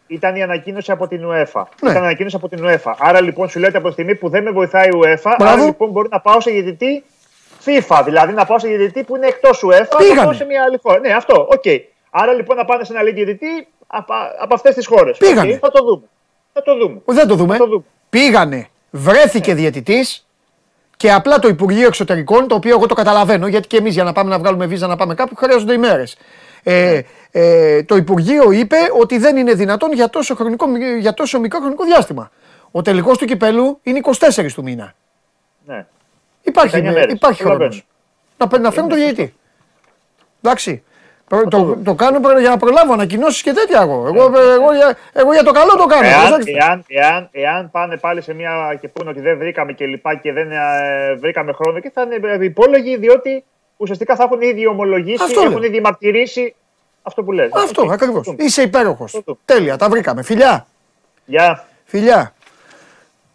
Ήταν 0.07 0.37
η 0.37 0.43
ανακοίνωση 0.43 0.93
από 0.93 1.09
την 1.09 1.21
UEFA. 1.27 1.63
Ναι. 1.81 1.91
Ήταν 1.91 2.03
η 2.03 2.07
ανακοίνωση 2.07 2.37
από 2.37 2.49
την 2.49 2.65
UEFA. 2.67 2.93
Άρα 2.99 3.21
λοιπόν 3.21 3.49
σου 3.49 3.59
λέτε 3.59 3.79
από 3.79 3.87
τη 3.87 3.93
στιγμή 3.93 4.15
που 4.15 4.29
δεν 4.29 4.43
με 4.43 4.51
βοηθάει 4.51 4.87
η 4.87 4.93
UEFA, 4.95 5.35
Μπράβο. 5.39 5.53
άρα 5.53 5.65
λοιπόν 5.65 5.91
μπορεί 5.91 6.09
να 6.11 6.21
πάω 6.21 6.41
σε 6.41 6.51
διαιτητή 6.51 7.05
FIFA. 7.65 8.03
Δηλαδή 8.05 8.33
να 8.33 8.45
πάω 8.45 8.59
σε 8.59 8.69
διαιτητή 8.69 9.03
που 9.03 9.17
είναι 9.17 9.27
εκτός 9.27 9.65
UEFA 9.67 10.05
και 10.09 10.15
να 10.15 10.23
πάω 10.23 10.33
σε 10.33 10.45
μια 10.45 10.63
άλλη 10.63 10.79
χώρα. 10.83 10.99
Ναι, 10.99 11.13
αυτό. 11.13 11.49
OK. 11.51 11.63
Okay. 11.65 11.79
Άρα 12.11 12.33
λοιπόν 12.33 12.57
να 12.57 12.65
πάνε 12.65 12.85
σε 12.85 12.93
ένα 12.93 13.01
άλλη 13.01 13.13
διαιτητή 13.13 13.67
από, 13.87 14.15
από 14.39 14.55
αυτές 14.55 14.75
τις 14.75 14.87
χώρες. 14.87 15.19
Πήγανε. 15.19 15.55
Okay, 15.55 15.59
θα 15.61 15.71
το 15.71 15.85
δούμε. 15.85 16.03
Θα 16.53 16.63
το 16.63 16.77
δούμε. 16.77 17.01
Δεν 17.05 17.29
το 17.29 17.35
δούμε. 17.35 17.53
Θα 17.53 17.59
το 17.59 17.71
δούμε. 17.71 17.85
Πήγανε, 18.11 18.69
βρέθηκε 18.91 19.53
ναι. 19.53 19.59
διαιτητής 19.59 20.24
και 21.05 21.13
απλά 21.13 21.39
το 21.39 21.49
Υπουργείο 21.49 21.87
Εξωτερικών, 21.87 22.49
το 22.49 22.55
οποίο 22.55 22.71
εγώ 22.71 22.87
το 22.87 22.95
καταλαβαίνω, 22.95 23.47
γιατί 23.47 23.67
και 23.67 23.77
εμείς 23.77 23.95
για 23.95 24.05
να 24.05 24.13
πάμε 24.13 24.31
να 24.31 24.39
βγάλουμε 24.39 24.67
βίζα 24.67 24.87
να 24.87 24.97
πάμε 24.97 25.15
κάπου 25.15 25.35
χρειάζονται 25.35 25.73
ημέρες. 25.73 26.17
Ε, 26.63 26.93
ναι. 26.93 27.01
ε, 27.41 27.83
το 27.83 27.97
Υπουργείο 27.97 28.51
είπε 28.51 28.77
ότι 29.01 29.19
δεν 29.19 29.37
είναι 29.37 29.55
δυνατόν 29.55 29.93
για 29.93 30.11
τόσο, 30.11 30.35
χρονικό, 30.35 30.67
για 30.99 31.15
τόσο 31.15 31.41
μικρό 31.41 31.61
χρονικό 31.61 31.85
διάστημα. 31.85 32.31
Ο 32.71 32.83
τελικός 32.83 33.19
του 33.19 33.25
κυπέλου 33.25 33.79
είναι 33.83 34.01
24 34.03 34.47
του 34.55 34.63
μήνα. 34.63 34.95
Ναι. 35.65 35.87
Υπάρχει, 36.43 36.83
υπάρχει 37.09 37.43
χρόνος. 37.43 37.87
Να, 38.37 38.59
να 38.59 38.71
φέρουν 38.71 38.89
το 38.89 38.95
διαιτητή. 38.95 39.35
Εντάξει. 40.43 40.83
Το, 41.29 41.49
το, 41.49 41.77
το 41.85 41.95
κάνω 41.95 42.39
για 42.41 42.51
να 42.51 42.57
προλάβω 42.57 42.93
ανακοινώσεις 42.93 43.43
και 43.43 43.53
τέτοια 43.53 43.81
εγώ. 43.81 44.07
Εγώ, 44.07 44.39
εγώ, 44.39 44.75
για, 44.75 44.97
εγώ 45.13 45.33
για 45.33 45.43
το 45.43 45.53
καλό 45.53 45.77
το 45.77 45.87
κάνω. 45.87 46.07
Εάν, 46.07 46.43
εάν, 46.47 46.85
εάν, 46.89 47.29
εάν 47.33 47.71
πάνε 47.71 47.97
πάλι 47.97 48.23
σε 48.23 48.35
μια 48.35 48.79
και 48.81 48.89
πούνε 48.89 49.11
ότι 49.11 49.21
δεν 49.21 49.39
βρήκαμε 49.39 49.73
και 49.73 49.87
λοιπά 49.87 50.15
και 50.15 50.33
δεν 50.33 50.53
ε, 50.53 51.15
βρήκαμε 51.15 51.53
χρόνο 51.53 51.81
και 51.81 51.91
θα 51.95 52.03
είναι 52.03 52.45
υπόλογοι 52.45 52.97
διότι 52.97 53.45
ουσιαστικά 53.77 54.17
θα 54.17 54.23
έχουν 54.23 54.41
ήδη 54.41 54.67
ομολογήσει, 54.67 55.23
αυτό 55.23 55.41
έχουν 55.41 55.63
ήδη 55.63 55.81
μαρτυρήσει 55.81 56.55
αυτό 57.03 57.23
που 57.23 57.33
λες. 57.33 57.51
Αυτό 57.53 57.89
ακριβώς. 57.91 58.35
Είσαι 58.39 58.63
υπέροχος. 58.63 59.23
Τέλεια, 59.45 59.77
τα 59.77 59.89
βρήκαμε. 59.89 60.23
Φιλιά. 60.23 60.67
Γεια. 61.25 61.65
Φιλιά. 61.85 62.35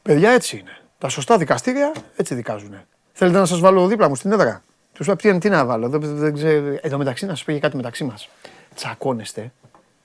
Παιδιά 0.02 0.32
έτσι 0.32 0.58
είναι. 0.58 0.78
Τα 0.98 1.10
σωστά 1.10 1.38
δικαστήρια 1.38 1.92
έτσι 2.16 2.36
δικάζουν. 2.36 2.82
Θέλετε 3.12 3.38
να 3.38 3.46
σας 3.46 3.60
βάλω 3.60 3.88
δίπλα 3.88 4.10
μου 4.10 4.16
στην 4.16 4.32
έδρα; 4.32 4.64
Του 5.00 5.06
είπα 5.06 5.16
τι, 5.16 5.38
τι 5.38 5.50
να 5.50 5.66
βάλω. 5.66 5.90
Δεν, 5.90 6.02
δεν 6.02 6.34
ξέρω. 6.34 6.78
Εδώ 6.82 6.98
μεταξύ 6.98 7.26
να 7.26 7.36
σα 7.36 7.46
πω 7.46 7.60
κάτι 7.60 7.76
μεταξύ 7.76 8.04
μας. 8.04 8.30
Τσακώνεστε. 8.76 9.52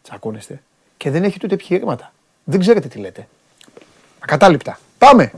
Τσακώνεστε. 0.02 0.62
Και 0.96 1.10
δεν 1.10 1.24
έχετε 1.24 1.46
ούτε 1.46 1.54
επιχειρήματα. 1.54 2.12
Δεν 2.44 2.60
ξέρετε 2.60 2.88
τι 2.88 2.98
λέτε. 2.98 3.28
Ακατάληπτα. 4.18 4.78
Πάμε. 4.98 5.32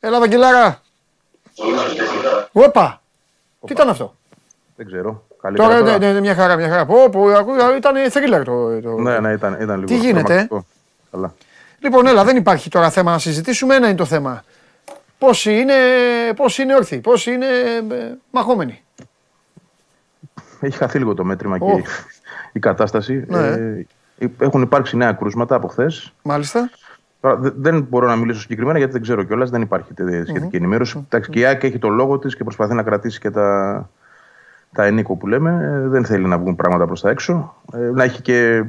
Έλα, 0.00 0.18
Βαγγελάρα. 0.18 0.82
Όπα. 2.52 3.02
Τι 3.66 3.72
ήταν 3.72 3.88
αυτό; 3.88 4.14
Δεν 4.76 4.86
ξέρω. 4.86 5.24
Καλύτερα 5.40 5.78
τώρα, 5.78 5.98
ναι, 5.98 6.12
ναι, 6.12 6.20
μια 6.20 6.34
χαρά, 6.34 6.56
μια 6.56 6.68
χαρά. 6.68 6.86
Πω, 6.86 7.08
πω, 7.10 7.28
ήταν 7.76 7.94
thriller 8.12 8.42
το, 8.44 8.80
το... 8.80 8.98
Ναι, 8.98 9.18
ναι, 9.18 9.32
ήταν, 9.32 9.56
ήταν 9.60 9.74
λίγο. 9.74 9.86
Τι 9.86 9.96
γίνεται. 9.96 10.48
Καλά. 11.10 11.34
Λοιπόν, 11.78 12.06
έλα, 12.06 12.24
δεν 12.24 12.36
υπάρχει 12.36 12.70
τώρα 12.70 12.90
θέμα 12.90 13.10
να 13.10 13.18
συζητήσουμε. 13.18 13.74
Ένα 13.74 13.86
είναι 13.86 13.96
το 13.96 14.04
θέμα. 14.04 14.44
Πόσοι 15.18 15.52
είναι, 15.52 15.74
πόσοι 16.36 16.62
είναι 16.62 16.74
όρθιοι, 16.74 16.98
πόσοι 16.98 17.32
είναι 17.32 17.46
ε, 17.90 18.14
μαχόμενοι. 18.30 18.82
Έχει 20.60 20.76
χαθεί 20.76 20.98
λίγο 20.98 21.14
το 21.14 21.24
μέτρημα 21.24 21.56
oh. 21.56 21.58
και 21.58 21.88
η 22.52 22.58
κατάσταση. 22.58 23.24
Ναι. 23.28 23.46
Ε, 24.18 24.26
έχουν 24.38 24.62
υπάρξει 24.62 24.96
νέα 24.96 25.12
κρούσματα 25.12 25.54
από 25.54 25.68
χθες. 25.68 26.12
Μάλιστα. 26.22 26.70
Τώρα, 27.20 27.36
δεν 27.40 27.82
μπορώ 27.82 28.06
να 28.06 28.16
μιλήσω 28.16 28.40
συγκεκριμένα 28.40 28.78
γιατί 28.78 28.92
δεν 28.92 29.02
ξέρω 29.02 29.22
κιόλας, 29.22 29.50
δεν 29.50 29.62
υπάρχει 29.62 29.92
σχετική 29.96 30.46
mm-hmm. 30.46 30.54
ενημέρωση. 30.54 31.06
Mm-hmm. 31.10 31.20
Και 31.30 31.38
η 31.38 31.44
ΑΕΚ 31.44 31.62
έχει 31.62 31.78
το 31.78 31.88
λόγο 31.88 32.18
της 32.18 32.36
και 32.36 32.44
προσπαθεί 32.44 32.74
να 32.74 32.82
κρατήσει 32.82 33.20
και 33.20 33.30
τα, 33.30 33.88
τα 34.72 34.84
ενίκο 34.84 35.16
που 35.16 35.26
λέμε. 35.26 35.82
Ε, 35.84 35.88
δεν 35.88 36.04
θέλει 36.04 36.26
να 36.26 36.38
βγουν 36.38 36.56
πράγματα 36.56 36.86
προς 36.86 37.00
τα 37.00 37.10
έξω. 37.10 37.54
Ε, 37.72 37.78
να 37.78 38.04
έχει 38.04 38.22
και. 38.22 38.64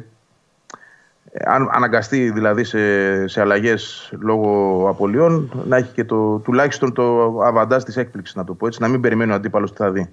Ε, 1.31 1.43
αν 1.45 1.69
αναγκαστεί 1.71 2.31
δηλαδή 2.31 2.63
σε, 2.63 3.27
σε 3.27 3.41
αλλαγές 3.41 4.13
λόγω 4.19 4.85
απολειών, 4.89 5.51
να 5.67 5.77
έχει 5.77 5.93
και 5.93 6.03
το, 6.03 6.37
τουλάχιστον 6.37 6.93
το 6.93 7.39
αβαντά 7.43 7.83
της 7.83 7.97
έκπληξης, 7.97 8.35
να 8.35 8.43
το 8.43 8.53
πω 8.53 8.67
έτσι, 8.67 8.81
να 8.81 8.87
μην 8.87 9.01
περιμένει 9.01 9.31
ο 9.31 9.35
αντίπαλος 9.35 9.71
τι 9.71 9.77
θα 9.77 9.91
δει. 9.91 10.09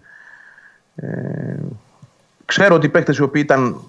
Ε, 0.96 1.56
ξέρω 2.44 2.74
ότι 2.74 2.86
οι 2.86 2.88
παίχτε 2.88 3.14
οι 3.18 3.22
οποίοι 3.22 3.42
ήταν 3.44 3.80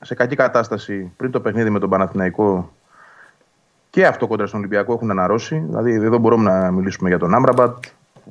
σε 0.00 0.14
κακή 0.14 0.36
κατάσταση 0.36 1.12
πριν 1.16 1.30
το 1.30 1.40
παιχνίδι 1.40 1.70
με 1.70 1.78
τον 1.78 1.90
Παναθηναϊκό 1.90 2.72
και 3.90 4.06
αυτό 4.06 4.26
κόντρα 4.26 4.46
στον 4.46 4.58
Ολυμπιακό 4.58 4.92
έχουν 4.92 5.10
αναρρώσει. 5.10 5.62
Δηλαδή, 5.66 5.92
εδώ 5.92 6.18
μπορούμε 6.18 6.50
να 6.50 6.70
μιλήσουμε 6.70 7.08
για 7.08 7.18
τον 7.18 7.34
Άμραμπατ, 7.34 7.84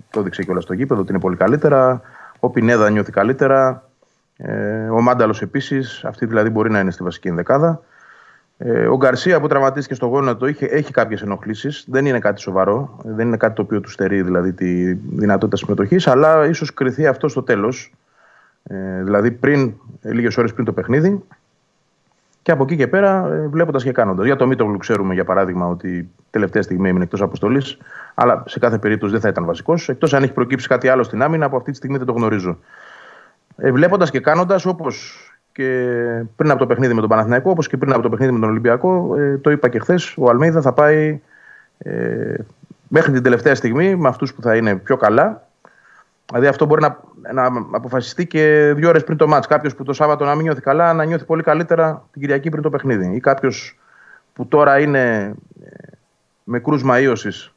το 0.10 0.20
έδειξε 0.20 0.44
και 0.44 0.52
όλα 0.52 0.62
στο 0.62 0.74
γήπεδο 0.74 1.02
ότι 1.02 1.12
είναι 1.12 1.20
πολύ 1.20 1.36
καλύτερα. 1.36 2.02
Ο 2.40 2.50
Πινέδα 2.50 2.90
νιώθει 2.90 3.12
καλύτερα. 3.12 3.90
Ε, 4.38 4.90
ο 4.90 5.02
Μάνταλος 5.02 5.42
επίσης, 5.42 6.06
αυτή 6.06 6.26
δηλαδή 6.26 6.50
μπορεί 6.50 6.70
να 6.70 6.80
είναι 6.80 6.92
στη 6.92 7.04
βασική 7.04 7.28
ενδεκάδα. 7.28 7.82
Ε, 8.58 8.88
ο 8.88 8.98
Γκαρσία 8.98 9.40
που 9.40 9.48
τραυματίστηκε 9.48 9.96
στο 9.96 10.06
γόνατο 10.06 10.46
έχει, 10.46 10.66
έχει 10.66 10.92
κάποιες 10.92 11.22
ενοχλήσεις. 11.22 11.86
Δεν 11.88 12.06
είναι 12.06 12.20
κάτι 12.20 12.42
σοβαρό. 12.42 12.98
Δεν 13.04 13.28
είναι 13.28 13.38
κάτι 13.38 13.56
το 13.56 13.62
οποίο 13.62 13.82
του 13.82 13.90
στερεί 13.90 14.22
δηλαδή, 14.22 14.54
τη 14.54 14.94
δυνατότητα 14.94 15.58
συμμετοχής. 15.58 16.08
Αλλά 16.08 16.46
ίσως 16.46 16.74
κρυθεί 16.74 17.08
αυτό 17.08 17.28
στο 17.28 17.44
τέλος. 17.44 17.94
Ε, 18.64 19.04
δηλαδή 19.04 19.32
πριν, 19.32 19.74
λίγες 20.02 20.38
ώρες 20.38 20.54
πριν 20.54 20.66
το 20.66 20.74
παιχνίδι. 20.74 21.24
Και 22.48 22.54
από 22.54 22.64
εκεί 22.64 22.76
και 22.76 22.88
πέρα, 22.88 23.34
ε, 23.34 23.48
βλέποντας 23.48 23.84
και 23.84 23.92
κάνοντας. 23.92 24.26
Για 24.26 24.36
το 24.36 24.48
Μίτογλου 24.48 24.78
ξέρουμε 24.78 25.14
για 25.14 25.24
παράδειγμα 25.24 25.68
ότι 25.68 26.10
τελευταία 26.30 26.62
στιγμή 26.62 26.90
έμεινε 26.90 27.04
εκτός 27.04 27.22
αποστολής, 27.22 27.78
αλλά 28.14 28.44
σε 28.46 28.60
κάθε 28.60 28.78
περίπτωση 28.78 29.12
δεν 29.12 29.22
θα 29.22 29.28
ήταν 29.28 29.46
βασικός. 29.46 29.90
Εκτός 29.90 30.14
αν 30.14 30.24
έχει 30.24 30.34
προκύψει 30.34 30.68
κάτι 30.68 30.88
άλλο 30.88 31.04
στην 31.04 31.22
άμυνα, 31.22 31.46
από 31.46 31.58
αυτή 31.58 31.72
τη 31.72 31.78
στιγμή 31.78 31.98
δεν 31.98 32.06
το 32.06 32.12
γνωρίζω. 32.14 32.58
Ε, 33.58 33.72
Βλέποντας 33.72 34.12
και 34.12 34.20
κάνοντας, 34.20 34.66
όπως 34.66 35.18
και 35.52 35.64
πριν 36.36 36.50
από 36.50 36.60
το 36.60 36.68
παιχνίδι 36.68 36.94
με 36.94 37.00
τον 37.00 37.10
Παναθηναϊκό, 37.10 37.50
όπως 37.50 37.68
και 37.68 37.78
πριν 37.78 37.94
από 37.94 38.02
το 38.02 38.10
παιχνίδι 38.10 38.32
με 38.32 38.40
τον 38.40 38.50
Ολυμπιακό, 38.50 39.16
ε, 39.18 39.38
το 39.38 39.52
είπα 39.52 39.70
και 39.70 39.80
χθες, 39.80 40.14
ο 40.18 40.30
Αλμέιδα 40.30 40.62
θα 40.62 40.74
πάει 40.74 41.22
ε, 41.78 42.36
μέχρι 42.88 43.12
την 43.12 43.24
τελευταία 43.24 43.56
στιγμή 43.56 43.96
με 43.96 44.08
αυτούς 44.08 44.34
που 44.34 44.42
θα 44.42 44.56
είναι 44.56 44.76
πιο 44.76 44.98
καλά 44.98 45.47
Δηλαδή 46.28 46.48
αυτό 46.48 46.66
μπορεί 46.66 46.82
να, 46.82 47.00
να 47.34 47.46
αποφασιστεί 47.72 48.28
και 48.28 48.74
δύο 48.76 48.90
ώρες 48.90 49.04
πριν 49.04 49.18
το 49.18 49.28
μάτς. 49.28 49.48
Κάποιος 49.48 49.76
που 49.76 49.84
το 49.84 49.94
Σάββατο 49.94 50.26
να 50.26 50.36
μην 50.36 50.44
νιώθει 50.44 50.62
καλά, 50.62 50.94
να 50.94 51.04
νιώθει 51.04 51.26
πολύ 51.26 51.44
καλύτερα 51.44 52.06
την 52.12 52.22
Κυριακή 52.22 52.50
πριν 52.50 52.62
το 52.62 52.70
παιχνίδι. 52.70 53.16
Ή 53.16 53.20
κάποιος 53.20 53.80
που 54.34 54.48
τώρα 54.48 54.80
είναι 54.80 55.36
ε, 55.64 55.78
με 56.44 56.60
κρούσμα 56.60 57.00
ίωση 57.00 57.52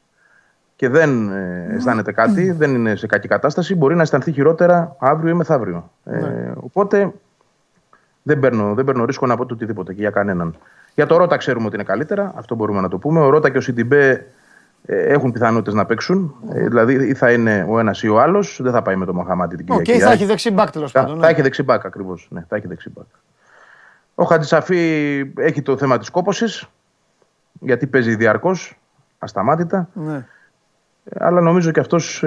και 0.75 0.89
δεν 0.89 1.29
ε, 1.29 1.67
αισθάνεται 1.75 2.11
κάτι, 2.11 2.51
δεν 2.61 2.75
είναι 2.75 2.95
σε 2.95 3.07
κακή 3.07 3.27
κατάσταση, 3.27 3.75
μπορεί 3.75 3.95
να 3.95 4.01
αισθανθεί 4.01 4.31
χειρότερα 4.31 4.95
αύριο 4.99 5.29
ή 5.29 5.33
μεθαύριο. 5.33 5.91
Ε, 6.05 6.17
ναι. 6.17 6.51
οπότε 6.55 7.11
δεν 8.23 8.39
παίρνω, 8.39 8.73
δεν 8.73 8.85
παίρνω 8.85 9.05
ρίσκο 9.05 9.25
να 9.25 9.37
πω 9.37 9.45
το 9.45 9.53
οτιδήποτε 9.53 9.93
και 9.93 10.01
για 10.01 10.09
κανέναν. 10.09 10.55
Για 10.95 11.05
το 11.05 11.17
Ρότα 11.17 11.37
ξέρουμε 11.37 11.65
ότι 11.65 11.75
είναι 11.75 11.83
καλύτερα, 11.83 12.33
αυτό 12.35 12.55
μπορούμε 12.55 12.81
να 12.81 12.87
το 12.87 12.97
πούμε. 12.97 13.19
Ο 13.19 13.29
Ρότα 13.29 13.49
και 13.49 13.57
ο 13.57 13.61
Σιντιμπέ 13.61 14.09
ε, 14.09 14.25
έχουν 14.85 15.31
πιθανότητες 15.31 15.73
να 15.73 15.85
παίξουν. 15.85 16.35
Ε, 16.53 16.67
δηλαδή 16.67 16.93
ή 16.93 17.13
θα 17.13 17.31
είναι 17.31 17.65
ο 17.69 17.79
ένας 17.79 18.03
ή 18.03 18.07
ο 18.07 18.19
άλλος, 18.21 18.59
δεν 18.63 18.71
θα 18.71 18.81
πάει 18.81 18.95
με 18.95 19.05
το 19.05 19.13
Μοχαμάτι 19.13 19.55
την 19.55 19.65
Κυριακή. 19.65 19.91
Και 19.91 19.99
θα 19.99 20.11
έχει 20.11 20.25
δεξί 20.25 20.51
μπακ 20.51 20.71
τέλος 20.71 20.91
πάντων. 20.91 21.19
Θα, 21.19 21.25
ναι. 21.25 21.31
έχει 21.31 21.41
δεξί 21.41 21.63
μπακ 21.63 21.85
ακριβώς. 21.85 22.27
Ναι, 22.31 22.45
θα 22.47 22.55
έχει 22.55 22.67
δεξί 22.67 22.89
μπακ. 22.89 23.05
Ο 24.15 24.23
Χατζησαφή 24.23 25.33
έχει 25.37 25.61
το 25.61 25.77
θέμα 25.77 25.97
της 25.97 26.09
κόποση, 26.09 26.67
γιατί 27.59 27.87
παίζει 27.87 28.15
διαρκώς, 28.15 28.79
ασταμάτητα. 29.19 29.89
Ναι. 29.93 30.25
Ε, 31.03 31.25
αλλά 31.25 31.41
νομίζω 31.41 31.71
και 31.71 31.79
αυτός 31.79 32.23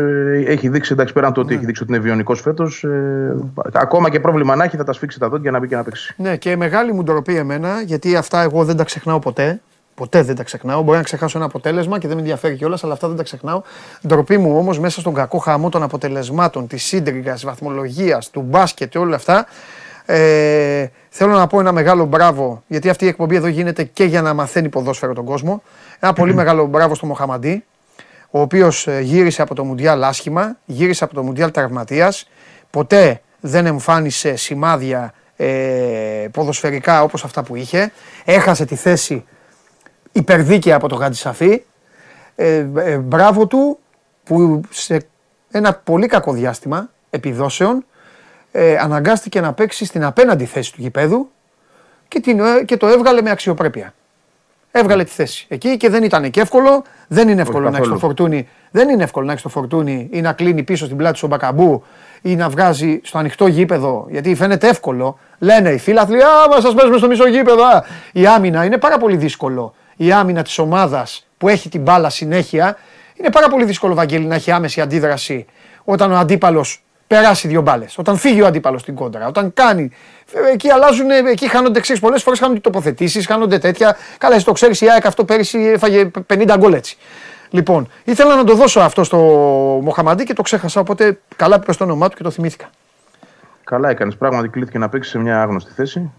έχει 0.47 0.69
δείξει, 0.69 0.93
εντάξει, 0.93 1.13
πέραν 1.13 1.33
το 1.33 1.41
ότι 1.41 1.49
ναι. 1.49 1.57
έχει 1.57 1.65
δείξει 1.65 1.83
ότι 1.83 1.93
είναι 1.93 2.01
βιονικός 2.01 2.41
φέτος, 2.41 2.85
ε, 2.85 3.37
ακόμα 3.73 4.11
και 4.11 4.21
πρόβλημα 4.21 4.57
να 4.57 4.65
έχει, 4.65 4.77
θα 4.77 4.85
τα 4.85 4.93
σφίξει 4.93 5.19
τα 5.19 5.29
δόντια 5.29 5.51
να 5.51 5.59
μπει 5.59 5.69
και 5.69 5.77
να 5.77 5.83
παίξει. 5.83 6.15
Ναι, 6.17 6.37
και 6.37 6.57
μεγάλη 6.57 6.93
μου 6.93 7.03
ντροπή 7.03 7.37
εμένα, 7.37 7.81
γιατί 7.81 8.17
αυτά 8.17 8.41
εγώ 8.41 8.65
δεν 8.65 8.77
τα 8.77 8.85
ξεχνάω 8.85 9.19
ποτέ. 9.19 9.61
Ποτέ 9.95 10.23
δεν 10.23 10.37
τα 10.37 10.43
ξεχνάω. 10.43 10.83
Μπορεί 10.83 10.97
να 10.97 11.03
ξεχάσω 11.03 11.39
ένα 11.39 11.47
αποτέλεσμα 11.47 11.99
και 11.99 12.07
δεν 12.07 12.17
με 12.17 12.23
ενδιαφέρει 12.23 12.57
κιόλας, 12.57 12.85
αλλά 12.85 12.93
αυτά 12.93 13.09
δεν 13.09 13.17
τα 13.17 13.23
ξεχνάω. 13.23 13.63
Ντροπή 14.07 14.39
μου 14.39 14.57
όμως 14.57 14.79
μέσα 14.79 15.01
στον 15.01 15.15
κακό 15.15 15.39
χαμό 15.39 15.69
των 15.69 15.83
αποτελεσμάτων, 15.83 16.67
της 16.67 16.85
σύντριγγα, 16.85 17.33
της 17.33 17.45
βαθμολογίας, 17.45 18.31
του 18.31 18.41
μπάσκετ 18.41 18.89
και 18.89 18.99
όλα 18.99 19.17
αυτά. 19.17 19.47
Ε, 20.07 20.87
θέλω 21.09 21.33
να 21.33 21.47
πω 21.47 21.61
ένα 21.61 21.73
μεγάλο 21.73 22.05
μπράβο, 22.05 22.63
γιατί 22.67 22.89
αυτή 22.89 23.05
η 23.05 23.09
εκπομπή 23.09 23.37
εδώ 23.37 23.47
γίνεται 23.47 23.85
και 23.85 24.05
για 24.05 24.23
να 24.23 24.35
μαθαίνει 24.35 24.69
ποδόσφαιρο 24.69 25.15
τον 25.15 25.25
κόσμο. 25.25 25.63
Ένα 26.01 26.13
πολύ 26.13 26.35
μεγάλο 26.35 26.67
μπράβο 26.67 26.95
στο 26.95 27.07
Μοχαμαντή, 27.07 27.65
ο 28.31 28.41
οποίος 28.41 28.87
ε, 28.87 29.01
γύρισε 29.01 29.43
από 29.43 29.55
το 29.55 29.65
Μουντιάλ 29.65 30.05
άσχημα, 30.05 30.57
γύρισε 30.65 31.05
από 31.05 31.15
το 31.15 31.23
Μουντιάλ 31.23 31.51
τραυματίας. 31.51 32.29
Ποτέ 32.71 33.21
δεν 33.41 33.67
εμφάνισε 33.67 34.37
σημάδια 34.37 35.13
ε, 35.37 35.47
ποδοσφαιρικά 36.33 37.03
όπως 37.03 37.25
αυτά 37.25 37.43
που 37.43 37.57
είχε. 37.57 37.93
Έχασε 38.25 38.65
τη 38.65 38.75
θέση 38.75 39.25
υπερδίκαια 40.15 40.77
από 40.77 40.89
το 40.89 40.95
Γαντισαφή. 40.95 41.63
Ε, 42.37 42.67
ε, 42.77 42.97
μπράβο 42.97 43.47
του 43.47 43.79
που 44.25 44.61
σε 44.71 45.07
ένα 45.51 45.75
πολύ 45.85 46.07
κακό 46.07 46.33
διάστημα 46.33 46.91
επιδόσεων 47.11 47.85
ε, 48.53 48.77
αναγκάστηκε 48.77 49.41
να 49.41 49.53
παίξει 49.53 49.85
στην 49.85 50.05
απέναντι 50.05 50.45
θέση 50.45 50.73
του 50.73 50.81
γηπέδου 50.81 51.31
και, 52.09 52.21
την, 52.21 52.41
ε, 52.41 52.63
και 52.65 52.77
το 52.77 52.87
έβγαλε 52.87 53.23
με 53.23 53.31
αξιοπρέπεια. 53.31 53.95
Έβγαλε 54.71 55.05
τη 55.05 55.11
θέση 55.11 55.47
εκεί 55.49 55.77
και 55.77 55.89
δεν 55.89 56.03
ήταν 56.03 56.31
και 56.31 56.41
εύκολο. 56.41 56.85
Δεν 57.09 57.29
είναι 57.29 57.43
εύκολο 57.43 57.71
να 57.71 57.77
έχεις 57.77 57.89
το 57.89 57.99
φορτούνι. 57.99 58.49
Δεν 58.71 58.89
είναι 58.89 59.03
εύκολο 59.03 59.27
να 59.27 59.31
έχεις 59.33 59.45
το 59.45 59.49
φορτούνι 59.49 60.09
ή 60.11 60.21
να 60.21 60.33
κλείνει 60.33 60.63
πίσω 60.63 60.85
στην 60.85 60.97
πλάτη 60.97 61.17
στον 61.17 61.29
μπακαμπού 61.29 61.85
ή 62.23 62.37
να 62.37 62.49
βγάζει 62.49 63.01
στο 63.05 63.19
ανοιχτό 63.19 63.47
γήπεδο. 63.47 64.07
Γιατί 64.11 64.35
φαίνεται 64.35 64.69
εύκολο. 64.69 65.19
Λένε 65.39 65.71
οι 65.71 65.79
φίλαθλοι, 65.79 66.23
Α, 66.23 66.29
μα 66.51 66.61
σας 66.61 66.75
παίζουμε 66.75 66.99
στο 66.99 67.07
μισό 67.07 67.29
γήπεδο. 67.29 67.65
Η 68.13 68.27
άμυνα 68.27 68.65
είναι 68.65 68.79
πάρα 68.79 68.99
πολύ 68.99 69.17
δύσκολο 69.17 69.75
η 69.97 70.13
άμυνα 70.13 70.43
της 70.43 70.59
ομάδας 70.59 71.27
που 71.39 71.49
έχει 71.49 71.69
την 71.69 71.81
μπάλα 71.81 72.11
συνέχεια, 72.11 72.77
είναι 73.15 73.31
πάρα 73.31 73.49
πολύ 73.49 73.65
δύσκολο, 73.65 73.95
Βαγγέλη, 73.95 74.25
να 74.25 74.35
έχει 74.35 74.51
άμεση 74.51 74.81
αντίδραση 74.81 75.47
όταν 75.85 76.13
ο 76.13 76.17
αντίπαλος 76.17 76.85
περάσει 77.07 77.49
δύο 77.49 77.61
μπάλες. 77.61 77.99
Όταν 77.99 78.17
φύγει 78.17 78.43
ο 78.43 78.47
αντίπαλος 78.47 78.81
στην 78.81 78.95
κόντρα. 78.95 79.27
Όταν 79.27 79.53
κάνει. 79.55 79.91
Εκεί 80.53 80.71
αλλάζουν, 80.71 81.11
εκεί 81.11 81.49
χάνονται 81.49 81.81
ξέρεις 81.81 82.01
πολλές 82.01 82.23
φορές 82.23 82.39
χάνονται 82.39 82.61
τοποθετήσεις, 82.61 83.27
χάνονται 83.27 83.59
τέτοια. 83.59 83.97
Καλά, 84.19 84.35
εσύ 84.35 84.45
το 84.45 84.53
ξέρεις, 84.53 84.81
η 84.81 84.91
ΑΕΚ 84.91 85.07
αυτό 85.07 85.25
πέρυσι 85.25 85.59
έφαγε 85.59 86.11
50 86.27 86.55
γκολ 86.59 86.73
έτσι. 86.73 86.97
Λοιπόν, 87.51 87.89
ήθελα 88.05 88.37
να 88.37 88.45
το 88.45 88.55
δώσω 88.55 88.81
αυτό 88.81 89.05
στο 89.05 89.19
Μοχαμαντή 89.83 90.25
και 90.25 90.33
το 90.33 90.43
ξέχασα. 90.43 90.81
Οπότε 90.81 91.21
καλά 91.37 91.61
που 91.61 91.75
το 91.75 91.85
όνομά 91.85 92.09
του 92.09 92.17
και 92.17 92.23
το 92.23 92.31
θυμήθηκα. 92.31 92.71
Καλά 93.65 93.89
έκανες. 93.91 94.17
Πράγματι 94.17 94.49
κλείθηκε 94.49 94.79
να 94.79 94.89
παίξει 94.89 95.11
σε 95.11 95.19
μια 95.19 95.43
άγνωστη 95.43 95.73
θέση. 95.73 96.11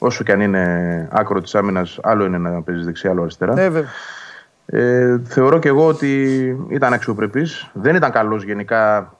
Ε, 0.00 0.04
Όσο 0.04 0.24
και 0.24 0.32
αν 0.32 0.40
είναι 0.40 1.08
άκρο 1.12 1.40
της 1.40 1.54
άμυνας, 1.54 1.98
άλλο 2.02 2.24
είναι 2.24 2.38
να 2.38 2.62
παίζεις 2.62 2.84
δεξιά, 2.84 3.10
άλλο 3.10 3.22
αριστερά. 3.22 3.60
Ε, 3.60 3.84
ε, 4.66 5.20
θεωρώ 5.24 5.58
και 5.58 5.68
εγώ 5.68 5.86
ότι 5.86 6.32
ήταν 6.68 6.92
αξιοπρεπής. 6.92 7.70
Δεν 7.72 7.94
ήταν 7.94 8.10
καλός 8.10 8.44
γενικά 8.44 9.14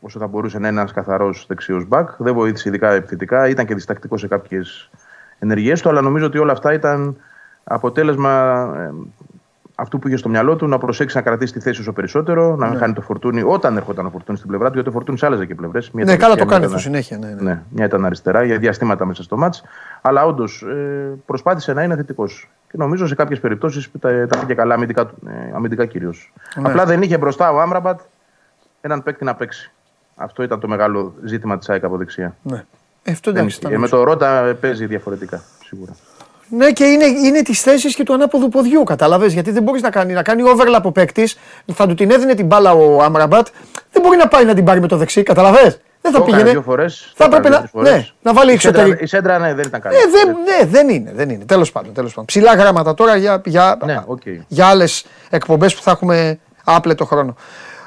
όσο 0.00 0.18
θα 0.18 0.26
μπορούσε 0.26 0.58
να 0.58 0.68
είναι 0.68 0.80
ένας 0.80 0.92
καθαρός 0.92 1.44
δεξιός 1.48 1.86
μπακ. 1.86 2.10
Δεν 2.18 2.34
βοήθησε 2.34 2.68
ειδικά 2.68 2.90
επιθετικά. 2.90 3.48
Ήταν 3.48 3.66
και 3.66 3.74
διστακτικός 3.74 4.20
σε 4.20 4.28
κάποιες 4.28 4.90
ενεργέ 5.38 5.72
του, 5.72 5.88
αλλά 5.88 6.00
νομίζω 6.00 6.26
ότι 6.26 6.38
όλα 6.38 6.52
αυτά 6.52 6.72
ήταν 6.72 7.16
αποτέλεσμα 7.64 8.68
ε, 9.76 9.82
αυτού 9.82 9.98
που 9.98 10.08
είχε 10.08 10.16
στο 10.16 10.28
μυαλό 10.28 10.56
του 10.56 10.66
να 10.66 10.78
προσέξει 10.78 11.16
να 11.16 11.22
κρατήσει 11.22 11.52
τη 11.52 11.60
θέση 11.60 11.80
όσο 11.80 11.92
περισσότερο, 11.92 12.56
να 12.56 12.68
ναι. 12.68 12.76
κάνει 12.76 12.92
το 12.92 13.00
φορτούνι 13.00 13.42
όταν 13.42 13.76
έρχονταν 13.76 14.06
ο 14.06 14.10
φορτούνι 14.10 14.36
στην 14.38 14.48
πλευρά 14.48 14.68
του, 14.68 14.74
γιατί 14.74 14.88
ο 14.88 14.92
φορτούνι 14.92 15.18
άλλαζε 15.22 15.46
και 15.46 15.54
πλευρές. 15.54 15.90
Ναι, 15.92 16.16
καλά 16.16 16.34
το 16.34 16.44
κάνει 16.44 16.64
αυτό 16.64 16.78
συνέχεια. 16.78 17.18
Ναι, 17.18 17.26
ναι. 17.26 17.42
ναι, 17.42 17.62
μια 17.70 17.84
ήταν 17.84 18.04
αριστερά 18.04 18.44
για 18.44 18.58
διαστήματα 18.58 19.04
μέσα 19.04 19.22
στο 19.22 19.36
μάτς. 19.36 19.62
Αλλά 20.00 20.24
όντως 20.24 20.62
ε, 20.62 21.18
προσπάθησε 21.26 21.72
να 21.72 21.82
είναι 21.82 21.96
θετικός. 21.96 22.50
Και 22.70 22.76
νομίζω 22.76 23.06
σε 23.06 23.14
κάποιες 23.14 23.40
περιπτώσεις 23.40 23.90
τα, 24.00 24.26
τα 24.26 24.38
πήγε 24.38 24.54
καλά 24.54 24.74
αμυντικά, 24.74 25.10
ε, 25.26 25.54
αμυντικά 25.54 25.86
κυρίως. 25.86 26.32
Ναι. 26.54 26.68
Απλά 26.68 26.84
δεν 26.84 27.02
είχε 27.02 27.18
μπροστά 27.18 27.52
ο 27.52 27.60
Άμραμπατ 27.60 28.00
έναν 28.80 29.02
παίκτη 29.02 29.24
να 29.24 29.34
παίξει. 29.34 29.70
Αυτό 30.16 30.42
ήταν 30.42 30.60
το 30.60 30.68
μεγάλο 30.68 31.14
ζήτημα 31.24 31.58
της 31.58 31.68
ΑΕΚ 31.68 31.84
από 31.84 31.96
δεξιά. 31.96 32.36
Ναι. 32.42 32.64
Ε, 33.02 33.12
αυτό 33.12 33.30
εντάξει, 33.30 33.60
ε, 33.68 33.78
με 33.78 33.88
το 33.88 34.02
Ρότα 34.02 34.56
παίζει 34.60 34.86
διαφορετικά 34.86 35.42
σίγουρα. 35.64 35.92
Ναι, 36.48 36.70
και 36.70 36.84
είναι, 36.84 37.04
είναι 37.04 37.42
τη 37.42 37.54
θέση 37.54 37.94
και 37.94 38.02
του 38.02 38.14
ανάποδου 38.14 38.48
ποδιού, 38.48 38.82
κατάλαβες; 38.82 39.32
Γιατί 39.32 39.50
δεν 39.50 39.62
μπορείς 39.62 39.82
να 39.82 39.90
κάνει, 39.90 40.12
να 40.12 40.22
κάνει 40.22 40.42
overlap 40.46 40.82
ο 40.82 40.92
παίκτης, 40.92 41.38
θα 41.74 41.86
του 41.86 41.94
την 41.94 42.10
έδινε 42.10 42.34
την 42.34 42.46
μπάλα 42.46 42.72
ο 42.72 43.02
Άμραμπατ, 43.02 43.46
δεν 43.92 44.02
μπορεί 44.02 44.16
να 44.16 44.28
πάει 44.28 44.44
να 44.44 44.54
την 44.54 44.64
πάρει 44.64 44.80
με 44.80 44.86
το 44.86 44.96
δεξί, 44.96 45.22
καταλαβέ. 45.22 45.80
Δεν 46.00 46.12
θα 46.12 46.22
πήγαινε. 46.22 46.50
Δύο 46.50 46.62
φορές, 46.62 47.12
θα 47.16 47.24
έπρεπε 47.24 47.48
να, 47.48 47.70
ναι, 47.72 48.06
να 48.22 48.32
βάλει 48.32 48.52
εξωτερική. 48.52 49.04
Η 49.04 49.06
σέντρα 49.06 49.38
ναι, 49.38 49.54
δεν 49.54 49.64
ήταν 49.66 49.80
καλή. 49.80 49.96
Ναι, 49.96 50.02
δεν, 50.10 50.36
ναι, 50.44 50.66
δεν 50.66 50.88
είναι. 50.88 51.12
Δεν 51.14 51.30
είναι. 51.30 51.44
Τέλος 51.44 51.72
πάντων, 51.72 51.92
τέλος 51.92 52.10
πάντων. 52.10 52.24
Ψηλά 52.24 52.54
γράμματα 52.54 52.94
τώρα 52.94 53.16
για, 53.16 53.40
για, 53.44 53.78
ναι, 53.84 54.02
okay. 54.08 54.38
για 54.46 54.66
άλλες 54.66 55.04
εκπομπές 55.30 55.74
που 55.74 55.82
θα 55.82 55.90
έχουμε 55.90 56.38
άπλετο 56.64 57.04
χρόνο. 57.04 57.34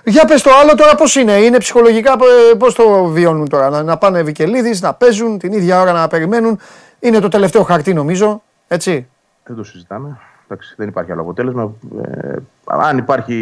Για 0.04 0.26
πες 0.26 0.42
το 0.42 0.50
άλλο 0.62 0.76
τώρα 0.76 0.96
πώς 0.96 1.16
είναι, 1.16 1.32
είναι 1.32 1.58
ψυχολογικά 1.58 2.16
πώς 2.58 2.74
το 2.74 3.04
βιώνουν 3.04 3.50
τώρα, 3.50 3.70
να, 3.70 3.84
να 3.84 3.98
πάνε 3.98 4.22
Βικελίδης, 4.22 4.82
να 4.82 4.94
παίζουν 4.94 5.38
την 5.38 5.54
ίδια 5.54 5.82
ώρα 5.82 5.92
να 5.92 6.08
περιμένουν. 6.08 6.60
Είναι 7.00 7.20
το 7.20 7.28
τελευταίο 7.28 7.64
χαρτί 7.64 7.94
νομίζω, 7.94 8.42
έτσι. 8.72 9.08
Δεν 9.44 9.56
το 9.56 9.64
συζητάμε. 9.64 10.18
Εντάξει, 10.48 10.74
δεν 10.78 10.88
υπάρχει 10.88 11.12
άλλο 11.12 11.22
αποτέλεσμα. 11.22 11.74
Ε, 12.04 12.36
αν 12.66 12.98
υπάρχει 12.98 13.36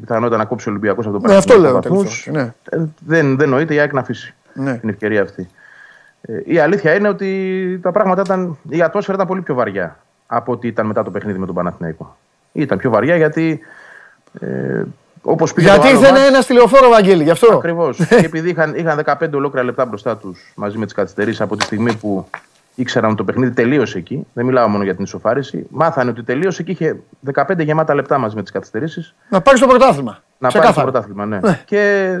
πιθανότητα 0.00 0.36
να 0.36 0.44
κόψει 0.44 0.68
ο 0.68 0.70
Ολυμπιακός 0.70 1.06
από 1.06 1.14
το 1.14 1.20
πράγμα. 1.20 1.42
Ναι, 1.46 1.52
αυτό 1.52 1.90
λέω. 1.90 2.04
ναι. 2.30 2.52
Ε, 2.70 2.84
δεν, 3.06 3.36
δεν 3.36 3.48
νοείται 3.48 3.74
η 3.74 3.78
ΑΕΚ 3.78 3.92
να 3.92 4.00
αφήσει 4.00 4.34
ναι. 4.54 4.78
την 4.78 4.88
ευκαιρία 4.88 5.22
αυτή. 5.22 5.48
Ε, 6.20 6.40
η 6.44 6.58
αλήθεια 6.58 6.94
είναι 6.94 7.08
ότι 7.08 7.80
τα 7.82 7.92
πράγματα 7.92 8.20
ήταν. 8.20 8.58
Η 8.68 8.82
ατμόσφαιρα 8.82 9.16
ήταν 9.16 9.28
πολύ 9.28 9.40
πιο 9.40 9.54
βαριά 9.54 9.98
από 10.26 10.52
ότι 10.52 10.66
ήταν 10.66 10.86
μετά 10.86 11.02
το 11.02 11.10
παιχνίδι 11.10 11.38
με 11.38 11.46
τον 11.46 11.54
Παναθηναϊκό. 11.54 12.16
Ήταν 12.52 12.78
πιο 12.78 12.90
βαριά 12.90 13.16
γιατί. 13.16 13.60
Ε, 14.40 14.82
όπως 15.22 15.52
Γιατί 15.56 15.88
ήρθε 15.88 16.12
μάτς, 16.12 16.26
ένα 16.28 16.42
τηλεοφόρο, 16.42 16.88
Βαγγέλη, 16.88 17.22
γι' 17.22 17.30
αυτό. 17.30 17.54
Ακριβώς. 17.56 18.06
και 18.08 18.14
επειδή 18.14 18.50
είχαν, 18.50 18.74
είχαν 18.74 19.02
15 19.04 19.30
ολόκληρα 19.34 19.64
λεπτά 19.64 19.84
μπροστά 19.84 20.16
τους 20.16 20.52
μαζί 20.54 20.78
με 20.78 20.84
τις 20.84 20.94
καθυστερήσεις 20.94 21.40
από 21.40 21.56
τη 21.56 21.64
στιγμή 21.64 21.94
που 21.94 22.28
ήξεραν 22.80 23.08
ότι 23.08 23.18
το 23.18 23.24
παιχνίδι 23.24 23.52
τελείωσε 23.52 23.98
εκεί. 23.98 24.26
Δεν 24.32 24.44
μιλάω 24.44 24.68
μόνο 24.68 24.84
για 24.84 24.94
την 24.94 25.04
ισοφάριση. 25.04 25.66
Μάθανε 25.70 26.10
ότι 26.10 26.22
τελείωσε 26.22 26.62
και 26.62 26.70
είχε 26.70 27.00
15 27.34 27.58
γεμάτα 27.58 27.94
λεπτά 27.94 28.18
μαζί 28.18 28.36
με 28.36 28.42
τις 28.42 28.50
καθυστερήσεις. 28.50 29.14
Να 29.28 29.40
πάρεις 29.40 29.60
το 29.60 29.66
πρωτάθλημα. 29.66 30.22
Να 30.38 30.50
πάρεις 30.50 30.74
το 30.74 30.80
πρωτάθλημα, 30.80 31.26
ναι. 31.26 31.38
ναι. 31.38 31.60
Και 31.64 32.12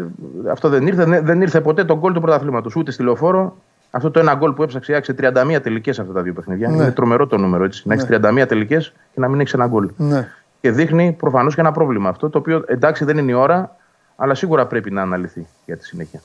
αυτό 0.50 0.68
δεν 0.68 0.86
ήρθε. 0.86 1.20
Δεν 1.20 1.40
ήρθε 1.40 1.60
ποτέ 1.60 1.84
το 1.84 1.98
γκολ 1.98 2.12
του 2.12 2.20
πρωταθλήματος. 2.20 2.76
Ούτε 2.76 2.90
στη 2.90 3.02
λεωφόρο. 3.02 3.56
Αυτό 3.90 4.10
το 4.10 4.20
ένα 4.20 4.34
γκολ 4.34 4.52
που 4.52 4.62
έψαξε 4.62 4.94
άξε 4.94 5.14
31 5.20 5.58
τελικές 5.62 5.98
αυτά 5.98 6.12
τα 6.12 6.22
δύο 6.22 6.32
παιχνίδια. 6.32 6.68
Ναι. 6.68 6.76
Είναι 6.76 6.90
τρομερό 6.90 7.26
το 7.26 7.36
νούμερο 7.36 7.64
έτσι. 7.64 7.88
Να 7.88 7.94
έχεις 7.94 8.06
31 8.10 8.32
ναι. 8.32 8.46
τελικές 8.46 8.92
και 9.14 9.20
να 9.20 9.28
μην 9.28 9.40
έχεις 9.40 9.52
ένα 9.52 9.66
γκολ. 9.66 9.90
Ναι. 9.96 10.28
Και 10.60 10.70
δείχνει 10.70 11.16
προφανώς 11.18 11.54
και 11.54 11.60
ένα 11.60 11.72
πρόβλημα 11.72 12.08
αυτό. 12.08 12.30
Το 12.30 12.38
οποίο 12.38 12.64
εντάξει 12.66 13.04
δεν 13.04 13.18
είναι 13.18 13.30
η 13.30 13.34
ώρα, 13.34 13.76
αλλά 14.16 14.34
σίγουρα 14.34 14.66
πρέπει 14.66 14.90
να 14.90 15.02
αναλυθεί 15.02 15.46
για 15.66 15.76
τη 15.76 15.84
συνέχεια. 15.84 16.20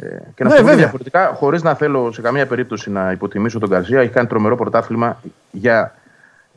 Ε, 0.00 0.18
και 0.34 0.44
να 0.44 0.62
ναι, 0.62 0.74
διαφορετικά, 0.74 1.32
χωρίς 1.34 1.62
να 1.62 1.74
θέλω 1.74 2.12
σε 2.12 2.20
καμία 2.20 2.46
περίπτωση 2.46 2.90
να 2.90 3.12
υποτιμήσω 3.12 3.58
τον 3.58 3.68
Καρσία, 3.68 4.00
έχει 4.00 4.12
κάνει 4.12 4.26
τρομερό 4.26 4.56
πρωτάθλημα 4.56 5.20
για, 5.50 5.94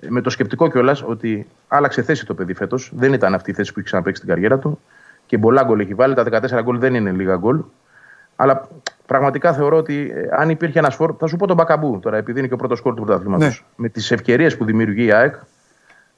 με 0.10 0.22
το 0.22 0.30
σκεπτικό 0.30 0.70
κιόλας 0.70 1.04
ότι 1.04 1.48
άλλαξε 1.68 2.02
θέση 2.02 2.26
το 2.26 2.34
παιδί 2.34 2.54
φέτος. 2.54 2.92
Δεν 2.96 3.14
ήταν 3.14 3.34
αυτή 3.34 3.52
η 3.52 3.54
θέση 3.54 3.74
που 3.74 3.80
είχε 3.80 3.88
ξαναπέξει 3.88 4.22
στην 4.22 4.34
καριέρα 4.34 4.58
του. 4.60 4.80
Και 5.26 5.38
πολλά 5.38 5.64
γκολ 5.64 5.80
έχει 5.80 5.94
βάλει. 5.94 6.14
Τα 6.14 6.24
14 6.24 6.64
γκολ 6.64 6.80
δεν 6.80 6.96
είναι 6.96 7.12
λίγα 7.12 7.36
γκολ. 7.36 7.62
Αλλά 8.36 8.68
πραγματικά 9.06 9.54
θεωρώ 9.54 9.78
ότι 9.78 10.12
ε, 10.16 10.42
αν 10.42 10.50
υπήρχε 10.50 10.80
ένας 10.80 10.96
φόρ. 10.96 11.16
Θα 11.20 11.28
σου 11.28 11.36
πω 11.36 11.48
τον 11.48 11.56
Μπακαμπού 11.56 12.00
τώρα, 12.00 12.18
επειδή 12.18 12.40
είναι 12.40 12.48
και 12.48 12.54
ο 12.54 12.58
πρώτος 12.58 12.82
κόρ 12.82 12.94
του 12.94 13.04
πρωταθλήματος. 13.04 13.48
Ναι. 13.48 13.66
Με 13.76 13.90
τις 13.90 14.12
ευκαιρίες 14.12 14.58
που 14.58 14.66
δημιουργεί 14.66 15.06
η 15.06 15.12
ΑΕΚ, 15.12 15.36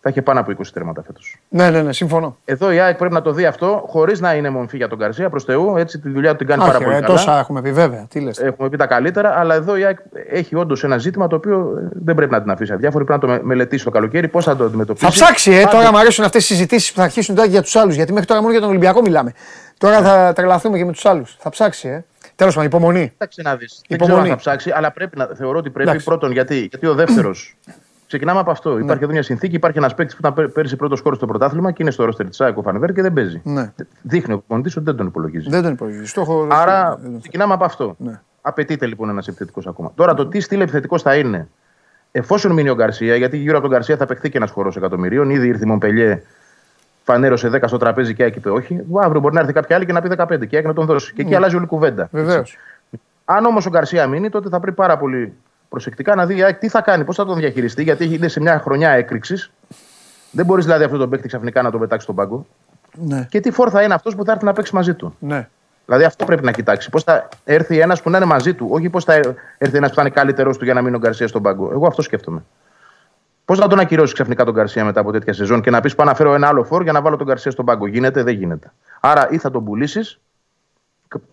θα 0.04 0.10
είχε 0.10 0.22
πάνω 0.22 0.40
από 0.40 0.52
20 0.52 0.66
τέρματα 0.74 1.04
φέτος. 1.04 1.38
Ναι, 1.50 1.70
ναι, 1.70 1.82
ναι, 1.82 1.94
συμφωνώ. 1.94 2.38
Εδώ 2.46 2.72
η 2.72 2.80
ΑΕΚ 2.80 2.98
πρέπει 2.98 3.14
να 3.14 3.22
το 3.22 3.32
δει 3.32 3.46
αυτό 3.46 3.84
χωρίς 3.88 4.20
να 4.20 4.34
είναι 4.34 4.50
μομφή 4.50 4.78
για 4.78 4.88
τον 4.88 5.00
Καρσία 5.00 5.30
προς 5.30 5.44
Θεού. 5.44 5.78
Έτσι 5.78 6.00
τη 6.00 6.10
δουλειά 6.10 6.32
του 6.32 6.38
την 6.38 6.48
κάνει 6.48 6.62
Άχι, 6.62 6.72
πάρα 6.72 6.84
πολύ. 6.84 6.96
Ε, 6.98 7.00
καλά. 7.00 7.14
Τόσα 7.14 7.40
έχουμε 7.40 7.62
πει, 7.62 7.72
βέβαια. 7.72 8.06
Τι 8.10 8.20
λες. 8.20 8.40
Έχουμε 8.40 8.70
πει 8.70 8.78
τα 8.78 8.86
καλύτερα, 8.86 9.40
αλλά 9.40 9.56
εδώ 9.56 9.76
η 9.76 9.84
ΑΕΚ 9.84 9.98
έχει 10.30 10.56
όντως 10.56 10.84
ένα 10.84 10.98
ζήτημα 10.98 11.28
το 11.28 11.36
οποίο 11.36 11.74
ε, 11.78 11.90
δεν 11.92 12.16
πρέπει 12.16 12.32
να 12.32 12.42
την 12.42 12.52
αφήσει 12.52 12.74
αδιάφορη. 12.74 13.06
Πρέπει 13.06 13.26
να 13.26 13.38
το 13.38 13.46
μελετήσει 13.46 13.84
το 13.84 13.90
καλοκαίρι, 13.90 14.28
πώς 14.28 14.44
θα 14.44 14.56
το 14.56 14.64
αντιμετωπίσει. 14.64 15.06
Θα 15.06 15.12
ψάξει, 15.12 15.52
ε, 15.52 15.66
τώρα 15.66 15.92
μου 15.92 15.98
αρέσουν 15.98 16.26
αυτές 16.26 16.44
οι 16.44 16.48
συζητήσεις 16.48 16.92
που 16.92 16.98
θα 16.98 17.04
αρχίσουν 17.04 17.36
τώρα 17.36 17.48
για 17.48 17.62
τους 17.62 17.76
άλλους. 17.76 17.96
Γιατί 17.96 18.12
μέχρι 18.12 18.28
τώρα 18.28 18.40
μόνο 18.40 18.52
για 18.52 18.62
τον 18.62 18.70
Ολυμπιακό 18.70 19.02
μιλάμε. 19.02 19.34
Τώρα 19.78 20.02
θα 20.02 20.34
τρελαθούμε 20.36 20.78
και 20.78 20.86
με 20.86 20.92
τους 20.92 21.06
άλλους. 21.06 21.36
Θα 21.40 21.50
ψάξει, 21.50 21.88
ε. 21.88 22.04
Τέλος 22.36 22.54
πάντων, 22.54 22.70
υπομονή. 22.70 23.12
Εντάξει 23.14 23.42
να 23.42 23.56
δεις. 23.56 23.82
Δεν 23.88 24.00
ξέρω 24.00 24.20
αν 24.20 24.28
θα 24.28 24.36
ψάξει, 24.36 24.72
αλλά 24.76 24.92
πρέπει 24.92 25.18
να, 25.18 25.30
θεωρώ 25.36 25.58
ότι 25.58 25.70
πρέπει 25.70 25.90
Εντάξει. 25.90 26.06
πρώτον 26.06 26.32
γιατί, 26.32 26.60
γιατί 26.60 26.88
ο 26.88 26.94
δεύτερος 26.94 27.56
Ξεκινάμε 28.14 28.40
από 28.40 28.52
αυτό. 28.52 28.74
Ναι. 28.74 28.84
Υπάρχει 28.84 29.04
εδώ 29.04 29.12
μια 29.12 29.24
συνθήκη. 29.24 29.56
Υπάρχει 29.56 29.78
ένας 29.78 29.94
παίκτης 29.94 30.16
που 30.16 30.28
ήταν 30.28 30.52
πέρυσι 30.52 30.76
πρώτο 30.76 30.96
χώρο 31.04 31.16
στο 31.16 31.26
πρωτάθλημα 31.26 31.72
και 31.72 31.78
είναι 31.82 31.92
στο 31.92 32.06
ρόστερ 32.06 32.30
της 32.30 32.42
ΑΕΚ 32.42 32.56
Φανβέρ 32.64 32.94
και 32.94 33.02
δεν 33.02 33.14
παίζει. 33.14 33.42
Ναι. 33.44 33.72
Δείχνει 34.02 34.34
ο 34.34 34.38
προπονητή 34.38 34.70
ότι 34.70 34.86
δεν 34.86 34.96
τον 34.96 35.08
υπολογίζει. 35.08 35.50
Δεν 35.50 35.62
τον 35.62 35.72
υπολογίζει. 35.72 36.06
Στόχο... 36.06 36.48
Άρα 36.50 37.00
ξεκινάμε 37.20 37.54
από 37.54 37.64
αυτό. 37.64 37.96
Ναι. 37.98 38.22
Απαιτείται 38.42 38.86
λοιπόν 38.86 39.10
ένας 39.10 39.28
επιθετικός 39.28 39.68
ακόμα. 39.68 39.92
Τώρα 39.96 40.14
το 40.14 40.28
τι 40.28 40.40
στυλ 40.40 40.62
επιθετικός 40.62 41.02
θα 41.02 41.16
είναι 41.16 41.48
εφόσον 42.12 42.52
μείνει 42.52 42.70
ο 42.70 42.76
Γκαρσία, 42.76 43.16
γιατί 43.16 43.38
γύρω 43.38 43.58
από 43.58 43.68
τον 43.68 43.76
Γκαρσία 43.76 43.98
θα 43.98 44.06
παιχθεί 44.06 44.30
και 44.30 44.38
ένας 44.38 44.52
χώρο 44.52 44.72
εκατομμυρίων. 44.76 45.30
Ήδη 45.30 45.48
ήρθε 45.48 45.64
η 45.66 45.68
Μομπελιέ, 45.68 46.22
φανέρωσε 47.04 47.50
10 47.54 47.60
στο 47.66 47.78
τραπέζι 47.78 48.14
και 48.14 48.24
είπε 48.24 48.50
όχι. 48.50 48.80
Αύριο 49.02 49.22
μπορεί 49.22 49.34
να 49.34 49.40
έρθει 49.40 49.54
κάποια 49.54 49.76
άλλη 49.76 49.86
και 49.86 49.94
να 49.94 50.02
πει 50.02 50.10
15 50.18 50.48
και 50.48 50.62
να 50.62 50.74
τον 50.74 50.86
δώσει. 50.86 51.14
Και 51.14 51.22
εκεί 51.22 51.30
ναι. 51.30 51.36
αλλάζει 51.36 51.56
όλη 51.56 51.66
κουβέντα. 51.66 52.10
Αν 53.26 53.46
όμως 53.46 53.66
ο 53.66 53.70
Γκαρσία 53.70 54.08
μείνει, 54.08 54.30
τότε 54.30 54.50
θα 54.50 54.60
πρέπει 54.60 54.76
πάρα 54.76 54.98
πολύ 54.98 55.34
προσεκτικά 55.74 56.16
να 56.16 56.26
δει 56.26 56.58
τι 56.60 56.70
θα 56.70 56.82
κάνει, 56.82 57.04
πώς 57.04 57.16
θα 57.16 57.26
τον 57.26 57.36
διαχειριστεί, 57.36 57.84
γιατί 57.84 58.14
είναι 58.14 58.28
σε 58.28 58.40
μια 58.40 58.60
χρονιά 58.60 58.90
έκρηξης. 58.90 59.52
Δεν 60.32 60.46
μπορείς 60.46 60.66
δηλαδή 60.66 60.84
αυτό 60.84 60.98
τον 60.98 61.10
παίκτη 61.10 61.28
ξαφνικά 61.28 61.62
να 61.62 61.72
τον 61.72 61.80
πετάξεις 61.80 62.04
στον 62.04 62.16
πάγκο. 62.16 62.46
Ναι. 62.94 63.26
Και 63.30 63.40
τι 63.40 63.52
φόρ 63.52 63.70
θα 63.72 63.84
είναι 63.84 63.94
αυτός 63.94 64.16
που 64.16 64.26
θα 64.26 64.32
έρθει 64.32 64.46
να 64.46 64.54
παίξει 64.54 64.76
μαζί 64.76 64.94
του. 64.94 65.16
Ναι. 65.20 65.48
Δηλαδή 65.86 66.04
αυτό 66.04 66.26
πρέπει 66.26 66.44
να 66.44 66.52
κοιτάξει. 66.52 66.90
Πώς 66.90 67.04
θα 67.04 67.30
έρθει 67.44 67.80
ένας 67.80 68.02
που 68.02 68.10
να 68.10 68.18
είναι 68.18 68.26
μαζί 68.26 68.54
του, 68.54 68.68
όχι 68.72 68.90
πώς 68.90 69.04
θα 69.04 69.14
έρθει 69.58 69.78
ένας 69.78 69.90
που 69.90 69.96
θα 69.96 70.02
είναι 70.02 70.10
καλύτερό 70.10 70.56
του 70.56 70.64
για 70.64 70.74
να 70.74 70.82
μείνει 70.82 70.96
ο 70.96 71.00
Γκαρσία 71.00 71.28
στον 71.28 71.42
πάγκο. 71.42 71.70
Εγώ 71.72 71.88
αυτό 71.88 72.02
σκέφτομαι. 72.02 72.44
Πώς 73.46 73.60
να 73.60 73.68
τον 73.68 73.80
ακυρώσεις 73.80 74.14
ξαφνικά 74.14 74.46
τον 74.46 74.54
Γκαρσία 74.54 74.86
μετά 74.86 75.00
από 75.00 75.12
τέτοια 75.12 75.34
σεζόν 75.34 75.62
και 75.62 75.70
να 75.70 75.82
πεις 75.82 75.96
Πάω 75.96 76.06
να 76.06 76.16
φέρω 76.16 76.34
ένα 76.34 76.48
άλλο 76.48 76.64
φόρ 76.64 76.84
για 76.84 76.92
να 76.92 77.02
βάλω 77.02 77.18
τον 77.18 77.28
Γκαρσία 77.28 77.52
στον 77.52 77.66
πάγκο. 77.66 77.88
Γίνεται, 77.88 78.24
δεν 78.24 78.34
γίνεται. 78.36 78.72
Άρα 79.00 79.28
ή 79.30 79.38
θα 79.38 79.52
τον 79.52 79.64
πουλήσεις 79.64 80.20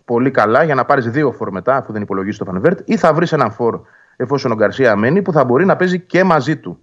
πολύ 0.05 0.31
καλά 0.31 0.63
για 0.63 0.75
να 0.75 0.85
πάρεις 0.85 1.09
δύο 1.09 1.31
φόρ 1.31 1.51
μετά, 1.51 1.75
αφού 1.75 1.91
δεν 1.91 2.01
υπολογίσει 2.01 2.37
το 2.37 2.45
Φανβέρτ, 2.45 2.79
ή 2.85 2.97
θα 2.97 3.13
βρεις 3.13 3.31
έναν 3.31 3.51
φόρ 3.51 3.79
εφόσον 4.15 4.51
ο 4.51 4.55
Γκαρσία 4.55 4.95
μένει, 4.95 5.21
που 5.21 5.31
θα 5.31 5.43
μπορεί 5.43 5.65
να 5.65 5.75
παίζει 5.75 5.99
και 5.99 6.23
μαζί 6.23 6.57
του. 6.57 6.79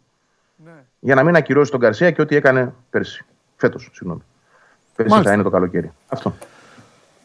Ναι. 0.64 0.70
Για 0.98 1.14
να 1.14 1.22
μην 1.22 1.36
ακυρώσει 1.36 1.70
τον 1.70 1.80
Γκαρσία 1.80 2.10
και 2.10 2.22
ό,τι 2.22 2.36
έκανε 2.36 2.74
πέρσι. 2.90 3.24
Φέτος, 3.56 3.90
συγγνώμη. 3.92 4.22
Πέρσι 4.96 5.22
θα 5.22 5.32
είναι 5.32 5.42
το 5.42 5.50
καλοκαίρι. 5.50 5.92
Αυτό. 6.08 6.34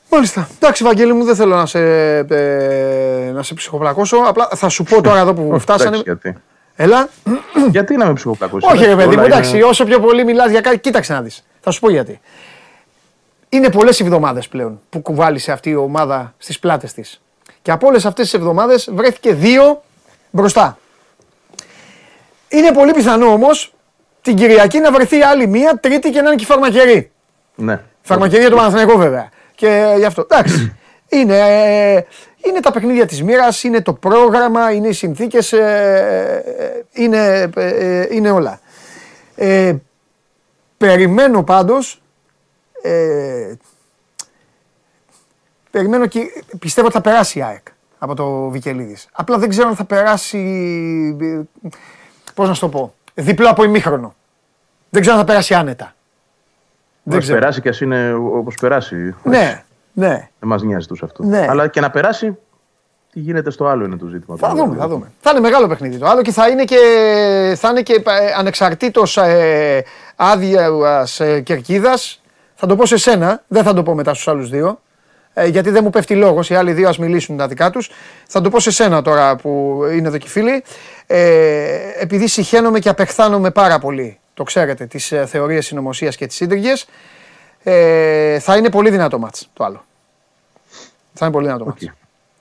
Μάλιστα. 0.09 0.47
Εντάξει, 0.55 0.83
Βαγγέλη 0.83 1.13
μου, 1.13 1.23
δεν 1.23 1.35
θέλω 1.35 1.55
να 1.55 1.65
σε, 1.65 1.79
ε, 2.17 3.31
να 3.33 3.43
σε 3.43 3.53
ψυχοπλακώσω. 3.53 4.17
Απλά 4.17 4.49
θα 4.55 4.69
σου 4.69 4.83
πω 4.83 5.01
τώρα 5.01 5.19
εδώ 5.19 5.33
που 5.33 5.59
φτάσανε. 5.59 5.97
γιατί. 5.97 6.37
Έλα. 6.75 7.09
γιατί 7.71 7.95
να 7.95 8.05
με 8.05 8.13
ψυχοπλακώσεις. 8.13 8.71
Όχι, 8.71 8.85
ρε 8.85 8.95
παιδί 8.95 9.15
μου, 9.15 9.23
εντάξει, 9.23 9.61
όσο 9.61 9.85
πιο 9.85 9.99
πολύ 9.99 10.23
μιλάς 10.23 10.51
για 10.51 10.61
κάτι, 10.61 10.79
κοίταξε 10.79 11.13
να 11.13 11.21
δεις. 11.21 11.43
Θα 11.59 11.71
σου 11.71 11.79
πω 11.79 11.89
γιατί. 11.89 12.19
Είναι 13.49 13.69
πολλές 13.69 13.99
οι 13.99 14.03
εβδομάδες 14.03 14.47
πλέον 14.47 14.79
που 14.89 15.01
κουβάλισε 15.01 15.51
αυτή 15.51 15.69
η 15.69 15.75
ομάδα 15.75 16.33
στις 16.37 16.59
πλάτες 16.59 16.93
της. 16.93 17.21
Και 17.61 17.71
από 17.71 17.87
όλες 17.87 18.05
αυτές 18.05 18.23
τις 18.23 18.33
εβδομάδες 18.33 18.89
βρέθηκε 18.93 19.33
δύο 19.33 19.81
μπροστά. 20.33 20.77
Είναι 22.47 22.71
πολύ 22.71 22.93
πιθανό 22.93 23.25
όμως 23.25 23.73
την 24.21 24.35
Κυριακή 24.35 24.79
να 24.79 24.91
βρεθεί 24.91 25.21
άλλη 25.21 25.47
μία, 25.47 25.79
τρίτη 25.79 26.09
και 26.09 26.21
να 26.21 26.27
είναι 26.27 26.35
και 26.35 26.45
φαρμακερή. 26.45 27.11
Ναι. 27.55 27.81
Φαρμακερή 28.01 28.41
για 28.41 28.49
το 28.49 28.55
Παναθηναϊκό 28.55 28.97
βέβαια. 28.97 29.29
Και 29.55 29.93
γι' 29.97 30.05
αυτό. 30.05 30.21
Εντάξει. 30.21 30.75
είναι, 31.19 31.37
είναι 32.45 32.59
τα 32.61 32.71
παιχνίδια 32.71 33.05
της 33.05 33.23
μοίρας, 33.23 33.63
είναι 33.63 33.81
το 33.81 33.93
πρόγραμμα, 33.93 34.71
είναι 34.71 34.87
οι 34.87 34.93
συνθήκες, 34.93 35.53
ε, 35.53 36.85
είναι, 36.91 37.49
ε, 37.55 38.07
είναι 38.09 38.31
όλα. 38.31 38.59
Ε, 39.35 39.73
περιμένω 40.77 41.43
πάντως, 41.43 42.01
ε, 42.81 43.53
περιμένω 45.71 46.05
και 46.05 46.43
πιστεύω 46.59 46.87
ότι 46.87 46.95
θα 46.95 47.01
περάσει 47.01 47.39
η 47.39 47.43
ΑΕΚ 47.43 47.67
από 48.03 48.15
το 48.15 48.49
Βικελίδης. 48.49 49.07
Απλά 49.11 49.37
δεν 49.37 49.49
ξέρω 49.49 49.67
αν 49.67 49.75
θα 49.75 49.85
περάσει. 49.85 50.37
Πώς 52.33 52.47
να 52.47 52.53
σου 52.53 52.59
το 52.59 52.69
πω. 52.69 52.93
Διπλό 53.13 53.49
από 53.49 53.63
ημίχρονο. 53.63 54.15
Δεν 54.89 55.01
ξέρω 55.01 55.15
αν 55.17 55.21
θα 55.21 55.27
περάσει 55.27 55.53
άνετα. 55.53 55.93
Δεν 57.03 57.19
ξέρω. 57.19 57.39
περάσει 57.39 57.61
και 57.61 57.69
ας 57.69 57.81
είναι 57.81 58.13
όπως 58.13 58.55
περάσει. 58.61 59.15
Ναι, 59.23 59.63
ναι. 59.93 60.29
Δεν 60.39 60.49
μας 60.49 60.63
νοιάζει 60.63 60.87
τόσο 60.87 61.05
αυτό. 61.05 61.23
Ναι. 61.23 61.45
Αλλά 61.49 61.67
και 61.67 61.81
να 61.81 61.89
περάσει, 61.89 62.37
τι 63.11 63.19
γίνεται 63.19 63.51
στο 63.51 63.65
άλλο 63.65 63.85
είναι 63.85 63.97
το 63.97 64.07
ζήτημα. 64.07 64.37
Θα 64.37 64.55
δούμε, 64.55 64.75
θα 64.75 64.87
δούμε. 64.87 65.11
Θα 65.19 65.31
είναι 65.31 65.39
μεγάλο 65.39 65.67
παιχνίδι 65.67 65.97
το 65.97 66.07
άλλο 66.07 66.21
και 66.21 66.31
θα 66.31 66.47
είναι 66.47 66.63
και, 66.63 66.77
θα 67.57 67.69
είναι 67.69 67.81
και 67.81 67.93
ε, 67.93 68.33
ανεξαρτήτως 68.37 69.17
ε, 69.17 69.83
άδεια 70.15 70.69
ε, 71.17 71.39
κερκίδας. 71.39 72.21
Θα 72.55 72.67
το 72.67 72.75
πω 72.75 72.85
σε 72.85 72.97
σένα, 72.97 73.43
δεν 73.47 73.63
θα 73.63 73.73
το 73.73 73.83
πω 73.83 73.93
μετά 73.93 74.13
στους 74.13 74.27
άλλους 74.27 74.49
δύο. 74.49 74.79
Ε, 75.33 75.47
γιατί 75.47 75.69
δεν 75.69 75.83
μου 75.83 75.89
πέφτει 75.89 76.15
λόγος. 76.15 76.49
Οι 76.49 76.55
άλλοι 76.55 76.73
δύο 76.73 76.89
ας 76.89 76.97
μιλήσουν 76.97 77.37
τα 77.37 77.47
δικά 77.47 77.69
τους. 77.69 77.89
Θα 78.27 78.41
το 78.41 78.49
πω 78.49 78.59
σε 78.59 78.71
σένα 78.71 79.01
τώρα 79.01 79.35
που 79.35 79.81
είναι 79.93 80.07
εδώ 80.07 80.17
και 80.17 80.27
φίλοι. 80.27 80.63
Ε, 81.07 81.77
επειδή 81.99 82.27
συχαίνομαι 82.27 82.79
και 82.79 82.89
απεχθάνομαι 82.89 83.51
πάρα 83.51 83.79
πολύ, 83.79 84.19
το 84.33 84.43
ξέρετε, 84.43 84.85
τις 84.85 85.11
ε, 85.11 85.25
θεωρίες 85.25 85.65
συνωμοσίας 85.65 86.15
και 86.15 86.27
τις 86.27 86.35
σύντριγε, 86.35 86.73
ε, 87.63 88.39
θα 88.39 88.57
είναι 88.57 88.69
πολύ 88.69 88.89
δυνατό 88.89 89.19
μάτς 89.19 89.49
το 89.53 89.63
άλλο. 89.63 89.85
Θα 91.13 91.25
είναι 91.25 91.33
πολύ 91.33 91.45
δυνατό 91.45 91.65
okay. 91.65 91.67
μάτς. 91.67 91.93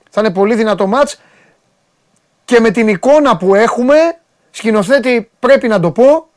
Θα 0.09 0.21
είναι 0.21 0.31
πολύ 0.31 0.55
δυνατό 0.55 0.87
μάτς 0.87 1.21
και 2.45 2.59
με 2.59 2.71
την 2.71 2.87
εικόνα 2.87 3.37
που 3.37 3.55
έχουμε, 3.55 3.95
σκηνοθέτη 4.51 5.29
πρέπει 5.39 5.67
να 5.67 5.79
το 5.79 5.91
πω, 5.91 6.27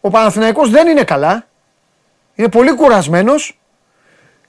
ο 0.00 0.10
Παναθηναϊκός 0.10 0.70
δεν 0.70 0.88
είναι 0.88 1.04
καλά. 1.04 1.46
Είναι 2.34 2.48
πολύ 2.48 2.74
κουρασμένος 2.74 3.58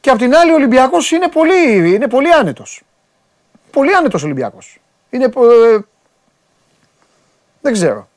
και 0.06 0.12
απ' 0.12 0.18
την 0.18 0.36
άλλη 0.36 0.52
ο 0.52 0.56
Ολυμπιακός 0.56 1.12
είναι 1.12 1.30
πολύ, 1.30 1.94
είναι 1.94 2.08
πολύ 2.08 2.34
άνετος. 2.34 2.84
Πολύ 3.72 3.96
άνετος 3.96 4.22
ο 4.22 4.26
Ολυμπιακός. 4.26 4.80
Είναι, 5.10 5.24
ε, 5.24 5.80
δεν 7.62 7.74
ξέρω. 7.74 8.08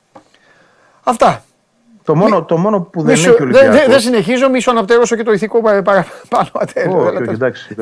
Αυτά. 1.03 1.43
Το 2.03 2.15
μόνο, 2.15 2.43
το 2.43 2.57
μόνο 2.57 2.81
που 2.81 3.01
δεν 3.01 3.13
έχει 3.13 3.29
ο 3.29 3.35
Ολυμπιακός... 3.39 3.75
Δεν 3.75 3.89
δε, 3.89 3.99
συνεχίζω, 3.99 4.49
μη 4.49 4.59
σου 4.59 4.71
αναπτερώσω 4.71 5.15
και 5.15 5.23
το 5.23 5.31
ηθικό 5.31 5.61
παραπάνω. 5.61 6.05
Όχι, 6.31 6.51
όχι, 7.17 7.29
εντάξει. 7.29 7.75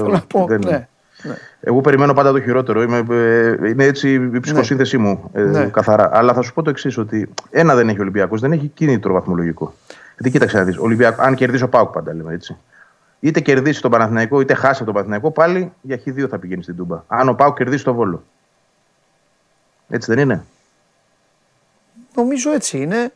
ναι. 0.48 0.88
Ναι. 1.24 1.36
Εγώ 1.60 1.82
περιμένω 1.82 2.14
πάντα 2.14 2.32
το 2.32 2.42
χειρότερο. 2.42 2.82
Είμαι, 2.82 3.06
ε, 3.10 3.70
είναι 3.70 3.84
έτσι 3.84 4.14
η 4.34 4.40
ψυχοσύνθεσή 4.40 4.98
ναι. 4.98 5.04
μου 5.04 5.30
ε, 5.34 5.42
ναι. 5.42 5.66
καθαρά. 5.66 6.10
Αλλά 6.14 6.34
θα 6.34 6.42
σου 6.42 6.54
πω 6.54 6.62
το 6.62 6.70
εξής: 6.70 6.98
Ότι 6.98 7.30
ένα 7.50 7.76
δεν 7.76 7.90
έχει 7.90 8.00
ο 8.00 8.02
Ολυμπιακός, 8.02 8.42
δεν 8.42 8.52
έχει 8.52 8.68
κίνητρο 8.68 9.14
βαθμολογικό. 9.14 9.74
Γιατί 10.14 10.32
κοίταξε 10.32 10.58
να 10.58 10.64
δεις, 10.64 10.78
αν 11.18 11.36
κερδίσει 11.36 11.64
ο 11.64 11.70
Πάουκ 11.70 11.90
πάντα 11.90 12.14
λέμε 12.14 12.34
έτσι. 12.34 12.58
Είτε 13.20 13.40
κερδίσει 13.40 13.82
τον 13.82 13.92
Παναθηναϊκό, 13.92 14.42
είτε 14.42 14.54
χάσει 14.54 14.84
τον 14.84 14.94
Παναθηναϊκό, 14.94 15.32
πάλι 15.32 15.74
για 15.82 16.02
χ2 16.06 16.28
θα 16.30 16.40
πηγαίνει 16.40 16.64
στην 16.64 16.76
Τούμπα. 16.76 17.04
Αν 17.08 17.30
ο 17.30 17.34
Πάουκ 17.34 17.58
κερδίσει 17.58 17.84
τον 17.84 17.96
Βόλο. 17.96 18.24
Έτσι 19.90 20.14
δεν 20.14 20.24
είναι; 20.24 20.44
Νομίζω 22.16 22.52
έτσι 22.52 22.82
είναι. 22.82 23.14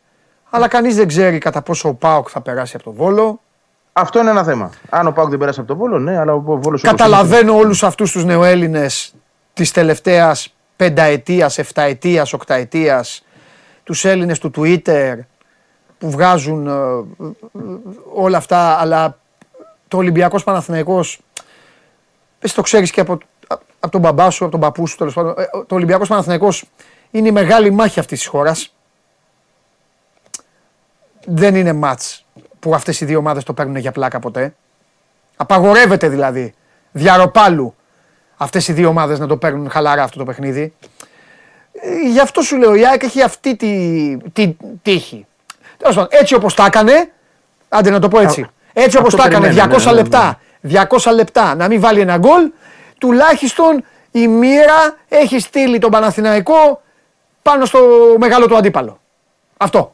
Αλλά 0.49 0.67
κανείς 0.67 0.95
δεν 0.95 1.07
ξέρει 1.07 1.37
κατά 1.37 1.61
πόσο 1.61 1.89
ο 1.89 1.93
Πάουκ 1.93 2.27
θα 2.31 2.41
περάσει 2.41 2.75
από 2.75 2.83
τον 2.83 2.93
Βόλο. 2.93 3.41
Αυτό 3.93 4.19
είναι 4.19 4.29
ένα 4.29 4.43
θέμα. 4.43 4.69
Αν 4.89 5.07
ο 5.07 5.11
Πάουκ 5.11 5.29
δεν 5.29 5.39
περάσει 5.39 5.59
από 5.59 5.67
τον 5.67 5.77
Βόλο, 5.77 5.99
ναι, 5.99 6.17
αλλά 6.17 6.33
ο 6.33 6.39
Βόλος. 6.39 6.81
Καταλαβαίνω 6.81 7.55
όλους 7.55 7.83
αυτούς 7.83 8.11
τους 8.11 8.25
νεοέλληνες 8.25 9.13
της 9.53 9.71
τελευταίας 9.71 10.55
πενταετίας, 10.75 11.57
εφταετίας, 11.57 12.33
οκταετίας, 12.33 13.23
τους 13.83 14.05
Έλληνες 14.05 14.39
του 14.39 14.51
Twitter 14.55 15.17
που 15.97 16.11
βγάζουν 16.11 16.67
ε, 16.67 16.71
ε, 16.71 17.61
όλα 18.13 18.37
αυτά, 18.37 18.79
αλλά 18.79 19.19
το 19.91 19.97
Ολυμπιακός 19.97 20.43
Παναθηναϊκός, 20.43 21.19
εσύ 22.39 22.55
το 22.55 22.61
ξέρεις 22.61 22.91
και 22.91 23.01
από, 23.01 23.17
από 23.79 23.91
τον 23.91 24.01
μπαμπά 24.01 24.29
σου, 24.29 24.43
από 24.43 24.51
τον 24.51 24.61
παππού 24.61 24.87
σου 24.87 24.97
τέλος 24.97 25.13
πάντων. 25.13 25.33
Ε, 25.37 25.45
το 25.67 25.75
Ολυμπιακός 25.75 26.07
Παναθηναϊκός 26.07 26.65
είναι 27.11 27.27
η 27.27 27.31
μεγάλη 27.31 27.71
μάχη 27.71 27.99
αυτής 27.99 28.19
της 28.19 28.27
χώρας. 28.27 28.75
Δεν 31.25 31.55
είναι 31.55 31.73
μάτς 31.73 32.25
που 32.59 32.75
αυτές 32.75 33.01
οι 33.01 33.05
δύο 33.05 33.17
ομάδες 33.17 33.43
το 33.43 33.53
παίρνουν 33.53 33.75
για 33.75 33.91
πλάκα 33.91 34.19
ποτέ. 34.19 34.55
Απαγορεύεται 35.35 36.09
δηλαδή 36.09 36.53
διαροπάλου 36.91 37.75
αυτές 38.37 38.67
οι 38.67 38.73
δύο 38.73 38.87
ομάδες 38.87 39.19
να 39.19 39.27
το 39.27 39.37
παίρνουν 39.37 39.69
χαλαρά 39.69 40.03
αυτό 40.03 40.17
το 40.17 40.25
παιχνίδι. 40.25 40.73
Ε, 41.73 42.09
γι' 42.09 42.19
αυτό 42.19 42.41
σου 42.41 42.57
λέω 42.57 42.75
η 42.75 42.85
ΑΕΚ 42.85 43.03
έχει 43.03 43.21
αυτή 43.21 43.55
τη, 43.55 44.17
τη 44.33 44.55
τύχη. 44.81 45.25
έτσι 46.09 46.35
όπως 46.35 46.53
τα 46.53 46.65
έκανε, 46.65 47.11
άντε 47.69 47.89
να 47.89 47.99
το 47.99 48.07
πω 48.07 48.19
έτσι, 48.19 48.49
έτσι 48.73 48.97
όπως 48.97 49.15
τα 49.15 49.23
έκανε 49.25 49.47
200 49.47 49.53
ναι, 49.53 49.65
ναι, 49.65 49.77
ναι, 49.85 49.91
λεπτά, 49.91 50.39
200 50.69 51.13
λεπτά 51.15 51.55
να 51.55 51.67
μην 51.67 51.79
βάλει 51.79 51.99
ένα 51.99 52.17
γκολ, 52.17 52.51
τουλάχιστον 52.97 53.83
η 54.11 54.27
μοίρα 54.27 54.95
έχει 55.07 55.39
στείλει 55.39 55.79
τον 55.79 55.91
Παναθηναϊκό 55.91 56.81
πάνω 57.41 57.65
στο 57.65 57.79
μεγάλο 58.19 58.47
του 58.47 58.57
αντίπαλο. 58.57 58.99
Αυτό. 59.57 59.93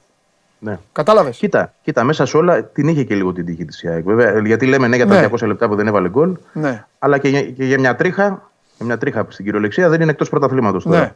Ναι. 0.60 0.80
Κατάλαβες; 0.92 1.38
Κοίτα, 1.38 1.74
κοίτα, 1.82 2.04
μέσα 2.04 2.26
σε 2.26 2.38
όλα 2.38 2.64
την 2.64 2.88
είχε 2.88 3.04
και 3.04 3.16
λίγο 3.16 3.34
την 3.34 3.46
τύχη 3.46 3.66
της 3.66 3.86
ΑΕΚ. 3.86 4.04
Βέβαια, 4.04 4.42
γιατί 4.46 4.66
λέμε 4.66 4.88
ναι 4.88 4.96
για 4.96 5.08
τα 5.08 5.30
200 5.32 5.48
λεπτά 5.48 5.68
που 5.68 5.76
δεν 5.76 5.88
έβαλε 5.88 6.10
γκολ. 6.10 6.38
Ναι. 6.54 6.86
Αλλά 7.00 7.18
και, 7.18 7.42
και 7.42 7.66
για 7.66 7.80
μια 7.80 7.96
τρίχα, 7.96 8.50
για 8.78 8.86
μια 8.86 8.98
τρίχα 8.98 9.26
στην 9.30 9.46
κυριολεξία 9.46 9.90
δεν 9.90 10.02
είναι 10.02 10.12
εκτός 10.12 10.30
πρωταθλήματος 10.30 10.84
τώρα. 10.84 11.00
Ναι. 11.00 11.14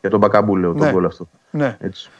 Για 0.00 0.10
τον 0.10 0.18
Μπακαμπού 0.18 0.56
λέω 0.56 0.74
τον 0.74 0.90
γκολ 0.90 1.04
αυτό. 1.04 1.28
Ναι. 1.50 1.76
Έτσι. 1.80 2.10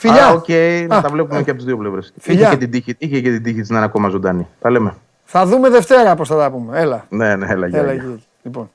Φιλιά. 0.00 0.26
Άρα, 0.26 0.42
okay, 0.46 0.86
να 0.88 1.00
τα 1.00 1.08
βλέπουμε 1.08 1.42
και 1.42 1.50
από 1.50 1.58
τις 1.58 1.66
δύο 1.66 1.76
πλευρές. 1.76 2.12
Είχε, 2.24 2.48
και 2.48 2.56
την 2.56 2.70
τύχη, 2.70 2.94
είχε 2.98 3.20
και 3.20 3.30
την 3.30 3.42
τύχη 3.42 3.60
της 3.60 3.68
να 3.68 3.76
είναι 3.76 3.86
ακόμα 3.86 4.08
ζωντανή. 4.08 4.46
Τα 4.60 4.70
λέμε. 4.70 4.94
Θα 5.24 5.46
δούμε 5.46 5.68
Δευτέρα 5.68 6.14
πώς 6.14 6.28
θα 6.28 6.36
τα 6.36 6.50
πούμε. 6.50 6.80
Έλα. 6.80 7.06
Ναι, 7.08 7.36
ναι, 7.36 7.46
έλα, 7.46 7.66
έλα, 7.66 7.90
έλα 7.90 8.18
Λοιπόν. 8.42 8.70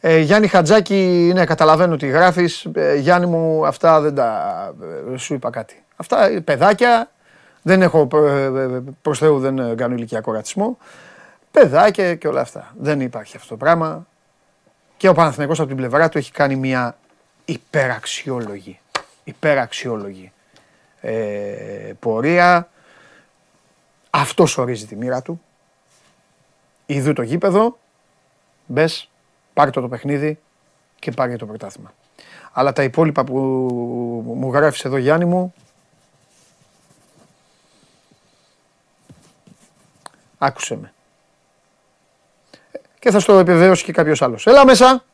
Ε, 0.00 0.18
Γιάννη 0.18 0.46
Χατζάκη, 0.46 1.30
ναι, 1.34 1.44
καταλαβαίνω 1.44 1.96
τι 1.96 2.06
γράφεις. 2.06 2.66
Ε, 2.72 2.94
Γιάννη 2.94 3.26
μου, 3.26 3.66
αυτά 3.66 4.00
δεν 4.00 4.14
τα. 4.14 4.74
Ε, 5.12 5.16
σου 5.16 5.34
είπα 5.34 5.50
κάτι. 5.50 5.84
Αυτά 5.96 6.28
ε, 6.28 6.40
παιδάκια. 6.40 7.10
Δεν 7.62 7.82
έχω 7.82 8.08
ε, 8.12 8.80
προς 9.02 9.18
Θεού, 9.18 9.38
δεν 9.38 9.76
κάνω 9.76 9.94
ηλικιακό 9.94 10.32
ρατσισμό. 10.32 10.78
Παιδάκια 11.50 12.14
και 12.14 12.28
όλα 12.28 12.40
αυτά. 12.40 12.74
Δεν 12.78 13.00
υπάρχει 13.00 13.36
αυτό 13.36 13.48
το 13.48 13.56
πράγμα. 13.56 14.06
Και 14.96 15.08
ο 15.08 15.12
Παναθηναϊκός 15.12 15.58
από 15.58 15.68
την 15.68 15.76
πλευρά 15.76 16.08
του 16.08 16.18
έχει 16.18 16.32
κάνει 16.32 16.56
μια 16.56 16.96
υπεραξιόλογη 17.44 18.78
υπεραξιόλογη 19.28 20.32
ε, 21.00 21.92
πορεία. 21.98 22.68
Αυτός 24.10 24.58
ορίζει 24.58 24.86
τη 24.86 24.96
μοίρα 24.96 25.22
του. 25.22 25.42
Ιδού 26.86 27.12
το 27.12 27.22
γήπεδο, 27.22 27.78
μπες, 28.66 29.10
πάρε 29.52 29.70
το, 29.70 29.80
το 29.80 29.88
παιχνίδι 29.88 30.38
και 30.98 31.10
πάρε 31.10 31.36
το 31.36 31.46
πρωτάθλημα. 31.46 31.94
Αλλά 32.52 32.72
τα 32.72 32.82
υπόλοιπα 32.82 33.24
που 33.24 33.38
μου 34.36 34.52
γράφεις 34.52 34.84
εδώ 34.84 34.96
Γιάννη 34.96 35.24
μου, 35.24 35.54
άκουσε 40.38 40.76
με. 40.76 40.92
Και 42.98 43.10
θα 43.10 43.20
στο 43.20 43.38
επιβεβαιώσει 43.38 43.84
και 43.84 43.92
κάποιος 43.92 44.22
άλλος. 44.22 44.46
Έλα 44.46 44.64
μέσα! 44.64 45.04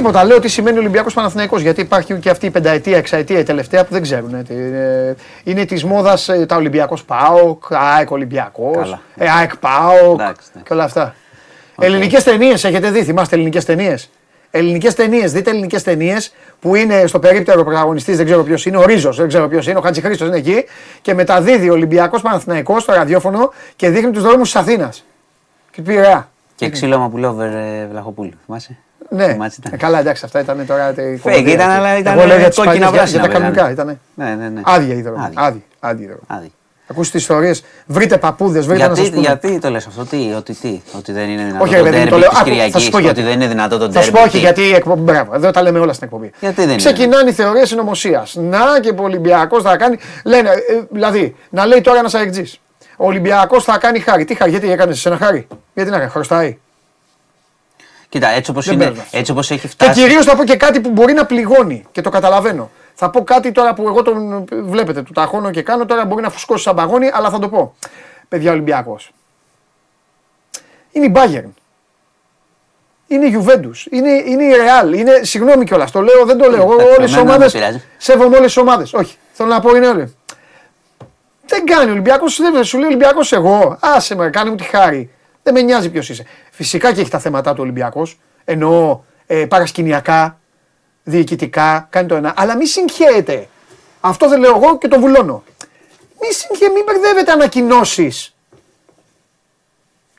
Τίποτα. 0.00 0.24
Λέω 0.24 0.40
τι 0.40 0.48
σημαίνει 0.48 0.78
Ολυμπιακός 0.78 1.14
Παναθυναϊκό. 1.14 1.58
Γιατί 1.58 1.80
υπάρχει 1.80 2.14
και 2.14 2.30
αυτή 2.30 2.46
η 2.46 2.50
πενταετία, 2.50 2.96
εξαετία, 2.96 3.38
η 3.38 3.42
τελευταία 3.42 3.84
που 3.84 3.92
δεν 3.92 4.02
ξέρουν. 4.02 4.34
Ε, 4.34 5.16
είναι 5.44 5.64
της 5.64 5.84
μόδας 5.84 6.28
ε, 6.28 6.46
τα 6.46 6.56
Ολυμπιακός 6.56 7.04
Πάοκ, 7.04 7.64
ΑΕΚ 7.68 8.10
Ολυμπιακός, 8.10 8.98
ε, 9.16 9.28
ΑΕΚ 9.28 9.56
Πάοκ 9.56 10.20
και 10.62 10.72
όλα 10.72 10.84
αυτά. 10.84 11.14
Okay. 11.14 11.84
Ελληνικές 11.84 12.24
ταινίες 12.24 12.64
έχετε 12.64 12.90
δει, 12.90 13.04
θυμάστε 13.04 13.36
ελληνικές 13.36 13.64
ταινίες; 13.64 14.10
Ελληνικές 14.50 14.94
ταινίες, 14.94 15.32
δείτε 15.32 15.50
ελληνικές 15.50 15.82
ταινίες 15.82 16.32
που 16.60 16.74
είναι 16.74 17.06
στο 17.06 17.18
περίπτερο 17.18 17.64
πρωταγωνιστής, 17.64 18.16
δεν 18.16 18.26
ξέρω 18.26 18.42
ποιος 18.42 18.66
είναι, 18.66 18.76
ο 18.76 18.84
Ρίζος, 18.84 19.16
δεν 19.16 19.28
ξέρω 19.28 19.48
ποιος 19.48 19.66
είναι, 19.66 19.78
ο 19.78 19.80
Χατζη 19.80 20.00
Χρήστος 20.00 20.28
είναι 20.28 20.36
εκεί 20.36 20.64
και 21.02 21.14
μεταδίδει 21.14 21.70
ο 21.70 21.72
Ολυμπιακός 21.72 22.22
Παναθηναϊκός 22.22 22.82
στο 22.82 22.92
ραδιόφωνο 22.92 23.52
και 23.76 23.88
δείχνει 23.88 24.10
τους 24.10 24.22
δρόμους 24.22 24.52
της 24.52 24.60
Αθήνας. 24.60 25.04
Και 25.70 25.82
πειραία. 25.82 26.28
Και 26.54 26.68
ξύλωμα 26.68 27.08
που 27.08 27.16
λέω 27.16 27.36
Βλαχοπούλου, 27.90 28.32
θυμάσαι; 28.44 28.78
Ναι, 29.12 29.36
ε, 29.70 29.76
καλά, 29.76 29.98
εντάξει, 29.98 30.24
αυτά 30.24 30.40
ήταν 30.40 30.66
τώρα. 30.66 30.94
Φέγγ 31.22 31.46
ήταν, 31.46 31.70
αλλά 31.70 31.98
ήταν 31.98 32.16
κόκκινα 32.54 32.90
πράσινα. 32.90 33.20
Για 33.20 33.20
τα 33.20 33.28
κανονικά 33.28 33.70
ήταν. 33.70 34.00
Ναι, 34.14 34.34
ναι, 34.34 34.48
ναι. 34.48 34.60
Άδεια 34.64 34.94
η 34.94 35.02
δρόμη. 35.02 35.28
Άδεια. 35.80 36.10
Ακούστε 36.90 37.10
τις 37.10 37.20
ιστορίες, 37.20 37.64
βρείτε 37.86 38.18
παππούδες, 38.18 38.66
βρείτε 38.66 38.92
γιατί, 38.92 39.10
να 39.10 39.20
Γιατί 39.20 39.58
το 39.58 39.70
λες 39.70 39.86
αυτό, 39.86 40.04
τι, 40.04 40.32
ότι, 40.36 40.54
τι, 40.54 40.80
ότι 40.96 41.12
δεν 41.12 41.28
είναι 41.28 41.44
δυνατό 41.44 41.64
όχι, 41.64 41.74
το 41.74 41.82
τέρμι 41.82 42.10
της 42.28 42.42
Κυριακής, 42.42 42.88
ότι 43.08 43.22
δεν 43.22 43.32
είναι 43.32 43.46
δυνατό 43.46 43.78
το 43.78 43.88
τέρμι. 43.88 43.94
Θα 43.94 44.02
σου 44.02 44.10
πω 44.10 44.20
όχι, 44.20 44.38
γιατί 44.38 44.62
η 44.62 44.74
εκπομπή. 44.74 45.00
Μπράβο, 45.00 45.34
εδώ 45.34 45.50
τα 45.50 45.62
λέμε 45.62 45.78
όλα 45.78 45.92
στην 45.92 46.06
εκπομπή. 46.06 46.30
Γιατί 46.40 46.64
δεν 46.64 46.76
Ξεκινάνε 46.76 47.30
οι 47.30 47.32
θεωρίες 47.32 47.68
συνωμοσία. 47.68 48.26
Να 48.34 48.80
και 48.80 48.88
ο 48.88 49.02
Ολυμπιακός 49.02 49.62
θα 49.62 49.76
κάνει. 49.76 49.98
Λένε, 50.24 50.48
ε, 50.48 50.80
δηλαδή, 50.90 51.36
να 51.50 51.66
λέει 51.66 51.80
τώρα 51.80 51.98
ένας 51.98 52.14
αεκτζής. 52.14 52.60
Ο 52.96 53.06
Ολυμπιακός 53.06 53.64
θα 53.64 53.78
κάνει 53.78 53.98
χάρη. 53.98 54.24
Τι 54.24 54.34
χάρη, 54.34 54.50
γιατί 54.50 54.70
έκανες 54.70 55.06
ένα 55.06 55.16
χάρη; 55.16 55.46
Γιατί 55.74 55.90
να 55.90 55.98
κάνει, 55.98 56.10
χρωστάει; 56.10 56.58
Κοίτα, 58.10 58.28
έτσι 58.28 58.50
όπως 58.50 58.66
είναι, 58.66 58.92
έτσι 59.10 59.32
όπως 59.32 59.50
έχει 59.50 59.68
φτάσει. 59.68 59.92
Και 59.92 60.00
κυρίως 60.00 60.24
θα 60.24 60.36
πω 60.36 60.44
και 60.44 60.56
κάτι 60.56 60.80
που 60.80 60.90
μπορεί 60.90 61.12
να 61.12 61.26
πληγώνει 61.26 61.84
και 61.92 62.00
το 62.00 62.10
καταλαβαίνω. 62.10 62.70
Θα 62.94 63.10
πω 63.10 63.24
κάτι 63.24 63.52
τώρα 63.52 63.74
που 63.74 63.86
εγώ 63.88 64.02
τον 64.02 64.44
βλέπετε, 64.50 65.02
του 65.02 65.12
ταχώνω 65.12 65.50
και 65.50 65.62
κάνω, 65.62 65.86
τώρα 65.86 66.04
μπορεί 66.04 66.22
να 66.22 66.30
φουσκώσει 66.30 66.62
σαν 66.62 66.74
παγόνι, 66.74 67.10
αλλά 67.12 67.30
θα 67.30 67.38
το 67.38 67.48
πω. 67.48 67.74
Παιδιά 68.28 68.52
Ολυμπιακός. 68.52 69.12
Είναι 70.92 71.06
η 71.06 71.12
Bayern. 71.14 71.50
Είναι 73.06 73.26
η 73.26 73.38
Juventus. 73.38 73.86
Είναι, 73.90 74.10
είναι 74.10 74.44
η 74.44 74.50
Real. 74.50 74.96
Είναι, 74.96 75.20
συγγνώμη 75.22 75.64
κιόλας, 75.64 75.90
το 75.90 76.00
λέω, 76.00 76.24
δεν 76.24 76.38
το 76.38 76.50
λέω. 76.50 76.66
Όλες 76.66 77.10
τις 77.10 77.16
ομάδε. 77.16 77.50
Σέβομαι 77.96 78.36
όλες 78.36 78.52
τις 78.52 78.56
ομάδες. 78.56 78.92
Όχι. 78.92 79.16
Θέλω 79.32 79.48
να 79.48 79.60
πω 79.60 79.76
είναι 79.76 79.88
όλοι. 79.88 80.16
Δεν 81.46 81.64
κάνει 81.66 81.88
ο 81.88 81.92
Ολυμπιακός, 81.92 82.40
δεν 82.40 82.64
σου 82.64 82.78
λέει 82.78 82.86
Ολυμπιακός 82.86 83.32
εγώ. 83.32 83.76
Άσε 83.80 84.14
με, 84.14 84.30
κάνε 84.30 84.50
μου 84.50 84.56
τη 84.56 84.64
χάρη. 84.64 85.10
Δεν 85.42 85.54
με 85.54 85.60
νοιάζει 85.60 85.90
ποιος 85.90 86.08
είσαι. 86.08 86.26
Φυσικά 86.60 86.92
και 86.92 87.00
έχει 87.00 87.10
τα 87.10 87.18
θέματα 87.18 87.52
του 87.52 87.62
Ολυμπιακός. 87.62 88.18
Εννοώ 88.44 89.00
ε, 89.26 89.46
παρασκηνιακά, 89.46 90.38
διοικητικά, 91.02 91.86
κάνει 91.90 92.08
το 92.08 92.14
ένα. 92.14 92.34
Αλλά 92.36 92.56
μη 92.56 92.66
συγχαίρεται. 92.66 93.48
Αυτό 94.00 94.28
δεν 94.28 94.40
λέω 94.40 94.56
εγώ 94.56 94.78
και 94.78 94.88
το 94.88 95.00
βουλώνω. 95.00 95.44
Μη 96.20 96.32
συγχαίρεται, 96.32 96.74
μην 96.74 96.84
μπερδεύετε 96.84 97.32
ανακοινώσεις 97.32 98.36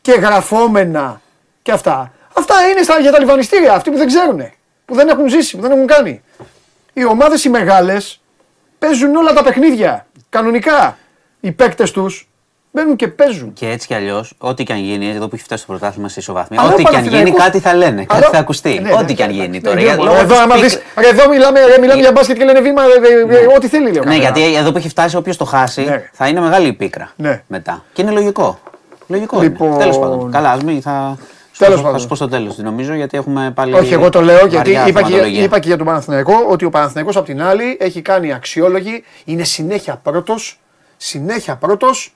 και 0.02 0.12
γραφόμενα 0.12 1.22
και 1.62 1.72
αυτά. 1.72 2.14
Αυτά 2.34 2.68
είναι 2.68 2.84
στα, 2.84 3.00
για 3.00 3.12
τα 3.12 3.20
λιβανιστήρια, 3.20 3.74
αυτοί 3.74 3.92
που 3.92 3.98
δεν 3.98 4.08
ξέρουν, 4.08 4.52
που 4.86 4.96
δεν 4.96 5.10
έχουν 5.10 5.30
ζήσει, 5.30 5.56
που 5.56 5.62
δεν 5.62 5.72
έχουν 5.72 5.88
κάνει. 5.88 6.22
Οι 6.94 7.06
ομάδες 7.06 7.44
οι 7.44 7.50
μεγάλες 7.50 8.22
παίζουν 8.80 9.16
όλα 9.16 9.34
τα 9.34 9.44
παιχνίδια. 9.44 10.08
Κανονικά. 10.30 10.98
Οι 11.40 11.52
παίκτες 11.52 11.92
τους 11.92 12.31
μπαίνουν 12.72 12.95
και 12.95 13.07
παίζουν. 13.07 13.53
Και 13.53 13.69
έτσι 13.69 13.88
κι 13.88 13.93
αλλιώς, 13.93 14.34
ό,τι 14.38 14.64
και 14.64 14.73
αν 14.73 14.80
γίνει, 14.80 15.10
εδώ 15.10 15.27
που 15.27 15.35
έχει 15.35 15.43
φτάσει 15.43 15.65
το 15.65 15.72
πρωτάθλημα 15.72 16.10
σε 16.10 16.19
ισοβαθμία, 16.19 16.64
ό,τι 16.64 16.84
και 16.84 16.95
αν 16.95 17.07
γίνει, 17.07 17.31
κάτι 17.31 17.60
θα 17.60 17.76
λένε, 17.76 18.06
κάτι 18.06 18.23
θα 18.23 18.38
ακουστεί. 18.38 18.80
Ναι, 18.81 18.93
ό,τι 18.93 19.03
ναι, 19.03 19.14
και 19.14 19.23
αν 19.23 19.30
γίνει 19.30 19.48
ναι, 19.48 19.60
τώρα. 19.60 19.80
Εδώ, 20.19 20.35
άμα 20.41 20.56
δεις, 20.56 20.80
εδώ 20.95 21.30
μιλάμε, 21.30 21.60
μιλάμε 21.80 22.02
για 22.02 22.11
μπάσκετ 22.11 22.38
και 22.38 22.43
λένε 22.43 22.61
βήμα, 22.61 22.81
ε, 22.84 23.35
ε, 23.35 23.56
ό,τι 23.56 23.68
θέλει. 23.68 24.02
Ναι, 24.06 24.15
γιατί 24.15 24.56
εδώ 24.56 24.72
που 24.72 24.77
έχει 24.77 24.89
φτάσει, 24.89 25.15
όποιος 25.15 25.38
το 25.38 25.45
χάσει, 25.45 25.85
θα 26.11 26.27
είναι 26.27 26.39
μεγάλη 26.39 26.68
η 26.68 26.73
πίκρα 26.73 27.11
μετά. 27.48 27.84
Και 27.93 28.02
είναι 28.02 28.11
λογικό. 28.11 28.60
Λογικό. 29.07 29.41
Λοιπόν... 29.41 29.77
Τέλος 29.77 29.99
πάντων. 29.99 30.31
Καλά, 30.31 30.52
ας 30.52 30.64
μην 30.64 30.81
θα. 30.81 31.18
Τέλος 31.57 31.76
πάντων. 31.76 31.91
Θα 31.91 31.98
σου 31.99 32.07
πω 32.07 32.15
στο 32.15 32.27
τέλος, 32.27 32.57
νομίζω, 32.57 32.93
γιατί 32.93 33.18
έχουμε 33.18 33.52
πάλι. 33.56 33.73
Όχι, 33.73 33.93
εγώ 33.93 34.10
το 34.10 34.22
λέω 34.22 34.45
γιατί 34.45 34.77
είπα 34.88 35.02
και, 35.02 35.15
είπα 35.15 35.60
και 35.60 35.68
για 35.68 35.77
τον 35.77 35.85
Παναθηναϊκό 35.85 36.34
ότι 36.49 36.65
ο 36.65 36.69
Παναθηναϊκός 36.69 37.18
απ' 37.18 37.26
την 37.26 37.41
άλλη 37.41 37.77
έχει 37.80 38.02
κάνει 38.02 38.34
αξιόλογη, 38.34 39.03
είναι 39.26 39.43
συνέχεια 39.43 39.95
πρώτος. 40.03 40.60
Συνέχεια 40.98 41.56
πρώτος. 41.56 42.15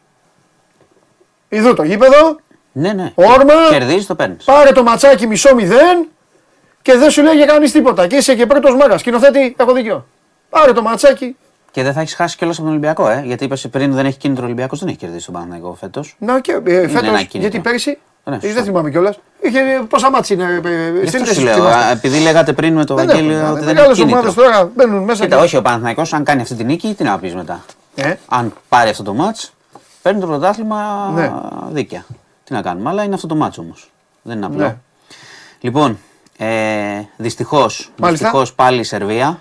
Ιδού 1.56 1.74
το 1.74 1.84
γήπεδο. 1.84 2.40
Ναι, 2.72 2.94
ναι. 2.94 3.12
Όρμα. 3.16 3.54
Κερδίζεις, 3.70 4.06
το 4.06 4.16
παίρνεις. 4.16 4.44
Πάρε 4.44 4.72
το 4.72 4.84
ματσάκι 4.84 5.28
μισό 5.28 5.56
μηδέν 5.56 6.08
και 6.82 6.98
δεν 6.98 7.10
σου 7.12 7.24
λέει 7.24 7.36
για 7.36 7.46
κανείς 7.46 7.72
τίποτα. 7.72 8.08
Και 8.08 8.16
είσαι 8.16 8.36
και 8.36 8.46
πρώτος 8.46 8.76
μάγας. 8.76 9.00
Σκηνοθέτη, 9.00 9.56
έχω 9.58 9.74
δίκιο. 9.74 10.06
Πάρε 10.50 10.72
το 10.72 10.82
ματσάκι, 10.82 11.36
και 11.76 11.84
δεν 11.84 11.94
θα 11.94 12.02
έχεις 12.02 12.16
χάσει 12.16 12.38
κιόλας 12.38 12.56
από 12.56 12.66
τον 12.66 12.76
Ολυμπιακό, 12.76 13.10
ε. 13.10 13.22
Γιατί 13.26 13.44
είπες 13.44 13.68
πριν 13.72 13.94
δεν 13.94 14.06
έχει 14.06 14.18
κίνητρο 14.18 14.46
Ολυμπιακός, 14.46 14.80
δεν 14.80 14.88
έχει 14.88 14.98
κερδίσει 14.98 15.26
τον 15.26 15.34
Παναγενικό 15.34 15.74
φέτος. 15.80 16.16
Να 16.20 16.40
και 16.40 16.62
ε, 16.66 16.88
φέτος. 16.88 17.28
Γιατί 17.32 17.60
πέρυσι. 17.60 17.98
Ναι, 18.24 18.38
δεν 18.38 18.64
θυμάμαι 18.64 18.90
κιόλας. 18.90 19.20
Είχε 19.42 19.60
πόσα 19.90 20.10
μάτια 20.10 20.36
είναι. 20.36 20.62
Ε, 21.34 21.40
λέω, 21.42 21.68
επειδή 21.92 22.20
λέγατε 22.20 22.54
πριν 22.54 22.74
με 22.74 22.86
το 22.86 22.96
Βαγγέλιο 22.96 23.52
ότι 23.52 23.64
δεν 23.64 23.78
έχει 23.78 23.92
κίνητρο. 23.92 24.34
τώρα 24.34 24.72
μπαίνουν 24.76 25.04
μέσα. 25.04 25.24
Κοίτα, 25.24 25.40
όχι 25.40 25.58
ο 25.58 25.62
Παναγενικό, 25.62 26.04
αν 26.12 26.24
κάνει 26.24 26.42
αυτή 26.42 26.56
την 26.56 26.66
νίκη, 26.66 26.94
τι 26.98 27.04
να 27.04 27.20
πεις 27.20 27.36
μετά. 27.36 27.66
Ε; 27.96 28.14
Αν 28.28 28.54
πάρει 28.70 28.90
αυτό 28.90 29.04
το 29.04 29.14
μάτς, 29.14 29.54
παίρνει 30.06 30.20
το 30.20 30.28
πρωτάθλημα 30.28 31.10
ναι. 31.14 31.32
δίκαια. 31.72 32.06
Τι 32.44 32.54
να 32.54 32.62
κάνουμε, 32.62 32.90
αλλά 32.90 33.04
είναι 33.04 33.14
αυτό 33.16 33.28
το 33.28 33.36
μάτσο 33.36 33.62
όμως. 33.62 33.92
Δεν 34.22 34.38
είναι 34.38 34.46
απλό. 34.46 34.58
Ναι. 34.58 34.78
Λοιπόν, 35.60 35.98
ε, 36.38 37.02
δυστυχώς 37.18 37.92
πάλι 38.56 38.80
η 38.80 38.84
Σερβία 38.84 39.40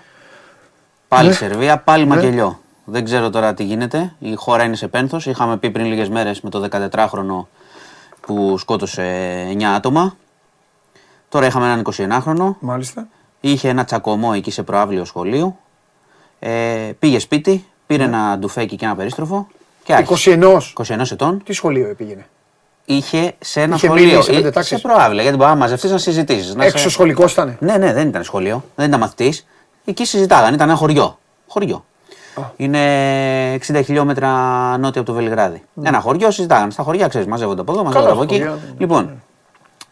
Πάλι 1.07 1.27
ναι. 1.27 1.33
Σερβία, 1.33 1.79
πάλι 1.79 2.05
ναι. 2.05 2.15
Μακελιό. 2.15 2.59
Δεν 2.85 3.03
ξέρω 3.03 3.29
τώρα 3.29 3.53
τι 3.53 3.63
γίνεται. 3.63 4.13
Η 4.19 4.35
χώρα 4.35 4.63
είναι 4.63 4.75
σε 4.75 4.87
πένθος. 4.87 5.25
Είχαμε 5.25 5.57
πει 5.57 5.69
πριν 5.71 5.85
λίγες 5.85 6.09
μέρες 6.09 6.41
με 6.41 6.49
το 6.49 6.67
14χρονο 6.71 7.45
που 8.21 8.57
σκότωσε 8.57 9.03
9 9.57 9.63
άτομα. 9.63 10.15
Τώρα 11.29 11.45
είχαμε 11.45 11.65
έναν 11.65 11.83
21χρονο. 12.23 12.55
Μάλιστα. 12.59 13.07
Είχε 13.39 13.69
ένα 13.69 13.83
τσακωμό 13.83 14.31
εκεί 14.35 14.51
σε 14.51 14.63
προάβλιο 14.63 15.05
σχολείο. 15.05 15.57
Ε, 16.39 16.91
πήγε 16.99 17.19
σπίτι, 17.19 17.65
πήρε 17.85 18.05
ναι. 18.05 18.15
ένα 18.15 18.37
ντουφέκι 18.37 18.75
και 18.75 18.85
ένα 18.85 18.95
περίστροφο. 18.95 19.47
Και 19.85 20.05
21. 20.07 20.57
21 20.73 21.11
ετών. 21.11 21.43
Τι 21.43 21.53
σχολείο 21.53 21.93
πήγαινε. 21.97 22.25
Είχε 22.85 23.33
σε 23.39 23.61
ένα 23.61 23.75
Είχε 23.75 23.85
σχολείο. 23.85 24.21
Σε, 24.21 24.31
ε, 24.31 24.61
σε 24.61 24.77
προάβλιο. 24.77 25.21
Γιατί 25.21 25.37
μπορείς 25.37 25.53
να 25.53 25.59
μαζευτείς 25.59 25.91
να 25.91 25.97
συζητήσεις. 25.97 26.55
Έξω 26.59 26.89
σχολικός 26.89 27.31
ήταν. 27.31 27.57
Ναι, 27.59 27.77
ναι, 27.77 27.93
δεν 27.93 28.07
ήταν 28.07 28.23
σχολείο. 28.23 28.63
Δεν 28.75 28.87
ήταν 28.87 28.99
μαθητής. 28.99 29.45
Εκεί 29.85 30.05
συζητάγανε, 30.05 30.55
ήταν 30.55 30.69
ένα 30.69 30.77
χωριό. 30.77 31.19
Χωριό. 31.47 31.85
Είναι 32.55 32.79
60 33.67 33.81
χιλιόμετρα 33.83 34.29
νότια 34.77 35.01
από 35.01 35.09
το 35.09 35.15
Βελιγράδι. 35.15 35.63
Mm. 35.75 35.85
Ένα 35.85 35.99
χωριό 35.99 36.31
συζητάγανε. 36.31 36.71
Στα 36.71 36.83
χωριά 36.83 37.07
ξέρεις, 37.07 37.27
μαζεύονται 37.27 37.61
από 37.61 37.71
εδώ, 37.71 37.83
μαζεύονται 37.83 38.11
από 38.11 38.23
εκεί. 38.23 38.39
Ναι. 38.39 38.53
Λοιπόν, 38.77 39.21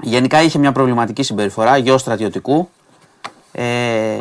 γενικά 0.01 0.41
είχε 0.41 0.59
μια 0.59 0.71
προβληματική 0.71 1.23
συμπεριφορά 1.23 1.77
γιο 1.77 1.97
στρατιωτικού. 1.97 2.69
Ε, 3.51 4.17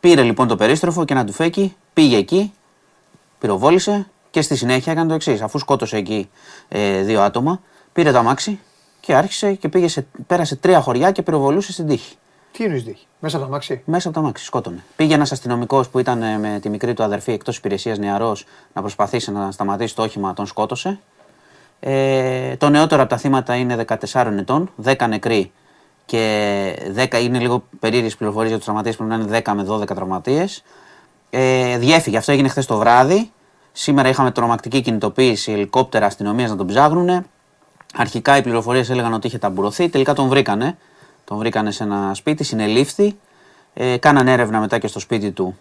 πήρε 0.00 0.22
λοιπόν 0.22 0.48
το 0.48 0.56
περίστροφο 0.56 1.04
και 1.04 1.12
ένα 1.12 1.24
τουφέκι, 1.24 1.76
πήγε 1.92 2.16
εκεί, 2.16 2.52
πυροβόλησε 3.38 4.06
και 4.30 4.42
στη 4.42 4.56
συνέχεια 4.56 4.92
έκανε 4.92 5.08
το 5.08 5.14
εξής. 5.14 5.42
Αφού 5.42 5.58
σκότωσε 5.58 5.96
εκεί 5.96 6.30
ε, 6.68 7.02
δύο 7.02 7.20
άτομα, 7.20 7.60
πήρε 7.92 8.12
το 8.12 8.18
αμάξι 8.18 8.58
και 9.00 9.14
άρχισε 9.14 9.52
και 9.52 9.68
πήγε 9.68 9.88
σε, 9.88 10.06
πέρασε 10.26 10.56
τρία 10.56 10.80
χωριά 10.80 11.10
και 11.10 11.22
πυροβολούσε 11.22 11.72
στην 11.72 11.86
τύχη. 11.86 12.16
Τι 12.52 12.64
εννοείς 12.64 12.84
τύχη, 12.84 13.06
μέσα 13.20 13.36
από 13.36 13.46
τα 13.46 13.50
μάξι. 13.50 13.82
Μέσα 13.84 14.08
από 14.08 14.16
τα 14.16 14.22
μάξι, 14.22 14.44
σκότωνε. 14.44 14.84
Πήγε 14.96 15.14
ένας 15.14 15.32
αστυνομικός 15.32 15.88
που 15.88 15.98
ήταν 15.98 16.22
ε, 16.22 16.38
με 16.38 16.58
τη 16.62 16.68
μικρή 16.68 16.94
του 16.94 17.02
αδερφή 17.02 17.32
εκτός 17.32 17.56
υπηρεσίας 17.56 17.98
νεαρός 17.98 18.46
να 18.72 18.80
προσπαθήσει 18.80 19.32
να 19.32 19.50
σταματήσει 19.50 19.94
το 19.94 20.02
όχημα, 20.02 20.32
τον 20.32 20.46
σκότωσε. 20.46 21.00
Ε, 21.80 22.56
το 22.56 22.68
νεότερο 22.68 23.00
από 23.00 23.10
τα 23.10 23.16
θύματα 23.16 23.54
είναι 23.54 23.84
14 24.10 24.32
ετών, 24.38 24.70
10 24.84 25.06
νεκροί 25.08 25.52
και 26.06 26.92
10 26.96 27.22
είναι 27.22 27.38
λίγο 27.38 27.64
περίεργες 27.80 28.16
πληροφορίες 28.16 28.48
για 28.48 28.56
τους 28.56 28.66
τραυματίες, 28.66 28.96
πρέπει 28.96 29.10
να 29.10 29.16
είναι 29.16 29.42
10 29.44 29.52
με 29.54 29.62
12 29.68 29.94
τραυματίες. 29.94 30.62
Ε, 31.30 31.78
διέφυγε, 31.78 32.16
αυτό 32.16 32.32
έγινε 32.32 32.48
χθες 32.48 32.66
το 32.66 32.76
βράδυ. 32.76 33.30
Σήμερα 33.80 34.08
είχαμε 34.08 34.30
τρομακτική 34.30 34.80
κινητοποίηση, 34.80 35.52
ελικόπτερα 35.52 36.06
αστυνομίας 36.06 36.50
να 36.50 36.56
τον 36.56 36.66
ψάχνουν. 36.66 37.26
Αρχικά 37.94 38.36
οι 38.36 38.42
πληροφορίες 38.42 38.90
έλεγαν 38.90 39.12
ότι 39.12 39.26
είχε 39.26 39.38
ταμπουρωθεί, 39.38 39.88
τελικά 39.88 40.12
τον 40.12 40.28
βρήκανε. 40.28 40.78
Τον 41.24 41.38
βρήκανε 41.38 41.70
σε 41.70 41.82
ένα 41.82 42.14
σπίτι, 42.14 42.44
συνελήφθη. 42.44 43.16
Ε, 43.74 43.96
κάνανε 43.96 44.32
έρευνα 44.32 44.60
μετά 44.60 44.78
και 44.78 44.86
στο 44.86 44.98
σπίτι 44.98 45.30
του 45.30 45.58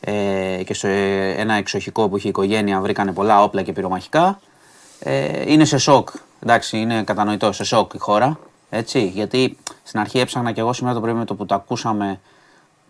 ε, 0.00 0.62
και 0.64 0.74
σε 0.74 0.88
ένα 1.30 1.54
εξοχικό 1.54 2.08
που 2.08 2.16
είχε 2.16 2.26
η 2.26 2.30
οικογένεια 2.30 2.80
βρήκανε 2.80 3.12
πολλά 3.12 3.42
όπλα 3.42 3.62
και 3.62 3.72
πυρομαχικά. 3.72 4.40
Ε, 4.98 5.52
είναι 5.52 5.64
σε 5.64 5.78
σοκ, 5.78 6.08
εντάξει, 6.42 6.78
είναι 6.78 7.02
κατανοητό, 7.02 7.52
σε 7.52 7.64
σοκ 7.64 7.92
η 7.94 7.98
χώρα. 7.98 8.38
Έτσι, 8.70 9.06
γιατί 9.06 9.56
στην 9.82 10.00
αρχή 10.00 10.18
έψαχνα 10.18 10.52
και 10.52 10.60
εγώ 10.60 10.72
σήμερα 10.72 10.94
το 10.94 11.00
πρωί 11.00 11.14
με 11.14 11.24
το 11.24 11.34
που 11.34 11.46
το 11.46 11.54
ακούσαμε 11.54 12.20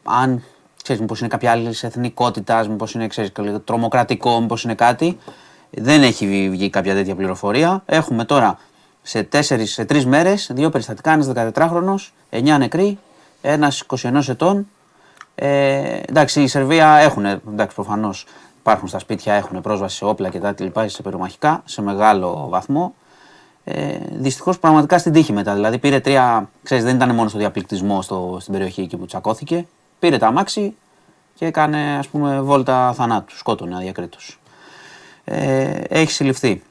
αν 0.02 0.43
ξέρεις 0.82 1.00
μήπως 1.00 1.20
είναι 1.20 1.28
κάποια 1.28 1.50
άλλη 1.50 1.74
εθνικότητας, 1.80 2.68
μήπως 2.68 2.94
είναι 2.94 3.06
ξέρεις, 3.06 3.32
τρομοκρατικό, 3.64 4.40
μήπως 4.40 4.64
είναι 4.64 4.74
κάτι. 4.74 5.18
Δεν 5.70 6.02
έχει 6.02 6.48
βγει 6.50 6.70
κάποια 6.70 6.94
τέτοια 6.94 7.14
πληροφορία. 7.14 7.82
Έχουμε 7.86 8.24
τώρα 8.24 8.59
σε, 9.02 9.22
τέσσερις, 9.22 9.72
σε 9.72 9.84
τρεις 9.84 10.06
μέρες, 10.06 10.50
δύο 10.54 10.70
περιστατικά, 10.70 11.12
ένας 11.12 11.32
14χρονος, 11.54 12.12
9 12.30 12.59
νεκροί, 12.59 12.98
ένας 13.42 13.84
21 13.86 14.28
ετών. 14.28 14.66
Ε, 15.34 16.00
εντάξει, 16.06 16.42
η 16.42 16.46
Σερβία 16.46 16.96
έχουν, 16.96 17.24
εντάξει, 17.24 17.74
προφανώς 17.74 18.26
υπάρχουν 18.59 18.88
στα 18.88 18.98
σπίτια, 18.98 19.34
έχουν 19.34 19.60
πρόσβαση 19.60 19.96
σε 19.96 20.04
όπλα 20.04 20.28
και 20.28 20.38
τα 20.38 20.54
λοιπά, 20.59 20.88
σε 20.88 21.02
περιμαχικά, 21.02 21.62
σε 21.64 21.82
μεγάλο 21.82 22.46
βαθμό. 22.48 22.94
Ε, 23.64 23.98
Δυστυχώς 24.12 24.59
πραγματικά 24.59 24.98
στην 24.98 25.12
τύχη 25.12 25.32
μετά. 25.32 25.54
Δηλαδή 25.54 25.78
πήρε 25.78 26.00
τρία. 26.00 26.48
Ξέρεις, 26.62 26.84
δεν 26.84 26.94
ήταν 26.94 27.14
μόνο 27.14 27.28
στο 27.28 27.38
διαπληκτισμό 27.38 28.02
στο, 28.02 28.36
στην 28.40 28.52
περιοχή 28.52 28.80
εκεί 28.80 28.96
που 28.96 29.06
τσακώθηκε. 29.06 29.66
Πήρε 30.02 30.18
τα 30.18 30.26
αμάξι 30.26 30.74
και 31.34 31.46
έκανε 31.46 31.96
ας 31.98 32.08
πούμε 32.08 32.40
βόλτα 32.40 32.92
θανάτου. 32.96 33.36
Σκότωνε 33.36 33.76
αδιακρίτως. 33.76 34.38
Ε, 35.24 35.80
έχει 35.88 36.10
συλληφθεί. 36.12 36.62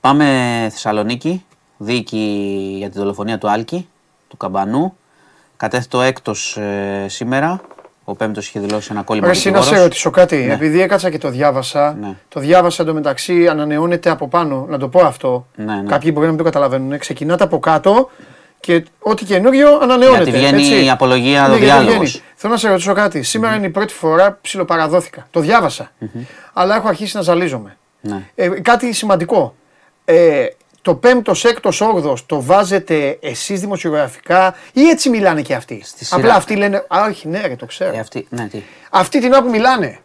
Πάμε 0.00 0.24
Θεσσαλονίκη 0.70 1.44
δίκη 1.76 2.74
για 2.78 2.90
τη 2.90 2.98
δολοφονία 2.98 3.38
του 3.38 3.50
Άλκη, 3.50 3.88
του 4.28 4.36
Καμπανού. 4.36 4.96
Κατέθετο 5.56 6.00
έκτος 6.00 6.56
ε, 6.56 7.06
σήμερα. 7.08 7.60
Ο 8.04 8.14
πέμπτος 8.14 8.48
είχε 8.48 8.60
δηλώσει 8.60 8.88
ένα 8.92 9.02
κόλλημα. 9.02 9.28
Εσύ 9.28 9.50
να 9.50 9.62
σε 9.62 9.82
ρωτήσω 9.82 10.10
κάτι. 10.10 10.36
Ναι. 10.36 10.52
Επειδή 10.52 10.80
έκατσα 10.80 11.10
και 11.10 11.18
το 11.18 11.28
διάβασα, 11.30 11.96
ναι. 12.00 12.16
το 12.28 12.40
διάβασα 12.40 12.82
εντωμεταξύ, 12.82 13.48
ανανεώνεται 13.48 14.10
από 14.10 14.28
πάνω. 14.28 14.66
Να 14.68 14.78
το 14.78 14.88
πω 14.88 15.00
αυτό. 15.00 15.46
Ναι, 15.54 15.74
ναι. 15.74 15.82
Κάποιοι 15.88 16.10
μπορεί 16.12 16.24
να 16.24 16.32
μην 16.32 16.38
το 16.38 16.44
καταλαβαίνουν. 16.44 16.98
Ξεκινάτε 16.98 17.44
από 17.44 17.58
κάτω 17.58 18.10
και 18.64 18.84
ό,τι 18.98 19.24
καινούριο 19.24 19.78
ανανεώνεται. 19.82 20.22
Γιατί 20.22 20.38
βγαίνει 20.38 20.62
έτσι. 20.62 20.84
η 20.84 20.90
απολογία, 20.90 21.48
ναι, 21.48 21.54
ο 21.54 21.58
διάλογος. 21.58 22.22
Θέλω 22.44 22.56
να 22.56 22.62
σε 22.62 22.68
ρωτήσω 22.68 22.92
κάτι. 22.92 23.22
Σήμερα 23.22 23.54
είναι 23.54 23.66
η 23.66 23.70
πρώτη 23.70 23.92
φορά 23.92 24.32
που 24.32 24.38
ψιλοπαραδόθηκα. 24.42 25.26
Το 25.30 25.40
διάβασα. 25.40 25.92
Αλλά 26.52 26.76
έχω 26.76 26.88
αρχίσει 26.88 27.16
να 27.16 27.22
ζαλίζομαι. 27.22 27.76
Ναι. 28.00 28.28
Ε, 28.34 28.48
κάτι 28.48 28.92
σημαντικό. 28.92 29.54
Ε, 30.04 30.46
το 30.82 30.94
πέμπτος, 30.94 31.44
έκτος, 31.44 31.80
όγδος 31.80 32.26
το 32.26 32.42
βάζετε 32.42 33.18
εσείς 33.20 33.60
δημοσιογραφικά 33.60 34.54
ή 34.72 34.88
έτσι 34.88 35.08
μιλάνε 35.08 35.42
και 35.42 35.54
αυτοί; 35.54 35.84
Απλά 36.10 36.34
αυτοί 36.34 36.56
λένε. 36.56 36.76
Α, 36.76 37.04
όχι, 37.08 37.28
ναι, 37.28 37.46
ρε, 37.46 37.56
το 37.56 37.66
ξέρω. 37.66 37.96
Ε, 37.96 37.98
αυτή, 37.98 38.26
ναι, 38.30 38.48
τι; 38.48 38.62
Αυτοί 38.90 39.20
την 39.20 39.32
ώρα 39.32 39.42
που 39.42 39.50
μιλάνε. 39.50 39.98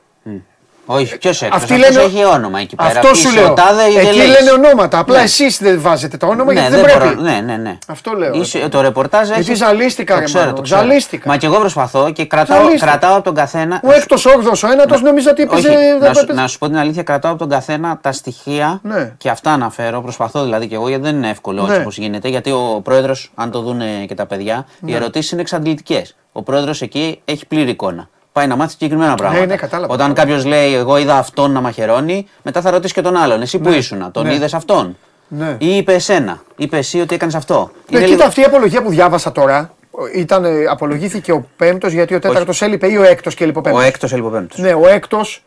Όχι, 0.91 1.18
ποιος 1.18 1.41
έξω. 1.41 1.57
Αυτοί 1.57 1.78
λένε... 1.78 2.02
έχει 2.02 2.26
όνομα 2.26 2.60
εκεί 2.60 2.76
πέρα. 2.76 2.90
Αυτό 2.90 3.14
σου 3.14 3.34
λέω. 3.34 3.53
Τάδε, 3.53 3.84
εκεί 3.84 4.18
λένε 4.18 4.52
ονόματα. 4.56 4.99
Απλά 4.99 5.18
ναι. 5.18 5.24
εσείς 5.24 5.57
δεν 5.57 5.82
βάζετε 5.82 6.18
τα 6.18 6.28
όνομα 6.28 6.53
ναι, 6.53 6.60
γιατί 6.60 6.76
δεν, 6.76 6.86
δεν 6.86 6.98
πρέπει. 6.98 7.22
Ναι, 7.22 7.41
ναι, 7.45 7.57
ναι. 7.57 7.78
Αυτό 7.88 8.14
λέω. 8.14 8.34
Είσαι, 8.34 8.70
το 8.70 8.82
ρεπορτάζ 8.82 9.30
έχει. 9.30 9.41
Γιατί 9.41 9.56
ζαλίστηκα, 9.56 10.16
το 10.16 10.24
ξέρω, 10.24 10.53
το 10.53 10.61
ξέρω. 10.61 10.82
Ζαλίστηκα. 10.82 11.30
Μα 11.30 11.38
και 11.38 11.45
εγώ 11.45 11.60
προσπαθώ 11.60 12.11
και 12.11 12.26
κρατάω, 12.26 12.78
κρατάω 12.80 13.16
από 13.16 13.24
τον 13.24 13.34
καθένα. 13.34 13.82
Ο 13.84 13.91
έκτος 13.91 14.26
όγδος, 14.26 14.64
ο 14.64 14.72
ένατος 14.72 15.02
νομίζω 15.02 15.30
ότι 15.30 15.41
έπαιζε. 15.41 15.70
Να, 15.99 16.14
σου, 16.14 16.26
να 16.34 16.48
σου 16.48 16.57
πω 16.57 16.68
την 16.68 16.78
αλήθεια, 16.78 17.03
κρατάω 17.03 17.32
από 17.32 17.40
τον 17.40 17.49
καθένα 17.49 17.99
τα 18.02 18.11
στοιχεία 18.11 18.80
ναι. 18.84 19.14
και 19.18 19.30
αυτά 19.30 19.52
αναφέρω. 19.52 20.02
Προσπαθώ 20.02 20.44
δηλαδή 20.44 20.68
και 20.68 20.76
εγώ 20.76 20.88
γιατί 20.90 21.03
δεν 21.03 21.16
είναι 21.16 21.30
εύκολο 21.30 21.66
έτσι 21.70 21.80
όπως 21.80 21.98
γίνεται. 21.98 22.28
Γιατί 22.28 22.52
ο 22.52 22.82
πρόεδρος, 22.84 23.32
αν 23.36 23.52
το 23.52 23.61
δουν 23.61 23.82
και 24.07 24.16
τα 24.16 24.26
παιδιά, 24.26 24.66
οι 24.86 24.95
ερωτήσεις 24.95 25.32
είναι 25.32 25.41
εξαντλητικές. 25.41 26.16
Ο 26.32 26.44
πρόεδρος 26.44 26.82
εκεί 26.82 27.22
έχει 27.26 27.45
πλήρη 27.45 27.70
εικόνα 27.70 28.10
πάει 28.32 28.48
να 28.48 28.56
μάθει 28.56 28.72
συγκεκριμένα 28.72 29.16
πράγματα. 29.16 29.40
Ναι, 29.40 29.46
ναι, 29.46 29.56
κατάλαβα. 29.56 29.94
Όταν 29.94 30.14
κάποιος 30.14 30.46
λέει, 30.46 30.74
Εγώ 30.74 30.98
είδα 30.98 31.18
αυτόν 31.18 31.52
να 31.52 31.62
μαχαιρώνει, 31.62 32.28
μετά 32.44 32.62
θα 32.62 32.72
ρωτήσει 32.72 32.94
και 32.94 33.02
τον 33.02 33.16
άλλον. 33.16 33.42
Εσύ 33.42 33.60
που 33.60 33.70
ναι, 33.70 33.76
ήσουν, 33.76 34.12
τον 34.12 34.26
ναι. 34.26 34.34
είδες 34.34 34.54
αυτόν; 34.54 34.98
Ναι. 35.28 35.56
Ή 35.58 35.78
είπε 35.78 35.94
εσένα. 35.94 36.42
Είπε 36.56 36.78
εσύ 36.78 37.00
ότι 37.00 37.16
έκανες 37.16 37.36
αυτό. 37.36 37.72
Ναι, 37.90 38.00
κοίτα, 38.00 38.12
λίγο... 38.12 38.24
αυτή 38.24 38.42
η 38.42 38.44
απολογία 38.44 38.82
που 38.82 38.90
διάβασα 38.90 39.32
τώρα. 39.32 39.74
Ήταν, 40.16 40.46
ε, 40.46 40.64
απολογήθηκε 40.70 41.32
ο 41.32 41.48
πέμπτος 41.58 41.92
γιατί 41.92 42.16
ο 42.16 42.20
τέταρτος 42.20 42.62
έλειπε 42.62 42.88
ή 42.92 42.98
ο 42.98 43.04
έκτος 43.04 43.36
και 43.36 43.44
έλειπε 43.44 43.60
ο 43.60 43.62
πέμπτος. 43.62 43.84
Ο 43.84 43.86
έκτος 43.86 44.12
έλειπε 44.14 44.28
ο 44.28 44.32
πέμπτος. 44.32 44.60
Ναι, 44.60 44.74
ο 44.74 44.88
έκτος 44.88 45.44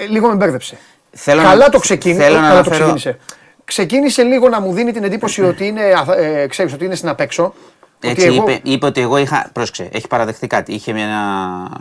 ε, 0.00 0.06
λίγο 0.06 0.28
με 0.28 0.34
μπέρδεψε. 0.34 0.76
Θέλω 1.10 1.42
καλά 1.42 1.56
να... 1.64 1.68
το, 1.68 1.78
ξεκίνησε, 1.78 2.22
θέλω 2.22 2.36
καλά 2.36 2.62
το 2.62 2.70
ξεκίνησε. 2.70 3.18
Ξεκίνησε 3.64 4.22
λίγο 4.22 4.48
να 4.48 4.60
μου 4.60 4.72
δίνει 4.72 4.92
την 4.92 5.04
εντύπωση 5.04 5.42
ότι 5.42 5.66
είναι, 5.66 5.82
ε, 6.16 6.46
ξέρεις, 6.46 6.72
ότι 6.72 6.84
είναι 6.84 6.94
στην 6.94 7.08
απέξω. 7.08 7.54
Έτσι 8.00 8.26
είπε, 8.26 8.52
εγώ... 8.52 8.60
είπε 8.62 8.86
ότι 8.86 9.00
εγώ 9.00 9.16
είχα. 9.16 9.50
Πρόσεξε, 9.52 9.88
έχει 9.92 10.06
παραδεχτεί 10.06 10.46
κάτι. 10.46 10.72
Είχε 10.72 10.92
μια. 10.92 11.08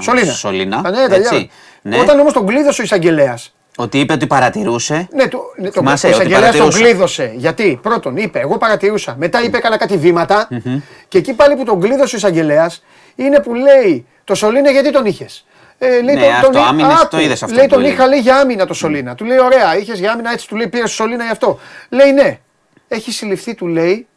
Σωλήνα. 0.02 0.32
Σωλήνα. 0.32 0.78
Α, 0.78 0.90
ναι, 0.90 1.16
έτσι. 1.16 1.50
Ναι. 1.82 2.00
Όταν 2.00 2.20
όμως 2.20 2.34
τον 2.34 2.46
κλείδωσε 2.46 2.82
ο 2.82 2.84
εισαγγελέας. 2.84 3.56
Ότι 3.78 4.00
είπε 4.00 4.14
ότι 4.14 4.28
παρατηρούσε. 4.28 5.08
Ναι, 5.14 5.28
το, 5.28 5.40
ναι, 5.58 5.70
το, 5.70 5.82
ο 5.88 5.92
εισαγγελέας 5.94 6.56
τον 6.56 6.70
κλείδωσε. 6.70 7.34
Γιατί; 7.36 7.80
Πρώτον 7.82 8.18
είπε, 8.18 8.40
εγώ 8.40 8.58
παρατηρούσα. 8.58 9.16
Μετά 9.18 9.44
είπε, 9.44 9.58
έκανα 9.58 9.78
κάτι 9.78 9.98
βήματα. 9.98 10.48
Mm-hmm. 10.52 10.82
Και 11.08 11.18
εκεί 11.18 11.34
πάλι 11.34 11.56
που 11.56 11.64
τον 11.64 11.80
κλείδωσε 11.80 12.16
ο 12.16 12.18
εισαγγελέας 12.18 12.84
είναι 13.16 13.40
που 13.40 13.54
λέει 13.54 14.06
το 14.24 14.36
Σολίνα 14.36 14.72
γιατί 14.72 14.92
τον 14.92 15.06
είχες; 15.06 15.46
Ε, 15.78 16.02
λέει, 16.02 16.16
ναι, 16.16 16.22
τον, 16.22 16.32
αυτό, 16.32 16.50
τον, 16.50 16.64
άμυνες, 16.64 16.96
άκου, 16.96 17.08
το 17.08 17.20
είδες 17.20 17.44
αυτό. 17.44 17.56
Λέει 17.56 17.68
τον 17.68 17.86
είχα 17.86 18.08
λέει 18.08 18.20
για 18.20 18.36
άμυνα 18.36 18.66
το 18.66 18.74
Σολίνα. 18.74 19.12
Mm. 19.12 19.16
Του 19.16 19.26
λέει 19.26 19.40
ωραία, 19.40 19.78
είχες 19.78 20.00
για 20.00 20.12
άμυνα 20.12 20.32
έτσι 20.32 20.48
του 20.48 20.56
λέει 20.56 20.68
πήρες 20.68 20.92
Σολίνα 20.92 21.24
γι' 21.24 21.32
αυτό. 21.32 21.60
Λέει 21.90 22.12
ναι, 22.12 22.40
έχει 22.88 23.12
συλληφθεί 23.12 23.56
του 23.56 23.68
λέει 23.68 24.08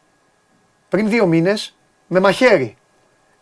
πριν 0.88 1.08
δύο 1.08 1.26
μήνες 1.26 1.77
με 2.08 2.20
μαχαίρι. 2.20 2.76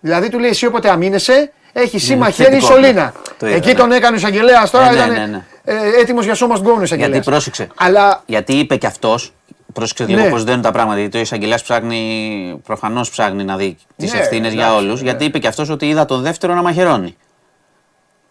Δηλαδή 0.00 0.28
του 0.28 0.38
λέει 0.38 0.50
εσύ 0.50 0.66
όποτε 0.66 0.90
αμήνεσαι, 0.90 1.52
έχεις 1.72 2.02
εσύ 2.02 2.16
μαχαίρι 2.16 2.56
η 2.56 2.60
σωλήνα. 2.60 3.12
Εκεί 3.40 3.74
τον 3.74 3.92
έκανε 3.92 4.14
ο 4.14 4.18
εισαγγελέας 4.18 4.70
τώρα, 4.70 4.90
ναι, 4.90 4.96
ήταν 4.96 5.12
ναι, 5.12 5.26
ναι. 5.26 5.44
Ε, 5.64 6.00
έτοιμος 6.00 6.24
για 6.24 6.34
σώμα 6.34 6.58
γκόνου 6.58 6.82
εισαγγελέας. 6.82 7.12
Γιατί 7.12 7.30
πρόσεξε. 7.30 7.68
Αλλά... 7.74 8.22
Γιατί 8.26 8.58
είπε 8.58 8.76
κι 8.76 8.86
αυτός, 8.86 9.32
πρόσεξε 9.72 10.04
λίγο 10.06 10.22
ναι. 10.22 10.30
πώς 10.30 10.44
δένουν 10.44 10.62
τα 10.62 10.70
πράγματα. 10.70 11.00
Γιατί 11.00 11.18
ο 11.18 11.20
εισαγγελέας 11.20 11.62
ψάχνει, 11.62 12.60
προφανώς 12.64 13.10
ψάχνει 13.10 13.44
να 13.44 13.56
δει 13.56 13.76
τις 13.96 14.12
ναι, 14.12 14.18
ευθύνες 14.18 14.52
για 14.52 14.74
όλους. 14.74 15.00
Γιατί 15.00 15.24
είπε 15.24 15.38
κι 15.38 15.46
αυτός 15.46 15.68
ότι 15.68 15.88
είδα 15.88 16.04
τον 16.04 16.22
δεύτερο 16.22 16.54
να 16.54 16.62
μαχαιρώνει. 16.62 17.16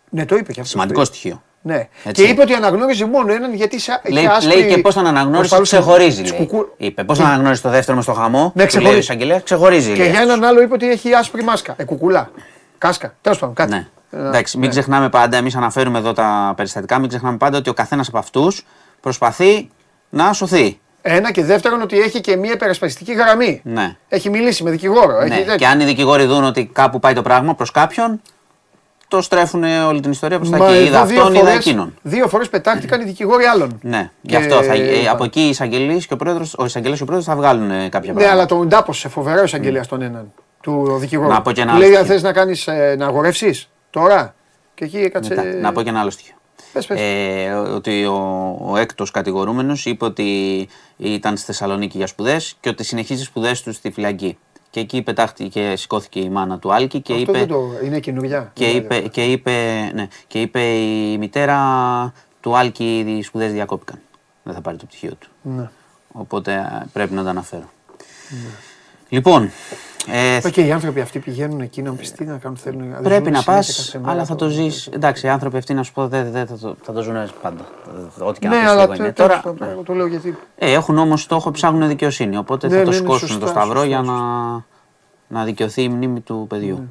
Ναι, 0.10 0.26
το 0.26 0.36
είπε 0.36 0.44
κι 0.44 0.60
αυτός. 0.60 0.70
Σημαντικό 0.70 1.06
στοιχείο. 1.06 1.44
Ναι. 1.68 1.88
Έτσι. 2.04 2.24
Και 2.24 2.30
είπε 2.30 2.42
ότι 2.42 2.54
αναγνώριζε 2.54 3.06
μόνο 3.06 3.34
έναν 3.34 3.54
γιατί 3.54 3.80
σε 3.80 4.02
λέει, 4.10 4.26
άσπρη... 4.26 4.58
λέει 4.58 4.74
και 4.74 4.78
πώς 4.78 4.94
τον 4.94 5.06
αναγνώρισε, 5.06 5.62
ξεχωρίζει. 5.62 6.22
Λέει. 6.22 6.50
Είπε 6.78 7.04
πώς 7.04 7.18
τον 7.18 7.28
αναγνώρισε 7.28 7.62
το 7.62 7.70
δεύτερο 7.70 7.98
με 7.98 8.04
στο 8.04 8.14
χαμό. 8.14 8.52
Ναι, 8.56 8.66
ξεχωρίζει. 8.66 9.14
Λέει, 9.14 9.42
ξεχωρίζει. 9.44 9.94
Και 9.94 10.02
λέει, 10.02 10.10
για 10.10 10.22
έναν 10.22 10.44
άλλο 10.44 10.62
είπε 10.62 10.74
ότι 10.74 10.90
έχει 10.90 11.14
άσπρη 11.14 11.44
μάσκα. 11.44 11.74
Ε, 11.78 11.84
κουκουλά. 11.84 12.32
Κάσκα. 12.78 13.14
Τέλος 13.22 13.40
πάντων, 13.40 13.56
κάτι. 13.56 13.72
Ναι. 13.72 13.88
Ε, 14.12 14.28
Εντάξει, 14.28 14.58
μην 14.58 14.66
ναι. 14.66 14.72
ξεχνάμε 14.72 15.10
πάντα, 15.10 15.38
εμείς 15.38 15.56
αναφέρουμε 15.56 15.98
εδώ 15.98 16.14
τα 16.14 16.54
περιστατικά, 16.56 17.00
μην 17.00 17.10
ξεχνάμε 17.10 17.38
πάντα 17.38 17.58
ότι 17.58 17.70
ο 17.70 17.74
καθένας 17.74 18.08
από 18.08 18.18
αυτούς 18.18 18.66
προσπαθεί 19.02 19.70
να 20.10 20.34
σωθεί. 20.34 20.80
Ένα 21.02 21.32
και 21.32 21.44
δεύτερον 21.44 21.82
ότι 21.82 22.00
έχει 22.00 22.22
και 22.22 22.36
μια 22.36 22.52
υπερασπιστική 22.52 23.14
γραμμή. 23.14 23.62
Ναι. 23.64 23.96
Έχει 24.08 24.30
μιλήσει 24.30 24.64
με 24.64 24.72
δικηγόρο. 24.72 25.22
Ναι. 25.22 25.36
Έχει... 25.36 25.56
Και 25.56 25.68
αν 25.68 25.80
οι 25.80 25.86
δικηγόροι 25.86 26.26
δουν 26.26 26.44
ότι 26.44 26.70
κάπου 26.74 27.00
πάει 27.00 27.14
το 27.14 27.22
πράγμα 27.22 27.56
προς 27.56 27.72
κάποιον, 27.72 28.22
το 29.07 29.22
στρέφουν 29.22 29.64
όλη 29.64 29.99
την 29.99 30.11
ιστορία 30.11 30.38
προς 30.38 30.49
τα 30.49 30.57
εκεί. 30.57 30.86
Είδα 30.86 31.02
αυτόν, 31.02 31.34
είδα 31.34 31.52
εκείνον. 31.52 31.94
Δύο 32.02 32.27
φορές 32.27 32.49
πετάχτηκαν 32.49 33.02
οι 33.02 33.03
δικηγόροι 33.03 33.44
άλλων. 33.44 33.80
Ναι, 33.82 34.11
γι' 34.22 34.36
αυτό 34.36 34.64
θα, 34.64 34.73
ε, 34.73 35.07
από 35.07 35.23
εκεί 35.23 35.41
οι 35.41 35.49
εισαγγελείς 35.49 36.07
και 36.07 36.14
ο 36.14 36.18
πρόεδρο 36.18 36.45
ο 36.57 36.65
εισαγγελέας 36.65 36.98
και 36.98 37.03
ο 37.03 37.06
πρόεδρος 37.06 37.34
θα 37.34 37.41
βγάλουν 37.41 37.72
ε, 37.72 37.73
κάποια 37.73 37.90
πράγματα. 37.91 38.26
Ναι, 38.26 38.32
αλλά 38.32 38.45
τον 38.45 38.68
ντάπωσε 38.68 39.10
φοβερό 39.10 39.44
εισαγγελέας 39.44 39.88
τον 39.88 40.02
έναν 40.02 40.34
του 40.61 40.98
δικηγόρου. 40.99 41.30
Να 41.30 41.41
πω 41.41 41.52
και 41.52 41.61
ένα 41.61 41.77
Λέει, 41.77 41.95
αν 41.95 42.06
θες 42.06 42.22
να 42.22 42.34
κάνεις 42.34 42.68
ε, 42.68 42.95
να 42.98 43.06
αγορεύσεις 43.06 43.69
τώρα. 43.90 44.36
Και 44.73 44.86
εκεί 44.86 44.98
έκατσε. 44.98 45.57
να 45.61 45.72
πω 45.72 45.82
και 45.82 45.90
ένα 45.90 45.99
άλλο 45.99 46.10
στοιχείο. 46.10 46.36
Πες, 46.73 46.86
πες. 46.86 46.99
Ε, 47.02 47.52
ότι 47.53 48.06
ο, 48.06 48.57
ο 48.61 48.77
έκτος 48.77 49.11
κατηγορούμενος 49.11 49.86
είπε 49.86 50.06
ότι 50.06 50.68
ήταν 50.98 51.38
στη 51.38 51.45
Θεσσαλονίκη 51.45 51.98
για 51.98 52.07
σπουδές 52.07 52.56
και 52.60 52.69
ότι 52.69 52.84
συνεχίζει 52.84 53.23
σπουδές 53.23 53.61
του 53.61 53.73
στη 53.73 53.91
φυλακή. 53.91 54.38
Και 54.76 54.81
εκεί 54.81 55.02
πετάχτηκε, 55.02 55.76
σηκώθηκε 55.76 56.19
η 56.19 56.30
μάνα 56.30 56.60
του 56.60 56.73
Άλκη 56.73 57.02
και 57.02 57.14
Αυτό 57.14 57.23
είπε. 57.31 57.39
Δεν 57.39 57.47
το, 57.47 57.72
είναι 57.84 57.99
καινούργια. 57.99 58.52
Και 58.53 58.69
είπε, 58.69 58.99
και, 58.99 59.23
είπε, 59.23 59.52
ναι, 59.93 60.07
και 60.27 60.41
είπε 60.41 60.61
η 60.61 61.18
μητέρα 61.18 62.14
του 62.39 62.57
Άλκη 62.57 62.99
οι 63.07 63.22
σπουδές 63.22 63.52
διακόπηκαν. 63.52 63.99
Δεν 64.43 64.53
θα 64.53 64.61
πάρει 64.61 64.77
το 64.77 64.85
πτυχίο 64.85 65.14
του. 65.19 65.30
Ναι. 65.41 65.69
Οπότε 66.11 66.85
πρέπει 66.93 67.14
να 67.14 67.23
το 67.23 67.30
αναφέρω. 67.30 67.69
Ναι. 68.30 68.49
Λοιπόν. 69.10 69.52
Ε, 70.11 70.49
και 70.49 70.61
οι 70.61 70.72
άνθρωποι 70.72 71.02
αυτοί 71.02 71.19
πηγαίνουν 71.19 71.61
εκεί 71.61 71.82
να 71.82 71.91
πει 71.91 72.07
τι 72.07 72.26
να 72.26 72.38
κάνουν, 72.38 72.57
θέλουν 72.57 73.02
Πρέπει 73.03 73.32
να 73.32 73.44
πας, 73.44 73.95
αλλά 74.02 74.26
θα 74.26 74.36
το 74.36 74.49
ζεις. 74.49 74.88
Εντάξει, 74.88 75.26
οι 75.26 75.30
άνθρωποι 75.30 75.57
αυτοί 75.57 75.73
να 75.73 75.84
σου 75.84 75.94
πω 75.94 76.07
δεν 76.07 76.32
θα, 76.32 76.57
το, 76.61 76.76
θα 76.82 76.94
το 76.94 77.02
ζουν 77.02 77.15
πάντα. 77.41 77.65
Ό,τι 78.19 78.40
και 78.40 78.48
ναι, 78.48 78.61
να 78.61 78.72
αλλά 78.72 78.95
είναι. 78.95 79.11
Τώρα, 79.11 79.41
το, 79.41 79.84
το 79.86 79.94
λέω 79.94 80.07
γιατί. 80.07 80.38
Ε, 80.56 80.72
έχουν 80.73 80.98
όμως 80.98 81.22
στόχο, 81.22 81.52
ψάχνουν 81.52 81.88
δικαιοσύνη. 81.88 82.38
Οπότε 82.38 82.68
ναι, 82.68 82.77
θα 82.77 82.84
το 82.84 82.90
ναι, 82.90 82.95
σκόσουν 82.95 83.40
το 83.40 83.48
σταυρό 83.48 83.84
για 83.84 84.02
να, 84.02 84.14
να 85.27 85.44
δικαιωθεί 85.44 85.82
η 85.82 85.90
μνήμη 85.90 86.19
του 86.19 86.45
παιδιού. 86.49 86.76
Ναι. 86.76 86.86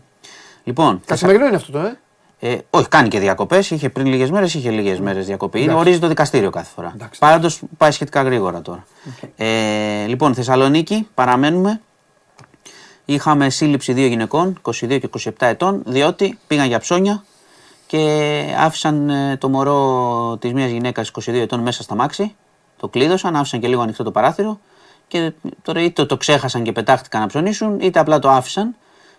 Λοιπόν. 0.64 1.00
Καθημερινό 1.06 1.46
είναι 1.46 1.56
αυτό 1.56 1.72
το, 1.72 1.78
ε; 1.78 1.98
Ε, 2.38 2.58
όχι, 2.70 2.88
κάνει 2.88 3.08
και 3.08 3.18
διακοπές. 3.18 3.70
Είχε 3.70 3.88
πριν 3.88 4.06
λίγες 4.06 4.30
μέρες, 4.30 4.54
είχε 4.54 4.70
λίγες 4.70 5.00
μέρες 5.00 5.26
διακοπή. 5.26 5.70
Ορίζει 5.70 5.98
το 5.98 6.08
δικαστήριο 6.08 6.50
κάθε 6.50 6.70
φορά. 6.74 6.96
Πάντω 7.18 7.48
πάει 7.76 7.90
σχετικά 7.90 8.22
γρήγορα 8.22 8.62
τώρα. 8.62 8.84
Okay. 9.04 9.28
Ε, 9.36 10.06
λοιπόν, 10.06 10.34
Θεσσαλονίκη, 10.34 11.08
παραμένουμε 11.14 11.80
είχαμε 13.04 13.50
σύλληψη 13.50 13.92
δύο 13.92 14.06
γυναικών, 14.06 14.60
22 14.62 14.72
και 15.00 15.08
27 15.18 15.30
ετών, 15.38 15.82
διότι 15.86 16.38
πήγαν 16.46 16.66
για 16.66 16.78
ψώνια 16.78 17.24
και 17.86 18.44
άφησαν 18.58 19.10
ε, 19.10 19.36
το 19.36 19.48
μωρό 19.48 20.36
της 20.40 20.52
μία 20.52 20.66
γυναίκας 20.66 21.10
22 21.26 21.32
ετών 21.32 21.60
μέσα 21.60 21.82
στα 21.82 21.94
μάξι. 21.94 22.34
Το 22.76 22.88
κλείδωσαν, 22.88 23.36
άφησαν 23.36 23.60
και 23.60 23.68
λίγο 23.68 23.82
ανοιχτό 23.82 24.04
το 24.04 24.10
παράθυρο 24.10 24.60
και 25.08 25.32
τώρα 25.62 25.80
είτε 25.80 26.04
το 26.04 26.16
ξέχασαν 26.16 26.62
και 26.62 26.72
πετάχτηκαν 26.72 27.20
να 27.20 27.26
ψωνίσουν, 27.26 27.80
είτε 27.80 27.98
απλά 27.98 28.18
το 28.18 28.30
άφησαν. 28.30 28.74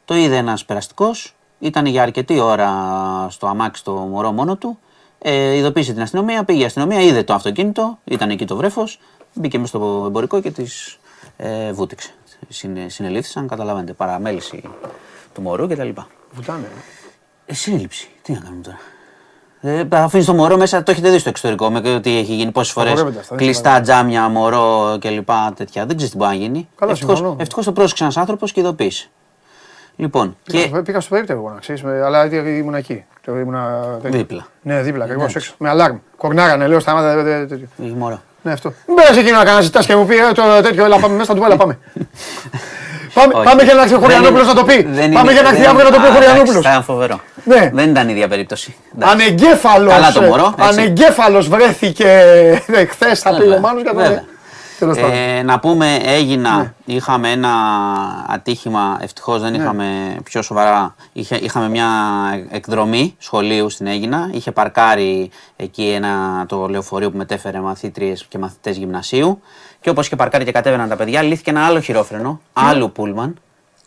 Το 0.06 0.16
είδε 0.16 0.38
ένας 0.38 0.66
περαστικός, 0.66 1.36
ήταν 1.60 1.86
για 1.86 2.02
αρκετή 2.02 2.40
ώρα 2.40 2.70
στο 3.30 3.48
αμάξι 3.48 3.84
το 3.84 3.91
μωρό 3.91 4.32
μόνο 4.32 4.56
του. 4.56 4.80
Ε, 5.20 5.56
ειδοποίησε 5.56 5.94
την 5.94 6.02
αστυνομία, 6.02 6.44
πήγε 6.44 6.62
η 6.62 6.66
αστυνομία, 6.66 7.02
είδε 7.02 7.24
το 7.24 7.34
αυτοκίνητο, 7.34 7.99
ήταν 8.03 8.30
εκεί 8.30 8.45
το 8.45 8.56
βρέφος, 8.56 8.99
μπήκε 9.34 9.57
μέσα 9.57 9.78
στο 9.78 10.03
εμπορικό 10.07 10.41
και 10.41 10.52
τη 10.52 10.66
ε, 11.38 11.72
βούτυξε 11.72 12.14
συνελήφθησαν, 12.88 13.48
καταλαβαίνετε, 13.48 13.94
παραμέληση 13.94 14.64
του 15.34 15.41
μωρού 15.41 15.68
κτλ. 15.68 15.90
Βουτάνε. 16.32 16.68
Ε, 17.45 17.53
σύλληψη. 17.53 18.10
Τι 18.22 18.32
να 18.32 18.40
κάνουμε 18.40 18.62
τώρα. 18.62 18.78
Ε, 19.62 19.88
Αφήνεις 19.91 20.26
το 20.26 20.34
μωρό 20.34 20.57
μέσα, 20.57 20.84
το 20.84 20.91
έχετε 20.91 21.10
δει 21.10 21.18
στο 21.18 21.30
εξωτερικό 21.30 21.70
με 21.70 21.94
ότι 21.94 22.18
έχει 22.18 22.34
γίνει 22.34 22.52
πόσες 22.52 22.74
φορές 22.74 23.06
κλειστά 23.36 23.82
τζάμια, 23.82 24.28
μωρό 24.30 24.98
κλπ. 24.99 25.30
Τέτοια. 25.56 25.86
Δεν 25.86 25.95
ξέρεις 25.95 26.12
τι 26.12 26.18
μπορεί 26.18 26.30
να 26.30 26.36
γίνει. 26.36 26.70
Ευτυχώ 27.38 27.64
το 27.64 27.72
πρόσεξε 27.72 28.03
ένας 28.03 28.18
άνθρωπος 28.18 28.52
και 28.52 28.60
ειδοποίησε. 28.60 29.10
Λοιπόν. 29.95 30.38
Πήγα, 30.44 30.68
και... 30.68 30.82
πήγα 30.82 30.99
στο 30.99 31.10
περίπτερο 31.10 31.40
εγώ 31.40 31.49
να 31.49 31.60
ξέρεις, 31.60 31.84
αλλά 31.84 32.26
ήμουν 32.26 32.76
εκεί. 32.76 33.06
Το 33.26 33.40
ήμουνα... 33.40 33.82
Δίπλα. 34.03 34.48
Ναι, 34.62 34.82
δίπλα, 34.82 35.03
ακριβώς 35.03 35.36
έξω. 35.36 35.56
Με 35.57 35.70
αλάρμ. 35.70 35.98
Κορνάρανε, 36.18 36.68
λέω 36.68 36.80
σταμάτα. 36.80 37.12
Έχει 37.84 37.94
μωρό. 37.98 38.22
Ναι, 38.45 38.51
αυτό. 38.51 38.73
Μην 38.88 38.95
πέρασε 38.95 39.19
εκεί 39.19 39.31
να 39.31 39.43
κάνει 39.43 39.61
ζητάς 39.63 39.85
και 39.85 39.95
μου 39.95 40.05
πει 40.05 40.15
«Ε, 40.15 40.31
το 40.34 40.41
τέτοιο, 40.61 40.85
έλα 40.85 40.97
πάμε 40.97 41.15
μέσα, 41.15 41.34
του 41.34 41.43
έλα 41.45 41.57
πάμε. 41.57 41.77
Πάμε, 43.13 43.34
πάμε 43.43 43.63
για 43.63 43.73
να 43.73 43.81
έρθει 43.81 43.93
ο 43.93 43.99
Χωριανόπουλος 43.99 44.47
να 44.47 44.53
το 44.53 44.63
πει. 44.63 44.84
πάμε 45.13 45.31
για 45.31 45.41
να 45.41 45.49
έρθει 45.49 45.65
αύριο 45.65 45.84
να 45.84 45.91
το 45.91 45.99
πει 45.99 46.07
ο 46.07 46.11
Χωριανόπουλος. 46.11 46.65
Ήταν 46.65 46.84
φοβερό. 46.84 47.19
Ναι. 47.43 47.69
Δεν 47.73 47.89
ήταν 47.89 48.07
η 48.07 48.11
ίδια 48.11 48.27
περίπτωση. 48.27 48.76
Ανεγκέφαλος. 48.99 49.93
Ανεγκέφαλος 50.57 51.47
βρέθηκε 51.47 52.07
χθες, 52.89 53.19
θα 53.19 53.38
πει 53.38 53.47
ο 53.47 53.59
Μάνος 53.59 53.81
για 53.81 54.23
Ε, 54.80 55.41
να 55.43 55.60
πούμε, 55.60 55.99
έγινα, 56.03 56.57
ναι. 56.57 56.73
είχαμε 56.85 57.31
ένα 57.31 57.52
ατύχημα, 58.27 58.97
ευτυχώς 59.02 59.41
δεν 59.41 59.52
ναι. 59.52 59.57
είχαμε 59.57 60.18
πιο 60.23 60.41
σοβαρά. 60.41 60.95
Είχε, 61.14 61.35
είχαμε 61.35 61.69
μια 61.69 61.88
εκδρομή 62.49 63.15
σχολείου 63.18 63.69
στην 63.69 63.88
Έγινα. 63.88 64.30
Είχε 64.34 64.52
παρκάρει 64.52 65.30
εκεί 65.56 65.88
ένα, 65.88 66.45
το 66.47 66.68
λεωφορείο 66.68 67.11
που 67.11 67.18
μετέφερε 67.18 67.60
μαθήτριες 67.60 68.26
και 68.30 68.38
μαθητές 68.38 68.77
γυμνασίου. 68.77 69.41
Και 69.81 69.89
όπως 69.89 70.06
είχε 70.06 70.15
παρκάρει 70.15 70.45
και 70.45 70.52
κατέβαιναν 70.52 70.89
τα 70.89 70.95
παιδιά, 70.95 71.22
λύθηκε 71.22 71.49
ένα 71.49 71.65
άλλο 71.65 71.80
χειρόφρενο, 71.80 72.41
άλλου 72.53 72.91
πούλμαν. 72.91 73.35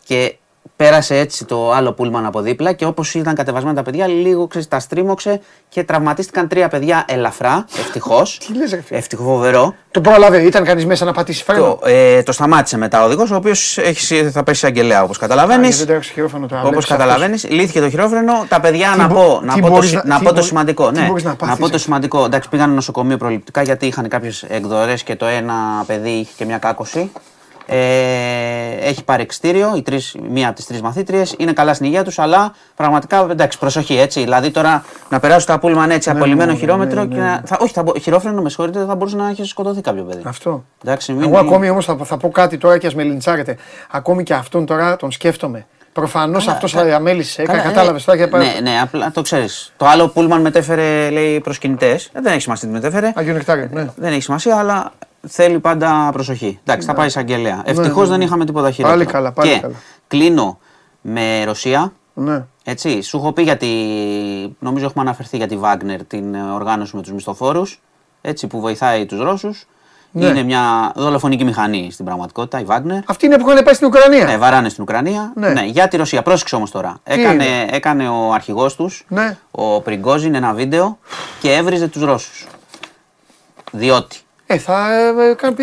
Και 0.05 0.35
πέρασε 0.75 1.17
έτσι 1.17 1.45
το 1.45 1.71
άλλο 1.71 1.91
πούλμαν 1.91 2.25
από 2.25 2.41
δίπλα 2.41 2.73
και 2.73 2.85
όπως 2.85 3.13
ήταν 3.13 3.35
κατεβασμένα 3.35 3.75
τα 3.75 3.81
παιδιά, 3.81 4.07
λίγο 4.07 4.47
ξέρεις, 4.47 4.67
τα 4.67 4.79
στρίμωξε 4.79 5.41
και 5.69 5.83
τραυματίστηκαν 5.83 6.47
τρία 6.47 6.67
παιδιά 6.67 7.05
ελαφρά. 7.07 7.65
Ευτυχώς. 7.79 8.37
Τι 8.37 8.57
λες, 8.57 8.79
Ευτυχώς 8.89 9.25
φοβερό. 9.25 9.75
Το 9.91 10.01
πρόλαβε, 10.01 10.41
ήταν 10.41 10.63
κανείς 10.63 10.85
μέσα 10.85 11.05
να 11.05 11.11
πατήσει 11.11 11.43
φρένο; 11.43 11.61
Το, 11.61 11.89
ε, 11.89 12.23
το 12.23 12.31
σταμάτησε 12.31 12.77
μετά 12.77 13.01
ο 13.01 13.05
οδηγός, 13.05 13.31
ο 13.31 13.35
οποίος 13.35 13.77
θα 14.31 14.43
πέσει 14.43 14.65
αγγελέα 14.65 15.03
όπως 15.03 15.17
καταλαβαίνεις. 15.17 15.85
Όπως 16.63 16.85
καταλαβαίνεις, 16.85 17.49
λύθηκε 17.49 17.79
το 17.79 17.89
χειρόφρενο. 17.89 18.45
Τα 18.47 18.59
παιδιά 18.59 18.95
να 18.97 19.07
πω, 19.07 19.41
να, 19.43 19.59
πω 19.59 19.69
το, 19.69 20.01
να 20.03 20.19
πω 20.19 20.33
το 20.33 20.41
σημαντικό. 20.41 20.91
Ναι, 20.91 21.09
να 21.45 21.55
πω 21.55 21.69
το 21.69 21.77
σημαντικό. 21.77 22.25
Εντάξει, 22.25 22.49
πήγαν 22.49 22.73
νοσοκομείο 22.73 23.17
προληπτικά 23.17 23.61
γιατί 23.61 23.85
είχαν 23.85 24.07
κάποιες 24.07 24.43
εκδορές 24.47 25.03
και 25.03 25.15
το 25.15 25.25
ένα 25.25 25.83
παιδί 25.85 26.09
είχε 26.09 26.31
και 26.37 26.45
μια 26.45 26.57
κάκωση. 26.57 27.11
Ε, 27.71 28.87
έχει 28.87 29.03
πάρει 29.03 29.21
εξτήριο, 29.21 29.73
η 29.75 29.81
τρεις, 29.81 30.15
μία 30.29 30.47
από 30.47 30.55
τις 30.55 30.65
τρεις 30.65 30.81
μαθήτριες. 30.81 31.35
Είναι 31.37 31.53
καλά 31.53 31.73
στην 31.73 31.85
υγεία 31.85 32.03
τους, 32.03 32.19
αλλά 32.19 32.53
πραγματικά 32.75 33.27
εντάξει, 33.29 33.59
προσοχή 33.59 33.97
έτσι. 33.97 34.19
Δηλαδή 34.19 34.51
τώρα 34.51 34.85
να 35.09 35.19
περάσουν 35.19 35.47
τα 35.47 35.59
πούλμαν 35.59 35.91
έτσι, 35.91 36.09
ναι, 36.09 36.15
απολυμμένο 36.15 36.51
ναι, 36.51 36.57
χειρόμετρο. 36.57 37.03
Ναι, 37.03 37.15
και 37.15 37.21
να, 37.21 37.41
θα, 37.45 37.57
όχι, 37.61 37.73
θα, 37.73 37.83
χειρόφρενο, 38.01 38.41
με 38.41 38.49
συγχωρείτε, 38.49 38.85
θα 38.85 38.95
μπορούσε 38.95 39.15
να 39.15 39.29
έχει 39.29 39.43
σκοτωθεί 39.43 39.81
κάποιο 39.81 40.03
παιδί. 40.03 40.21
Αυτό. 40.25 40.63
Εντάξει, 40.83 41.13
μην... 41.13 41.23
Εγώ 41.23 41.37
ακόμη 41.37 41.69
όμως 41.69 41.85
θα, 41.85 41.97
θα 42.03 42.17
πω 42.17 42.29
κάτι 42.29 42.57
τώρα 42.57 42.77
και 42.77 42.87
ας 42.87 42.95
με 42.95 43.03
λιντσάρετε. 43.03 43.57
Ακόμη 43.91 44.23
και 44.23 44.33
αυτόν 44.33 44.65
τώρα 44.65 44.95
τον 44.95 45.11
σκέφτομαι. 45.11 45.65
Προφανώς 45.93 46.47
αυτός 46.47 46.71
θα 46.71 46.83
διαμέλησε. 46.83 47.43
Κατάλαβες 47.43 48.03
τώρα 48.03 48.17
και 48.17 48.37
Ναι, 48.37 48.59
ναι, 48.61 48.79
απλά 48.81 49.11
το 49.11 49.21
ξέρεις. 49.21 49.73
Το 49.77 49.85
άλλο 49.85 50.07
πούλμαν 50.07 50.41
μετέφερε 50.41 51.09
λέει 51.09 51.39
προσκυνητές. 51.39 52.05
Ε, 52.13 52.21
δεν 52.21 52.31
έχει 52.31 52.41
σημασία 52.41 52.67
τι 52.67 52.73
μετέφερε. 52.73 53.11
Αγίου 53.15 53.33
ναι. 53.71 53.87
Δεν 53.95 54.11
έχει 54.11 54.21
σημασία, 54.21 54.55
αλλά 54.55 54.91
θέλει 55.27 55.59
πάντα 55.59 56.09
προσοχή. 56.13 56.59
Εντάξει, 56.63 56.85
θα 56.85 56.91
ναι. 56.91 56.97
πάει 56.97 57.07
εισαγγελέα. 57.07 57.55
Ναι, 57.55 57.61
Ευτυχώς 57.65 58.09
δεν 58.09 58.21
είχαμε 58.21 58.45
τίποτα 58.45 58.71
χειρότερο. 58.71 58.99
Πάλι 58.99 59.11
καλά, 59.11 59.31
πάλι 59.31 59.53
και 59.53 59.59
καλά. 59.59 59.75
Κλείνω 60.07 60.59
με 61.01 61.53
Ναι. 62.13 62.45
Έτσι, 62.63 63.01
σου 63.01 63.17
έχω 63.17 63.33
πει 63.33 63.41
γιατί. 63.41 63.67
Νομίζω 64.59 64.85
έχουμε 64.85 65.03
αναφερθεί 65.03 65.37
για 65.37 65.47
τη 65.47 65.59
Wagner, 65.61 65.99
την 66.07 66.35
οργάνωση 66.35 66.95
με 66.95 67.01
τους 67.01 67.11
μισθοφόρους. 67.11 67.81
Έτσι, 68.21 68.47
που 68.47 68.59
βοηθάει 68.59 69.05
τους 69.05 69.19
Ρώσους. 69.19 69.67
Ναι. 70.11 70.25
Είναι 70.25 70.43
μια 70.43 70.91
δολοφονική 70.95 71.43
μηχανή 71.43 71.91
στην 71.91 72.05
πραγματικότητα, 72.05 72.59
η 72.59 72.65
Wagner. 72.67 72.99
Αυτή 73.05 73.25
είναι 73.25 73.37
που 73.37 73.49
είχαν 73.49 73.63
πάει 73.63 73.73
στην 73.73 73.87
Ουκρανία. 73.87 74.25
Ναι, 74.25 74.37
βαράνε 74.37 74.69
στην 74.69 74.83
Ουκρανία. 74.83 75.31
Ναι. 75.35 75.49
ναι 75.49 75.61
για 75.61 75.87
τη 75.87 75.97
Ρωσία. 75.97 76.21
Πρόσεξε 76.21 76.55
όμως 76.55 76.71
τώρα. 76.71 76.99
έκανε, 77.03 77.45
έκανε 77.71 78.09
ο 78.09 78.33
αρχηγός 78.33 78.75
τους, 78.75 79.05
ναι. 79.07 79.37
ο 79.51 79.81
Πριγκόζιν, 79.81 80.35
ένα 80.35 80.53
βίντεο 80.53 80.97
και 81.39 81.53
έβριζε 81.53 81.87
τους 81.87 82.03
Ρώσους. 82.03 82.47
Διότι 83.71 84.19
ε, 84.51 84.57
θα, 84.57 84.93
ε, 84.93 85.35
θα 85.39 85.53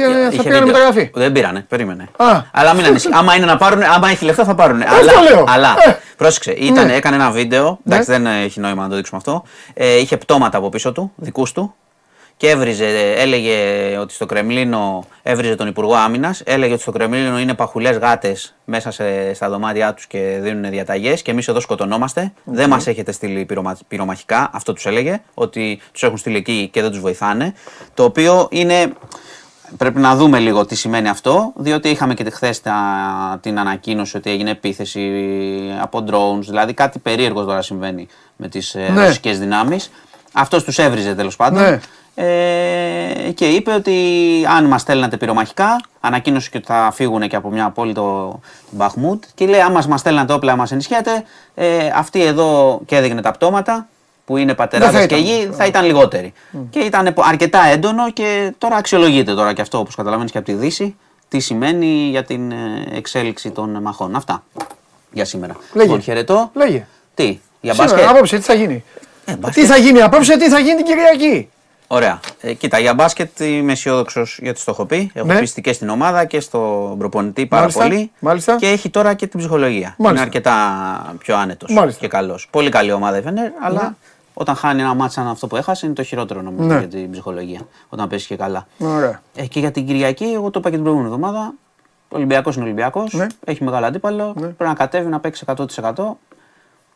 πήρανε 0.43 0.67
μεταγραφή. 0.67 1.11
Δεν 1.15 1.33
πήρανε, 1.33 1.65
περίμενε. 1.69 2.09
Α. 2.17 2.43
Αλλά 2.53 2.75
μην 2.75 2.85
ανησυχεί. 2.85 3.15
άμα 3.15 3.35
είναι 3.35 3.47
να 3.47 3.57
πάρουν, 3.57 3.83
άμα 3.83 4.09
έχει 4.09 4.25
λεφτά 4.25 4.45
θα 4.45 4.55
πάρουν. 4.55 4.83
Αλλά, 4.83 5.23
λέω. 5.31 5.45
αλλά 5.49 5.75
ε. 5.87 5.97
πρόσεξε, 6.17 6.53
ήταν, 6.53 6.87
ναι. 6.87 6.95
έκανε 6.95 7.17
ένα 7.17 7.31
βίντεο. 7.31 7.79
Εντάξει, 7.87 8.11
ναι. 8.11 8.17
δεν 8.19 8.27
έχει 8.27 8.61
νόημα 8.61 8.83
να 8.83 8.89
το 8.89 8.97
δείξουμε 8.97 9.19
αυτό. 9.19 9.43
Ε, 9.75 9.97
είχε 9.99 10.17
πτώματα 10.17 10.59
από 10.59 10.69
πίσω 10.69 10.93
του, 10.93 11.13
δικούς 11.17 11.53
του 11.53 11.75
και 12.37 12.51
έβριζε, 12.51 13.13
έλεγε 13.17 13.57
ότι 13.99 14.15
στο 14.15 14.27
Κρεμλίνο 14.27 15.05
έβριζε 15.23 15.55
τον 15.55 15.67
Υπουργό 15.67 15.95
Άμυνας, 15.95 16.41
έλεγε 16.45 16.73
ότι 16.73 16.83
στο 16.83 16.93
Κρεμλίνο 16.93 17.39
είναι 17.39 17.55
παχουλές 17.55 17.97
γάτες 17.97 18.55
μέσα 18.65 18.91
σε, 18.91 19.35
στα 19.35 19.49
δωμάτια 19.49 19.95
τους 19.95 20.07
και 20.07 20.39
δίνουν 20.41 20.71
διαταγές 20.71 21.23
και 21.23 21.31
εμείς 21.31 21.49
εδώ 21.49 21.61
σκοτωνόμαστε. 21.61 22.33
Δεν 22.45 22.69
μας 22.69 22.87
έχετε 22.87 23.13
στείλει 23.13 23.45
πυρομα, 23.45 23.77
πυρομαχικά. 23.89 24.51
Αυτό 24.53 24.73
τους 24.73 24.87
έλεγε, 24.87 25.21
ότι 25.35 25.81
τους 25.93 26.03
έχουν 26.03 26.17
στείλει 26.17 26.37
εκεί 26.37 26.69
και 26.73 26.81
δεν 26.83 26.91
τους 26.91 27.01
βοηθάνε. 27.01 27.55
Το 27.95 28.05
οποίο 28.05 28.49
είναι. 28.51 28.93
Πρέπει 29.77 29.99
να 29.99 30.17
δούμε 30.17 30.39
λίγο 30.39 30.67
τι 30.67 30.75
σημαίνει 30.75 31.09
αυτό, 31.09 31.53
διότι 31.57 31.89
είχαμε 31.89 32.15
και 32.15 32.31
χθες 32.31 32.61
την 33.41 33.59
ανακοίνωση 33.59 34.17
ότι 34.17 34.31
έγινε 34.31 34.51
επίθεση 34.51 35.11
από 35.81 36.05
drones, 36.09 36.45
δηλαδή 36.45 36.75
κάτι 36.75 36.99
περίεργο 36.99 37.45
τώρα 37.45 37.63
συμβαίνει 37.63 38.07
με 38.37 38.49
τις 38.49 38.75
ε, 38.75 38.91
ναι. 38.93 39.07
ρωσικές 39.07 39.39
δυνάμεις. 39.39 39.91
Αυτός 40.33 40.65
τους 40.65 40.79
έβριζε 40.79 41.15
τέλος 41.15 41.37
πάντων. 41.37 41.63
Ναι. 41.63 41.81
Ε, 42.19 43.31
και 43.35 43.47
είπε 43.47 43.73
ότι 43.73 43.95
αν 44.57 44.65
μας 44.65 44.81
στέλνατε 44.81 45.17
πυρομαχικά, 45.17 45.81
ανακοίνωσε 46.01 46.51
και 46.51 46.57
ότι 46.57 46.67
θα 46.67 46.91
φύγουν 46.95 47.29
και 47.29 47.37
από 47.37 47.51
μια 47.51 47.71
πόλη 47.71 47.93
το 47.93 48.39
Μπαχμούτ. 48.71 49.25
Και 49.35 49.47
λέει: 49.47 49.61
Άμα 49.61 49.83
μα 49.89 49.97
στέλνατε 49.97 50.33
όπλα, 50.33 50.57
μας 50.57 50.73
ενισχύατε, 50.73 51.25
ε, 51.55 51.91
αυτοί 51.95 52.23
εδώ 52.23 52.81
και 52.87 52.97
έδειχνε 52.97 53.21
τα 53.21 53.31
πτώματα 53.31 53.89
που 54.25 54.37
είναι 54.37 54.55
πατεράδες 54.55 55.07
και 55.07 55.17
γη, 55.17 55.49
θα 55.53 55.67
ήταν 55.67 55.85
λιγότεροι. 55.85 56.33
Και 56.71 56.79
ήταν 56.79 57.15
αρκετά 57.17 57.67
έντονο 57.67 58.11
και 58.11 58.53
τώρα 58.59 58.77
αξιολογείται 58.77 59.35
τώρα 59.35 59.53
και 59.53 59.61
αυτό, 59.61 59.79
όπως 59.79 59.95
καταλαβαίνεις 59.95 60.33
και 60.33 60.39
από 60.39 60.47
τη 60.47 60.53
Δύση, 60.53 60.97
τι 61.29 61.39
σημαίνει 61.39 61.87
για 61.87 62.25
την 62.25 62.51
ε, 62.51 62.57
εξέλιξη 62.93 63.51
των 63.51 63.79
μαχών. 63.83 64.17
Αυτά 64.17 64.43
για 65.13 65.25
σήμερα. 65.25 65.57
Λέγε. 65.73 65.87
Λοιπόν, 65.87 66.03
χαιρετώ. 66.03 66.51
Λέγε. 66.55 66.87
Τι, 67.15 67.41
για 67.61 67.75
μπάσκετ; 67.75 68.09
Απόψε, 68.09 68.37
τι 68.37 68.43
θα 68.43 68.55
γίνει; 68.55 68.85
Ε, 69.25 69.35
τι 69.53 69.65
θα 69.65 69.77
γίνει 69.77 70.03
απόψε, 70.03 70.37
τι 70.37 70.49
θα 70.49 70.59
γίνει 70.59 70.77
την 70.77 70.85
Κυριακή; 70.85 71.49
Ωραία. 71.87 72.21
Ε, 72.41 72.53
κοίτα, 72.53 72.79
για 72.79 72.95
μπάσκετ 72.95 73.41
είμαι 73.41 73.73
αισιόδοξος 73.73 74.39
γιατί 74.43 74.65
το 74.65 74.71
έχω 74.71 74.85
πει. 74.85 75.11
Έχω 75.15 75.27
ναι. 75.27 75.39
πιστεί 75.39 75.61
και 75.61 75.73
στην 75.73 75.89
ομάδα 75.89 76.25
και 76.25 76.41
στον 76.41 76.99
προπονητή 76.99 77.47
πάρα 77.47 77.61
Μάλιστα. 77.63 77.83
πολύ. 77.83 78.11
Μάλιστα. 78.19 78.57
Και 78.57 78.67
έχει 78.67 78.91
τώρα 78.91 79.15
και 79.15 79.27
την 79.27 79.39
ψυχολογία. 79.39 79.95
Μάλιστα. 79.99 80.11
Είναι 80.11 80.21
αρκετά 80.21 81.15
πιο 81.19 81.37
άνετος 81.37 81.97
και 81.99 82.09
καλός. 82.09 82.49
Πολύ 82.51 82.69
καλή 82.69 82.93
ομάδα 82.93 83.19
η 83.19 83.23
Φενέρ, 83.23 83.51
αλλά 83.63 83.83
ναι. 83.83 83.95
όταν 84.35 84.55
χάνει 84.55 84.81
ένα 84.81 84.95
μάτσα 84.95 85.21
σαν 85.21 85.31
αυτό 85.31 85.47
που 85.47 85.57
έχασε 85.57 85.87
είναι 85.87 85.95
το 85.95 86.03
χειρότερο 86.03 86.43
νομίζω 86.43 86.69
ναι. 86.69 86.79
για 86.79 86.89
την 86.89 87.11
ψυχολογία. 87.11 87.61
Όταν 87.89 88.09
πέσει 88.09 88.27
και 88.27 88.37
καλά. 88.37 88.67
Ωραία. 88.79 89.23
Ε, 89.35 89.47
και 89.47 89.61
για 89.61 89.71
την 89.71 89.87
Κυριακή, 89.87 90.25
εγώ 90.25 90.51
το 90.51 90.59
είπα 90.59 90.69
και 90.69 90.75
την 90.75 90.85
προηγούμενη 90.85 91.15
εβδομάδα. 91.15 91.55
Ο 92.09 92.17
Ολυμπιακός 92.17 92.55
είναι 92.55 92.65
Ολυμπιακός. 92.65 93.13
Ναι. 93.13 93.27
Έχει 93.45 93.65
μεγάλο 93.65 93.87
αντίπαλο. 93.87 94.25
Ναι. 94.27 94.47
Πρέπει 94.47 94.65
να 94.65 94.75
κατέβει 94.75 95.09
να 95.09 95.21
παίξει 95.21 95.45
100% 95.47 95.93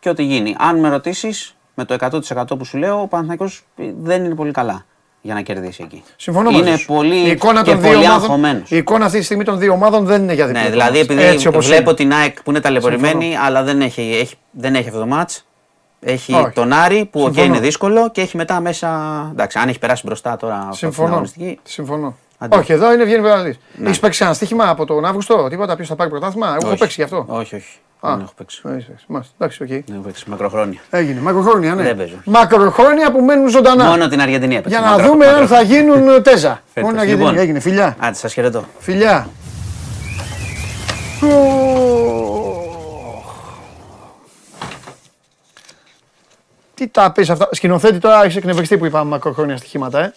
και 0.00 0.08
ό,τι 0.08 0.22
γίνει. 0.22 0.56
Αν 0.58 0.78
με 0.78 0.88
ρωτήσεις, 0.88 1.54
με 1.80 1.84
το 1.84 1.96
100% 2.28 2.58
που 2.58 2.64
σου 2.64 2.78
λέω, 2.78 3.00
ο 3.00 3.06
Παναθηναϊκός 3.06 3.62
δεν 4.00 4.24
είναι 4.24 4.34
πολύ 4.34 4.50
καλά 4.50 4.84
για 5.20 5.34
να 5.34 5.40
κερδίσει 5.40 5.82
εκεί. 5.82 6.02
Συμφωνώ 6.16 6.50
είναι 6.50 6.70
μαζί 6.70 6.84
πολύ, 6.84 7.16
η 7.16 7.30
εικόνα 7.30 7.62
και 7.62 7.76
πολύ 7.76 8.06
αγχωμένος. 8.06 8.70
Η 8.70 8.76
εικόνα 8.76 9.04
αυτή 9.04 9.18
τη 9.18 9.24
στιγμή 9.24 9.44
των 9.44 9.58
δύο 9.58 9.72
ομάδων 9.72 10.04
δεν 10.04 10.22
είναι 10.22 10.34
για 10.34 10.46
διπλό. 10.46 10.62
Ναι, 10.62 10.70
δηλαδή 10.70 10.98
επειδή 10.98 11.22
Έτσι, 11.22 11.48
βλέπω 11.48 11.90
είναι. 11.90 11.94
την 11.94 12.12
ΑΕΚ 12.12 12.42
που 12.42 12.50
είναι 12.50 12.60
ταλαιπωρημένη, 12.60 13.36
αλλά 13.36 13.62
δεν 13.62 13.80
έχει, 13.80 14.18
έχει, 14.20 14.34
δεν 14.50 14.74
έχει 14.74 14.88
αυτό 14.88 15.00
το 15.00 15.06
μάτς. 15.06 15.44
Έχει 16.00 16.34
Όχι. 16.34 16.50
τον 16.50 16.72
Άρη 16.72 17.08
που 17.12 17.24
okay, 17.24 17.36
είναι 17.36 17.58
δύσκολο 17.58 18.10
και 18.10 18.20
έχει 18.20 18.36
μετά 18.36 18.60
μέσα. 18.60 18.88
Εντάξει, 19.32 19.58
αν 19.58 19.68
έχει 19.68 19.78
περάσει 19.78 20.02
μπροστά 20.06 20.36
τώρα 20.36 20.68
Συμφωνώ. 20.72 21.22
Συμφωνώ. 21.62 22.16
Αντί. 22.38 22.56
Όχι, 22.56 22.72
εδώ 22.72 22.92
είναι 22.92 23.04
βγαίνει 23.04 23.22
πέρα. 23.22 23.42
Ναι. 23.42 23.86
Έχεις 23.86 23.98
παίξει 23.98 24.24
ένα 24.24 24.34
στοίχημα 24.34 24.68
από 24.68 24.84
τον 24.84 25.04
Αύγουστο, 25.04 25.48
τίποτα, 25.48 25.76
ποιο 25.76 25.84
θα 25.84 25.94
πάρει 25.94 26.10
πρωτάθλημα; 26.10 26.56
Έχω 26.62 26.76
παίξει 26.76 26.94
γι' 26.96 27.02
αυτό. 27.02 27.24
Όχι, 27.28 27.54
όχι. 27.54 27.78
Α, 28.00 28.10
δεν 28.10 28.20
έχω 28.20 28.32
παίξει. 28.36 28.62
Εντάξει, 29.38 29.62
οκ. 29.62 29.68
Δεν 29.68 29.84
έχω 29.92 30.02
παίξει. 30.02 30.30
Μακροχρόνια. 30.30 30.80
Έγινε. 30.90 31.20
Μακροχρόνια, 31.20 31.74
ναι. 31.74 31.82
Δεν 31.82 31.96
παίζω. 31.96 32.16
Μακροχρόνια 32.24 33.12
που 33.12 33.20
μένουν 33.20 33.48
ζωντανά. 33.48 33.84
Μόνο 33.84 34.08
την 34.08 34.20
Αργεντινή 34.20 34.56
έπαιξε. 34.56 34.78
Για 34.78 34.88
να 34.90 34.98
δούμε 34.98 35.26
αν 35.26 35.46
θα 35.46 35.60
γίνουν 35.60 36.22
τέζα. 36.22 36.62
Μόνο 36.76 36.88
την 36.88 36.98
Αργεντινή. 36.98 37.24
Λοιπόν. 37.28 37.38
Έγινε. 37.42 37.60
Φιλιά. 37.60 37.96
Άντε, 37.98 38.14
σας 38.14 38.32
χαιρετώ. 38.32 38.64
Φιλιά. 38.78 39.28
Τι 46.74 46.88
τα 46.88 47.12
πεις 47.12 47.30
αυτά. 47.30 47.48
Σκηνοθέτη 47.52 47.98
τώρα 47.98 48.24
έχεις 48.24 48.36
εκνευριστεί 48.36 48.78
που 48.78 48.86
είπαμε 48.86 49.10
μακροχρόνια 49.10 49.56
στοιχήματα, 49.56 50.00
ε. 50.00 50.14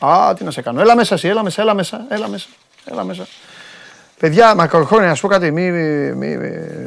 Α, 0.00 0.34
τι 0.34 0.44
να 0.44 0.50
σε 0.50 0.62
κάνω. 0.62 0.80
Έλα 0.80 0.96
μέσα 0.96 1.14
εσύ, 1.14 1.28
έλα 1.28 1.42
μέσα, 1.42 1.62
έλα 1.62 1.74
μέσα, 1.74 2.06
έλα 2.08 2.28
μέσα. 2.28 2.46
Έλα 2.84 3.04
μέσα. 3.04 3.26
Παιδιά, 4.18 4.54
μακροχρόνια, 4.54 5.08
να 5.08 5.14
σου 5.14 5.22
πω 5.22 5.28
κάτι, 5.28 5.50
μην 5.50 5.74
μη, 5.74 6.14
μη, 6.14 6.36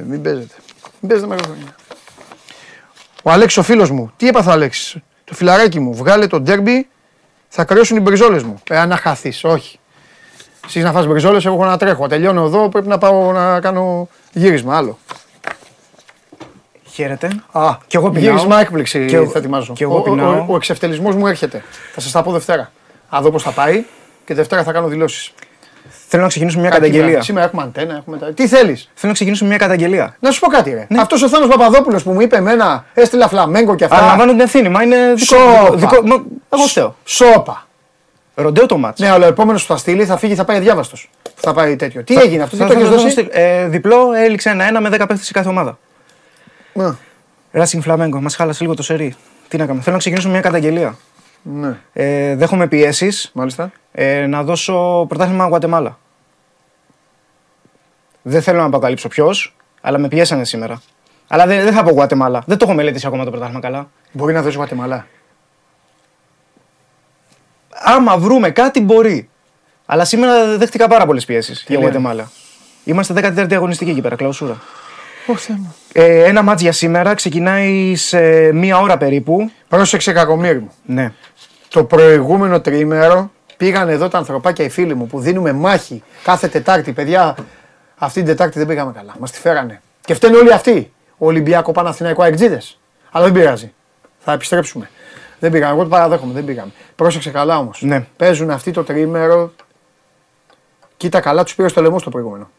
μη 0.07 0.17
παίζετε. 0.17 0.55
Μην 0.99 1.09
παίζετε 1.09 1.27
μακροχρόνια. 1.27 1.75
Ο 3.23 3.31
Αλέξης 3.31 3.57
ο 3.57 3.63
φίλος 3.63 3.89
μου, 3.91 4.11
τι 4.17 4.27
έπαθα 4.27 4.51
Αλέξης, 4.51 4.97
το 5.23 5.33
φιλαράκι 5.33 5.79
μου, 5.79 5.93
βγάλε 5.93 6.27
το 6.27 6.39
ντέρμπι, 6.39 6.87
θα 7.47 7.63
κρυώσουν 7.63 7.97
οι 7.97 7.99
μπριζόλες 7.99 8.43
μου. 8.43 8.61
Ε, 8.69 8.77
αν 8.77 8.89
να 8.89 8.97
χαθείς, 8.97 9.43
όχι. 9.43 9.79
Εσύ 10.65 10.81
να 10.81 10.91
φας 10.91 11.07
μπριζόλες, 11.07 11.45
εγώ 11.45 11.55
έχω 11.55 11.65
να 11.65 11.77
τρέχω. 11.77 12.07
Τελειώνω 12.07 12.43
εδώ, 12.43 12.69
πρέπει 12.69 12.87
να 12.87 12.97
πάω 12.97 13.31
να 13.31 13.59
κάνω 13.59 14.07
γύρισμα, 14.33 14.77
άλλο. 14.77 14.97
Χαίρετε. 16.95 17.43
Α, 17.51 17.77
και 17.87 17.97
εγώ 17.97 18.09
πεινάω. 18.09 18.29
Γύρισμα 18.29 18.59
έκπληξη 18.59 19.05
και 19.05 19.17
θα 19.17 19.39
ετοιμάζω. 19.39 19.73
Και 19.73 19.83
εγώ 19.83 20.03
ο, 20.07 20.11
ο, 20.11 20.45
ο, 20.49 20.55
εξευτελισμός 20.55 21.15
μου 21.15 21.27
έρχεται. 21.27 21.63
Θα 21.93 22.01
σας 22.01 22.11
τα 22.11 22.23
πω 22.23 22.31
Δευτέρα. 22.31 22.71
Θα 23.09 23.21
δω 23.21 23.31
πώς 23.31 23.43
θα 23.43 23.51
πάει 23.51 23.85
και 24.25 24.33
Δευτέρα 24.33 24.63
θα 24.63 24.71
κάνω 24.71 24.87
δηλώσεις. 24.87 25.33
Θέλω 26.07 26.21
να 26.21 26.27
ξεκινήσουμε 26.27 26.61
μια 26.61 26.71
καταγγελία. 26.71 27.21
Σήμερα 27.21 27.45
έχουμε 27.45 27.61
αντένα, 27.61 27.95
έχουμε 27.95 28.17
τα. 28.17 28.33
Τι 28.33 28.47
θέλεις; 28.47 28.81
Θέλω 28.93 29.07
να 29.07 29.13
ξεκινήσουμε 29.13 29.49
μια 29.49 29.57
καταγγελία. 29.57 30.15
Να 30.19 30.31
σου 30.31 30.39
πω 30.39 30.47
κάτι, 30.47 30.69
ρε. 30.69 30.85
Ναι. 30.89 31.01
Αυτός 31.01 31.21
ο 31.21 31.29
Θάνος 31.29 31.47
Παπαδόπουλος 31.47 32.03
που 32.03 32.11
μου 32.11 32.21
είπε 32.21 32.35
εμένα, 32.35 32.85
έστειλα 32.93 33.27
φλαμέγκο 33.27 33.75
και 33.75 33.83
αυτά. 33.83 33.97
Αναλαμβάνω 33.97 34.31
την 34.31 34.39
ευθύνη, 34.39 34.69
μα 34.69 34.83
είναι 34.83 35.13
δικό, 35.15 35.35
Σόπα. 35.35 35.75
δικό, 35.75 36.01
μα... 36.07 36.23
Εγώ 36.49 36.63
φταίω. 36.63 36.95
Σόπα. 37.03 37.67
Ροντέο 38.35 38.65
το 38.65 38.77
μάτς. 38.77 38.99
Ναι, 38.99 39.09
αλλά 39.09 39.25
ο 39.25 39.29
επόμενος 39.29 39.65
που 39.65 39.73
θα 39.73 39.77
στείλει 39.79 40.05
θα 40.05 40.17
φύγει, 40.17 40.35
θα 40.35 40.45
πάει 40.45 40.57
αδιάβαστος. 40.57 41.09
Θα 41.35 41.53
πάει 41.53 41.75
τέτοιο. 41.75 42.03
Τι 42.03 42.15
έγινε 42.15 42.43
αυτό, 42.43 42.57
τι 42.57 42.65
το 42.65 42.73
έχεις 42.73 42.89
δώσει; 42.89 43.27
Ε, 43.31 43.67
διπλό 43.67 44.13
έληξε 44.13 44.49
ένα-ένα 44.49 44.81
με 44.81 44.89
10 44.89 44.91
παίχτες 44.91 45.25
σε 45.25 45.31
κάθε 45.31 45.49
ομάδα. 45.49 45.77
Racing 47.53 47.81
Flamengo, 47.87 48.19
μας 48.19 48.35
χάλασε 48.35 48.63
λίγο 48.63 48.75
το 48.75 48.83
σερί. 48.83 49.15
Τι 49.47 49.57
να 49.57 49.63
κάνουμε. 49.63 49.81
Θέλω 49.81 49.95
να 49.95 50.01
ξεκινήσω 50.01 50.29
μια 50.29 50.41
καταγγελία. 50.41 50.97
Ναι. 51.53 51.77
Ε, 51.93 52.35
δέχομαι 52.35 52.67
πιέσεις. 52.67 53.29
Μάλιστα. 53.33 53.71
Ε, 53.91 54.25
να 54.25 54.43
δώσω 54.43 55.05
πρωτάθλημα 55.07 55.47
Γουατεμάλα. 55.47 55.99
Δεν 58.21 58.41
θέλω 58.41 58.59
να 58.59 58.65
αποκαλύψω 58.65 59.07
ποιος, 59.07 59.55
αλλά 59.81 59.97
με 59.97 60.07
πιέσανε 60.07 60.45
σήμερα. 60.45 60.81
Αλλά 61.27 61.45
δεν, 61.45 61.63
δεν 61.63 61.73
θα 61.73 61.83
πω 61.83 61.91
Γουατεμάλα. 61.91 62.43
Δεν 62.45 62.57
το 62.57 62.65
έχω 62.65 62.75
μελετήσει 62.75 63.07
ακόμα 63.07 63.23
το 63.23 63.29
πρωτάθλημα 63.29 63.61
καλά. 63.61 63.89
Μπορεί 64.11 64.33
να 64.33 64.41
δώσεις 64.41 64.55
Γουατεμάλα. 64.55 65.07
Άμα 67.69 68.17
βρούμε 68.17 68.49
κάτι, 68.49 68.81
μπορεί. 68.81 69.29
Αλλά 69.85 70.05
σήμερα 70.05 70.57
δέχτηκα 70.57 70.87
πάρα 70.87 71.05
πολλές 71.05 71.25
πιέσεις 71.25 71.65
για 71.67 71.79
Γουατεμάλα. 71.79 72.31
Είμαστε 72.83 73.33
14η 73.37 73.53
αγωνιστική 73.53 73.89
εκεί 73.89 74.01
πέρα, 74.01 74.15
κλαουσούρα. 74.15 74.61
Ε, 75.91 76.23
ένα 76.23 76.41
μάτς 76.41 76.61
για 76.61 76.71
σήμερα 76.71 77.13
ξεκινάει 77.13 77.95
σε 77.95 78.51
μία 78.51 78.79
ώρα 78.79 78.97
περίπου. 78.97 79.51
Πρόσεξε 79.67 80.11
κακομίρι 80.11 80.59
μου. 80.59 80.71
Ναι. 80.85 81.13
Το 81.75 81.83
προηγούμενο 81.83 82.61
τρίμερο 82.61 83.31
πήγαν 83.57 83.89
εδώ 83.89 84.07
τα 84.07 84.17
ανθρωπάκια 84.17 84.65
οι 84.65 84.69
φίλοι 84.69 84.93
μου 84.93 85.07
που 85.07 85.19
δίνουμε 85.19 85.53
μάχη 85.53 86.03
κάθε 86.23 86.47
Τετάρτη. 86.47 86.93
Παιδιά, 86.93 87.35
αυτή 87.95 88.19
την 88.19 88.27
Τετάρτη 88.27 88.57
δεν 88.57 88.67
πήγαμε 88.67 88.91
καλά. 88.91 89.15
Μας 89.19 89.31
τη 89.31 89.39
φέρανε. 89.39 89.81
Και 90.01 90.13
φταίνουν 90.13 90.39
όλοι 90.39 90.53
αυτοί. 90.53 90.93
Ο 91.17 91.25
Ολυμπιακό 91.25 91.71
Παναθηναϊκό 91.71 92.23
Αεκτζίδε. 92.23 92.61
Αλλά 93.11 93.23
δεν 93.23 93.33
πειράζει. 93.33 93.73
Θα 94.19 94.31
επιστρέψουμε. 94.31 94.89
Δεν 95.39 95.51
πήγαμε. 95.51 95.73
Εγώ 95.73 95.83
το 95.83 95.89
παραδέχομαι. 95.89 96.33
Δεν 96.33 96.45
πήγαμε. 96.45 96.71
Πρόσεξε 96.95 97.29
καλά 97.29 97.57
όμως. 97.57 97.81
Ναι. 97.81 98.05
Παίζουν 98.17 98.49
αυτοί 98.49 98.71
το 98.71 98.83
τρίμερο. 98.83 99.53
Κοίτα 100.97 101.19
καλά, 101.19 101.43
τους 101.43 101.55
πήρε 101.55 101.67
στο 101.67 101.81
λαιμό 101.81 101.99
στο 101.99 102.09
προηγούμενο. 102.09 102.49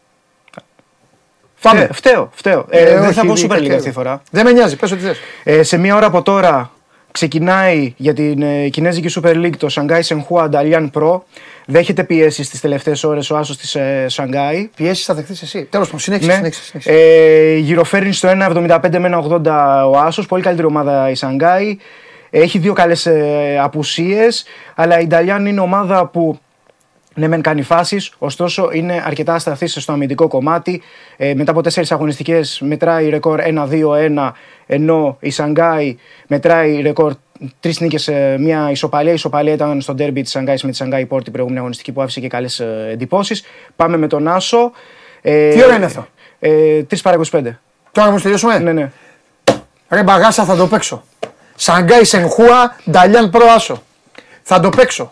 Πάμε. 1.61 1.89
Φταίω, 1.91 2.29
φταίω. 2.33 2.65
Ε, 2.69 2.79
ε, 2.79 2.99
δεν 2.99 3.13
θα 3.13 3.25
πω 3.25 3.33
Super 3.33 3.57
League 3.57 3.69
αυτή 3.69 3.83
τη 3.83 3.91
φορά. 3.91 4.21
Δεν 4.31 4.45
με 4.45 4.51
νοιάζει, 4.51 4.75
πες 4.75 4.91
ό,τι 4.91 5.01
θες. 5.01 5.17
Ε, 5.43 5.63
σε 5.63 5.77
μία 5.77 5.95
ώρα 5.95 6.05
από 6.05 6.21
τώρα 6.21 6.71
ξεκινάει 7.17 7.93
για 7.97 8.13
την 8.13 8.41
ε, 8.41 8.69
Κινέζικη 8.69 9.21
Super 9.21 9.35
League 9.35 9.55
το 9.57 9.67
Shanghai 9.71 10.01
Shenhua 10.01 10.49
Dalian 10.49 10.89
Pro. 10.93 11.19
Δέχεται 11.65 12.03
πιέσεις 12.03 12.49
τις 12.49 12.61
τελευταίες 12.61 13.03
ώρες 13.03 13.29
ο 13.29 13.37
Άσος 13.37 13.57
της 13.57 13.75
ε, 13.75 14.05
Shanghai. 14.11 14.67
Πιέσεις 14.75 15.05
θα 15.05 15.13
δεχθείς 15.13 15.41
εσύ. 15.41 15.67
Τέλος 15.69 15.85
πάντων, 15.85 15.99
συνέχισε. 16.01 16.29
Ναι. 16.29 16.35
συνέχισε, 16.51 16.91
Ε, 16.91 17.57
γυροφέρνει 17.57 18.13
στο 18.13 18.29
1,75 18.29 18.97
με 18.97 19.09
1,80 19.13 19.85
ο 19.91 19.97
Άσος. 19.97 20.25
Πολύ 20.25 20.43
καλύτερη 20.43 20.67
ομάδα 20.67 21.09
η 21.09 21.13
Shanghai. 21.19 21.75
Έχει 22.29 22.59
δύο 22.59 22.73
καλές 22.73 23.05
ε, 23.05 23.59
απουσίες. 23.61 24.45
Αλλά 24.75 24.99
η 24.99 25.07
Dalian 25.11 25.45
είναι 25.47 25.59
ομάδα 25.59 26.05
που 26.05 26.39
ναι, 27.17 27.27
μεν 27.27 27.41
κάνει 27.41 27.61
φάσεις, 27.61 28.11
ωστόσο 28.17 28.69
είναι 28.71 29.03
αρκετά 29.05 29.33
ασταθής 29.33 29.77
στο 29.79 29.91
αμυντικό 29.91 30.27
κομμάτι. 30.27 30.81
Ε, 31.17 31.33
μετά 31.33 31.51
από 31.51 31.61
τέσσερις 31.61 31.91
αγωνιστικές 31.91 32.61
μετράει 32.61 33.09
ρεκόρ 33.09 33.39
1-2-1, 33.41 34.31
ενώ 34.65 35.17
η 35.19 35.29
Σανγκάη 35.29 35.97
μετράει 36.27 36.81
ρεκόρ 36.81 37.13
τρεις 37.59 37.79
νίκες, 37.79 38.07
ε, 38.07 38.35
μια 38.39 38.71
ισοπαλία. 38.71 39.11
Η 39.11 39.13
ισοπαλία 39.13 39.53
ήταν 39.53 39.81
στο 39.81 39.93
ντέρμπι 39.93 40.21
της 40.21 40.31
Σανγκάης 40.31 40.63
με 40.63 40.69
τη 40.69 40.75
Σανγκάη 40.75 41.05
Πόρτη, 41.05 41.23
την 41.23 41.31
προηγούμενη 41.31 41.59
αγωνιστική 41.59 41.91
που 41.91 42.01
άφησε 42.01 42.19
και 42.19 42.27
καλές 42.27 42.59
ε, 42.59 42.87
εντυπώσεις. 42.91 43.43
Πάμε 43.75 43.97
με 43.97 44.07
τον 44.07 44.27
Άσο. 44.27 44.71
Ε, 45.21 45.49
Τι 45.53 45.63
ώρα 45.63 45.75
είναι 45.75 45.85
αυτό, 45.85 46.07
ε, 46.39 46.81
3 46.89 47.01
παρα 47.01 47.17
25. 47.31 47.59
Τώρα 47.91 48.11
μου 48.11 48.19
τελειώσουμε; 48.19 48.59
Ναι, 48.59 48.71
ναι. 48.71 48.91
Ρε 49.89 50.03
μπαγάσα 50.03 50.43
θα 50.43 50.55
το 50.55 50.67
παίξω. 50.67 51.03
Σανγκάη 51.55 52.03
Σενχούα, 52.03 52.75
Νταλιάν 52.91 53.29
Προάσο. 53.29 53.83
Θα 54.43 54.59
το 54.59 54.69
παίξω. 54.69 55.11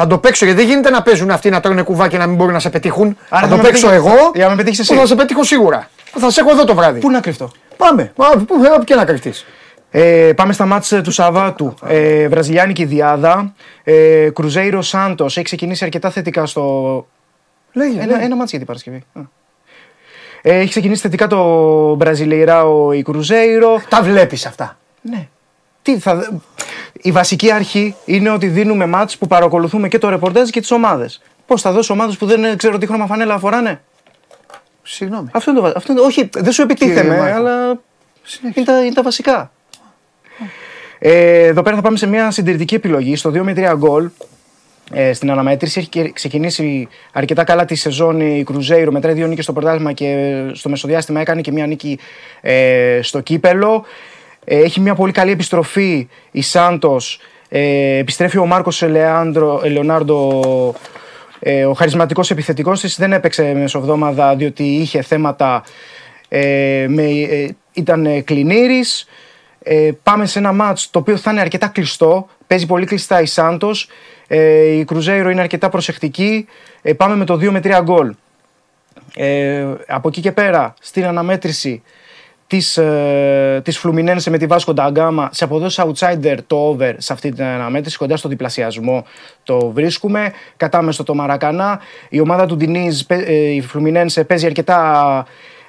Θα 0.00 0.06
το 0.06 0.18
παίξω 0.18 0.44
γιατί 0.44 0.60
δεν 0.60 0.68
γίνεται 0.70 0.90
να 0.90 1.02
παίζουν 1.02 1.30
αυτοί 1.30 1.50
να 1.50 1.60
τρώνε 1.60 1.82
κουβά 1.82 2.08
και 2.08 2.18
να 2.18 2.26
μην 2.26 2.36
μπορούν 2.36 2.52
να 2.52 2.58
σε 2.58 2.70
πετύχουν. 2.70 3.16
Άρα 3.28 3.40
θα 3.42 3.48
θα 3.48 3.48
το 3.48 3.56
με 3.56 3.62
παίξω 3.68 3.86
πετύχεις- 3.88 4.10
εγώ. 4.12 4.30
για 4.34 4.44
να 4.44 4.50
με 4.50 4.56
πετύχεις 4.56 4.78
εσύ. 4.78 4.94
που 4.94 5.00
Θα 5.00 5.06
σε 5.06 5.14
πετύχω 5.14 5.44
σίγουρα. 5.44 5.88
Θα 6.18 6.30
σε 6.30 6.40
έχω 6.40 6.50
εδώ 6.50 6.64
το 6.64 6.74
βράδυ. 6.74 7.00
Πού 7.00 7.10
να 7.10 7.20
κρυφτώ; 7.20 7.50
Πάμε. 7.76 8.12
Μα, 8.16 8.26
Πού 8.46 8.58
θέλω 8.62 8.84
και 8.84 8.94
να 8.94 9.04
κρυφτείς. 9.04 9.46
Ε, 9.90 10.32
πάμε 10.36 10.52
στα 10.52 10.66
μάτς 10.66 10.94
του 11.02 11.10
Σαββάτου. 11.10 11.74
Ε, 11.86 12.28
Βραζιλιάνικη 12.28 12.84
Διάδα. 12.84 13.54
Ε, 13.84 14.28
Κρουζέιρο 14.34 14.82
Σάντος. 14.82 15.36
Έχει 15.36 15.44
ξεκινήσει 15.44 15.84
αρκετά 15.84 16.10
θετικά 16.10 16.46
στο. 16.46 17.06
Λέγε. 17.72 18.00
Ένα, 18.00 18.22
ένα 18.22 18.36
μάτς 18.36 18.48
για 18.50 18.58
την 18.58 18.66
Παρασκευή. 18.66 19.04
Α. 19.12 19.20
Ε, 20.42 20.58
έχει 20.58 20.68
ξεκινήσει 20.68 21.00
θετικά 21.00 21.26
το 21.26 21.94
Μπραζιλεϊράο 21.94 22.92
η 22.92 23.02
Κρουζέιρο. 23.02 23.80
Τα 23.88 24.02
βλέπεις 24.02 24.46
αυτά. 24.46 24.76
Ναι. 25.02 25.28
Τι 25.82 25.98
θα... 25.98 26.40
Η 27.02 27.12
βασική 27.12 27.52
αρχή 27.52 27.94
είναι 28.04 28.30
ότι 28.30 28.46
δίνουμε 28.46 28.86
μάτς 28.86 29.18
που 29.18 29.26
παρακολουθούμε 29.26 29.88
και 29.88 29.98
το 29.98 30.08
ρεπορτάζ 30.08 30.48
και 30.48 30.60
τις 30.60 30.70
ομάδες. 30.70 31.20
Πώς 31.46 31.62
θα 31.62 31.72
δώσω 31.72 31.92
ομάδες 31.92 32.16
που 32.16 32.26
δεν 32.26 32.56
ξέρω 32.56 32.78
τι 32.78 32.86
χρώμα 32.86 33.06
φανέλα 33.06 33.38
φοράνε. 33.38 33.80
Συγγνώμη. 34.82 35.28
Αυτό 35.32 35.50
είναι 35.50 35.60
το, 35.60 35.66
βα- 35.66 35.76
αυτό 35.76 35.92
είναι, 35.92 36.00
όχι, 36.00 36.28
δεν 36.36 36.52
σου 36.52 36.66
Κύριε 36.66 36.92
επιτίθεμαι, 36.92 37.18
Μάρκο. 37.18 37.36
αλλά 37.36 37.80
είναι 38.54 38.64
τα, 38.64 38.84
είναι 38.84 38.94
τα 38.94 39.02
βασικά. 39.02 39.50
Ε, 40.98 41.44
εδώ 41.46 41.62
πέρα 41.62 41.76
θα 41.76 41.82
πάμε 41.82 41.96
σε 41.96 42.06
μια 42.06 42.30
συντηρητική 42.30 42.74
επιλογή. 42.74 43.16
Στο 43.16 43.30
2 43.30 43.40
με 43.42 43.52
3 43.56 43.74
γκολ 43.76 44.08
ε, 44.92 45.12
στην 45.12 45.30
αναμέτρηση 45.30 45.78
έχει 45.78 45.88
και- 45.88 46.10
ξεκινήσει 46.12 46.88
αρκετά 47.12 47.44
καλά 47.44 47.64
τη 47.64 47.74
σεζόν 47.74 48.20
η 48.20 48.42
Κρουζέιρο. 48.44 48.92
Μετράει 48.92 49.14
δύο 49.14 49.26
νίκες 49.26 49.44
στο 49.44 49.52
πρωτάθλημα 49.52 49.92
και 49.92 50.16
στο 50.52 50.68
μεσοδιάστημα 50.68 51.20
έκανε 51.20 51.40
και 51.40 51.52
μια 51.52 51.66
νίκη 51.66 51.98
ε, 52.40 52.98
στο 53.02 53.20
κύπελο. 53.20 53.84
Ε, 54.50 54.58
έχει 54.58 54.80
μια 54.80 54.94
πολύ 54.94 55.12
καλή 55.12 55.30
επιστροφή 55.30 56.08
η 56.30 56.42
Σάντος. 56.42 57.20
Ε, 57.48 57.96
επιστρέφει 57.98 58.38
ο 58.38 58.46
Μάρκος 58.46 58.82
Ελεάνδρο- 58.82 59.60
Ελεονάρντο 59.64 60.74
ε, 61.38 61.64
ο 61.64 61.72
χαρισματικός 61.72 62.30
επιθετικός 62.30 62.80
της 62.80 62.96
δεν 62.98 63.12
έπαιξε 63.12 63.52
μεσοβδόμαδα 63.54 64.36
διότι 64.36 64.62
είχε 64.62 65.02
θέματα. 65.02 65.62
Ε, 66.28 66.86
με, 66.88 67.02
ε, 67.02 67.48
ήταν 67.72 68.06
ε, 68.06 68.20
κλινήρης. 68.20 69.06
Ε, 69.62 69.90
πάμε 70.02 70.26
σε 70.26 70.38
ένα 70.38 70.52
μάτς 70.52 70.90
το 70.90 70.98
οποίο 70.98 71.16
θα 71.16 71.30
είναι 71.30 71.40
αρκετά 71.40 71.66
κλειστό. 71.66 72.28
Παίζει 72.46 72.66
πολύ 72.66 72.86
κλειστά 72.86 73.20
η 73.20 73.26
Σάντος. 73.26 73.88
Ε, 74.26 74.62
η 74.66 74.84
Κρουζέιρο 74.84 75.30
είναι 75.30 75.40
αρκετά 75.40 75.68
προσεκτική. 75.68 76.46
Ε, 76.82 76.92
πάμε 76.92 77.16
με 77.16 77.24
το 77.24 77.34
2 77.34 77.50
με 77.50 77.60
3 77.64 77.80
γκολ. 77.82 78.14
Ε, 79.16 79.66
από 79.86 80.08
εκεί 80.08 80.20
και 80.20 80.32
πέρα 80.32 80.74
στην 80.80 81.04
αναμέτρηση 81.06 81.82
της, 82.48 82.76
ε, 82.76 83.60
της 83.64 83.78
Φλουμινένσε 83.78 84.30
με 84.30 84.38
τη 84.38 84.46
Βάσκο 84.46 84.72
Νταγκάμα. 84.72 85.28
Σε 85.32 85.44
αποδόσεις 85.44 85.84
outsider 85.84 86.36
το 86.46 86.68
over 86.68 86.94
σε 86.96 87.12
αυτή 87.12 87.32
την 87.32 87.44
αναμέτρηση 87.44 87.96
κοντά 87.96 88.16
στο 88.16 88.28
διπλασιασμό 88.28 89.04
το 89.42 89.70
βρίσκουμε. 89.70 90.32
Κατάμεστο 90.56 91.02
το 91.02 91.14
Μαρακανά. 91.14 91.80
Η 92.08 92.20
ομάδα 92.20 92.46
του 92.46 92.56
Ντινίζ 92.56 93.00
ε, 93.06 93.54
η 93.54 93.60
Φλουμινένσε 93.60 94.24
παίζει 94.24 94.46
αρκετά 94.46 95.26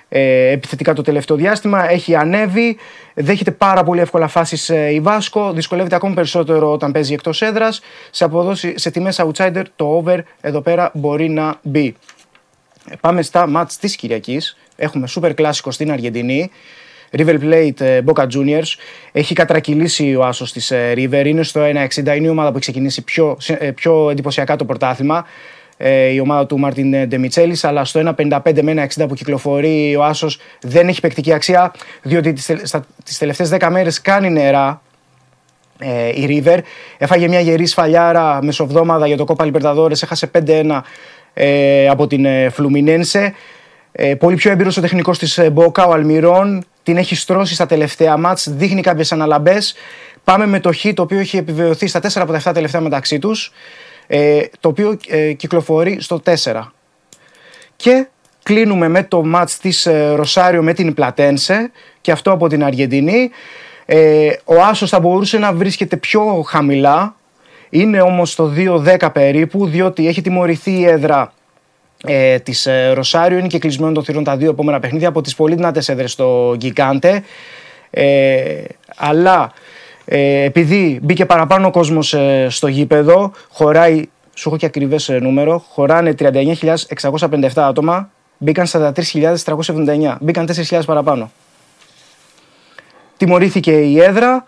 ε, 0.10 0.52
επιθετικά 0.52 0.94
το 0.94 1.02
τελευταίο 1.02 1.38
διάστημα. 1.38 1.92
Έχει 1.92 2.16
ανέβει. 2.16 2.78
Δέχεται 3.14 3.52
πάρα 3.52 3.84
πολύ 3.84 4.00
εύκολα 4.00 4.28
φάσεις 4.28 4.70
ε, 4.70 4.94
η 4.94 5.00
Βάσκο. 5.00 5.52
Δυσκολεύεται 5.54 5.96
ακόμη 5.96 6.14
περισσότερο 6.14 6.72
όταν 6.72 6.92
παίζει 6.92 7.14
εκτός 7.14 7.42
έδρας. 7.42 7.82
Σε, 8.10 8.24
αποδόση, 8.24 8.74
σε 8.78 8.92
τιμές 8.92 9.22
outsider 9.22 9.64
το 9.76 9.86
over 9.86 10.20
εδώ 10.42 10.62
πέρα 10.62 10.92
μπορεί 10.94 11.30
να 11.30 11.60
μπει. 11.62 11.96
Ε, 12.90 12.96
Πάμε 13.02 13.22
στα 13.22 13.48
μάτς 13.48 13.78
της 13.78 13.96
Κυριακής. 13.96 14.58
Έχουμε 14.80 15.08
σούπερ 15.08 15.34
κλάσικο 15.34 15.72
στην 15.72 15.92
Αργεντινή. 15.92 16.52
River 17.18 17.40
Plate 17.42 17.82
ε, 17.82 18.00
Boca 18.06 18.24
Juniors. 18.24 18.76
Έχει 19.12 19.34
κατρακυλήσει 19.34 20.16
ο 20.16 20.26
άσος 20.26 20.52
της 20.52 20.72
ε, 20.72 20.94
River. 20.96 21.26
Είναι 21.26 21.44
στο 21.44 21.62
1.60. 21.62 22.16
Είναι 22.16 22.28
η 22.28 22.30
ομάδα 22.30 22.50
που 22.50 22.58
έχει 22.58 22.60
ξεκινήσει 22.60 23.04
πιο, 23.04 23.38
ε, 23.48 23.72
πιο 23.72 24.10
εντυπωσιακά 24.10 24.56
το 24.56 24.66
πρωτάθλημα. 24.66 25.26
Ε, 25.78 26.08
η 26.08 26.20
ομάδα 26.20 26.46
του 26.46 26.60
Μάρτιν 26.60 27.08
Ντεμιτσέλης, 27.08 27.64
αλλά 27.64 27.86
στο 27.86 28.14
1.55 28.18 28.62
με 28.62 28.88
1.60 28.96 29.08
που 29.08 29.14
κυκλοφορεί 29.14 29.96
ο 29.96 30.04
Άσος 30.04 30.40
δεν 30.62 30.88
έχει 30.88 31.00
παικτική 31.02 31.34
αξία, 31.34 31.74
διότι 32.02 32.34
τις 32.34 32.46
τις 33.04 33.18
τελευταίες 33.18 33.50
10 33.50 33.68
μέρες 33.72 34.02
κάνει 34.02 34.30
νερά 34.30 34.82
ε, 35.80 36.08
η 36.08 36.44
River. 36.46 36.58
Έφαγε 36.98 37.28
μια 37.28 37.40
γερή 37.40 37.66
σφαλιάρα 37.66 38.40
μεσοβδόμαδα 38.44 39.08
για 39.08 39.18
το 39.18 39.24
Κόπα 39.24 39.46
Λιμπερταδόρες, 39.46 40.02
έχασε 40.02 40.32
5-1 40.46 40.82
ε, 41.34 41.88
από 41.88 42.08
την 42.08 42.26
ε, 42.26 42.50
Φλουμινένσε. 42.50 43.34
Ε, 43.92 44.16
πολύ 44.16 44.36
πιο 44.36 44.52
έμπειρος 44.52 44.78
ο 44.78 44.82
τεχνικός 44.82 45.18
της 45.18 45.38
ε, 45.38 45.50
Μπόκα, 45.50 45.86
ο 45.86 45.94
Αλμυρών, 45.94 46.66
την 46.84 46.98
έχει 46.98 47.16
στρώσει 47.16 47.54
στα 47.54 47.66
τελευταία 47.66 48.18
μάτς, 48.18 48.50
δείχνει 48.50 48.82
κάποιες 48.82 49.12
αναλαμπές. 49.12 49.76
Πάμε 50.24 50.46
με 50.46 50.60
το 50.60 50.74
Χ, 50.74 50.86
το 50.94 51.02
οποίο 51.02 51.20
έχει 51.20 51.38
επιβεβαιωθεί 51.38 51.88
στα 51.88 52.00
4 52.00 52.08
από 52.16 52.32
τα 52.32 52.42
7 52.50 52.54
τελευταία 52.54 52.82
μεταξύ 52.82 53.20
τους, 53.20 53.52
ε, 54.08 54.42
το 54.60 54.70
οποίο 54.70 54.98
ε, 55.08 55.34
κυκλοφορεί 55.34 55.98
στο 56.02 56.22
4. 56.26 56.74
Και 57.76 58.08
κλείνουμε 58.44 58.88
με 58.88 59.04
το 59.04 59.26
μάτς 59.26 59.58
της 59.58 59.86
ε, 59.86 60.14
Ροσάριο 60.16 60.64
με 60.64 60.74
την 60.74 60.94
Πλατένσε 60.94 61.72
και 62.02 62.12
αυτό 62.12 62.32
από 62.32 62.48
την 62.48 62.64
Αργεντινή. 62.64 63.30
Ε, 63.86 64.30
ο 64.44 64.62
Άσος 64.62 64.90
θα 64.90 65.00
μπορούσε 65.00 65.38
να 65.38 65.54
βρίσκεται 65.54 65.98
πιο 65.98 66.42
χαμηλά, 66.48 67.16
είναι 67.70 68.02
όμως 68.02 68.32
στο 68.32 68.54
2-10 68.56 69.10
περίπου, 69.14 69.68
διότι 69.68 70.08
έχει 70.08 70.22
τιμωρηθεί 70.22 70.72
η 70.72 70.86
έδρα 70.86 71.34
ε, 72.06 72.40
της 72.40 72.66
ε, 72.66 72.92
Ροσάριο, 72.94 73.38
είναι 73.38 73.48
και 73.48 73.60
κλεισμένο 73.60 73.92
των 73.92 74.04
θυρών 74.04 74.24
τα 74.24 74.38
δύο 74.38 74.50
επόμενα 74.50 74.80
παιχνίδια 74.80 75.08
από 75.08 75.22
τις 75.22 75.36
πολύ 75.36 75.56
δυνατές 75.56 75.90
έδρες 75.90 76.12
στο 76.12 76.54
Γκικάντε. 76.58 77.24
Ε, 77.90 78.64
αλλά 78.96 79.54
Ε, 80.12 80.44
επειδή 80.44 81.00
μπήκε 81.04 81.26
παραπάνω 81.26 81.68
ο 81.68 81.72
κόσμος 81.72 82.14
ε, 82.14 82.48
στο 82.50 82.68
γήπεδο, 82.68 83.32
χωράει, 83.50 84.10
σου 84.34 84.50
έχω 84.50 84.58
και 84.58 84.66
ακριβές 84.66 85.10
ε, 85.10 85.20
νούμερο, 85.20 85.66
χωράνε 85.70 86.16
39.657 86.20 87.50
άτομα, 87.56 88.10
μπήκαν 88.38 88.66
43.379. 88.72 90.16
Μπήκαν 90.20 90.50
4.000 90.70 90.82
παραπάνω. 90.86 91.32
Τιμωρήθηκε 93.18 93.72
η 93.72 94.02
έδρα. 94.02 94.44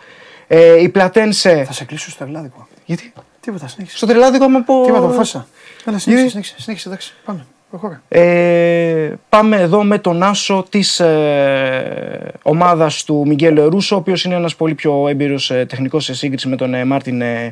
Ε, 0.47 0.81
η 0.81 0.89
Πλατένσε. 0.89 1.63
Θα 1.63 1.73
σε 1.73 1.85
κλείσω 1.85 2.09
στο 2.09 2.23
Ελλάδικο. 2.23 2.67
Γιατί; 2.85 3.13
Τίποτα, 3.41 3.67
συνέχισε. 3.67 3.97
Στο 3.97 4.05
τρελάδικο 4.05 4.43
άμα 4.43 4.61
πω. 4.61 4.81
Τίποτα, 4.83 5.03
αποφάσισα. 5.05 5.47
Έλα, 5.85 5.97
συνέχισε, 5.97 6.29
συνέχισε, 6.29 6.55
συνέχισε, 6.57 6.87
εντάξει, 6.87 7.13
πάμε. 7.25 7.45
Προχώρα. 7.69 8.01
Ε, 8.07 9.13
πάμε 9.29 9.57
εδώ 9.57 9.83
με 9.83 9.97
τον 9.97 10.23
Άσο 10.23 10.65
της 10.69 10.99
ε, 10.99 12.31
ομάδας 12.41 13.03
του 13.03 13.23
Μιγγέλο 13.27 13.61
Ερούσο, 13.61 13.95
ο 13.95 13.99
οποίος 13.99 14.23
είναι 14.23 14.35
ένας 14.35 14.55
πολύ 14.55 14.75
πιο 14.75 15.07
έμπειρος 15.07 15.51
ε, 15.51 15.65
τεχνικός 15.65 16.03
σε 16.03 16.13
σύγκριση 16.13 16.47
με 16.47 16.55
τον 16.55 16.73
ε, 16.73 16.85
Μάρτιν 16.85 17.21
ε, 17.21 17.51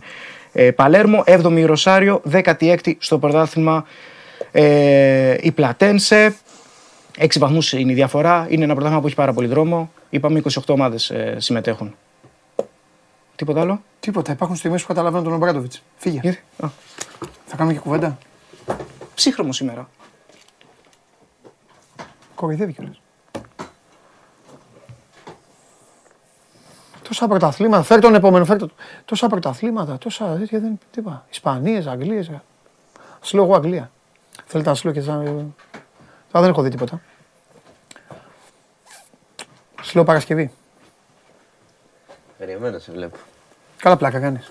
ε, 0.53 0.71
Παλέρμο. 0.71 1.23
7η 1.25 1.63
Ρωσάριο, 1.65 2.21
16η 2.31 2.95
στο 2.97 3.19
πρωτάθλημα 3.19 3.85
ε, 4.51 5.35
η 5.41 5.51
Πλατένσε. 5.51 6.35
6 7.19 7.27
βαθμούς 7.39 7.73
είναι 7.73 7.91
η 7.91 7.95
διαφορά. 7.95 8.47
Είναι 8.49 8.63
ένα 8.63 8.73
πρωτάθλημα 8.73 9.01
που 9.01 9.07
έχει 9.07 9.15
πάρα 9.15 9.33
πολύ 9.33 9.47
δρόμο. 9.47 9.91
Είπαμε 10.09 10.41
28 10.53 10.61
ομάδες 10.67 11.09
ε, 11.09 11.35
συμμετέχουν. 11.39 11.95
Τίποτα 13.35 13.61
άλλο; 13.61 13.81
Τίποτα, 13.99 14.31
υπάρχουν 14.31 14.55
στιγμές 14.55 14.81
που 14.81 14.87
καταλαβαίνω 14.87 15.23
τον 15.23 15.33
Ομπράντοβιτς. 15.33 15.83
Φύγε. 15.97 16.19
Γιατί; 16.21 16.39
Α, 16.59 16.67
Θα 17.45 17.55
κάνουμε 17.55 17.75
και 17.75 17.81
κουβέντα; 17.81 18.17
ψύχρωμο 19.15 19.53
σήμερα. 19.53 19.89
Κοροϊδεύει 22.35 22.73
κιόλας. 22.73 23.01
Τόσα 27.03 27.27
πρωταθλήματα, 27.27 27.83
φέρ 27.83 27.99
τον 27.99 28.15
επόμενο, 28.15 28.45
φέρ 28.45 28.57
τον. 28.57 28.71
Τόσα 29.05 29.27
πρωταθλήματα, 29.27 29.97
τόσα 29.97 30.35
τέτοια 30.35 30.59
δεν 30.59 30.79
τίποτα. 30.91 31.25
Ισπανίες, 31.29 31.87
Αγγλίες. 31.87 32.31
Σου 33.21 33.35
λέω 33.35 33.45
εγώ 33.45 33.55
Αγγλία. 33.55 33.91
Θέλετε 34.45 34.69
να 34.69 34.75
σου 34.75 34.85
λέω 34.85 34.93
και 34.93 35.01
σαν... 35.01 35.23
Τώρα 36.31 36.45
δεν 36.45 36.49
έχω 36.49 36.61
δει 36.61 36.69
τίποτα. 36.69 37.01
Σου 39.81 39.91
λέω 39.93 40.03
Παρασκευή. 40.03 40.51
Περιμένω, 42.37 42.79
σε 42.79 42.91
βλέπω. 42.91 43.17
Καλά 43.77 43.97
πλάκα 43.97 44.19
κάνεις. 44.19 44.49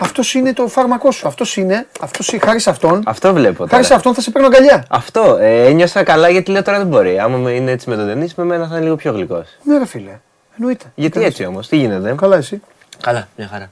Αυτός 0.00 0.34
είναι 0.34 0.52
το 0.52 0.68
φάρμακό 0.68 1.10
σου. 1.10 1.28
Αυτός 1.28 1.56
είναι, 1.56 1.86
αυτός, 2.00 2.36
χάρη 2.42 2.60
σε 2.60 2.70
αυτόν, 2.70 3.02
Αυτό 3.06 3.32
βλέπω 3.32 3.56
χάρη 3.58 3.70
τώρα. 3.70 3.82
σε 3.82 3.94
αυτόν 3.94 4.14
θα 4.14 4.20
σε 4.20 4.30
παίρνω 4.30 4.46
αγκαλιά. 4.48 4.84
Αυτό. 4.90 5.36
Ε, 5.40 5.64
ένιωσα 5.66 6.02
καλά 6.02 6.28
γιατί 6.28 6.50
λέω 6.50 6.62
τώρα 6.62 6.78
δεν 6.78 6.86
μπορεί. 6.86 7.18
Άμα 7.18 7.36
με- 7.36 7.50
είναι 7.50 7.70
έτσι 7.70 7.88
με 7.90 7.96
τον 7.96 8.06
Ντενή, 8.06 8.28
με 8.36 8.44
μένα 8.44 8.66
θα 8.68 8.74
είναι 8.74 8.84
λίγο 8.84 8.96
πιο 8.96 9.12
γλυκός. 9.12 9.46
Ναι, 9.62 9.78
ρε 9.78 9.86
φίλε. 9.86 10.18
Εννοείται. 10.58 10.84
Γιατί 10.94 11.24
έτσι 11.24 11.44
όμως, 11.44 11.68
τι 11.68 11.76
γίνεται; 11.76 12.14
Καλά, 12.14 12.36
εσύ. 12.36 12.60
Καλά, 13.00 13.28
μια 13.36 13.46
χαρά. 13.48 13.70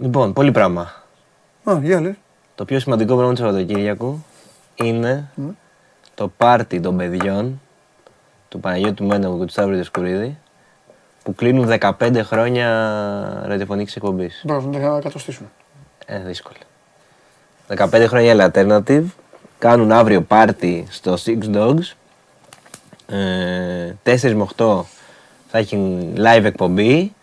Λοιπόν, 0.00 0.32
πολύ 0.32 0.52
πράγμα. 0.52 0.92
Α, 1.64 1.78
για 1.82 2.00
λες. 2.00 2.14
Το 2.54 2.64
πιο 2.64 2.80
σημαντικό 2.80 3.14
πράγμα 3.16 3.32
του 3.34 3.40
Σαββατοκύριακου 3.40 4.24
είναι 4.74 5.28
το 6.14 6.32
πάρτι 6.36 6.80
των 6.80 6.96
παιδιών 6.96 7.60
του 8.48 8.60
Παναγιώτου 8.60 9.04
Μένεγου 9.04 9.38
και 9.38 9.44
του 9.44 9.52
Σταύρου 9.52 9.74
Διασκουρίδη 9.74 10.38
που 11.26 11.34
κλείνουν 11.34 11.78
15 11.80 12.20
χρόνια 12.22 12.68
ραδιοφωνικής 13.46 13.96
εκπομπής. 13.96 14.42
Μπράβο, 14.44 14.70
να 14.70 14.78
τα 14.80 14.98
κατοστήσουμε. 15.02 15.48
Ε, 16.06 16.18
δύσκολο. 16.18 16.56
15 17.76 18.04
χρόνια 18.08 18.52
Alternative. 18.54 19.04
Κάνουν 19.58 19.92
αύριο 19.92 20.22
πάρτι 20.22 20.86
στο 20.90 21.16
Six 21.24 21.38
Dogs. 21.54 21.92
Ε, 23.06 23.94
4 24.02 24.34
με 24.34 24.46
8 24.56 24.84
θα 25.50 25.58
έχει 25.58 26.06
live 26.16 26.44
εκπομπή. 26.44 27.14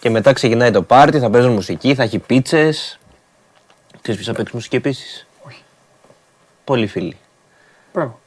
Και 0.00 0.10
μετά 0.10 0.32
ξεκινάει 0.32 0.70
το 0.70 0.82
πάρτι, 0.82 1.18
θα 1.18 1.30
παίζουν 1.30 1.52
μουσική, 1.52 1.94
θα 1.94 2.02
έχει 2.02 2.18
πίτσες. 2.18 2.98
Ξέρεις 4.00 4.20
ποιος 4.20 4.26
θα 4.26 4.32
παίξει 4.32 4.54
μουσική 4.54 4.76
επίσης; 4.76 5.26
Όχι. 5.46 5.62
Πολλοί 6.64 6.86
φίλοι. 6.86 7.16
Μπράβο. 7.92 8.20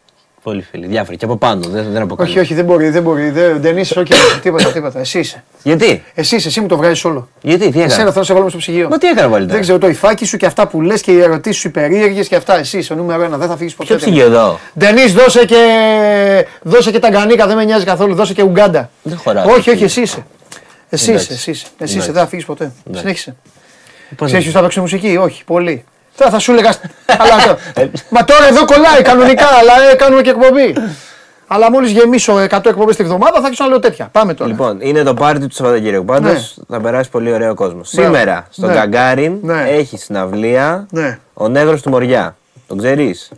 Πολλοί 0.45 0.61
φίλοι. 0.71 0.87
Διάφοροι. 0.87 1.17
Και 1.17 1.25
από 1.25 1.35
πάνω. 1.37 1.61
Δεν, 1.69 1.85
δεν 1.91 2.01
αποκαλώ. 2.01 2.29
Όχι, 2.29 2.39
όχι, 2.39 2.53
δεν 2.53 2.65
μπορεί, 2.65 2.89
δεν 2.89 3.01
μπορεί. 3.03 3.29
Δεν, 3.29 3.61
δεν 3.61 3.77
είσαι, 3.77 3.99
όχι, 3.99 4.11
τίποτα, 4.41 4.71
τίποτα. 4.71 4.99
Εσύ 4.99 5.19
είσαι. 5.19 5.43
Γιατί, 5.63 6.03
Εσύ 6.13 6.35
είσαι, 6.35 6.47
εσύ 6.47 6.61
μου 6.61 6.67
το 6.67 6.77
βγάζεις 6.77 7.05
όλο. 7.05 7.29
γιατί, 7.41 7.59
τι 7.71 7.81
Εσένα 7.81 7.83
έκανα. 7.83 7.97
θέλω 8.03 8.13
να 8.15 8.23
σε 8.23 8.31
βάλουμε 8.33 8.49
στο 8.49 8.59
ψυγείο. 8.59 8.87
Μα 8.89 8.97
τι 8.97 9.07
έκανα 9.07 9.27
πάλι 9.29 9.39
Δεν 9.39 9.47
τώρα. 9.47 9.59
ξέρω 9.61 9.77
το 9.77 9.87
υφάκι 9.87 10.25
σου 10.25 10.37
και 10.37 10.45
αυτά 10.45 10.67
που 10.67 10.81
λες 10.81 11.01
και 11.01 11.11
οι 11.11 11.19
ερωτήσεις 11.21 11.61
σου 11.61 11.67
οι 11.67 11.71
περίεργες 11.71 12.27
και 12.27 12.35
αυτά. 12.35 12.57
Εσύ 12.59 12.77
είσαι 12.77 12.93
ο 12.93 12.95
νούμερο 12.95 13.23
ένα, 13.23 13.37
δεν 13.37 13.47
θα 13.47 13.57
φύγεις 13.57 13.73
ποτέ. 13.73 13.87
Ποιο 13.95 14.05
ψυγείο 14.05 14.25
εδώ; 14.25 14.59
Ντενή, 14.79 15.05
δώσε 15.07 15.45
και, 15.45 15.57
δώσε 16.61 16.91
και 16.91 16.99
τα 16.99 17.09
γκανίκα, 17.09 17.47
δεν 17.47 17.55
με 17.55 17.63
νοιάζει 17.63 17.85
καθόλου. 17.85 18.15
Δώσε 18.15 18.33
και 18.33 18.43
Ουγκάντα. 18.43 18.89
Δεν 19.03 19.17
χωράω. 19.17 19.49
όχι, 19.51 19.69
όχι, 19.69 19.83
εσύ 19.83 20.01
είσαι. 20.01 20.25
Εσύ 20.89 21.09
Εντάξει. 21.09 21.33
είσαι, 21.33 21.33
εσύ 21.33 21.51
είσαι. 21.51 21.63
Εσύ 21.65 21.73
Εντάξει. 21.77 21.97
είσαι, 21.97 22.11
δεν 22.11 22.21
θα 22.21 22.27
φύγεις 22.27 22.45
ποτέ. 22.45 22.63
Εντάξει. 22.63 22.99
Συνέχισε. 23.01 23.35
Πώς 24.15 24.27
Ξέρει 24.27 24.33
να- 24.43 24.49
ποιο 24.49 24.59
θα 24.59 24.61
παίξει 24.65 24.79
μουσική, 24.79 25.17
όχι, 25.17 25.43
πολύ. 25.43 25.83
Τώρα 26.17 26.31
θα 26.31 26.39
σου 26.39 26.51
έλεγα. 26.51 26.73
αλλά 27.17 27.35
το- 27.47 27.81
Ε. 27.81 27.89
Μα 28.09 28.23
τώρα 28.23 28.47
εδώ 28.47 28.65
κολλάει 28.65 29.01
κανονικά, 29.01 29.45
αλλά 29.59 29.91
ε, 29.91 29.95
κάνουμε 29.95 30.21
και 30.21 30.29
εκπομπή. 30.29 30.75
Αλλά 31.47 31.71
μόλις 31.71 31.91
γεμίσω 31.91 32.33
100 32.49 32.65
εκπομπές 32.65 32.95
τη 32.95 33.03
βδομάδα 33.03 33.33
θα 33.39 33.43
αρχίσω 33.43 33.63
να 33.63 33.69
λέω 33.69 33.79
τέτοια. 33.79 34.09
Πάμε 34.11 34.33
τώρα. 34.33 34.49
Λοιπόν, 34.49 34.77
είναι 34.81 35.03
το 35.03 35.13
πάρτι 35.13 35.47
του 35.47 35.55
Σαββατοκύριακου. 35.55 36.05
Πάντως 36.05 36.53
Ναι. 36.57 36.75
θα 36.75 36.81
περάσει 36.83 37.09
πολύ 37.09 37.33
ωραίο 37.33 37.53
κόσμος. 37.53 37.89
Σήμερα 37.89 38.47
στον 38.49 38.69
Ναι. 38.69 38.75
Καγκάριν 38.75 39.37
Ναι. 39.41 39.63
έχει 39.69 39.97
συναυλία 39.97 40.87
Ναι. 40.91 41.19
ο 41.33 41.47
Νέγρο 41.47 41.79
του 41.79 41.89
Μοριά. 41.89 42.35
Τον 42.67 42.77
ξέρεις. 42.77 43.31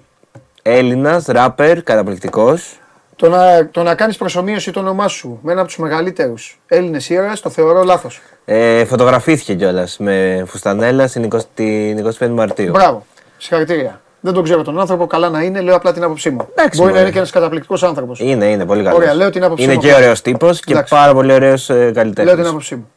Έλληνας, 0.61 1.25
ράπερ, 1.25 1.83
καταπληκτικός. 1.83 2.79
Το 3.19 3.29
να, 3.29 3.69
το 3.71 3.83
να 3.83 3.95
κάνεις 3.95 4.17
προσωμείωση 4.17 4.71
το 4.71 4.79
όνομά 4.79 5.07
σου 5.07 5.39
με 5.41 5.51
ένα 5.51 5.59
από 5.61 5.69
τους 5.69 5.77
μεγαλύτερους 5.79 6.59
Έλληνες 6.67 7.09
ήρωες 7.09 7.39
το 7.41 7.49
θεωρώ 7.49 7.83
λάθος. 7.83 8.21
Ε, 8.45 8.85
φωτογραφήθηκε 8.85 9.53
κιόλας 9.53 9.97
με 9.97 10.43
φουστανέλα 10.47 11.07
στην 11.07 11.29
20 11.33 11.39
την 11.53 12.13
25 12.19 12.27
Μαρτίου. 12.29 12.69
Μπράβο. 12.71 13.05
Συγχαρητήρια. 13.37 14.01
Δεν 14.19 14.33
τον 14.33 14.43
ξέρω 14.43 14.63
τον 14.63 14.79
άνθρωπο, 14.79 15.07
καλά 15.07 15.29
να 15.29 15.41
είναι, 15.41 15.61
λέω 15.61 15.75
απλά 15.75 15.93
την 15.93 16.03
άποψή 16.03 16.29
μου. 16.29 16.47
Εντάξει, 16.55 16.77
Μπορεί 16.77 16.81
να 16.81 16.87
μωρέ. 16.87 17.01
είναι 17.01 17.11
και 17.11 17.17
ένας 17.17 17.31
καταπληκτικός 17.31 17.83
άνθρωπος. 17.83 18.19
Είναι, 18.19 18.45
είναι 18.45 18.65
πολύ 18.65 18.83
καλός. 18.83 18.97
Ωραία, 18.99 19.13
λέω 19.13 19.29
την 19.29 19.43
άποψή 19.43 19.63
Είναι 19.63 19.73
μου. 19.73 19.79
και 19.79 19.93
ωραίος 19.93 20.21
τύπος 20.21 20.59
και 20.59 20.71
Εντάξει. 20.71 20.93
πάρα 20.93 21.13
πολύ 21.13 21.33
ωραίος 21.33 21.69
Λέω 21.69 21.91
καλλιτέχνης. 21.93 22.35
την 22.35 22.45
άποψή 22.47 22.75
μου. 22.75 22.89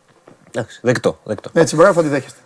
Εντάξει, 0.52 0.78
δεκτό, 0.82 1.18
δεκτό. 1.24 1.50
Έτσι, 1.52 1.76
μπράβο, 1.76 1.92
θα 1.92 2.02
τη 2.02 2.08
δέχεστε. 2.08 2.38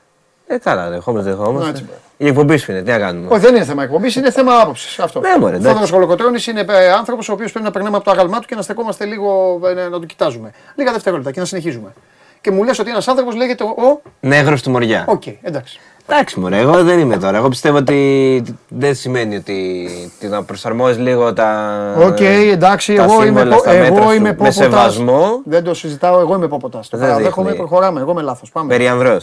Ε, 0.46 0.56
καλά, 0.58 0.88
δεχόμαστε, 0.90 1.30
Έτσι, 1.30 1.42
δεχόμαστε. 1.42 1.70
μπράβο. 1.72 1.92
Η 2.16 2.26
εκπομπή 2.26 2.56
σου 2.56 2.72
είναι, 2.72 2.82
τι 2.82 2.90
να 2.90 2.98
κάνουμε. 2.98 3.26
Όχι, 3.30 3.40
δεν 3.40 3.54
είναι 3.54 3.64
θέμα 3.64 3.82
εκπομπής, 3.82 4.16
είναι 4.16 4.30
θέμα 4.30 4.60
άποψης. 4.60 4.98
Αυτό. 4.98 5.20
Ναι, 5.20 5.28
μωρέ, 5.40 5.56
εντάξει. 5.56 5.72
Θόδωρο 5.78 5.92
Κολοκοτρόνη 5.92 6.38
είναι 6.48 6.64
άνθρωπος 6.98 7.28
ο 7.28 7.32
οποίος 7.32 7.50
πρέπει 7.52 7.64
να 7.66 7.70
περνάμε 7.72 7.96
από 7.96 8.04
το 8.04 8.10
άγαλμά 8.10 8.38
του 8.38 8.46
και 8.46 8.54
να 8.54 8.62
στεκόμαστε 8.62 9.04
λίγο 9.04 9.60
ε, 9.68 9.72
να, 9.74 9.88
να 9.88 9.98
το 10.00 10.06
κοιτάζουμε. 10.06 10.50
Λίγα 10.74 10.92
δευτερόλεπτα 10.92 11.30
και 11.30 11.40
να 11.40 11.46
συνεχίζουμε. 11.46 11.92
Και 12.40 12.50
μου 12.50 12.62
λες 12.64 12.78
ότι 12.78 12.90
ένας 12.90 13.08
άνθρωπος 13.08 13.34
λέγεται 13.34 13.64
ο. 13.64 14.02
Νέγρος 14.20 14.62
του 14.62 14.70
Μοριά. 14.70 15.04
Οκ, 15.08 15.26
εντάξει. 15.26 15.80
Εντάξει, 16.08 16.40
μωρέ, 16.40 16.58
εγώ 16.58 16.82
δεν 16.84 16.98
είμαι 16.98 17.16
τώρα. 17.18 17.36
Εγώ 17.36 17.48
πιστεύω 17.48 17.76
ότι 17.76 18.42
δεν 18.68 18.94
σημαίνει 18.94 19.36
ότι 19.36 19.88
ότι 20.16 20.26
να 20.26 20.42
προσαρμόζεις 20.42 20.98
λίγο 20.98 21.32
τα. 21.32 21.70
Οκ, 22.00 22.20
εντάξει, 22.20 22.94
τα 22.94 23.02
εγώ 23.02 23.14
είμαι, 23.14 23.24
σύμβολα 23.24 23.54
πο- 23.54 23.60
στα 23.60 23.70
μέτρα 23.72 23.86
εγώ 23.86 23.96
σου. 24.08 24.14
είμαι 24.14 24.18
Με 24.28 24.32
πόποτας. 24.32 24.54
σεβασμό. 24.54 25.40
Δεν 25.44 25.64
το 25.64 25.74
συζητάω, 25.74 26.20
εγώ 26.20 26.34
είμαι 26.34 26.48
πόποτας. 26.48 26.88
Το 26.88 26.96
Δεν 26.98 27.08
παραδέχομαι, 27.08 27.50
δείχνει. 27.50 27.66
προχωράμε. 27.66 28.00
Εγώ 28.00 28.10
είμαι 28.10 28.22
λάθος. 28.22 28.50
Πάμε. 28.50 28.68
Περιανδρό. 28.68 29.20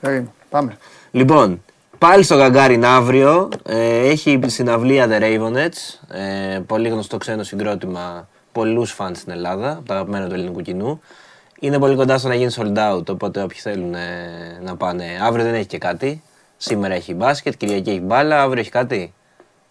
Περίμενε. 0.00 0.28
Πάμε. 0.56 0.76
Λοιπόν, 1.10 1.62
πάλι 1.98 2.22
στο 2.22 2.36
Γκαγκάριν 2.36 2.84
αύριο 2.84 3.48
ε, 3.64 4.08
έχει 4.08 4.40
συναυλία 4.46 5.08
The 5.10 5.22
Ravenets. 5.22 6.14
Ε, 6.16 6.58
πολύ 6.66 6.88
γνωστό 6.88 7.16
ξένο 7.16 7.42
συγκρότημα, 7.42 8.28
πολλούς 8.52 8.92
φαν 8.92 9.14
στην 9.14 9.32
Ελλάδα, 9.32 9.72
από 9.72 9.86
τα 9.86 9.94
αγαπημένα 9.94 10.28
του 10.28 10.34
ελληνικού 10.34 10.60
κοινού. 10.60 11.00
Είναι 11.60 11.78
πολύ 11.78 11.96
κοντά 11.96 12.18
στο 12.18 12.28
να 12.28 12.34
γίνει 12.34 12.52
sold 12.56 12.76
out, 12.92 13.06
οπότε 13.08 13.42
όποιοι 13.42 13.58
θέλουν 13.58 13.94
ε, 13.94 14.60
να 14.62 14.76
πάνε. 14.76 15.04
Αύριο 15.22 15.44
δεν 15.44 15.54
έχει 15.54 15.66
και 15.66 15.78
κάτι. 15.78 16.22
Σήμερα 16.56 16.94
έχει 16.94 17.14
μπάσκετ, 17.14 17.54
Κυριακή 17.56 17.90
έχει 17.90 18.00
μπάλα, 18.00 18.42
αύριο 18.42 18.60
έχει 18.60 18.70
κάτι. 18.70 19.14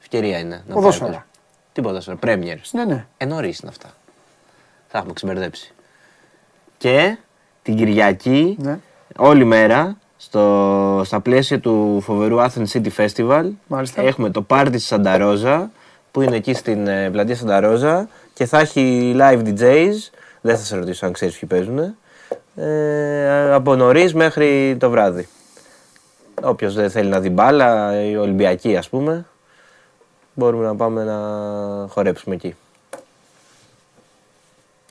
Ευκαιρία 0.01 0.39
είναι. 0.39 0.63
να 0.67 0.73
Ποδόσφαιρο. 0.73 1.09
πάει. 1.11 1.21
Τι 1.73 1.81
ποδόσφαιρο, 1.81 2.17
Premier. 2.23 2.57
Ναι, 2.71 2.85
ναι. 2.85 3.05
Ε, 3.17 3.25
νωρίς 3.25 3.59
είναι 3.59 3.71
αυτά. 3.71 3.89
Θα 4.87 4.97
έχουμε 4.97 5.13
ξεμπερδέψει. 5.13 5.73
Και 6.77 7.17
την 7.61 7.75
Κυριακή, 7.75 8.57
ναι. 8.59 8.79
όλη 9.17 9.43
μέρα, 9.43 9.97
στο, 10.25 11.01
στα 11.05 11.19
πλαίσια 11.19 11.59
του 11.59 12.01
φοβερού 12.01 12.37
Athens 12.37 12.67
City 12.73 12.89
Festival, 12.97 13.49
Μάλιστα. 13.67 14.01
έχουμε 14.01 14.29
το 14.29 14.41
πάρτι 14.41 14.77
στη 14.77 14.87
Σανταρόζα, 14.87 15.71
που 16.11 16.21
είναι 16.21 16.35
εκεί 16.35 16.53
στην 16.53 16.87
ε, 16.87 17.09
πλατεία 17.09 17.35
Σανταρόζα 17.35 18.07
και 18.33 18.45
θα 18.45 18.59
έχει 18.59 19.15
live 19.19 19.41
DJs, 19.45 19.93
δεν 20.41 20.57
θα 20.57 20.63
σε 20.63 20.75
ρωτήσω 20.75 21.05
αν 21.05 21.11
ξέρεις 21.11 21.37
ποιοι 21.37 21.49
παίζουν, 21.49 21.95
ε, 22.55 23.53
από 23.53 23.75
νωρίς 23.75 24.13
μέχρι 24.13 24.77
το 24.79 24.89
βράδυ. 24.89 25.27
Όποιος 26.41 26.73
δεν 26.73 26.89
θέλει 26.89 27.09
να 27.09 27.19
δει 27.19 27.29
μπάλα, 27.29 28.01
οι 28.03 28.17
Ολυμπιακοί 28.17 28.77
ας 28.77 28.89
πούμε, 28.89 29.25
μπορούμε 30.33 30.65
να 30.65 30.75
πάμε 30.75 31.03
να 31.03 31.17
χορέψουμε 31.87 32.35
εκεί. 32.35 32.55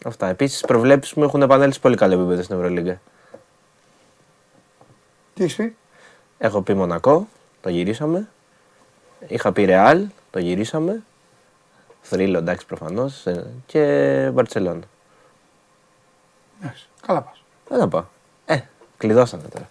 Αυτά. 0.04 0.28
Επίσης, 0.28 0.60
προβλέψεις 0.60 1.14
μου 1.14 1.24
έχουν 1.24 1.42
επανέλθει 1.42 1.74
σε 1.74 1.80
πολύ 1.80 1.96
καλό 1.96 2.14
επίπεδο 2.14 2.42
στην 2.42 2.56
Ευρωλίγκα. 2.56 3.00
Τι 5.34 5.42
έχεις 5.42 5.56
πει; 5.56 5.76
Έχω 6.38 6.62
πει 6.62 6.74
Μονακό, 6.74 7.28
το 7.60 7.68
γυρίσαμε. 7.68 8.28
Είχα 9.26 9.52
πει 9.52 9.64
Ρεάλ, 9.64 10.06
το 10.30 10.38
γυρίσαμε. 10.38 11.02
Θρύλο, 12.02 12.38
εντάξει 12.38 12.66
προφανώς. 12.66 13.26
ε, 13.26 13.46
Και 13.66 14.30
Μπαρτσελώνα. 14.32 14.82
Εντάξει, 16.62 16.88
Καλά 17.06 17.22
πας. 17.22 17.42
Δεν 17.68 17.78
θα 17.78 17.88
πάω. 17.88 18.04
Κλειδώσανε 18.96 19.42
τώρα. 19.48 19.68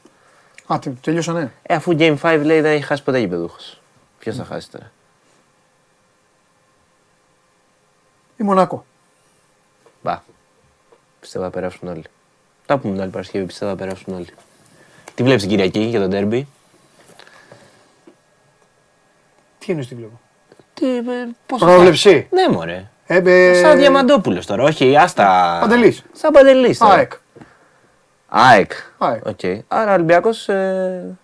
Α, 0.68 0.80
τελειώσανε. 1.02 1.52
Ε, 1.64 1.76
αφού 1.76 1.92
Game 1.98 2.18
5 2.22 2.42
λέει 2.46 2.62
δεν 2.62 2.72
έχει 2.72 2.84
χάσει 2.84 3.04
ποτέ 3.04 3.20
γηπεδούχος. 3.20 3.82
Ποιος 4.20 4.36
θα 4.36 4.44
χάσει 4.44 4.72
τώρα; 4.72 4.92
Η 8.38 8.44
Μονάκο. 8.44 8.86
Μπα. 10.02 10.22
Πιστεύω 11.20 11.46
θα 11.46 11.52
περάσουν 11.52 11.88
όλοι. 11.88 12.04
Τα 12.66 12.78
πούμε 12.78 12.94
την 12.94 13.02
άλλη 13.02 13.12
Παρασκευή, 13.12 13.46
πιστεύω 13.46 13.72
θα 13.72 13.78
περάσουν 13.78 14.14
όλοι. 14.14 14.28
Τι 15.16 15.24
βλέπεις 15.24 15.42
την 15.42 15.52
Κυριακή 15.52 15.80
για 15.80 16.00
τον 16.00 16.10
ντέρμπι. 16.14 16.42
Τι 19.60 19.66
εννοείς 19.68 19.88
τι 19.88 19.96
βλέπω; 19.96 20.20
Τι, 20.74 20.98
ε, 20.98 21.02
πώς 21.46 21.60
Πρόβλεψη. 21.60 22.28
Ναι, 22.30 22.56
μωρέ. 22.56 22.86
Ε, 23.06 23.22
ε, 23.26 23.54
Σαν 23.54 23.78
Διαμαντόπουλος 23.78 24.46
τώρα, 24.46 24.64
όχι, 24.64 24.98
άστα. 24.98 25.58
Παντελής. 25.62 26.04
Σαν 26.12 26.32
Παντελής. 26.32 26.82
ΑΕΚ. 26.82 27.12
ΑΕΚ. 28.28 28.72
ΑΕΚ. 28.98 29.26
Οκ. 29.26 29.40
Άρα 29.68 29.92
ο 29.92 29.94
Ολυμπιακός 29.94 30.50
ε, 30.50 31.18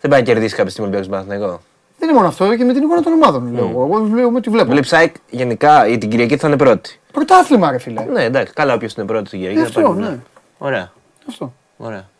δεν 0.00 0.10
πάει 0.10 0.20
να 0.20 0.26
κερδίσει 0.26 0.54
κάποια 0.54 0.70
στιγμή 0.70 0.90
ο 0.90 0.92
Ολυμπιακό 0.92 1.16
Παναθηναϊκό. 1.16 1.60
Δεν 1.98 2.08
είναι 2.08 2.18
μόνο 2.18 2.28
αυτό, 2.28 2.56
και 2.56 2.64
με 2.64 2.72
την 2.72 2.82
εικόνα 2.82 3.02
των 3.02 3.12
ομάδων. 3.12 3.52
Λέω. 3.54 3.68
εγώ. 3.68 3.84
Εγώ 3.84 4.06
λέω 4.14 4.30
με 4.30 4.40
τι 4.40 4.50
βλέπω. 4.50 4.70
Βλέπεις 4.70 4.92
ΑΕΚ 4.92 5.14
γενικά 5.30 5.86
η 5.86 5.98
την 5.98 6.10
Κυριακή 6.10 6.36
θα 6.36 6.48
είναι 6.48 6.56
πρώτη. 6.56 7.00
Πρωτάθλημα, 7.12 7.70
ρε 7.70 7.78
φίλε. 7.78 8.04
Ναι, 8.04 8.24
εντάξει, 8.24 8.52
καλά, 8.52 8.74
όποιος 8.74 8.94
είναι 8.94 9.06
πρώτος 9.06 9.30
την 9.30 9.38
Κυριακή. 9.38 9.58
Ε, 9.58 9.62
θα 9.62 9.68
αυτό, 9.68 9.80
πάρει, 9.80 10.00
ναι. 10.00 10.18
Ωραία. 10.58 10.92
Αυτό. 11.28 11.52
Ωραία. 11.76 12.10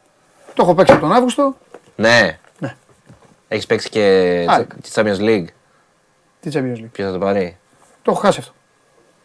Το 0.55 0.62
έχω 0.62 0.74
παίξει 0.74 0.93
από 0.93 1.01
τον 1.01 1.12
Αύγουστο. 1.12 1.57
Ναι. 1.97 2.39
Ναι. 2.59 2.77
Έχεις 3.49 3.66
παίξει 3.66 3.89
και 3.89 4.01
ΑΕΚ. 4.49 4.74
τη 4.74 4.91
Champions 4.95 5.19
League. 5.19 5.47
Τι 6.41 6.51
Champions 6.53 6.77
League. 6.77 6.89
Ποιος 6.93 7.07
θα 7.07 7.12
το 7.12 7.19
πάρει; 7.19 7.57
Το 8.03 8.11
έχω 8.11 8.20
χάσει 8.20 8.39
αυτό. 8.39 8.53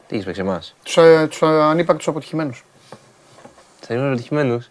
Τι 0.07 0.13
έχεις 0.13 0.25
παίξει 0.25 0.41
εμάς; 0.41 0.75
Τους 0.83 0.97
ε, 0.97 1.27
τους 1.29 1.41
ανύπαρκτους 1.41 2.07
αποτυχημένους. 2.07 2.65
Θα 3.79 3.93
είναι 3.93 4.03
ερωτημένου. 4.05 4.65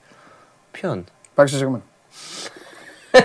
Ποιον; 0.70 1.04
Πάρεις 1.34 1.50
σε 1.50 1.56
ζεγμένο. 1.58 1.82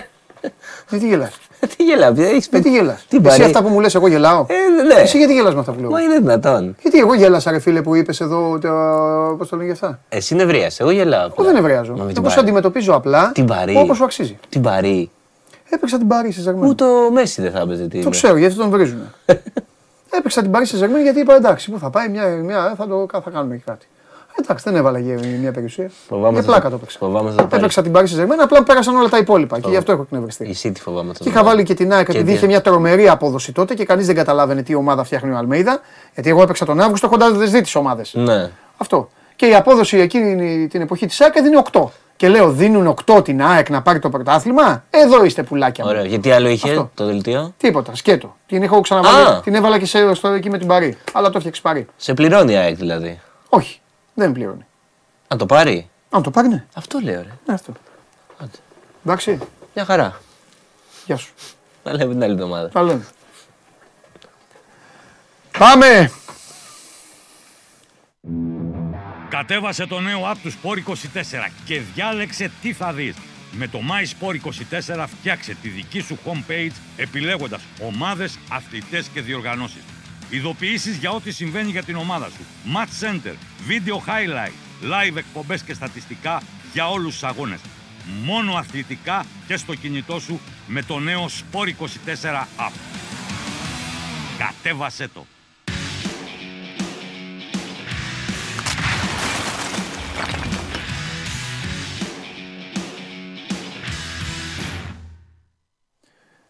Ε, 0.90 0.98
τι 0.98 1.08
γελάς. 1.08 1.38
Τι 1.76 1.84
γελάω, 1.84 2.12
ποιο 2.12 2.24
έχεις 2.24 2.46
Ε, 2.46 2.48
παίξει. 2.50 2.68
τι 2.70 2.76
γελάς. 2.76 3.04
Τι 3.08 3.16
Εσύ 3.16 3.26
πάρει. 3.28 3.42
αυτά 3.42 3.62
που 3.62 3.68
μου 3.68 3.80
λες 3.80 3.94
εγώ 3.94 4.08
γελάω. 4.08 4.46
Ε, 4.48 4.82
ναι. 4.94 4.94
Εσύ 5.00 5.18
γιατί 5.18 5.32
γελάς 5.34 5.54
με 5.54 5.60
αυτά 5.60 5.72
που 5.72 5.80
λέω; 5.80 5.90
Μα 5.90 6.00
είναι 6.00 6.18
δυνατόν. 6.18 6.76
Γιατί 6.82 6.98
εγώ 6.98 7.14
γέλασα, 7.14 7.50
ρε 7.50 7.58
φίλε, 7.58 7.82
που 7.82 7.94
είπες 7.94 8.20
εδώ, 8.20 8.58
το- 8.58 9.34
πώς 9.38 9.48
το 9.48 9.56
λένε 9.56 9.64
για 9.64 9.72
αυτά. 9.72 10.00
Εσύ 10.08 10.34
νευρίασε, 10.34 10.82
εγώ 10.82 10.90
γελάω. 10.92 11.24
Εγώ 11.38 11.44
δεν 11.44 11.56
ευρεάζω. 11.56 11.92
Μα 11.96 12.04
με 12.04 12.12
την 12.12 12.16
Εγώ 12.22 12.28
σε 12.28 12.34
Πάρη. 12.34 12.46
αντιμετωπίζω 12.46 12.94
απλά 12.94 13.30
Την 13.34 13.46
Πάρη. 13.46 13.76
όπως 13.76 13.96
σου 13.96 14.04
αξίζει. 14.04 14.38
Την 14.48 14.62
Παρή. 14.62 15.10
Έπαιξα 15.68 15.98
την 15.98 16.06
Παρή 16.08 16.32
σε 16.32 16.40
Ζαγμένο. 16.40 16.68
Ούτε 16.68 16.84
ο 16.84 17.10
Μέση 17.12 17.42
δεν 17.42 17.50
θα 17.52 17.60
έπαιζε 17.60 17.86
τι. 17.86 18.02
Το 18.02 18.10
ξέρω 18.10 18.36
γιατί 18.36 18.54
τον 18.54 18.70
βρίζουν. 18.70 19.00
Έπαιξα 20.18 20.42
την 20.42 20.50
Παρή 20.50 20.66
σε 20.66 20.76
Ζαγμένο 20.76 21.02
γιατί 21.02 21.20
είπα 21.20 21.34
εντάξει, 21.34 21.70
πού 21.70 21.78
θα 21.78 21.90
πάει, 21.90 22.08
μια, 22.08 22.26
μια, 22.26 22.74
θα, 22.76 22.86
το, 22.86 23.06
θα 23.12 23.30
κάνουμε 23.32 23.56
και 23.56 23.62
κάτι. 23.66 23.86
Εντάξει, 24.40 24.64
δεν 24.64 24.76
έβαλα 24.76 24.98
για 24.98 25.18
μια 25.40 25.52
περιουσία. 25.52 25.90
Φοβάμαι 26.08 26.32
Για 26.32 26.42
θα- 26.42 26.46
πλάκα 26.46 26.68
το 26.68 26.74
έπαιξα. 26.74 26.98
Φοβάμαι 26.98 27.30
θα 27.30 27.36
το 27.36 27.42
πάρει. 27.42 27.56
Έπαιξα 27.62 27.82
την 27.82 27.92
Παρή 27.92 28.06
σε 28.06 28.14
Ζαγμένο, 28.14 28.44
απλά 28.44 28.62
πέρασαν 28.62 28.96
όλα 28.96 29.08
τα 29.08 29.18
υπόλοιπα 29.18 29.60
και 29.60 29.68
γι' 29.70 29.76
αυτό 29.76 29.92
έχω 29.92 30.02
εκνευριστεί. 30.02 30.44
Η 30.44 30.56
City 30.62 30.76
φοβάμαι 30.80 31.06
θα 31.12 31.18
Και 31.18 31.24
το 31.24 31.30
είχα 31.30 31.38
πάρει. 31.42 31.46
βάλει 31.54 31.62
και 31.66 31.74
την 31.74 31.92
ΑΕΚ 31.92 32.08
επειδή 32.08 32.24
τι- 32.24 32.32
είχε 32.32 32.46
μια 32.46 32.60
τρομερή 32.60 33.08
απόδοση 33.08 33.52
τότε 33.52 33.74
και 33.74 33.84
κανείς 33.84 34.06
δεν 34.06 34.14
καταλάβαινε 34.14 34.62
τι 34.62 34.74
ομάδα 34.74 35.04
φτιάχνει 35.04 35.30
ο 35.32 35.36
Αλμέιδα. 35.36 35.80
Γιατί 36.14 36.28
εγώ 36.30 36.42
έπαιξα 36.42 36.64
τον 36.64 36.80
Αύγουστο 36.80 37.06
έχοντα 37.06 37.32
δει 37.32 37.60
τις 37.60 37.74
ομάδες. 37.74 38.14
Ναι. 38.14 38.50
Αυτό. 38.76 39.08
Και 39.36 39.46
η 39.46 39.54
απόδοση 39.54 39.98
εκείνη 39.98 40.66
την 40.68 40.80
εποχή 40.80 41.06
της 41.06 41.20
ΑΕΚ 41.20 41.36
έδινε 41.36 41.56
8. 41.72 41.90
Και 42.16 42.28
λέω, 42.28 42.50
δίνουν 42.50 42.86
8 42.86 43.22
την 43.24 43.42
ΑΕΚ 43.42 43.68
να 43.70 43.82
πάρει 43.82 43.98
το 43.98 44.08
πρωτάθλημα; 44.08 44.84
Εδώ 44.90 45.24
είστε 45.24 45.42
πουλάκια 45.42 45.84
μου. 45.84 45.90
Ωραία. 45.90 46.04
Γιατί 46.04 46.30
άλλο 46.30 46.48
είχε 46.48 46.68
Αυτό. 46.68 46.90
το 46.94 47.04
δελτίο; 47.04 47.52
Τίποτα, 47.56 47.94
σκέτο. 47.94 48.36
Την 48.46 48.62
έχω 48.62 48.80
ξαναβάλει. 48.80 49.26
Α. 49.28 49.40
Την 49.40 49.54
έβαλα 49.54 49.78
και 49.78 49.86
σε, 49.86 50.14
στο, 50.14 50.28
εκεί 50.28 50.50
με 50.50 50.58
την 50.58 50.66
Παρή. 50.66 50.96
Αλλά 51.12 51.26
το 51.30 51.34
έφτιαξε 51.36 51.60
Παρή. 51.60 51.86
Σε 51.96 52.14
πληρώνει 52.14 52.52
η 52.52 52.56
ΑΕΚ 52.56 52.76
δηλαδή. 52.76 53.20
Όχι, 53.48 53.80
δεν 54.14 54.32
πληρώνει. 54.32 54.66
Να 55.28 55.36
το 55.36 55.46
πάρει. 55.46 55.90
Αν 56.10 56.22
το 56.22 56.30
πάρει, 56.30 56.48
ναι. 56.48 56.64
Αυτό 56.74 56.98
λέω 56.98 57.22
ρε. 57.22 57.30
ναι 57.46 57.54
αυτό. 57.54 57.72
Άντε. 58.38 58.56
Εντάξει, 59.04 59.38
Μια 59.74 59.84
χαρά. 59.84 60.20
γεια 61.06 61.16
σου. 61.16 61.32
Να 61.84 61.92
λέμε 61.92 62.12
την 62.12 62.22
άλλη 62.22 62.32
εβδομάδα. 62.32 62.68
Τα 62.68 62.82
λέμε. 62.82 63.06
Πάμε! 65.58 66.10
Κατέβασε 69.28 69.86
το 69.86 70.00
νέο 70.00 70.30
app 70.30 70.36
του 70.42 70.52
Sport 70.52 70.90
24 70.90 70.94
και 71.64 71.80
διάλεξε 71.94 72.50
τι 72.62 72.72
θα 72.72 72.92
δεις. 72.92 73.16
Με 73.52 73.68
το 73.68 73.78
My 73.78 74.26
Sport 74.26 74.34
24 74.96 75.04
φτιάξε 75.18 75.54
τη 75.62 75.68
δική 75.68 76.00
σου 76.00 76.18
homepage 76.24 76.70
επιλέγοντας 76.96 77.60
ομάδες, 77.82 78.38
αθλητές 78.50 79.06
και 79.08 79.20
διοργανώσεις. 79.20 79.82
Ειδοποιήσεις 80.32 80.96
για 80.96 81.10
ό,τι 81.10 81.32
συμβαίνει 81.32 81.70
για 81.70 81.82
την 81.82 81.96
ομάδα 81.96 82.28
σου. 82.28 82.44
Match 82.74 83.04
Center, 83.06 83.34
Video 83.68 83.94
Highlight, 83.94 84.52
Live 84.82 85.16
εκπομπές 85.16 85.62
και 85.62 85.74
στατιστικά 85.74 86.42
για 86.72 86.90
όλους 86.90 87.12
τους 87.12 87.22
αγώνες. 87.22 87.60
Μόνο 88.24 88.54
αθλητικά 88.54 89.24
και 89.46 89.56
στο 89.56 89.74
κινητό 89.74 90.20
σου 90.20 90.40
με 90.66 90.82
το 90.82 90.98
νέο 90.98 91.26
Sport 91.26 91.66
24 91.66 92.48
app. 92.56 92.72
Κατέβασέ 94.38 95.08
το. 95.08 95.26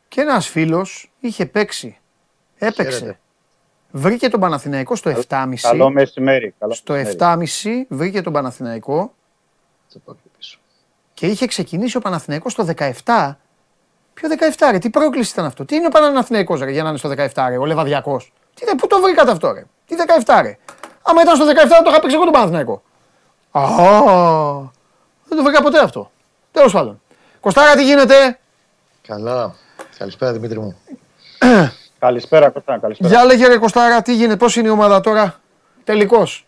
Και 0.09 0.21
ένας 0.21 0.49
φίλος 0.49 1.11
είχε 1.21 1.47
παίξει. 1.47 1.97
Έπαιξε. 2.59 2.99
Χαίρετε. 2.99 3.22
Βρήκε 3.95 4.29
τον 4.29 4.41
Παναθηναϊκό 4.41 4.97
στο 4.97 5.11
7,5. 5.29 5.55
Καλό 5.61 5.91
μεσημέρι. 5.91 6.55
Καλό 6.59 6.73
Στο 6.75 6.93
μεσημέρι. 6.93 7.87
7,5 7.89 7.97
βρήκε 7.97 8.23
τον 8.23 8.33
Παναθηναϊκό 8.33 9.15
Θα 9.89 9.99
πάω 10.05 10.15
πιο 10.15 10.31
πίσω. 10.39 10.59
και 11.15 11.27
είχε 11.27 11.47
ξεκινήσει 11.47 11.97
ο 11.97 12.01
Παναθηναϊκός 12.01 12.53
στο 12.53 12.67
17. 13.05 13.37
Ποιο 14.15 14.29
17 14.59 14.69
ρε, 14.71 14.79
τι 14.79 14.91
πρόκληση 14.91 15.33
ήταν 15.33 15.45
αυτό; 15.45 15.65
Τι 15.65 15.75
είναι 15.77 15.87
ο 15.87 15.91
Παναθηναϊκός 15.91 16.61
ρε 16.61 16.71
για 16.71 16.83
να 16.83 16.89
είναι 16.89 16.99
στο 16.99 17.09
17 17.09 17.47
ρε, 17.49 17.57
ο 17.59 17.65
Λεβαδιακός; 17.65 18.33
Τι, 18.55 18.65
δε- 18.65 18.75
πού 18.75 18.87
το 18.87 19.01
βρήκατε 19.01 19.31
αυτό 19.31 19.53
ρε; 19.53 19.65
Τι 19.87 19.95
17 20.25 20.41
ρε; 20.43 20.59
Άμα 21.03 21.23
ήταν 21.23 21.37
στο 21.37 21.45
17 21.47 21.51
το 21.85 21.91
είχα 21.91 22.01
παίξει 22.01 22.15
εγώ 22.17 22.25
τον 22.25 22.33
Παναθηναϊκό. 22.33 22.83
Α, 23.51 23.63
δεν 25.29 25.37
το 25.39 25.43
βρήκα 25.43 25.63
ποτέ 25.63 25.79
αυτό. 25.79 26.11
Τέλος 26.53 26.73
πάντων. 26.73 27.01
Κωστάρα 27.41 27.75
τι 27.75 27.85
γίνεται; 27.85 28.39
Καλά. 29.07 29.55
Καλησπέρα 29.99 30.33
Δημήτρη 30.33 30.59
μου. 30.61 30.77
Καλησπέρα, 32.07 32.49
Κώστα. 32.51 32.79
Καλησπέρα. 32.79 33.09
Για 33.11 33.25
λέγε 33.25 33.47
ρε 33.47 33.57
Κωστάρα 33.57 34.03
τι 34.03 34.15
γίνεται, 34.15 34.37
πώς 34.37 34.57
είναι 34.57 34.69
η 34.69 34.71
ομάδα 34.71 35.01
τώρα; 35.01 35.35
Τελικός. 35.85 36.47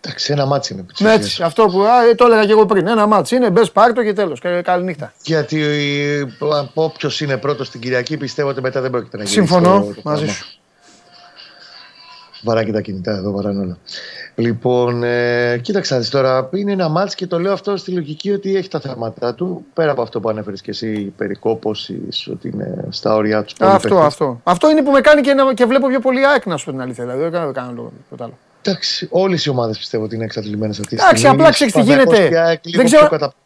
Εντάξει, 0.00 0.32
ένα 0.32 0.46
ματς 0.46 0.72
είναι. 0.72 0.82
επί 0.82 0.92
της 0.92 1.00
Ναι, 1.00 1.08
ουσίας. 1.08 1.24
έτσι, 1.26 1.42
αυτό 1.42 1.66
που 1.66 1.82
α, 1.82 2.04
ε, 2.10 2.14
το 2.14 2.24
έλεγα 2.24 2.44
και 2.44 2.50
εγώ 2.50 2.66
πριν. 2.66 2.86
Ένα 2.86 3.06
ματς 3.06 3.30
είναι, 3.30 3.50
μπες 3.50 3.70
πάρτο 3.72 4.02
και 4.04 4.12
τέλος. 4.12 4.40
Και 4.40 4.62
καλή 4.62 4.84
νύχτα. 4.84 5.12
Γιατί 5.22 5.62
όποιος 6.74 7.20
είναι 7.20 7.36
πρώτος 7.36 7.66
στην 7.66 7.80
Κυριακή 7.80 8.16
πιστεύω 8.16 8.48
ότι 8.48 8.60
μετά 8.60 8.80
δεν 8.80 8.90
πρόκειται 8.90 9.16
να 9.16 9.22
γίνει. 9.22 9.34
Συμφωνώ 9.34 9.80
το- 9.80 9.94
το 9.94 10.00
μαζί 10.04 10.24
πράγμα. 10.24 10.42
Σου. 12.44 12.50
Βαράνε 12.50 12.72
τα 12.72 12.80
κινητά 12.80 13.12
εδώ, 13.16 13.30
βαράνε 13.30 13.60
όλα. 13.60 13.78
Λοιπόν, 14.34 15.02
ε, 15.02 15.58
κοίταξε 15.62 15.94
να 15.94 16.00
δεις 16.00 16.08
τώρα, 16.10 16.48
είναι 16.54 16.72
ένα 16.72 16.88
μάτς 16.88 17.14
και 17.14 17.26
το 17.26 17.38
λέω 17.38 17.52
αυτό 17.52 17.76
στη 17.76 17.90
λογική 17.90 18.30
ότι 18.32 18.56
έχει 18.56 18.68
τα 18.68 18.80
θέματα 18.80 19.34
του. 19.34 19.64
Πέρα 19.74 19.90
από 19.90 20.02
αυτό 20.02 20.20
που 20.20 20.28
ανέφερες 20.28 20.60
και 20.60 20.70
εσύ, 20.70 21.12
περικόπωσης, 21.16 22.28
ότι 22.32 22.48
είναι 22.48 22.84
στα 22.90 23.14
όρια 23.14 23.42
τους. 23.42 23.54
Αυτό, 23.58 23.98
αυτό. 23.98 24.40
Αυτό 24.44 24.70
είναι 24.70 24.82
που 24.82 24.90
με 24.90 25.00
κάνει 25.00 25.20
και, 25.20 25.34
να, 25.34 25.54
και 25.54 25.64
βλέπω 25.64 25.88
πιο 25.88 26.00
πολύ 26.00 26.26
ΑΕΚ 26.26 26.46
να 26.46 26.56
σου 26.56 26.64
πω 26.64 26.70
την 26.70 26.80
αλήθεια. 26.80 27.04
Δηλαδή, 27.04 27.22
δεν 27.22 27.32
κάνω, 27.32 27.44
δεν 27.44 27.54
κάνω 27.54 27.72
λόγο, 27.74 27.92
τίποτα 28.02 28.24
άλλο. 28.24 28.38
Εντάξει, 28.66 29.08
όλες 29.10 29.44
οι 29.44 29.50
ομάδες 29.50 29.78
πιστεύω 29.78 30.04
ότι 30.04 30.14
είναι 30.14 30.24
εξαντλημένες 30.24 30.78
αυτή 30.78 30.96
τη 30.96 31.02
Εντάξει, 31.02 31.16
στιγμή. 31.18 31.36
απλά 31.36 31.50
ξέρεις 31.50 31.72
τι 31.72 31.78
Παναθηναϊκός 31.78 32.14
γίνεται. 32.16 32.34
και 32.34 32.40
ΑΕΚ 32.40 32.60
λίγο 32.64 32.76
Δεν 32.76 32.86
ξέρω- 32.86 33.00
πιο 33.08 33.10
καταπληκτική. 33.10 33.42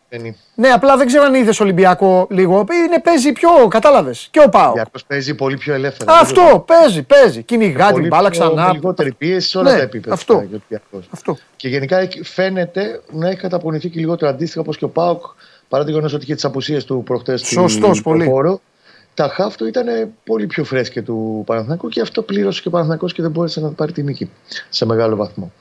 Ναι, 0.54 0.68
απλά 0.68 0.96
δεν 0.96 1.06
ξέρω 1.06 1.24
αν 1.24 1.34
είδες 1.34 1.60
Ολυμπιακό 1.60 2.26
λίγο. 2.30 2.64
Είναι, 2.86 3.00
παίζει 3.00 3.32
πιο, 3.32 3.48
κατάλαβες. 3.68 4.28
Και 4.30 4.40
ο 4.46 4.48
Πάο. 4.48 4.62
Ο 4.62 4.66
Ολυμπιακός 4.66 5.04
παίζει 5.04 5.34
πολύ 5.34 5.56
πιο 5.56 5.74
ελεύθερα. 5.74 6.12
Αυτό, 6.12 6.64
παίζει, 6.66 7.02
παίζει. 7.02 7.42
Κυνηγά 7.42 7.86
την 7.86 7.94
Πολύ 7.94 8.06
μπάλα 8.08 8.30
πιο- 8.30 8.40
ξανά. 8.50 8.66
Με 8.66 8.72
λιγότερη 8.72 9.12
πίεση 9.12 9.48
σε 9.48 9.58
όλα 9.58 9.70
Ναι, 9.70 9.76
τα 9.76 9.82
επίπεδα. 9.82 10.14
αυτό. 10.14 10.34
ο 10.34 10.36
Ολυμπιακός. 10.36 11.08
Αυτό. 11.10 11.36
Και 11.56 11.68
γενικά 11.68 11.98
έχει- 11.98 12.24
φαίνεται 12.24 13.00
να 13.12 13.28
έχει 13.28 13.38
καταπονηθεί 13.40 13.88
και 13.88 14.00
λιγότερο 14.00 14.30
αντίστοιχα 14.30 14.60
όπως 14.60 14.76
και 14.76 14.84
ο 14.84 14.88
Πάοκ 14.88 15.22
παρά 15.68 15.84
το 15.84 15.90
γεγονός 15.90 16.12
ότι 16.12 16.24
είχε 16.24 16.34
τις 16.34 16.44
απουσίες 16.44 16.84
του 16.84 17.02
προχτές 17.04 17.40
Σωστός, 17.46 18.02
πολύ. 18.02 18.24
χώρο. 18.26 18.60
Τα 19.14 19.28
χαφ 19.28 19.56
του 19.56 19.66
ήταν 19.66 19.86
πολύ 20.24 20.46
πιο 20.46 20.64
φρέσκε 20.64 21.02
του 21.02 21.42
Παναθηναϊκού 21.46 21.88
και 21.88 22.00
αυτό 22.00 22.22
πλήρωσε 22.22 22.60
και 22.62 22.68
ο 22.68 22.70
Παναθηναϊκός 22.70 23.12
και 23.12 23.22
δεν 23.22 23.30
μπόρεσε 23.30 23.60
να 23.60 23.68
πάρει 23.68 23.92
τη 23.92 24.02
νίκη 24.02 24.30
σε 24.68 24.86
μεγάλο 24.86 25.16
βαθμό. 25.16 25.52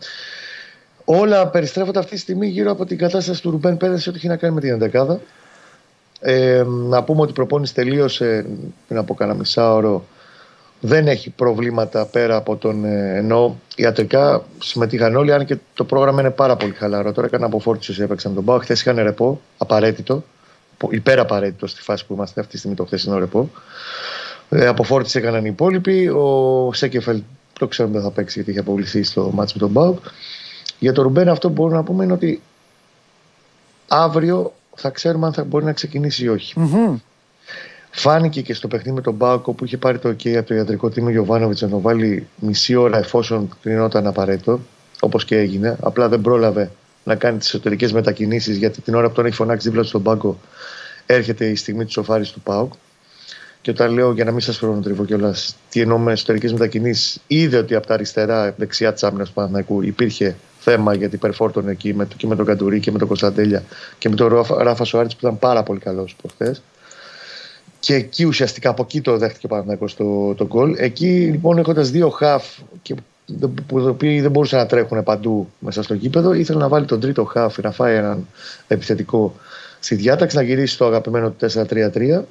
Όλα 1.09 1.47
περιστρέφονται 1.47 1.99
αυτή 1.99 2.11
τη 2.11 2.19
στιγμή 2.19 2.47
γύρω 2.47 2.71
από 2.71 2.85
την 2.85 2.97
κατάσταση 2.97 3.41
του 3.41 3.51
Ρουμπέν 3.51 3.77
Πέρες 3.77 4.07
ό,τι 4.07 4.17
έχει 4.17 4.27
να 4.27 4.35
κάνει 4.35 4.53
με 4.53 4.61
την 4.61 4.91
11 4.93 5.17
ε, 6.19 6.63
να 6.67 7.03
πούμε 7.03 7.21
ότι 7.21 7.31
η 7.31 7.33
προπόνηση 7.33 7.73
τελείωσε 7.73 8.45
πριν 8.87 8.99
από 8.99 9.13
κάνα 9.13 9.33
μισάωρο. 9.33 10.05
Δεν 10.79 11.07
έχει 11.07 11.29
προβλήματα 11.29 12.05
πέρα 12.05 12.35
από 12.35 12.55
τον 12.55 12.85
ε, 12.85 13.17
ενώ 13.17 13.59
ιατρικά 13.75 14.43
συμμετείχαν 14.59 15.15
όλοι, 15.15 15.33
αν 15.33 15.45
και 15.45 15.57
το 15.73 15.83
πρόγραμμα 15.83 16.21
είναι 16.21 16.29
πάρα 16.29 16.55
πολύ 16.55 16.71
χαλαρό. 16.71 17.11
Τώρα 17.11 17.27
έκανε 17.27 17.45
αποφόρτιση 17.45 17.91
όσοι 17.91 18.01
έπαιξαν 18.01 18.33
τον 18.33 18.43
Πάο. 18.43 18.57
Χθες 18.59 18.81
είχαν 18.81 18.95
ρεπό, 18.95 19.41
απαραίτητο, 19.57 20.23
υπεραπαραίτητο 20.89 21.67
στη 21.67 21.81
φάση 21.81 22.05
που 22.05 22.13
είμαστε 22.13 22.39
αυτή 22.39 22.51
τη 22.51 22.57
στιγμή 22.57 22.75
το 22.75 22.85
χθεσινό 22.85 23.17
ρεπό. 23.17 23.49
Ε, 24.49 24.67
αποφόρτιση 24.67 25.17
έκαναν 25.17 25.45
οι 25.45 25.49
υπόλοιποι. 25.51 26.07
Ο 26.07 26.69
Σέκεφελ 26.73 27.21
το 27.59 27.67
ξέρουμε 27.67 27.95
δεν 27.95 28.03
θα 28.03 28.11
παίξει 28.11 28.33
γιατί 28.33 28.51
είχε 28.51 28.59
αποβληθεί 28.59 29.03
στο 29.03 29.31
μάτς 29.33 29.53
με 29.53 29.59
τον 29.59 29.73
Πάο. 29.73 29.95
Για 30.79 30.93
τον 30.93 31.03
Ρουμπέν 31.03 31.29
αυτό 31.29 31.47
που 31.47 31.53
μπορούμε 31.53 31.77
να 31.77 31.83
πούμε 31.83 32.03
είναι 32.03 32.13
ότι 32.13 32.41
αύριο 33.87 34.53
θα 34.75 34.89
ξέρουμε 34.89 35.25
αν 35.25 35.33
θα 35.33 35.43
μπορεί 35.43 35.65
να 35.65 35.73
ξεκινήσει 35.73 36.23
ή 36.23 36.27
όχι. 36.27 36.53
Φάνηκε 37.91 38.41
και 38.41 38.53
στο 38.53 38.67
παιχνίδι 38.67 38.95
με 38.95 39.01
τον 39.01 39.13
Μπάουκο 39.13 39.53
που 39.53 39.65
είχε 39.65 39.77
πάρει 39.77 39.99
το 39.99 40.09
OK 40.09 40.29
από 40.29 40.47
το 40.47 40.55
ιατρικό 40.55 40.89
τίμο 40.89 41.09
Γιωβάνοβιτς 41.09 41.61
να 41.61 41.69
το 41.69 41.81
βάλει 41.81 42.27
μισή 42.35 42.75
ώρα 42.75 42.97
εφόσον 42.97 43.49
κρινόταν 43.61 44.07
απαραίτητο, 44.07 44.59
όπως 44.99 45.25
και 45.25 45.37
έγινε. 45.37 45.77
Απλά 45.81 46.09
δεν 46.09 46.21
πρόλαβε 46.21 46.71
να 47.03 47.15
κάνει 47.15 47.37
τις 47.37 47.47
εσωτερικές 47.47 47.93
μετακινήσεις 47.93 48.57
γιατί 48.57 48.81
την 48.81 48.95
ώρα 48.95 49.07
που 49.07 49.13
τον 49.13 49.25
έχει 49.25 49.35
φωνάξει 49.35 49.69
δίπλα 49.69 49.83
στον 49.83 50.03
πάγκο 50.03 50.39
έρχεται 51.05 51.45
η 51.45 51.55
στιγμή 51.55 51.85
της 51.85 51.93
σοφάρης 51.93 52.31
του 52.31 52.41
Πάουκ. 52.41 52.73
Και 53.61 53.71
όταν 53.71 53.93
λέω 53.93 54.11
για 54.11 54.23
να 54.23 54.31
μην 54.31 54.41
σας 54.41 54.57
χρονοτριβώ 54.57 55.05
κιόλας, 55.05 55.55
τι 55.69 55.81
εννοώ 55.81 55.97
με 55.97 56.11
εσωτερικές 56.11 56.51
μετακινήσεις, 56.51 57.19
είδε 57.27 57.57
ότι 57.57 57.75
από 57.75 57.87
τα 57.87 57.93
αριστερά, 57.93 58.53
δεξιά 58.57 58.93
της 58.93 59.03
άμυνας 59.03 59.27
του 59.27 59.33
Παναθηναϊκού 59.33 59.81
υπήρχε 59.81 60.35
θέμα 60.69 60.93
γιατί 60.93 61.15
υπερφόρτωνε 61.15 61.71
εκεί 61.71 61.93
με, 61.93 62.07
και 62.17 62.27
με 62.27 62.35
τον 62.35 62.45
Καντουρί 62.45 62.79
και 62.79 62.91
με 62.91 62.97
τον 62.97 63.07
Κωνσταντέλια 63.07 63.63
και 63.97 64.09
με 64.09 64.15
τον 64.15 64.45
Ράφα 64.57 64.83
Σουάριτ 64.83 65.11
που 65.11 65.17
ήταν 65.19 65.39
πάρα 65.39 65.63
πολύ 65.63 65.79
καλός 65.79 66.15
προχθές. 66.21 66.61
Και 67.79 67.93
εκεί 67.93 68.23
ουσιαστικά 68.25 68.69
από 68.69 68.83
εκεί 68.83 69.01
το 69.01 69.17
δέχτηκε 69.17 69.45
ο 69.45 69.49
Παναθηναϊκός 69.49 69.95
το, 69.95 70.33
το 70.35 70.45
γκολ. 70.45 70.75
Εκεί 70.77 71.27
λοιπόν 71.31 71.57
έχοντας 71.57 71.89
δύο 71.89 72.09
χαφ 72.09 72.45
και 72.81 72.95
που 73.67 73.79
οι 73.79 73.87
οποίοι 73.87 74.21
δεν 74.21 74.31
μπορούσαν 74.31 74.59
να 74.59 74.65
τρέχουν 74.65 75.03
παντού 75.03 75.49
μέσα 75.59 75.83
στο 75.83 75.93
γήπεδο, 75.93 76.33
ήθελε 76.33 76.59
να 76.59 76.67
βάλει 76.67 76.85
τον 76.85 76.99
τρίτο 76.99 77.23
χαφ, 77.23 77.57
να 77.57 77.71
φάει 77.71 77.95
έναν 77.95 78.27
επιθετικό 78.67 79.35
στη 79.79 79.95
διάταξη, 79.95 80.35
να 80.35 80.41
γυρίσει 80.41 80.73
στο 80.73 80.85
αγαπημένο 80.85 81.29
του 81.29 81.49
4-3-3 81.51 82.21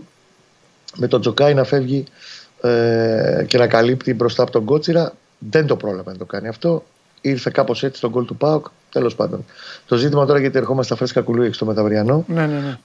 με 0.96 1.06
τον 1.06 1.20
Τζοκάι 1.20 1.54
να 1.54 1.64
φεύγει 1.64 2.04
ε, 2.62 3.44
και 3.46 3.58
να 3.58 3.66
καλύπτει 3.66 4.14
μπροστά 4.14 4.42
από 4.42 4.52
τον 4.52 4.64
Κότσιρα. 4.64 5.12
Δεν 5.38 5.66
το 5.66 5.76
πρόλαβε 5.76 6.10
να 6.10 6.18
το 6.18 6.24
κάνει 6.24 6.48
αυτό. 6.48 6.84
Ήρθε 7.28 7.50
κάπως 7.52 7.82
έτσι 7.82 7.98
στον 7.98 8.10
γκολ 8.10 8.24
του 8.24 8.36
Πάοκ. 8.36 8.66
Τέλος 8.90 9.14
πάντων. 9.14 9.44
Το 9.86 9.96
ζήτημα 9.96 10.26
τώρα 10.26 10.38
γιατί 10.38 10.58
ερχόμαστε 10.58 10.86
στα 10.86 10.96
φρέσκα 10.96 11.20
κουλούι 11.20 11.52
στο 11.52 11.64
Μεταβριανό. 11.64 12.24
Ναι, 12.28 12.46
ναι, 12.46 12.58
ναι. 12.58 12.78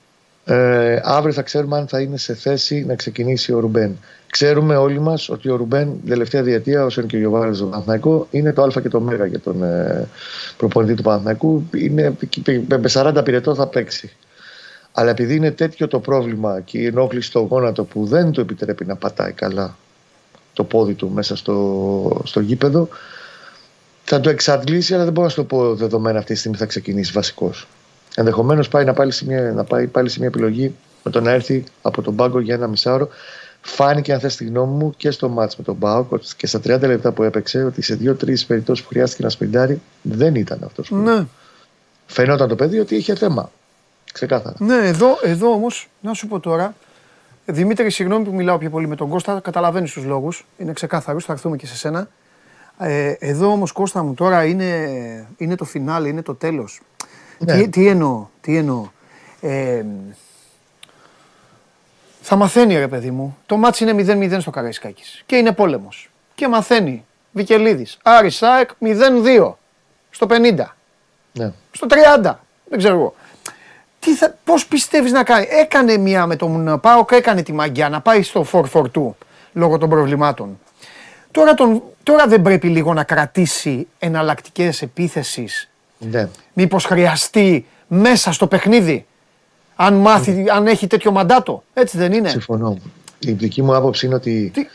Ε, 0.45 1.01
αύριο 1.03 1.33
θα 1.33 1.41
ξέρουμε 1.41 1.77
αν 1.77 1.87
θα 1.87 2.01
είναι 2.01 2.17
σε 2.17 2.33
θέση 2.33 2.85
να 2.87 2.95
ξεκινήσει 2.95 3.53
ο 3.53 3.59
Ρουμπέν. 3.59 3.97
Ξέρουμε 4.29 4.75
όλοι 4.75 4.99
μας 4.99 5.29
ότι 5.29 5.49
ο 5.49 5.55
Ρουμπέν 5.55 5.99
την 5.99 6.09
τελευταία 6.09 6.43
διετία, 6.43 6.85
όσο 6.85 6.99
είναι 6.99 7.09
και 7.09 7.15
ο 7.15 7.19
Γιωβάρη 7.19 7.57
του 7.57 7.69
Παναθναϊκού, 7.69 8.27
είναι 8.31 8.53
το 8.53 8.63
Α 8.63 8.81
και 8.81 8.89
το 8.89 8.99
Μέγα 8.99 9.25
για 9.25 9.39
τον 9.39 9.63
ε, 9.63 10.07
προπονητή 10.57 10.93
του 10.93 11.01
Παναθναϊκού. 11.01 11.63
Είναι, 11.75 12.13
με 12.67 12.89
40 12.93 13.21
πυρετό 13.23 13.55
θα 13.55 13.67
παίξει. 13.67 14.11
Αλλά 14.91 15.09
επειδή 15.09 15.35
είναι 15.35 15.51
τέτοιο 15.51 15.87
το 15.87 15.99
πρόβλημα 15.99 16.61
και 16.61 16.77
η 16.77 16.85
ενόχληση 16.85 17.27
στο 17.27 17.39
γόνατο 17.39 17.83
που 17.83 18.05
δεν 18.05 18.31
το 18.31 18.41
επιτρέπει 18.41 18.85
να 18.85 18.95
πατάει 18.95 19.31
καλά 19.31 19.75
το 20.53 20.63
πόδι 20.63 20.93
του 20.93 21.09
μέσα 21.09 21.35
στο, 21.35 22.21
στο 22.23 22.39
γήπεδο, 22.39 22.87
θα 24.13 24.19
το 24.19 24.29
εξαντλήσει, 24.29 24.93
αλλά 24.93 25.03
δεν 25.03 25.13
μπορώ 25.13 25.25
να 25.25 25.31
σου 25.31 25.39
το 25.41 25.43
πω 25.43 25.75
δεδομένα 25.75 26.19
αυτή 26.19 26.33
τη 26.33 26.39
στιγμή 26.39 26.57
θα 26.57 26.65
ξεκινήσει 26.65 27.11
βασικός. 27.11 27.67
Ενδεχομένως 28.15 28.67
πάει 28.67 28.85
να, 28.85 28.93
πάλι 28.93 29.11
σε 29.11 29.25
μια, 29.25 29.41
να 29.41 29.63
πάει 29.63 29.87
πάλι 29.87 30.09
σε 30.09 30.19
μια 30.19 30.27
επιλογή 30.27 30.75
με 31.03 31.11
το 31.11 31.21
να 31.21 31.31
έρθει 31.31 31.63
από 31.81 32.01
τον 32.01 32.15
πάγκο 32.15 32.39
για 32.39 32.53
ένα 32.53 32.67
μισάωρο. 32.67 33.09
Φάνηκε, 33.61 34.13
αν 34.13 34.19
θες 34.19 34.35
τη 34.35 34.45
γνώμη 34.45 34.73
μου, 34.73 34.93
και 34.97 35.11
στο 35.11 35.29
μάτς 35.29 35.57
με 35.57 35.63
τον 35.63 35.75
Μπάουκ 35.75 36.21
και 36.37 36.47
στα 36.47 36.59
30 36.59 36.79
λεπτά 36.81 37.11
που 37.11 37.23
έπαιξε 37.23 37.63
ότι 37.63 37.81
σε 37.81 37.95
δύο-τρεις 37.95 38.45
περιπτώσεις 38.45 38.83
που 38.83 38.89
χρειάστηκε 38.89 39.23
να 39.23 39.29
σπιντάρει 39.29 39.81
δεν 40.01 40.35
ήταν 40.35 40.59
αυτός 40.65 40.87
που. 40.87 40.95
Ναι. 40.95 41.25
Φαινόταν 42.05 42.47
το 42.47 42.55
παιδί 42.55 42.79
ότι 42.79 42.95
είχε 42.95 43.15
θέμα. 43.15 43.51
Ξεκάθαρα. 44.13 44.55
Ναι, 44.59 44.87
εδώ, 44.87 45.07
εδώ 45.23 45.51
όμως, 45.51 45.89
να 46.01 46.13
σου 46.13 46.27
πω 46.27 46.39
τώρα. 46.39 46.75
Δημήτρη, 47.45 47.89
συγγνώμη 47.89 48.25
που 48.25 48.33
μιλάω 48.33 48.57
πιο 48.57 48.69
πολύ 48.69 48.87
με 48.87 48.95
τον 48.95 49.09
Κώστα, 49.09 49.39
καταλαβαίνεις 49.39 49.91
τους 49.91 50.03
λόγους. 50.03 50.45
Είναι 50.57 50.73
ξεκάθαρος, 50.73 51.25
θα 51.25 51.33
έρθουμε 51.33 51.55
και 51.55 51.67
σε 51.67 51.75
σένα. 51.75 52.07
Ε, 52.83 53.15
εδώ 53.19 53.51
όμως, 53.51 53.71
Κώστα 53.71 54.03
μου, 54.03 54.13
τώρα 54.13 54.45
είναι, 54.45 55.27
είναι 55.37 55.55
το 55.55 55.65
φινάλε, 55.65 56.07
είναι 56.07 56.21
το 56.21 56.35
τέλος. 56.35 56.81
Ναι. 57.37 57.57
Τι, 57.57 57.69
τι 57.69 57.87
εννοώ, 57.87 58.27
τι 58.41 58.57
εννοώ. 58.57 58.89
Ε, 59.41 59.83
θα 62.21 62.35
μαθαίνει 62.35 62.77
ρε 62.77 62.87
παιδί 62.87 63.11
μου. 63.11 63.37
Το 63.45 63.57
μάτι 63.57 63.83
είναι 63.83 64.29
0-0 64.35 64.37
στο 64.41 64.51
Καραϊσκάκης 64.51 65.23
και 65.25 65.35
είναι 65.35 65.51
πόλεμος. 65.51 66.09
Και 66.35 66.47
μαθαίνει. 66.47 67.05
Βικελίδης. 67.31 67.97
Άρη 68.03 68.29
Σάεκ 68.29 68.69
0-2 68.79 69.53
στο 70.09 70.27
50. 70.29 70.75
Ναι. 71.33 71.51
Στο 71.71 71.87
30. 72.23 72.33
Δεν 72.65 72.77
ξέρω 72.77 72.95
εγώ. 72.95 73.15
Τι 73.99 74.15
θα, 74.15 74.35
πώς 74.43 74.65
πιστεύεις 74.65 75.11
να 75.11 75.23
κάνει. 75.23 75.47
Έκανε 75.49 75.97
μια 75.97 76.25
με 76.25 76.35
τον 76.35 76.79
Πάοκ, 76.81 77.11
έκανε 77.11 77.41
τη 77.41 77.53
μαγιά 77.53 77.89
να 77.89 78.01
πάει 78.01 78.21
στο 78.21 78.45
4-4-2 78.51 78.83
λόγω 79.53 79.77
των 79.77 79.89
προβλημάτων. 79.89 80.59
Τώρα, 81.31 81.53
τον, 81.53 81.83
τώρα 82.03 82.27
δεν 82.27 82.41
πρέπει 82.41 82.67
λίγο 82.67 82.93
να 82.93 83.03
κρατήσει 83.03 83.87
εναλλακτικές 83.99 84.81
επίθεσεις; 84.81 85.69
Ναι. 85.97 86.27
Μήπως 86.53 86.85
χρειαστεί 86.85 87.65
μέσα 87.87 88.31
στο 88.31 88.47
παιχνίδι; 88.47 89.05
Αν, 89.75 89.93
μάθει, 89.93 90.45
αν 90.49 90.67
έχει 90.67 90.87
τέτοιο 90.87 91.11
μαντάτο; 91.11 91.63
Έτσι 91.73 91.97
δεν 91.97 92.13
είναι; 92.13 92.29
Συμφωνώ. 92.29 92.77
Η 93.19 93.31
δική 93.31 93.61
μου 93.61 93.75
άποψη 93.75 94.05
είναι 94.05 94.15
ότι 94.15 94.51
Τι... 94.53 94.65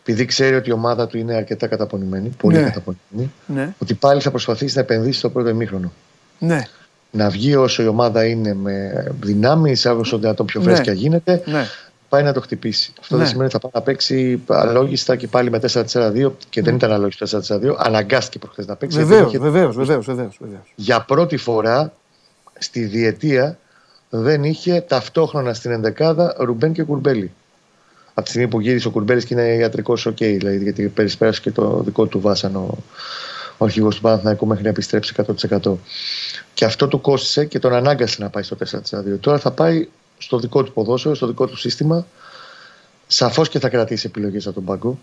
επειδή 0.00 0.24
ξέρει 0.24 0.54
ότι 0.54 0.68
η 0.68 0.72
ομάδα 0.72 1.06
του 1.06 1.18
είναι 1.18 1.34
αρκετά 1.34 1.66
καταπονημένη, 1.66 2.28
πολύ 2.28 2.56
ναι. 2.56 2.62
καταπονημένη, 2.62 3.32
ναι. 3.46 3.74
ότι 3.78 3.94
πάλι 3.94 4.20
θα 4.20 4.30
προσπαθήσει 4.30 4.74
να 4.74 4.80
επενδύσει 4.80 5.18
στο 5.18 5.30
πρώτο 5.30 5.48
ημίχρονο. 5.48 5.92
Ναι. 6.38 6.62
Να 7.10 7.28
βγει 7.28 7.56
όσο 7.56 7.82
η 7.82 7.86
ομάδα 7.86 8.24
είναι 8.26 8.54
με 8.54 9.04
δυνάμεις, 9.20 9.86
όσο 9.86 10.18
δυνατόν 10.18 10.46
πιο 10.46 10.60
φρέσκια 10.60 10.92
ναι. 10.92 10.98
γίνεται, 10.98 11.42
ναι. 11.46 11.66
Πάει 12.08 12.22
να 12.22 12.32
το 12.32 12.40
χτυπήσει. 12.40 12.92
Αυτό 13.00 13.16
δεν 13.16 13.24
ναι. 13.24 13.30
σημαίνει 13.30 13.44
ότι 13.44 13.52
θα 13.52 13.60
πάει 13.60 13.70
να 13.74 13.80
παίξει 13.80 14.42
αλόγιστα 14.46 15.16
και 15.16 15.26
πάλι 15.26 15.50
με 15.50 15.60
4-4-2 15.72 16.30
και 16.48 16.62
δεν 16.62 16.74
ήταν 16.74 16.92
αλόγιστο 16.92 17.26
4-4-2. 17.48 17.74
Αναγκάστηκε 17.78 18.38
προχθές 18.38 18.66
να 18.66 18.76
παίξει. 18.76 19.04
Βεβαίως, 19.04 19.76
βεβαίως. 19.76 20.40
Για 20.74 21.00
πρώτη 21.00 21.36
φορά 21.36 21.92
στη 22.58 22.84
διετία 22.84 23.58
δεν 24.10 24.44
είχε 24.44 24.80
ταυτόχρονα 24.80 25.54
στην 25.54 25.70
ενδεκάδα 25.70 26.34
Ρουμπέν 26.38 26.72
και 26.72 26.82
Κουρμπέλη. 26.82 27.32
Από 28.14 28.22
τη 28.22 28.28
στιγμή 28.28 28.48
που 28.48 28.60
γύρισε 28.60 28.88
ο 28.88 28.90
Κουρμπέλης 28.90 29.24
και 29.24 29.34
είναι 29.34 29.54
ιατρικός, 29.54 30.06
OK, 30.06 30.12
okay, 30.12 30.36
δηλαδή, 30.38 30.62
γιατί 30.62 30.88
περισπέρασε 30.88 31.40
και 31.40 31.50
το 31.50 31.82
δικό 31.84 32.06
του 32.06 32.20
βάσανο 32.20 32.78
ο 33.58 33.64
αρχηγός 33.64 33.94
του 33.94 34.00
Παναθηναϊκού 34.00 34.46
μέχρι 34.46 34.62
να 34.62 34.68
επιστρέψει 34.68 35.14
100%. 35.62 35.72
Και 36.54 36.64
αυτό 36.64 36.88
του 36.88 37.00
κόστησε 37.00 37.44
και 37.44 37.58
τον 37.58 37.74
ανάγκασε 37.74 38.22
να 38.22 38.30
πάει 38.30 38.42
στο 38.42 38.56
4-4-2. 38.90 39.18
Τώρα 39.20 39.38
θα 39.38 39.50
πάει 39.50 39.88
στο 40.18 40.38
δικό 40.38 40.62
του 40.62 40.72
ποδόσφαιρο, 40.72 41.14
στο 41.14 41.26
δικό 41.26 41.46
του 41.46 41.56
σύστημα. 41.56 42.06
Σαφώς 43.06 43.48
και 43.48 43.58
θα 43.58 43.68
κρατήσει 43.68 44.06
επιλογές 44.06 44.46
από 44.46 44.54
τον 44.54 44.64
πάγκο. 44.64 44.98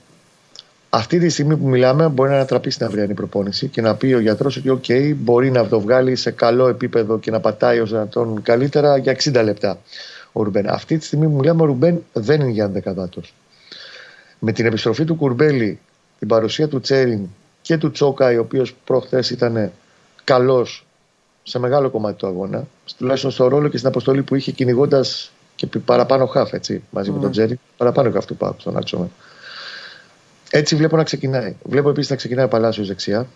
Αυτή 0.89 1.19
τη 1.19 1.29
στιγμή 1.29 1.57
που 1.57 1.67
μιλάμε, 1.67 2.07
μπορεί 2.07 2.29
να 2.29 2.35
ανατραπεί 2.35 2.69
στην 2.69 2.85
αυριανή 2.85 3.13
προπόνηση 3.13 3.67
και 3.67 3.81
να 3.81 3.95
πει 3.95 4.13
ο 4.13 4.19
γιατρός 4.19 4.57
ότι, 4.57 4.79
OK, 4.81 5.13
μπορεί 5.15 5.51
να 5.51 5.67
το 5.67 5.79
βγάλει 5.79 6.15
σε 6.15 6.31
καλό 6.31 6.67
επίπεδο 6.67 7.19
και 7.19 7.31
να 7.31 7.39
πατάει 7.39 7.79
ως 7.79 7.89
δυνατόν 7.89 8.41
καλύτερα 8.41 8.97
για 8.97 9.17
60 9.23 9.43
λεπτά 9.43 9.79
ο 10.31 10.43
Ρουμπέν. 10.43 10.69
Αυτή 10.69 10.97
τη 10.97 11.05
στιγμή 11.05 11.25
που 11.25 11.35
μιλάμε, 11.35 11.61
ο 11.61 11.65
Ρουμπέν 11.65 12.03
δεν 12.13 12.41
είναι 12.41 12.49
για 12.49 12.67
δεκαδάτος. 12.67 13.33
Με 14.39 14.51
την 14.51 14.65
επιστροφή 14.65 15.03
του 15.03 15.15
Κουρμπέλη, 15.15 15.79
την 16.19 16.27
παρουσία 16.27 16.67
του 16.67 16.79
Τσέριν 16.79 17.27
και 17.61 17.77
του 17.77 17.91
Τσόκα, 17.91 18.27
ο 18.37 18.39
οποίο 18.39 18.65
προχθές 18.85 19.29
ήταν 19.29 19.71
καλός 20.23 20.84
σε 21.47 21.59
μεγάλο 21.59 21.89
κομμάτι 21.89 22.17
του 22.17 22.27
αγώνα, 22.27 22.67
τουλάχιστον 22.97 23.31
στο 23.31 23.47
ρόλο 23.47 23.67
και 23.67 23.77
στην 23.77 23.89
αποστολή 23.89 24.23
που 24.23 24.35
είχε 24.35 24.51
κυνηγώντας 24.51 25.31
και 25.55 25.67
παραπάνω 25.85 26.25
χάφ, 26.25 26.53
έτσι, 26.53 26.83
μαζί 26.89 27.09
mm. 27.09 27.13
με 27.13 27.19
τον 27.19 27.27
ναι. 27.27 27.31
Τζέρι, 27.31 27.59
παραπάνω 27.77 28.11
χάφ 28.11 28.25
του 28.25 28.35
Πάου 28.35 28.55
στον 28.57 28.77
Άξονα. 28.77 29.09
Έτσι 30.49 30.75
βλέπω 30.75 30.95
να 30.95 31.03
ξεκινάει. 31.03 31.55
Βλέπω 31.63 31.89
επίσης 31.89 32.09
να 32.09 32.15
ξεκινάει 32.15 32.45
ο 32.45 32.47
Παλάσιος 32.47 32.87
δεξιά. 32.87 33.27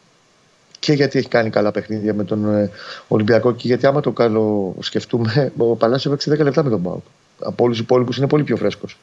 Και 0.79 0.93
γιατί 0.93 1.17
έχει 1.19 1.27
κάνει 1.27 1.49
καλά 1.49 1.71
παιχνίδια 1.71 2.13
με 2.13 2.23
τον 2.23 2.55
ε, 2.55 2.71
Ολυμπιακό 3.07 3.53
και 3.53 3.67
γιατί 3.67 3.85
άμα 3.85 4.01
το 4.01 4.11
καλό 4.11 4.75
σκεφτούμε, 4.79 5.51
ο 5.57 5.75
Παλάσιος 5.75 6.05
έπαιξε 6.05 6.31
10 6.31 6.43
λεπτά 6.43 6.63
με 6.63 6.69
τον 6.69 6.81
Πάο. 6.81 6.99
Από 7.39 7.63
όλους 7.63 7.77
τους 7.77 7.85
υπόλοιπους 7.85 8.17
είναι 8.17 8.27
πολύ 8.27 8.43
πιο 8.43 8.55
φρέσκος. 8.57 8.97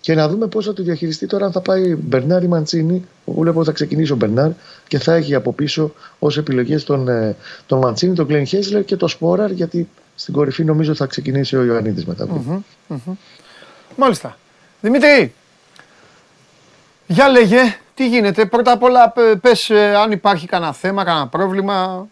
Και 0.00 0.14
να 0.14 0.28
δούμε 0.28 0.46
πώς 0.46 0.66
θα 0.66 0.72
το 0.72 0.82
διαχειριστεί 0.82 1.26
τώρα 1.26 1.46
αν 1.46 1.52
θα 1.52 1.60
πάει 1.60 1.94
Μπερνάρ 1.94 2.42
ή 2.42 2.48
Μαντσίνη. 2.48 3.04
Εγώ 3.26 3.40
βλέπω 3.40 3.58
ότι 3.58 3.68
θα 3.68 3.74
ξεκινήσει 3.74 4.12
ο 4.12 4.16
Μπερνάρ 4.16 4.50
και 4.88 4.98
θα 4.98 5.14
έχει 5.14 5.34
από 5.34 5.52
πίσω 5.52 5.94
ως 6.18 6.36
επιλογές 6.36 6.84
τον, 6.84 7.08
ε, 7.08 7.36
τον 7.66 7.78
Μαντσίνη, 7.78 8.14
τον 8.14 8.26
Γκλέν 8.26 8.46
Χέσλερ 8.46 8.84
και 8.84 8.96
τον 8.96 9.08
Σπόραρ, 9.08 9.50
γιατί 9.50 9.88
στην 10.14 10.34
κορυφή 10.34 10.64
νομίζω 10.64 10.94
θα 10.94 11.06
ξεκινήσει 11.06 11.56
ο 11.56 11.64
Ιωαννίδης 11.64 12.04
μετά. 12.04 12.26
Mm-hmm, 12.28 12.58
mm-hmm. 12.94 13.12
Μάλιστα. 13.96 14.36
Δημήτρη, 14.80 15.34
για 17.06 17.28
λέγε, 17.28 17.76
τι 17.94 18.08
γίνεται; 18.08 18.46
Πρώτα 18.46 18.72
απ' 18.72 18.82
όλα 18.82 19.12
πες 19.40 19.70
ε, 19.70 19.94
αν 19.96 20.10
υπάρχει 20.12 20.46
κανένα 20.46 20.72
θέμα, 20.72 21.04
κανένα 21.04 21.26
πρόβλημα. 21.26 22.08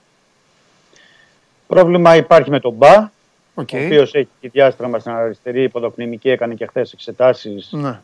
Πρόβλημα 1.67 2.17
υπάρχει 2.17 2.51
με 2.51 2.61
τον 2.61 2.73
Μπα, 2.73 3.11
okay. 3.59 3.81
ο 3.81 3.85
οποίος 3.85 4.15
έχει 4.15 4.29
διάστραμα 4.41 4.99
στην 4.99 5.13
αριστερή 5.13 5.63
υποδοκνημική, 5.63 6.31
έκανε 6.31 6.55
και 6.55 6.67
χθες 6.67 6.93
εξετάσεις. 6.93 7.69
Ναι. 7.73 8.01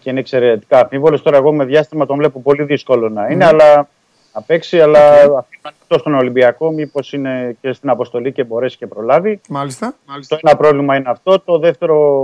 Και 0.00 0.10
είναι 0.10 0.20
εξαιρετικά 0.20 0.80
αμφίβολος. 0.80 1.22
Τώρα, 1.22 1.36
εγώ 1.36 1.52
με 1.52 1.64
διάστημα 1.64 2.06
τον 2.06 2.16
βλέπω 2.16 2.40
πολύ 2.40 2.62
δύσκολο 2.62 3.08
να 3.08 3.24
είναι, 3.24 3.34
ναι. 3.34 3.44
αλλά 3.44 3.88
να 4.34 4.42
παίξει. 4.42 4.80
Αλλά 4.80 5.26
okay. 5.26 5.44
αυτό 5.62 5.98
στον 5.98 6.14
Ολυμπιακό, 6.14 6.70
μήπως 6.70 7.12
είναι 7.12 7.56
και 7.60 7.72
στην 7.72 7.88
αποστολή 7.90 8.32
και 8.32 8.44
μπορέσει 8.44 8.76
και 8.76 8.86
προλάβει. 8.86 9.40
Μάλιστα. 9.48 9.94
Το 10.28 10.38
ένα 10.42 10.56
πρόβλημα 10.56 10.96
είναι 10.96 11.10
αυτό. 11.10 11.40
Το 11.40 11.58
δεύτερο 11.58 12.22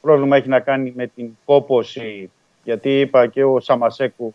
πρόβλημα 0.00 0.36
έχει 0.36 0.48
να 0.48 0.60
κάνει 0.60 0.92
με 0.96 1.06
την 1.06 1.36
κόποση 1.44 2.30
γιατί 2.64 3.00
είπα 3.00 3.26
και 3.26 3.44
ο 3.44 3.60
Σαμασέκου 3.60 4.34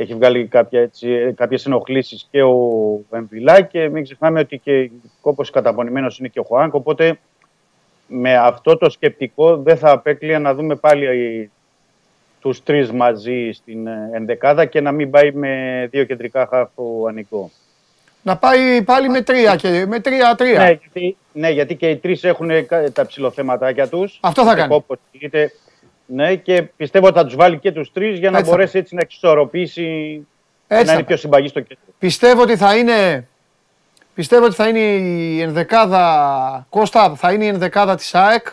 έχει 0.00 0.14
βγάλει 0.14 0.46
κάποια, 0.46 0.80
έτσι, 0.80 1.32
κάποιες 1.36 1.66
ενοχλήσεις 1.66 2.26
και 2.30 2.42
ο 2.42 3.00
Εμβιλά 3.10 3.60
και 3.60 3.88
μην 3.88 4.02
ξεχνάμε 4.02 4.40
ότι 4.40 4.58
και 4.58 4.90
κόπος 5.20 5.50
καταπονημένος 5.50 6.18
είναι 6.18 6.28
και 6.28 6.40
ο 6.40 6.42
Χουάνκ, 6.42 6.74
οπότε 6.74 7.18
με 8.06 8.36
αυτό 8.36 8.76
το 8.76 8.90
σκεπτικό 8.90 9.56
δεν 9.56 9.76
θα 9.76 9.90
απέκλεια 9.90 10.38
να 10.38 10.54
δούμε 10.54 10.74
πάλι 10.74 11.50
τους 12.40 12.62
τρεις 12.62 12.92
μαζί 12.92 13.50
στην 13.52 13.86
ε, 13.86 14.10
ενδεκάδα 14.12 14.64
και 14.64 14.80
να 14.80 14.92
μην 14.92 15.10
πάει 15.10 15.32
με 15.32 15.86
δύο 15.90 16.04
κεντρικά 16.04 16.46
χαφ 16.46 16.68
ο 16.74 17.08
Ανικό. 17.08 17.50
Να 18.22 18.36
πάει 18.36 18.82
πάλι 18.82 19.08
με 19.08 19.20
τρία 19.22 19.56
και 19.56 19.84
με 19.88 20.00
τρία-τρία. 20.00 20.58
Ναι, 20.58 20.70
γιατί, 20.70 21.16
ναι, 21.32 21.50
γιατί 21.50 21.74
και 21.74 21.88
οι 21.88 21.96
τρεις 21.96 22.24
έχουν 22.24 22.50
τα 22.92 23.06
ψηλοθέματάκια 23.06 23.88
τους. 23.88 24.18
Αυτό 24.22 24.44
θα 24.44 24.54
κάνει. 24.54 24.84
Ναι, 26.10 26.34
και 26.34 26.62
πιστεύω 26.62 27.06
ότι 27.06 27.18
θα 27.18 27.24
τους 27.24 27.34
βάλει 27.34 27.58
και 27.58 27.72
τους 27.72 27.92
τρεις 27.92 28.18
για 28.18 28.30
να 28.30 28.38
έτσι 28.38 28.50
μπορέσει 28.50 28.78
έτσι 28.78 28.94
να 28.94 29.00
εξισορροπήσει. 29.00 30.26
Έτσι 30.66 30.86
να 30.86 30.92
είναι 30.92 31.02
πιο 31.02 31.16
συμπαγής 31.16 31.50
στο 31.50 31.60
κέντρο. 31.60 31.84
Πιστεύω 31.98 32.42
ότι 32.42 32.56
θα 32.56 32.76
είναι. 32.76 33.28
Πιστεύω 34.14 34.44
ότι 34.44 34.54
θα 34.54 34.68
είναι 34.68 34.78
η 34.78 35.40
ενδεκάδα 35.40 36.66
Κώστα, 36.70 37.14
θα 37.14 37.32
είναι 37.32 37.44
η 37.44 37.48
ενδεκάδα 37.48 37.96
της 37.96 38.14
ΑΕΚ. 38.14 38.46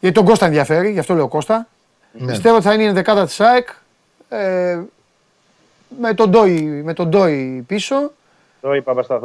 Γιατί 0.00 0.16
τον 0.16 0.24
Κώστα 0.24 0.46
ενδιαφέρει, 0.46 0.90
γι' 0.90 0.98
αυτό 0.98 1.14
λέω 1.14 1.28
Κώστα. 1.28 1.68
Ναι. 2.12 2.30
Πιστεύω 2.30 2.54
ότι 2.54 2.64
θα 2.64 2.72
είναι 2.72 2.82
η 2.82 2.86
ενδεκάδα 2.86 3.24
της 3.24 3.40
ΑΕΚ. 3.40 3.68
Ε, 4.28 4.80
με 6.00 6.14
τον 6.14 6.30
Ντόι, 6.30 6.60
με 6.62 6.92
τον 6.92 7.08
Ντόι 7.08 7.64
πίσω. 7.66 8.12
Ντόι 8.60 8.82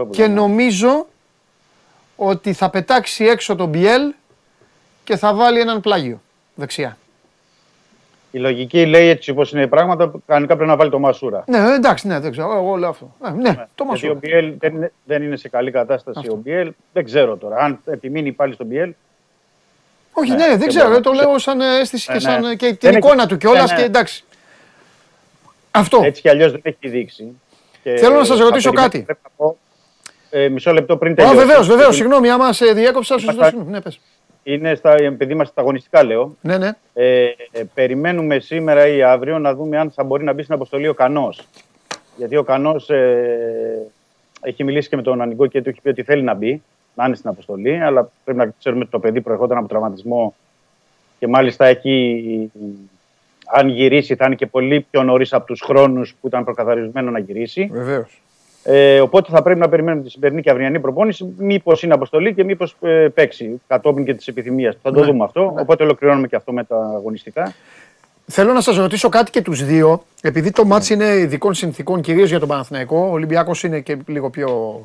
Και 0.10 0.28
νομίζω 0.28 1.08
ότι 2.16 2.54
θα 2.54 2.70
πετάξει 2.70 3.26
έξω 3.26 3.56
τον 3.56 3.70
Μπιέλ 3.70 4.14
και 5.04 5.18
θα 5.18 5.34
βάλει 5.34 5.60
έναν 5.60 5.82
πλάγιο 5.82 6.20
δεξιά. 6.56 6.98
Η 8.32 8.38
λογική 8.38 8.86
λέει 8.86 9.08
έτσι 9.08 9.32
όπως 9.32 9.52
είναι 9.52 9.62
οι 9.62 9.68
πράγματα, 9.68 10.12
κανονικά 10.28 10.56
πρέπει 10.56 10.70
να 10.70 10.76
βάλει 10.76 10.90
το 10.90 11.00
Μασούρα. 11.00 11.44
Ναι, 11.48 11.58
εντάξει, 11.58 12.08
ναι, 12.08 12.20
δεν 12.20 12.32
ξέρω. 12.32 12.52
Εγώ 12.56 12.76
λέω 12.76 12.90
αυτό. 12.90 13.16
Ε, 13.26 13.30
ναι, 13.30 13.50
ναι, 13.50 13.68
το 13.76 13.86
Μασούρα. 13.86 14.12
ο 14.12 14.16
Μπιέλ 14.16 14.54
δεν, 14.60 14.92
δεν 15.04 15.24
είναι 15.24 15.36
σε 15.36 15.50
καλή 15.50 15.72
κατάσταση 15.72 16.20
αυτό. 16.20 16.34
ο 16.34 16.36
Μπιέλ. 16.36 16.72
Δεν 16.94 17.06
ξέρω 17.06 17.36
τώρα. 17.38 17.58
Αν 17.58 17.80
επιμείνει 17.86 18.32
πάλι 18.32 18.54
στον 18.54 18.66
Μπιέλ. 18.66 18.94
Όχι, 20.14 20.32
ναι, 20.32 20.48
ναι 20.48 20.58
δεν 20.58 20.68
ξέρω. 20.68 21.00
Το 21.00 21.12
λέω 21.12 21.38
σαν 21.38 21.62
αίσθηση 21.62 22.12
και, 22.12 22.20
σαν, 22.20 22.42
ναι. 22.42 22.56
και 22.56 22.74
την 22.74 22.96
εικόνα 22.96 23.26
του 23.28 23.38
κιόλας 23.38 23.74
και 23.74 23.82
εντάξει. 23.82 24.24
Αυτό. 25.72 26.02
Έτσι 26.04 26.22
κι 26.22 26.30
αλλιώς 26.30 26.52
δεν 26.52 26.62
έχει 26.64 26.90
δείξει. 26.90 27.40
Θέλω 27.84 28.18
να 28.18 28.24
σας 28.24 28.40
ρωτήσω 28.40 28.72
κάτι. 28.72 29.06
ε, 30.30 30.50
μισό 30.50 30.74
λεπτό 30.74 30.98
πριν 30.98 31.16
τελειώσει. 31.16 31.38
Βεβαίως, 31.38 31.68
βεβαίως. 31.68 31.96
Συγγνώμη, 31.96 32.30
άμα 32.30 32.54
σε 32.54 32.66
διέκοψα, 32.66 33.20
σας 33.20 33.36
το 33.36 33.64
Ναι, 33.68 33.82
πες. 33.82 34.00
Είναι 34.48 34.76
στα, 34.76 34.94
επειδή 34.94 35.32
είμαστε 35.32 35.52
στα 35.52 35.62
αγωνιστικά, 35.62 36.04
λέω. 36.04 36.38
Ναι, 36.42 36.58
ναι. 36.58 36.72
Ε, 36.94 37.26
ε, 37.52 37.64
περιμένουμε 37.74 38.40
σήμερα 38.40 38.88
ή 38.88 39.04
αύριο 39.04 39.40
να 39.40 39.56
δούμε 39.56 39.78
αν 39.78 39.92
θα 39.92 40.04
μπορεί 40.04 40.24
να 40.24 40.34
μπει 40.34 40.42
στην 40.42 40.54
αποστολή 40.54 40.88
ο 40.88 40.94
Κανός. 40.94 41.48
Γιατί 42.18 42.36
ο 42.36 42.44
Κανός 42.44 42.90
ε, 42.90 43.88
έχει 44.42 44.64
μιλήσει 44.64 44.90
και 44.90 44.96
με 44.96 45.02
τον 45.02 45.22
Ανικό 45.22 45.48
και 45.48 45.62
του 45.62 45.70
έχει 45.70 45.82
πει 45.82 45.90
ότι 45.90 46.04
θέλει 46.04 46.22
να 46.22 46.34
μπει, 46.34 46.62
να 46.94 47.06
είναι 47.06 47.16
στην 47.16 47.30
αποστολή. 47.30 47.82
Αλλά 47.82 48.12
πρέπει 48.24 48.40
να 48.40 48.54
ξέρουμε 48.60 48.82
ότι 48.82 48.92
το 48.92 49.00
παιδί 49.00 49.22
προερχόταν 49.22 49.58
από 49.58 49.68
τραυματισμό 49.68 50.36
και 51.20 51.28
μάλιστα 51.28 51.66
έχει 51.66 52.52
αν 53.46 53.70
γυρίσει 53.70 54.16
θα 54.16 54.26
είναι 54.26 54.36
και 54.36 54.48
πολύ 54.48 54.86
πιο 54.92 55.04
νωρίς 55.04 55.34
από 55.34 55.46
τους 55.46 55.62
χρόνους 55.62 56.16
που 56.22 56.28
ήταν 56.28 56.44
προκαθαρισμένο 56.44 57.12
να 57.12 57.20
γυρίσει. 57.20 57.70
Βεβαίως. 57.72 58.22
Ε, 58.68 59.00
οπότε 59.00 59.32
θα 59.32 59.42
πρέπει 59.42 59.60
να 59.60 59.70
περιμένουμε 59.70 60.04
τη 60.04 60.10
σημερινή 60.10 60.42
και 60.42 60.50
αυριανή 60.50 60.80
προπόνηση. 60.80 61.34
Μήπως 61.38 61.84
είναι 61.84 61.94
αποστολή 61.94 62.34
και 62.34 62.44
μήπως 62.44 62.76
ε, 62.82 63.08
παίξει 63.14 63.62
κατόπιν 63.68 64.06
και 64.06 64.14
της 64.14 64.28
επιθυμίας. 64.28 64.78
Θα 64.82 64.92
το 64.92 65.00
ναι. 65.00 65.06
δούμε 65.06 65.24
αυτό. 65.24 65.52
Ναι. 65.56 65.62
Οπότε 65.62 65.84
ολοκληρώνουμε 65.84 66.28
και 66.28 66.36
αυτό 66.36 66.54
με 66.54 66.64
τα 66.64 66.78
αγωνιστικά. 66.78 67.54
Θέλω 68.28 68.54
να 68.54 68.62
σας 68.62 68.78
ρωτήσω 68.78 69.10
κάτι 69.10 69.32
και 69.32 69.42
τους 69.42 69.66
δύο, 69.66 70.04
επειδή 70.22 70.52
το 70.52 70.66
μάτς 70.66 70.90
είναι 70.90 71.06
ειδικών 71.06 71.54
συνθήκων 71.54 72.02
κυρίως 72.02 72.30
για 72.30 72.40
τον 72.40 72.48
Παναθηναϊκό. 72.48 72.98
Ο 72.98 73.12
Ολυμπιακός 73.12 73.64
είναι 73.64 73.80
και 73.80 73.98
λίγο 74.06 74.30
πιο, 74.30 74.82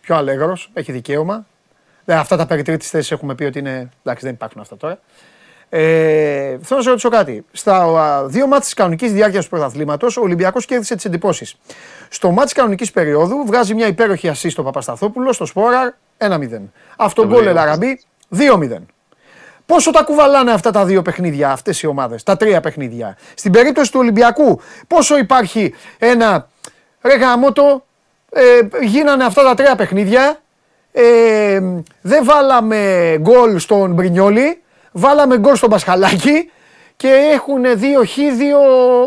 πιο 0.00 0.16
αλέγρος, 0.16 0.70
έχει 0.74 0.92
δικαίωμα. 0.92 1.46
Ε, 2.04 2.14
αυτά 2.14 2.36
τα 2.36 2.46
περί 2.46 2.62
τρίτης 2.62 2.90
θέσης 2.90 3.10
έχουμε 3.10 3.34
πει 3.34 3.44
ότι 3.44 3.58
είναι. 3.58 3.88
Εντάξει, 4.02 4.24
δεν 4.24 4.34
υπάρχουν 4.34 4.60
αυτά 4.60 4.76
τώρα. 4.76 4.98
Ε, 5.68 6.58
θέλω 6.62 6.76
να 6.76 6.82
σε 6.82 6.88
ρωτήσω 6.88 7.08
κάτι. 7.08 7.44
Στα 7.52 8.24
δύο 8.26 8.46
μάτια 8.46 8.60
της 8.60 8.74
κανονικής 8.74 9.12
διάρκειας 9.12 9.44
του 9.44 9.50
πρωταθλήματος, 9.50 10.16
ο 10.16 10.20
Ολυμπιακός 10.20 10.66
κέρδισε 10.66 10.94
τις 10.94 11.04
εντυπώσεις. 11.04 11.56
Στο 12.08 12.30
μάτι 12.30 12.44
της 12.44 12.52
κανονικής 12.52 12.90
περίοδου 12.90 13.44
βγάζει 13.46 13.74
μια 13.74 13.86
υπέροχη 13.86 14.28
ασή 14.28 14.48
στο 14.48 14.62
Παπασταθόπουλο, 14.62 15.32
στο 15.32 15.46
Σπόραρ 15.46 15.92
1-0. 16.18 16.70
Αυτό 16.96 17.26
γκολ 17.26 17.46
Ελαραμπή 17.46 18.00
2-0. 18.36 18.86
Πόσο 19.66 19.90
τα 19.90 20.02
κουβαλάνε 20.02 20.52
αυτά 20.52 20.70
τα 20.70 20.84
δύο 20.84 21.02
παιχνίδια, 21.02 21.50
αυτές 21.50 21.82
οι 21.82 21.86
ομάδες, 21.86 22.22
τα 22.22 22.36
τρία 22.36 22.60
παιχνίδια; 22.60 23.16
Στην 23.34 23.52
περίπτωση 23.52 23.92
του 23.92 23.98
Ολυμπιακού, 24.00 24.60
πόσο 24.86 25.18
υπάρχει 25.18 25.74
ένα 25.98 26.48
ρε 27.02 27.16
γαμότο, 27.16 27.84
ε, 28.30 28.60
γίνανε 28.82 29.24
αυτά 29.24 29.42
τα 29.42 29.54
τρία 29.54 29.76
παιχνίδια. 29.76 30.40
Ε, 30.92 31.60
δεν 32.00 32.24
βάλαμε 32.24 33.14
γκολ 33.20 33.58
στον 33.58 33.92
Μπρινιόλι, 33.92 34.62
βάλαμε 34.96 35.38
γκολ 35.38 35.56
στον 35.56 35.70
Πασχαλάκη 35.70 36.50
και 36.96 37.08
έχουν 37.32 37.78
δύο 37.78 38.04
χ, 38.04 38.14
δύο, 38.14 38.58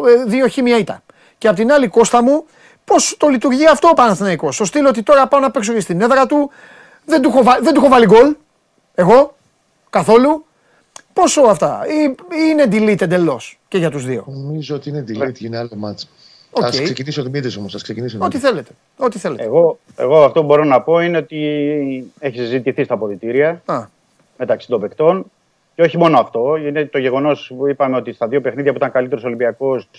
ε, 0.08 0.24
δύο 0.26 0.50
χ 0.50 0.58
μια 0.58 0.78
ήττα. 0.78 1.04
Και 1.38 1.48
απ' 1.48 1.56
την 1.56 1.72
άλλη 1.72 1.88
Κώστα 1.88 2.24
μου, 2.24 2.46
πώς 2.86 3.16
το 3.18 3.28
λειτουργεί 3.28 3.68
αυτό 3.68 3.88
ο 3.88 3.94
Παναθηναϊκός; 3.94 4.56
Στο 4.56 4.66
στείλω 4.66 4.90
ότι 4.90 5.04
τώρα 5.04 5.28
πάω 5.28 5.40
να 5.40 5.52
παίξω 5.52 5.74
και 5.74 5.80
στην 5.80 6.02
έδρα 6.02 6.26
του, 6.26 6.50
δεν 7.06 7.22
του 7.22 7.30
έχω, 7.30 7.44
δεν 7.62 7.74
του 7.74 7.80
έχω 7.80 7.90
βάλει 7.90 8.06
γκολ, 8.06 8.36
εγώ, 8.96 9.36
καθόλου. 9.90 10.46
Πόσο 11.14 11.42
αυτά, 11.42 11.86
ή, 11.88 12.16
είναι 12.50 12.64
delete 12.72 13.02
εντελώς 13.02 13.60
και 13.68 13.78
για 13.78 13.90
τους 13.90 14.06
δύο; 14.06 14.24
Νομίζω 14.28 14.76
ότι 14.76 14.90
είναι 14.90 15.06
delete, 15.08 15.40
είναι 15.40 15.58
άλλο 15.58 15.70
μάτς. 15.76 16.10
Okay. 16.52 16.64
Ας 16.64 16.82
ξεκινήσει 16.82 17.20
ο 17.20 17.24
Δημήτρης 17.24 17.58
όμως, 17.58 17.76
ας 17.76 17.82
ξεκινήσει 17.82 18.18
Ό,τι 18.20 18.38
θέλετε. 18.38 18.72
Ό,τι 18.98 19.20
θέλετε. 19.20 19.44
Εγώ, 19.44 19.80
εγώ 19.96 20.24
αυτό 20.24 20.40
που 20.40 20.46
μπορώ 20.46 20.64
να 20.64 20.82
πω 20.82 21.00
είναι 21.00 21.18
ότι 21.18 22.12
έχει 22.20 22.38
συζητηθεί 22.38 22.84
στα 22.84 22.94
αποδητήρια 22.94 23.62
μεταξύ 24.38 24.68
των 24.68 24.80
παικτών 24.82 25.26
και 25.80 25.86
όχι 25.86 25.98
μόνο 25.98 26.20
αυτό, 26.20 26.56
είναι 26.56 26.86
το 26.86 26.98
γεγονός 26.98 27.52
που 27.58 27.68
είπαμε 27.68 27.96
ότι 27.96 28.14
στα 28.14 28.28
δύο 28.28 28.42
παιχνίδια 28.42 28.72
που 28.72 28.78
ήταν 28.78 28.92
καλύτερος 28.92 29.24
Ολυμπιακός 29.24 29.90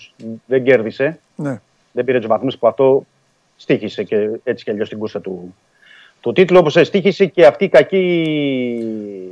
δεν 0.47 0.63
κέρδισε. 0.63 1.19
Ναι. 1.35 1.61
Δεν 1.93 2.05
πήρε 2.05 2.19
τους 2.19 2.27
βαθμούς 2.27 2.59
που 2.59 2.67
αυτό 2.67 3.07
στήχησε 3.57 4.03
και 4.03 4.31
έτσι 4.45 4.65
και 4.65 4.71
αλλιώς 4.71 4.89
την 4.89 4.99
κούρσα 4.99 5.21
του, 5.21 5.55
του 6.21 6.33
τίτλου. 6.33 6.59
Όπως 6.59 6.79
στήχησε 6.83 7.27
και 7.27 7.47
αυτή 7.47 7.65
η 7.65 7.69
κακή 7.69 8.87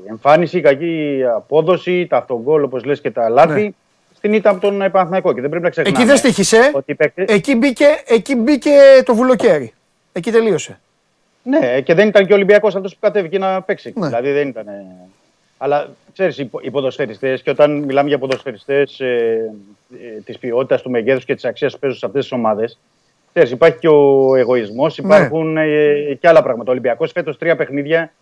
εμφάνιση, 0.08 0.58
η 0.58 0.60
κακή 0.60 1.22
απόδοση, 1.34 2.06
τα 2.06 2.16
αυτογκόλ 2.16 2.62
όπως 2.62 2.84
λες 2.84 3.00
και 3.00 3.10
τα 3.10 3.28
λάθη. 3.28 3.62
Ναι. 3.62 3.70
Στην 4.16 4.32
ήττα 4.32 4.50
από 4.50 4.60
τον 4.60 4.78
Παναθηναϊκό 4.78 5.32
και 5.32 5.40
δεν 5.40 5.50
πρέπει 5.50 5.64
να 5.64 5.70
ξεχνάμε. 5.70 5.98
Εκεί 5.98 6.06
δεν 6.06 6.16
στήχησε. 6.16 6.70
Ότι 6.74 6.96
εκεί, 7.14 7.56
μπήκε, 7.56 7.86
εκεί 8.06 8.36
μπήκε 8.36 8.70
το 9.04 9.14
βουλοκαίρι. 9.14 9.72
Εκεί 10.12 10.30
τελείωσε. 10.30 10.80
Ναι, 11.42 11.80
και 11.80 11.94
δεν 11.94 12.08
ήταν 12.08 12.26
και 12.26 12.32
ο 12.32 12.36
Ολυμπιακός 12.36 12.76
αυτός 12.76 12.92
που 12.92 12.98
κατέβηκε 13.00 13.38
να 13.38 13.62
παίξει. 13.62 13.92
Ναι. 13.96 14.06
Δηλαδή 14.06 14.32
δεν 14.32 14.48
ήταν. 14.48 14.66
Αλλά 15.58 15.88
ξέρεις, 16.12 16.38
οι 16.38 16.70
ποδοσφαιριστές, 16.70 17.42
και 17.42 17.50
όταν 17.50 17.70
μιλάμε 17.78 18.08
για 18.08 18.18
ποδοσφαιριστές 18.18 19.00
ε, 19.00 19.52
ε, 19.92 20.20
της 20.24 20.38
ποιότητας, 20.38 20.82
του 20.82 20.90
μεγέθους 20.90 21.24
και 21.24 21.34
της 21.34 21.44
αξίας 21.44 21.72
που 21.72 21.78
παίζουν 21.78 21.98
σε 21.98 22.06
αυτές 22.06 22.22
τις 22.22 22.32
ομάδες, 22.32 22.78
ξέρεις, 23.32 23.50
υπάρχει 23.50 23.78
και 23.78 23.88
ο 23.88 24.34
εγωισμός, 24.36 24.98
ναι. 24.98 25.06
υπάρχουν 25.06 25.52
ναι. 25.52 25.62
ε, 25.62 26.14
και 26.14 26.28
άλλα 26.28 26.42
πράγματα. 26.42 26.68
Ο 26.68 26.72
Ολυμπιακός 26.72 27.12
φέτος 27.12 27.38
τρία 27.38 27.56
παιχνίδια 27.56 28.12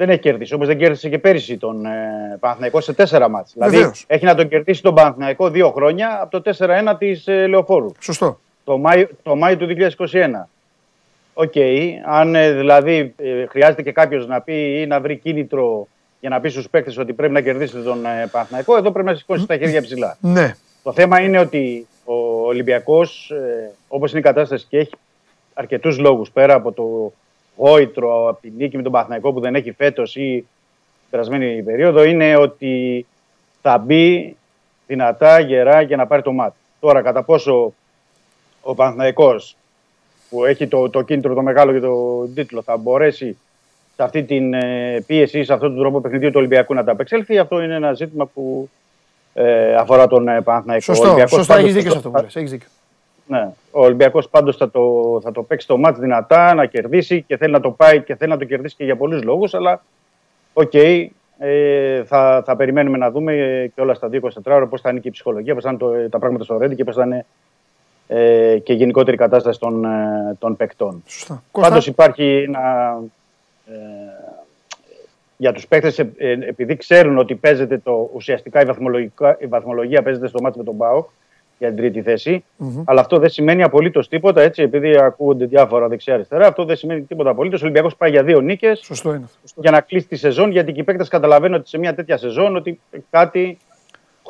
δεν 0.00 0.10
έχει 0.10 0.18
κερδίσει. 0.18 0.54
Όπω 0.54 0.64
δεν 0.64 0.78
κέρδισε 0.78 1.08
και 1.08 1.18
πέρυσι 1.18 1.56
τον 1.56 1.86
ε, 1.86 2.36
Παναθηναϊκό 2.40 2.80
σε 2.80 2.92
τέσσερα 2.92 3.28
μάτς. 3.28 3.52
Δηλαδή 3.52 3.90
έχει 4.06 4.24
να 4.24 4.34
τον 4.34 4.48
κερδίσει 4.48 4.82
τον 4.82 4.94
Παναθηναϊκό 4.94 5.50
δύο 5.50 5.70
χρόνια 5.70 6.18
από 6.22 6.40
το 6.40 6.54
4-1 6.58 6.94
της 6.98 7.26
ε, 7.26 7.46
Λεωφόρου. 7.46 7.92
Σωστό. 8.00 8.40
Το 8.64 8.78
Μάιο, 8.78 9.08
το 9.22 9.36
Μάιο 9.36 9.56
του 9.56 9.66
2021. 9.98 10.28
OK, 11.34 11.52
okay. 11.54 11.88
αν 12.04 12.34
ε, 12.34 12.52
δηλαδή 12.52 13.14
ε, 13.16 13.46
χρειάζεται 13.46 13.82
και 13.82 13.92
κάποιος 13.92 14.26
να 14.26 14.40
πει 14.40 14.80
ή 14.80 14.86
να 14.86 15.00
βρει 15.00 15.16
κίνητρο 15.16 15.88
για 16.20 16.28
να 16.28 16.40
πεις 16.40 16.52
στους 16.52 16.68
παίκτες 16.68 16.98
ότι 16.98 17.12
πρέπει 17.12 17.32
να 17.32 17.40
κερδίσετε 17.40 17.82
τον 17.82 18.06
ε, 18.06 18.28
Παναθηναϊκό, 18.30 18.76
εδώ 18.76 18.90
πρέπει 18.90 19.08
να 19.08 19.14
σηκώσει 19.14 19.46
τα 19.46 19.56
χέρια 19.56 19.82
ψηλά. 19.82 20.16
Ναι. 20.20 20.56
Το 20.82 20.92
θέμα 20.92 21.20
είναι 21.20 21.38
ότι 21.38 21.86
ο 22.04 22.14
Ολυμπιακός, 22.46 23.30
ε, 23.30 23.70
όπως 23.88 24.10
είναι 24.10 24.20
η 24.20 24.22
κατάσταση 24.22 24.66
και 24.68 24.78
έχει 24.78 24.92
αρκετούς 25.54 25.98
λόγους 25.98 26.30
πέρα 26.30 26.54
από 26.54 26.72
το 26.72 27.12
γόητρο, 27.56 28.28
από 28.28 28.40
την 28.40 28.52
νίκη 28.56 28.76
με 28.76 28.82
τον 28.82 28.92
Παναθηναϊκό 28.92 29.32
που 29.32 29.40
δεν 29.40 29.54
έχει 29.54 29.72
φέτος 29.72 30.16
ή 30.16 30.46
την 31.00 31.10
περασμένη 31.10 31.62
περίοδο, 31.62 32.04
είναι 32.04 32.36
ότι 32.36 33.06
θα 33.62 33.78
μπει 33.78 34.36
δυνατά, 34.86 35.40
γερά 35.40 35.80
για 35.80 35.96
να 35.96 36.06
πάρει 36.06 36.22
το 36.22 36.32
ματς. 36.32 36.56
Τώρα, 36.80 37.02
κατά 37.02 37.22
πόσο 37.22 37.74
ο 38.62 38.74
Παναθηναϊκός 38.74 39.56
που 40.30 40.44
έχει 40.44 40.66
το, 40.66 40.90
το 40.90 41.02
κίνητρο 41.02 41.34
το 41.34 41.42
μεγάλο 41.42 41.70
για 41.70 41.80
τον 41.80 42.34
τίτλο 42.34 42.62
θα 42.62 42.76
μπορέσει 42.76 43.38
σε 44.00 44.06
αυτή 44.06 44.22
την 44.22 44.54
ε, 44.54 45.04
πίεση, 45.06 45.44
σε 45.44 45.52
αυτόν 45.52 45.68
τον 45.68 45.78
τρόπο 45.78 46.00
παιχνιδιού 46.00 46.28
του 46.28 46.36
Ολυμπιακού 46.36 46.74
να 46.74 46.84
τα 46.84 46.92
απεξέλθει. 46.92 47.38
Αυτό 47.38 47.62
είναι 47.62 47.74
ένα 47.74 47.92
ζήτημα 47.92 48.26
που 48.26 48.70
ε, 49.34 49.74
αφορά 49.74 50.06
τον 50.06 50.28
ε, 50.28 50.40
Παναθηναϊκό. 50.40 50.84
Σωστό, 50.84 51.04
Ολυμπιακός 51.04 51.32
σωστό 51.32 51.54
έχεις 51.54 51.74
δίκιο 51.74 51.90
σε 51.90 51.96
αυτό 51.96 52.10
που 52.10 52.26
Έχεις 52.34 52.50
δίκιο. 52.50 52.68
Ναι. 53.26 53.48
Ο 53.70 53.84
Ολυμπιακός 53.84 54.28
πάντως 54.28 54.56
θα 54.56 54.70
το, 54.70 55.18
θα 55.22 55.32
το 55.32 55.42
παίξει 55.42 55.66
το 55.66 55.78
ματς 55.78 55.98
δυνατά, 55.98 56.54
να 56.54 56.66
κερδίσει 56.66 57.22
και 57.22 57.36
θέλει 57.36 57.52
να 57.52 57.60
το 57.60 57.70
πάει 57.70 58.02
και 58.02 58.14
θέλει 58.14 58.30
να 58.30 58.38
το 58.38 58.44
κερδίσει 58.44 58.76
και 58.76 58.84
για 58.84 58.96
πολλούς 58.96 59.22
λόγους, 59.22 59.54
αλλά 59.54 59.82
OK, 60.52 60.70
okay, 60.72 61.06
ε, 61.38 62.04
θα, 62.04 62.42
θα 62.46 62.56
περιμένουμε 62.56 62.98
να 62.98 63.10
δούμε 63.10 63.32
και 63.74 63.80
όλα 63.80 63.94
στα 63.94 64.08
24 64.12 64.18
ώρα 64.44 64.66
πώς 64.66 64.80
θα 64.80 64.90
είναι 64.90 65.00
και 65.00 65.08
η 65.08 65.10
ψυχολογία, 65.10 65.54
πώς 65.54 65.62
θα 65.62 65.68
είναι 65.70 65.78
το, 65.78 66.08
τα 66.10 66.18
πράγματα 66.18 66.44
στο 66.44 66.58
Ρέντι 66.58 66.74
και 66.74 66.84
πώς 66.84 66.94
θα 66.94 67.04
είναι 67.04 67.26
ε, 68.08 68.58
και 68.58 68.72
γενικότερη 68.72 69.16
κατάσταση 69.16 69.58
των, 69.58 69.84
ε, 69.84 70.36
των 70.38 70.56
παικτών. 70.56 71.02
Σωστά. 71.06 71.42
Πάντως 71.52 71.86
υπάρχει 71.86 72.44
ένα... 72.46 72.98
Ε, 73.70 73.76
για 75.36 75.52
τους 75.52 75.66
παίκτες, 75.66 75.98
ε, 75.98 76.12
ε, 76.16 76.32
επειδή 76.32 76.76
ξέρουν 76.76 77.18
ότι 77.18 77.34
παίζεται 77.34 77.78
το, 77.78 78.10
ουσιαστικά 78.14 78.60
η, 78.60 78.66
η 79.38 79.46
βαθμολογία 79.46 80.02
παίζεται 80.02 80.26
στο 80.26 80.40
μάτι 80.40 80.58
με 80.58 80.64
τον 80.64 80.76
ΠΑΟ 80.76 81.04
για 81.58 81.68
την 81.68 81.76
τρίτη 81.76 82.02
θέση, 82.02 82.44
mm-hmm. 82.58 82.82
αλλά 82.84 83.00
αυτό 83.00 83.18
δεν 83.18 83.28
σημαίνει 83.28 83.62
απολύτως 83.62 84.08
τίποτα, 84.08 84.40
έτσι, 84.40 84.62
επειδή 84.62 84.96
ακούγονται 84.96 85.44
διάφορα 85.44 85.88
δεξιά-αριστερά, 85.88 86.46
αυτό 86.46 86.64
δεν 86.64 86.76
σημαίνει 86.76 87.00
τίποτα 87.00 87.30
απολύτως. 87.30 87.60
Ο 87.60 87.64
Ολυμπιακός 87.64 87.96
πάει 87.96 88.10
για 88.10 88.22
δύο 88.22 88.40
νίκες 88.40 88.80
Σωστό 88.84 89.14
είναι. 89.14 89.28
για 89.54 89.70
να 89.70 89.80
κλείσει 89.80 90.06
τη 90.06 90.16
σεζόν, 90.16 90.50
γιατί 90.50 90.72
και 90.72 90.80
οι 90.80 90.84
παίκτες 90.84 91.08
καταλαβαίνουν 91.08 91.58
ότι 91.58 91.68
σε 91.68 91.78
μια 91.78 91.94
τέτοια 91.94 92.16
σεζόν 92.16 92.56
ότι 92.56 92.80
κάτι 93.10 93.58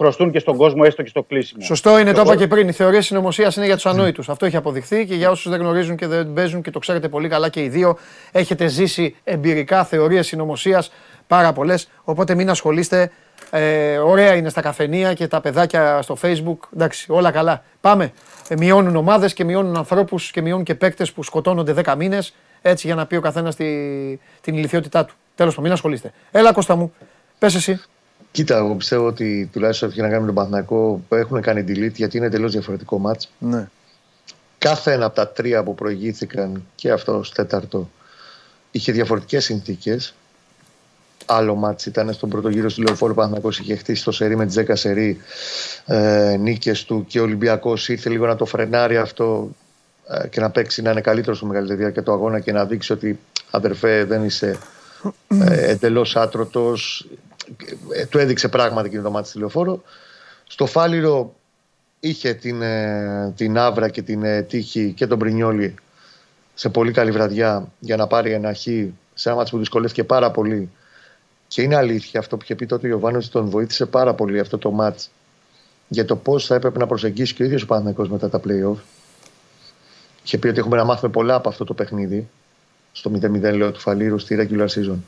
χρωστούν 0.00 0.30
και 0.30 0.38
στον 0.38 0.56
κόσμο, 0.56 0.82
έστω 0.86 1.02
και 1.02 1.08
στο 1.08 1.22
κλείσιμο. 1.22 1.64
Σωστό 1.64 1.98
είναι, 1.98 2.12
το 2.12 2.20
είπα 2.20 2.36
και 2.36 2.46
πριν. 2.46 2.68
Η 2.68 2.72
θεωρία 2.72 3.02
συνωμοσίας 3.02 3.56
είναι 3.56 3.66
για 3.66 3.74
τους 3.74 3.86
ανόητους. 3.86 4.28
Αυτό 4.28 4.46
έχει 4.46 4.56
αποδειχθεί 4.56 5.06
και 5.06 5.14
για 5.14 5.30
όσους 5.30 5.50
δεν 5.50 5.60
γνωρίζουν 5.60 5.96
και 5.96 6.06
δεν 6.06 6.32
παίζουν 6.32 6.62
και 6.62 6.70
το 6.70 6.78
ξέρετε 6.78 7.08
πολύ 7.08 7.28
καλά 7.28 7.48
και 7.48 7.62
οι 7.62 7.68
δύο, 7.68 7.98
έχετε 8.32 8.66
ζήσει 8.66 9.16
εμπειρικά 9.24 9.84
θεωρίες 9.84 10.26
συνωμοσίας 10.26 10.92
πάρα 11.26 11.52
πολλές. 11.52 11.88
Οπότε 12.04 12.34
μην 12.34 12.50
ασχολείστε. 12.50 13.10
Ε, 13.50 13.98
ωραία 13.98 14.34
είναι 14.34 14.48
στα 14.48 14.60
καφενεία 14.60 15.14
και 15.14 15.26
τα 15.26 15.40
παιδάκια 15.40 16.02
στο 16.02 16.16
facebook. 16.22 16.58
Εντάξει, 16.74 17.06
όλα 17.12 17.30
καλά. 17.30 17.62
Πάμε. 17.80 18.12
Ε, 18.48 18.54
μειώνουν 18.56 18.96
ομάδες 18.96 19.34
και 19.34 19.44
μειώνουν 19.44 19.76
ανθρώπους 19.76 20.30
και 20.30 20.42
μειώνουν 20.42 20.64
και 20.64 20.74
παίκτες 20.74 21.12
που 21.12 21.22
σκοτώνονται 21.22 21.72
10 21.84 21.94
μήνες. 21.96 22.34
Έτσι 22.62 22.86
για 22.86 22.96
να 22.96 23.06
πει 23.06 23.16
ο 23.16 23.20
καθένας 23.20 23.56
τη, 23.56 23.64
την 24.40 24.56
ηλικιότητά 24.56 25.04
του. 25.04 25.14
Τέλος 25.34 25.52
πάντων, 25.54 25.64
μην 25.64 25.72
ασχολείστε. 25.72 26.12
Έλα, 26.30 26.52
Κώστα 26.52 26.76
μου. 26.76 26.92
Πες 27.38 27.54
εσύ. 27.54 27.80
Κοίτα, 28.32 28.56
εγώ 28.56 28.74
πιστεύω 28.74 29.06
ότι 29.06 29.48
τουλάχιστον 29.52 29.88
έχει 29.88 30.00
να 30.00 30.08
κάνει 30.08 30.20
με 30.20 30.26
τον 30.26 30.34
Παθηνακό 30.34 31.02
έχουν 31.08 31.40
κάνει 31.40 31.64
delete 31.68 31.94
γιατί 31.94 32.16
είναι 32.16 32.28
τελείω 32.28 32.48
διαφορετικό 32.48 32.98
μάτς. 32.98 33.30
Ναι. 33.38 33.68
Κάθε 34.58 34.92
ένα 34.92 35.04
από 35.04 35.14
τα 35.14 35.28
τρία 35.28 35.62
που 35.62 35.74
προηγήθηκαν 35.74 36.64
και 36.74 36.90
αυτό 36.90 37.16
ως 37.16 37.32
τέταρτο 37.32 37.90
είχε 38.70 38.92
διαφορετικές 38.92 39.44
συνθήκες. 39.44 40.14
Άλλο 41.26 41.54
μάτς 41.54 41.86
ήταν 41.86 42.12
στον 42.12 42.28
πρώτο 42.28 42.48
γύρο 42.48 42.68
του 42.68 42.82
Λεωφόρου 42.82 43.14
Παναθηνακός 43.14 43.58
είχε 43.58 43.76
χτίσει 43.76 44.04
το 44.04 44.12
σερί 44.12 44.36
με 44.36 44.46
τις 44.46 44.58
10 44.58 44.64
σερί 44.72 45.20
ε, 45.86 46.36
νίκες 46.40 46.84
του 46.84 47.04
και 47.08 47.20
ο 47.20 47.22
Ολυμπιακός 47.22 47.88
ήρθε 47.88 48.10
λίγο 48.10 48.26
να 48.26 48.36
το 48.36 48.44
φρενάρει 48.44 48.96
αυτό 48.96 49.50
ε, 50.08 50.28
και 50.28 50.40
να 50.40 50.50
παίξει 50.50 50.82
να 50.82 50.90
είναι 50.90 51.00
καλύτερος 51.00 51.36
στο 51.36 51.46
μεγαλύτερη 51.46 51.78
διάρκεια 51.78 52.02
του 52.02 52.12
αγώνα 52.12 52.40
και 52.40 52.52
να 52.52 52.64
δείξει 52.64 52.92
ότι 52.92 53.18
αδερφέ 53.50 54.04
δεν 54.04 54.24
είσαι 54.24 54.58
ε, 55.28 55.70
εντελώς 55.70 56.16
άτρωτος 56.16 57.06
ε, 57.10 57.14
του 58.08 58.18
έδειξε 58.18 58.48
πράγματι 58.48 58.86
εκείνο 58.86 59.02
το 59.02 59.10
μάτι 59.10 59.28
στη 59.28 59.38
λεωφόρο. 59.38 59.82
Στο 60.46 60.66
Φάληρο 60.66 61.34
είχε 62.00 62.34
την, 62.34 62.62
ε, 62.62 63.32
την 63.36 63.58
Άβρα 63.58 63.88
και 63.88 64.02
την 64.02 64.22
ε, 64.22 64.42
Τύχη 64.42 64.92
και 64.92 65.06
τον 65.06 65.18
Πρινιόλη 65.18 65.74
σε 66.54 66.68
πολύ 66.68 66.92
καλή 66.92 67.10
βραδιά 67.10 67.72
για 67.80 67.96
να 67.96 68.06
πάρει 68.06 68.32
ένα 68.32 68.54
χ 68.54 68.60
σε 69.14 69.28
ένα 69.28 69.34
μάτι 69.34 69.50
που 69.50 69.58
δυσκολεύτηκε 69.58 70.04
πάρα 70.04 70.30
πολύ. 70.30 70.70
Και 71.48 71.62
είναι 71.62 71.76
αλήθεια 71.76 72.20
αυτό 72.20 72.36
που 72.36 72.42
είχε 72.42 72.54
πει 72.54 72.66
τότε 72.66 72.86
ο 72.86 72.90
Ιωβάνος 72.90 73.28
τον 73.28 73.48
βοήθησε 73.48 73.86
πάρα 73.86 74.14
πολύ 74.14 74.38
αυτό 74.40 74.58
το 74.58 74.70
μάτς 74.70 75.10
για 75.88 76.04
το 76.04 76.16
πώς 76.16 76.46
θα 76.46 76.54
έπρεπε 76.54 76.78
να 76.78 76.86
προσεγγίσει 76.86 77.34
και 77.34 77.42
ο 77.42 77.46
ίδιος 77.46 77.62
ο 77.62 77.66
Παναθηναϊκός 77.66 78.08
μετά 78.08 78.28
τα 78.28 78.40
playoff. 78.44 78.76
Είχε 80.24 80.38
πει 80.38 80.48
ότι 80.48 80.58
έχουμε 80.58 80.76
να 80.76 80.84
μάθουμε 80.84 81.12
πολλά 81.12 81.34
από 81.34 81.48
αυτό 81.48 81.64
το 81.64 81.74
παιχνίδι. 81.74 82.28
Στο 82.92 83.10
0-0 83.14 83.54
λέω 83.54 83.72
του 83.72 83.80
Φαλήρου 83.80 84.18
στη 84.18 84.36
regular 84.40 84.66
season. 84.66 84.98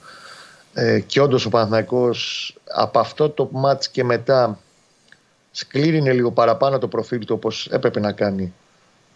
Ε, 0.75 1.01
και 1.01 1.21
όντως 1.21 1.47
ο 1.47 1.49
Παναθηναϊκός 1.49 2.55
από 2.75 2.99
αυτό 2.99 3.31
το 3.31 3.49
μάτς 3.53 3.89
και 3.89 4.05
μετά 4.05 4.59
σκλήρινε 5.51 6.13
λίγο 6.13 6.31
παραπάνω 6.31 6.79
το 6.79 6.89
προφίλ 6.89 7.19
του 7.19 7.35
όπως 7.35 7.69
έπρεπε 7.71 8.01
να 8.01 8.13
κάνει. 8.13 8.53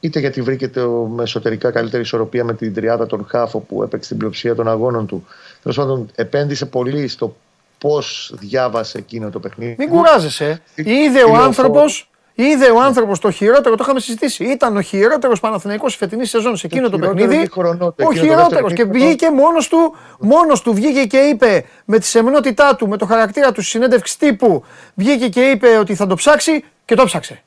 Είτε 0.01 0.21
γιατί 0.21 0.43
βρήκε 0.43 0.69
το, 0.69 0.91
με 0.91 1.23
εσωτερικά 1.23 1.71
καλύτερη 1.71 2.03
ισορροπία 2.03 2.45
με 2.45 2.55
την 2.55 2.75
τριάδα 2.75 3.07
των 3.07 3.27
Χάφο 3.29 3.59
που 3.59 3.83
έπαιξε 3.83 4.09
την 4.09 4.19
πλειοψηφία 4.19 4.55
των 4.55 4.69
αγώνων 4.69 5.07
του. 5.07 5.27
Τέλος 5.63 5.77
πάντων, 5.77 6.09
επένδυσε 6.15 6.67
πολύ 6.67 7.09
στο 7.09 7.37
πώς 7.79 8.35
διάβασε 8.39 8.99
εκείνο 8.99 9.31
το 9.31 9.41
παιχνίδι. 9.41 9.75
Μην 9.79 9.89
κουράζεσαι. 9.89 10.63
Είδε 10.75 11.25
ο 11.25 11.35
άνθρωπος 11.37 12.11
Είδε 12.39 12.71
ο 12.71 12.81
άνθρωπος 12.81 13.19
το 13.19 13.31
χειρότερο, 13.31 13.75
το 13.75 13.83
είχαμε 13.85 14.01
συζητήσει. 14.01 14.45
Ήταν 14.45 14.77
ο 14.77 14.81
χειρότερος 14.81 15.41
Παναθηναϊκός 15.41 15.97
φετινή 15.97 16.27
σεζόν 16.27 16.57
σε 16.57 16.67
εκείνο 16.67 16.91
το, 16.91 16.99
το 16.99 17.09
παιχνίδι. 17.09 17.49
Χρονό, 17.53 17.95
ο 17.97 18.13
χειρότερος. 18.13 18.73
Και 18.73 18.85
βγήκε 18.85 19.31
μόνος 19.31 19.69
του, 19.69 19.95
μόνος 20.19 20.63
του 20.63 20.75
βγήκε 20.75 21.05
και 21.05 21.19
είπε 21.19 21.65
με 21.85 21.99
τη 21.99 22.07
σεμνότητά 22.07 22.77
του, 22.77 22.89
με 22.89 22.97
το 22.97 23.07
χαρακτήρα 23.07 23.53
του 23.53 23.63
συνέντευξη 23.63 24.19
τύπου, 24.19 24.65
βγήκε 24.95 25.29
και 25.29 25.41
είπε 25.41 25.79
ότι 25.79 25.95
θα 25.95 26.07
το 26.07 26.15
ψάξει 26.15 26.65
και 26.85 26.95
το 26.95 27.05
ψάξε. 27.05 27.43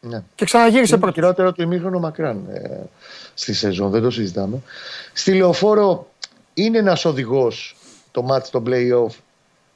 Ναι. 0.00 0.22
Και 0.34 0.44
ξαναγύρισε 0.44 0.96
πρώτο. 0.96 1.06
Το 1.06 1.20
χειρότερο 1.20 1.52
του 1.52 1.62
ημίχρονο 1.62 1.98
μακράν 1.98 2.44
ε, 2.52 2.70
στη 3.34 3.54
σεζόν, 3.54 3.90
δεν 3.90 4.02
το 4.02 4.10
συζητάμε. 4.10 4.62
Στη 5.12 5.34
λεωφόρο 5.34 6.06
είναι 6.54 6.78
ένας 6.78 7.04
οδηγός 7.04 7.76
το 8.10 8.26
match 8.30 8.44
στο 8.44 8.62
playoff 8.66 9.14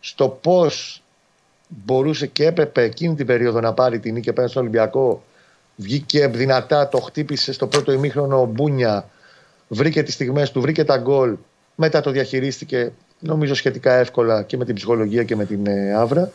στο 0.01 0.29
πώς 0.29 1.02
μπορούσε 1.85 2.27
και 2.27 2.47
έπρεπε 2.47 2.83
εκείνη 2.83 3.15
την 3.15 3.27
περίοδο 3.27 3.61
να 3.61 3.73
πάρει 3.73 3.99
την 3.99 4.15
νίκη 4.15 4.29
απέναντι 4.29 4.53
στον 4.53 4.63
Ολυμπιακό. 4.63 5.23
Βγήκε 5.77 6.27
δυνατά, 6.27 6.89
το 6.89 6.99
χτύπησε 6.99 7.53
στο 7.53 7.67
πρώτο 7.67 7.93
ημίχρονο 7.93 8.41
ο 8.41 8.45
Μπούνια. 8.45 9.09
Βρήκε 9.69 10.03
τις 10.03 10.15
στιγμές 10.15 10.51
του, 10.51 10.61
βρήκε 10.61 10.85
τα 10.85 10.97
γκολ. 10.97 11.37
Μετά 11.75 12.01
το 12.01 12.11
διαχειρίστηκε 12.11 12.93
νομίζω 13.19 13.55
σχετικά 13.55 13.93
εύκολα 13.93 14.43
και 14.43 14.57
με 14.57 14.65
την 14.65 14.75
ψυχολογία 14.75 15.25
και 15.25 15.37
με 15.37 15.45
την 15.45 15.67
ε, 15.67 15.95
άβρα. 15.95 16.33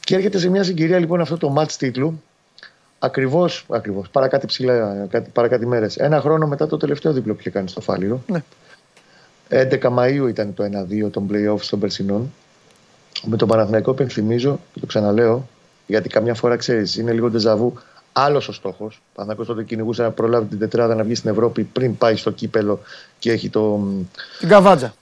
Και 0.00 0.14
έρχεται 0.14 0.38
σε 0.38 0.48
μια 0.48 0.62
συγκυρία 0.62 0.98
λοιπόν 0.98 1.20
αυτό 1.20 1.36
το 1.36 1.54
match 1.58 1.72
τίτλου. 1.78 2.22
Ακριβώς, 2.98 3.66
ακριβώς, 3.70 4.08
παρά 4.08 4.28
κάτι 4.28 4.46
ψηλά, 4.46 5.08
παρά 5.32 5.48
κάτι 5.48 5.66
μέρες. 5.66 5.96
Ένα 5.96 6.20
χρόνο 6.20 6.46
μετά 6.46 6.66
το 6.66 6.76
τελευταίο 6.76 7.12
δίπλο 7.12 7.32
που 7.32 7.40
είχε 7.40 7.50
κάνει 7.50 7.68
στο 7.68 7.80
Φάληρο. 7.80 8.22
Ναι. 8.26 8.42
11 9.48 9.88
Μαου 9.90 10.26
ήταν 10.26 10.54
το 10.54 10.64
1-2 11.06 11.10
των 11.10 11.28
playoffs 11.32 11.64
των 11.70 11.78
Περσινών. 11.78 12.32
Με 13.22 13.36
τον 13.36 13.48
Παναθηναϊκό 13.48 13.90
υπενθυμίζω 13.90 14.60
και 14.72 14.80
το 14.80 14.86
ξαναλέω, 14.86 15.48
γιατί 15.86 16.08
καμιά 16.08 16.34
φορά 16.34 16.56
ξέρεις, 16.56 16.96
είναι 16.96 17.12
λίγο 17.12 17.30
ντεζαβού. 17.30 17.78
Άλλος 18.12 18.48
ο 18.48 18.52
στόχος. 18.52 18.94
Ο 18.96 19.00
Παναθηναϊκός 19.14 19.46
τότε 19.46 19.64
κυνηγούσε 19.64 20.02
να 20.02 20.10
προλάβει 20.10 20.46
την 20.46 20.58
τετράδα 20.58 20.94
να 20.94 21.02
βγει 21.02 21.14
στην 21.14 21.30
Ευρώπη 21.30 21.62
πριν 21.62 21.96
πάει 21.96 22.16
στο 22.16 22.30
κύπελο 22.30 22.80
και 23.18 23.32
έχει 23.32 23.48
το. 23.48 23.80
Την 24.38 24.48
καβάτζα. 24.48 24.94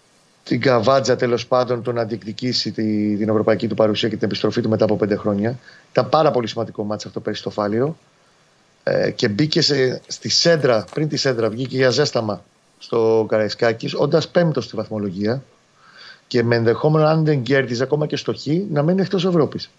Την 0.45 0.61
καβάτζα 0.61 1.16
τέλος 1.16 1.47
πάντων 1.47 1.82
το 1.82 1.93
να 1.93 2.05
διεκδικήσει 2.05 2.73
τη, 2.73 3.16
την 3.16 3.28
ευρωπαϊκή 3.28 3.69
του 3.69 3.74
παρουσία 3.74 4.09
και 4.09 4.16
την 4.16 4.27
επιστροφή 4.27 4.61
του 4.61 4.69
μετά 4.69 4.85
από 4.85 4.97
πέντε 4.97 5.16
χρόνια. 5.16 5.59
Ήταν 5.90 6.09
πάρα 6.09 6.31
πολύ 6.31 6.47
σημαντικό 6.47 6.85
μάτσα 6.85 7.09
αυτό 7.09 7.20
πέρυσι 7.20 7.40
στο 7.40 7.51
Φάληρο. 7.51 7.97
Ε, 8.82 9.11
και 9.11 9.28
μπήκε 9.28 9.61
σε, 9.61 10.01
στη 10.07 10.28
σέντρα, 10.28 10.85
πριν 10.95 11.09
τη 11.09 11.16
σέντρα, 11.16 11.49
βγήκε 11.49 11.77
για 11.77 11.90
ζέσταμα 11.90 12.45
στο 12.78 13.27
Καραϊσκάκης, 13.28 13.95
όντας 13.95 14.28
πέμπτος 14.28 14.65
στη 14.65 14.77
βαθμολογία 14.77 15.43
και 16.28 16.42
με 16.42 16.56
ενδεχόμενο 16.56 17.06
αν 17.06 17.24
δεν 17.24 17.42
κέρδιζε 17.42 17.82
ακόμα 17.82 18.06
και 18.06 18.16
στο 18.16 18.34
Χ 18.34 18.46
να 18.70 18.82
μένει 18.82 19.00
εκτός 19.00 19.24
Ευρώπης. 19.24 19.70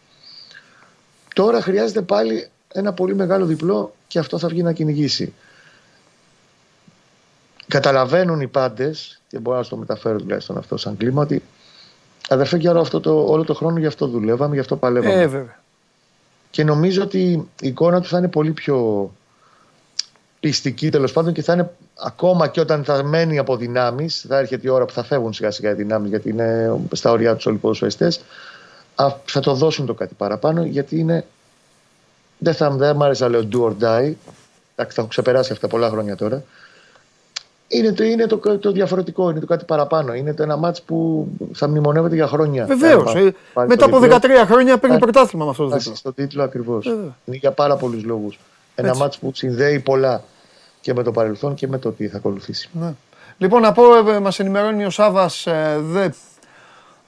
Τώρα 1.33 1.61
χρειάζεται 1.61 2.01
πάλι 2.01 2.49
ένα 2.73 2.93
πολύ 2.93 3.15
μεγάλο 3.15 3.45
διπλό 3.45 3.93
και 4.07 4.19
αυτό 4.19 4.37
θα 4.37 4.47
βγει 4.47 4.63
να 4.63 4.73
κυνηγήσει. 4.73 5.33
Καταλαβαίνουν 7.67 8.41
οι 8.41 8.47
πάντες, 8.47 9.21
και 9.27 9.39
μπορώ 9.39 9.57
να 9.57 9.65
το 9.65 9.77
μεταφέρω 9.77 10.17
τουλάχιστον 10.17 10.57
αυτό 10.57 10.77
σαν 10.77 10.97
κλίμα, 10.97 11.21
ότι 11.21 11.43
αδερφέ 12.29 12.57
και 12.57 12.69
όλο, 12.69 12.79
αυτό 12.79 12.99
το, 12.99 13.25
όλο 13.27 13.43
το 13.43 13.53
χρόνο 13.53 13.79
γι' 13.79 13.85
αυτό 13.85 14.07
δουλεύαμε, 14.07 14.53
γι' 14.53 14.59
αυτό 14.59 14.75
παλεύαμε. 14.75 15.21
Ε, 15.21 15.27
βέβαια. 15.27 15.59
Και 16.49 16.63
νομίζω 16.63 17.01
ότι 17.03 17.21
η 17.61 17.67
εικόνα 17.67 18.01
του 18.01 18.07
θα 18.07 18.17
είναι 18.17 18.27
πολύ 18.27 18.51
πιο 18.51 19.11
πιστική 20.39 20.89
τέλος 20.89 21.11
πάντων 21.11 21.33
και 21.33 21.41
θα 21.41 21.53
είναι 21.53 21.69
ακόμα 21.99 22.47
και 22.47 22.59
όταν 22.59 22.83
θα 22.83 23.03
μένει 23.03 23.37
από 23.37 23.55
δυνάμεις, 23.55 24.25
θα 24.27 24.37
έρχεται 24.37 24.67
η 24.67 24.69
ώρα 24.69 24.85
που 24.85 24.93
θα 24.93 25.03
φεύγουν 25.03 25.33
σιγά 25.33 25.51
σιγά 25.51 25.69
οι 25.69 25.73
δυνάμεις 25.73 26.09
γιατί 26.09 26.29
είναι 26.29 26.79
στα 26.91 27.11
ωριά 27.11 27.35
τους 27.35 27.45
όλοι 27.45 27.55
οι 27.55 27.59
ποδοσφαιριστές. 27.59 28.21
Θα 29.25 29.39
το 29.39 29.53
δώσουν 29.53 29.85
το 29.85 29.93
κάτι 29.93 30.13
παραπάνω 30.17 30.63
γιατί 30.63 30.99
είναι. 30.99 31.25
Δεν 32.37 32.53
θα 32.53 32.69
δεν 32.69 32.95
μ' 32.95 33.03
άρεσε 33.03 33.23
να 33.23 33.29
λέω 33.29 33.47
do 33.51 33.63
or 33.63 33.71
die. 33.71 34.13
Θα 34.75 34.87
έχω 34.95 35.07
ξεπεράσει 35.07 35.51
αυτά 35.51 35.67
πολλά 35.67 35.89
χρόνια 35.89 36.15
τώρα. 36.15 36.43
Είναι 37.67 37.91
το, 37.93 38.03
είναι 38.03 38.25
το, 38.25 38.57
το 38.57 38.71
διαφορετικό, 38.71 39.29
είναι 39.29 39.39
το 39.39 39.45
κάτι 39.45 39.65
παραπάνω. 39.65 40.13
Είναι 40.13 40.33
το 40.33 40.43
ένα 40.43 40.57
μάτς 40.57 40.81
που 40.81 41.27
θα 41.53 41.67
μνημονεύεται 41.67 42.15
για 42.15 42.27
χρόνια. 42.27 42.65
Βεβαίως. 42.65 43.15
Ε, 43.15 43.33
μετά 43.67 43.85
από 43.85 43.99
13 44.01 44.19
χρόνια 44.45 44.77
παίρνει 44.77 44.99
πρωτάθλημα 44.99 45.45
με 45.45 45.51
αυτό 45.51 45.67
το 45.67 45.77
τίτλο. 45.77 45.95
Στο 45.95 46.13
τίτλο 46.13 46.43
ακριβώς. 46.43 46.85
Είναι 46.85 47.37
για 47.37 47.51
πάρα 47.51 47.75
πολλούς 47.75 48.03
λόγους. 48.03 48.39
Ένα 48.79 48.95
μάτς 48.95 49.17
που 49.17 49.31
συνδέει 49.33 49.79
πολλά 49.79 50.23
και 50.81 50.93
με 50.93 51.03
το 51.03 51.11
παρελθόν 51.11 51.53
και 51.53 51.67
με 51.67 51.77
το 51.77 51.91
τι 51.91 52.07
θα 52.07 52.17
ακολουθήσει. 52.17 52.69
Ναι. 52.71 52.93
Λοιπόν, 53.37 53.61
να 53.61 53.71
πω, 53.71 53.95
ε, 53.95 54.19
μας 54.19 54.39
ενημερώνει 54.39 54.85
ο 54.85 54.89
Σάβας, 54.89 55.47
ε, 55.47 55.77
δε, 55.79 56.09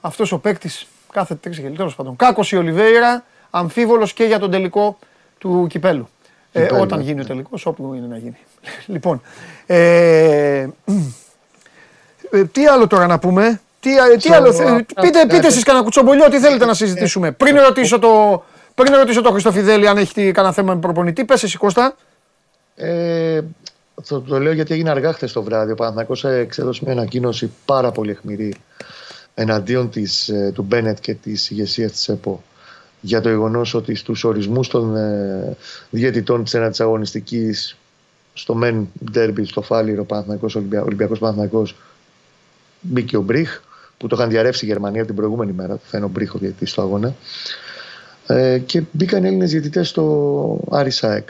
αυτός 0.00 0.32
ο 0.32 0.38
παίκτης 0.38 0.86
κάθε 1.12 1.34
τρεις 1.34 1.58
και 1.58 1.68
τέλος 1.68 1.94
πάντων. 1.94 2.16
Κάκος 2.16 2.52
η 2.52 2.56
Ολιβέηρα, 2.56 3.24
αμφίβολος 3.50 4.12
και 4.12 4.24
για 4.24 4.38
τον 4.38 4.50
τελικό 4.50 4.98
του 5.38 5.66
κυπέλου. 5.68 6.08
Ε, 6.52 6.74
όταν 6.74 7.00
γίνει 7.00 7.20
ο 7.20 7.24
τελικός, 7.24 7.66
όπου 7.66 7.94
είναι 7.94 8.06
να 8.06 8.16
γίνει. 8.16 8.36
λοιπόν, 8.94 9.22
ε, 9.66 10.66
ε, 12.30 12.44
τι 12.52 12.66
άλλο 12.66 12.86
τώρα 12.86 13.06
να 13.06 13.18
πούμε, 13.18 13.60
τι, 13.80 13.90
τι 14.20 14.32
άλλο, 14.32 14.50
πείτε, 15.00 15.26
πείτε 15.26 15.46
εσείς 15.46 15.62
κανένα 15.62 15.84
κουτσομπολιό, 15.84 16.28
τι 16.28 16.38
θέλετε 16.38 16.64
να 16.64 16.74
συζητήσουμε. 16.74 17.32
Πριν 17.32 17.56
ρωτήσω 17.60 17.98
το, 17.98 18.44
πριν 18.74 18.94
ρωτήσω 18.94 19.20
το 19.22 19.30
Χριστοφιδέλη 19.30 19.88
αν 19.88 19.96
έχει 19.96 20.32
κανένα 20.32 20.54
θέμα 20.54 20.74
με 20.74 20.80
προπονητή, 20.80 21.24
πες 21.24 21.42
εσύ 21.42 21.58
Κώστα. 21.58 21.96
Ε, 22.74 23.40
το, 24.08 24.20
το 24.20 24.40
λέω 24.40 24.52
γιατί 24.52 24.74
έγινε 24.74 24.90
αργά 24.90 25.12
χθες 25.12 25.32
το 25.32 25.42
βράδυ. 25.42 25.72
Ο 25.72 25.74
Παναθηναϊκός 25.74 26.24
εξέδωσε 26.24 26.80
μια 26.84 26.92
ανακοίνωση 26.92 27.50
πάρα 27.64 27.90
πολύ 27.90 28.10
αιχμηρή 28.10 28.54
εναντίον 29.34 29.90
της, 29.90 30.28
ε, 30.28 30.50
του 30.54 30.62
Μπένετ 30.62 30.98
και 31.00 31.14
της 31.14 31.50
ηγεσίας 31.50 31.92
της 31.92 32.08
ΕΠΟ 32.08 32.42
για 33.00 33.20
το 33.20 33.28
γεγονός 33.28 33.74
ότι 33.74 33.94
στους 33.94 34.24
ορισμούς 34.24 34.68
των 34.68 34.96
ε, 34.96 35.56
διαιτητών 35.90 36.44
της 36.44 36.54
ένατης 36.54 36.80
αγωνιστικής 36.80 37.76
στο 38.34 38.54
Μεν 38.54 38.88
Ντέρμπι, 39.10 39.44
στο 39.44 39.62
Φάληρο, 39.62 40.04
Παναθηναϊκός, 40.04 40.54
Ολυμπιακός 40.54 41.18
Παναθηναϊκός 41.18 41.76
μπήκε 42.80 43.16
ο 43.16 43.20
Μπριχ 43.20 43.60
που 43.96 44.06
το 44.06 44.16
είχαν 44.18 44.28
διαρρεύσει 44.28 44.64
η 44.64 44.68
Γερμανία 44.68 45.04
την 45.04 45.14
προηγούμενη 45.14 45.52
μέρα, 45.52 45.78
θα 45.84 45.96
είναι 45.96 46.06
ο 46.06 46.08
Μπριχ 46.08 46.34
ο 46.34 46.38
διαιτητής 46.38 46.70
στο 46.70 46.82
αγώνα 46.82 47.14
ε, 48.32 48.58
και 48.58 48.82
μπήκαν 48.90 49.24
Έλληνες 49.24 49.50
διαιτητές 49.50 49.88
στο 49.88 50.58
Άρη 50.70 50.90
ΣΑΕΚ. 50.90 51.28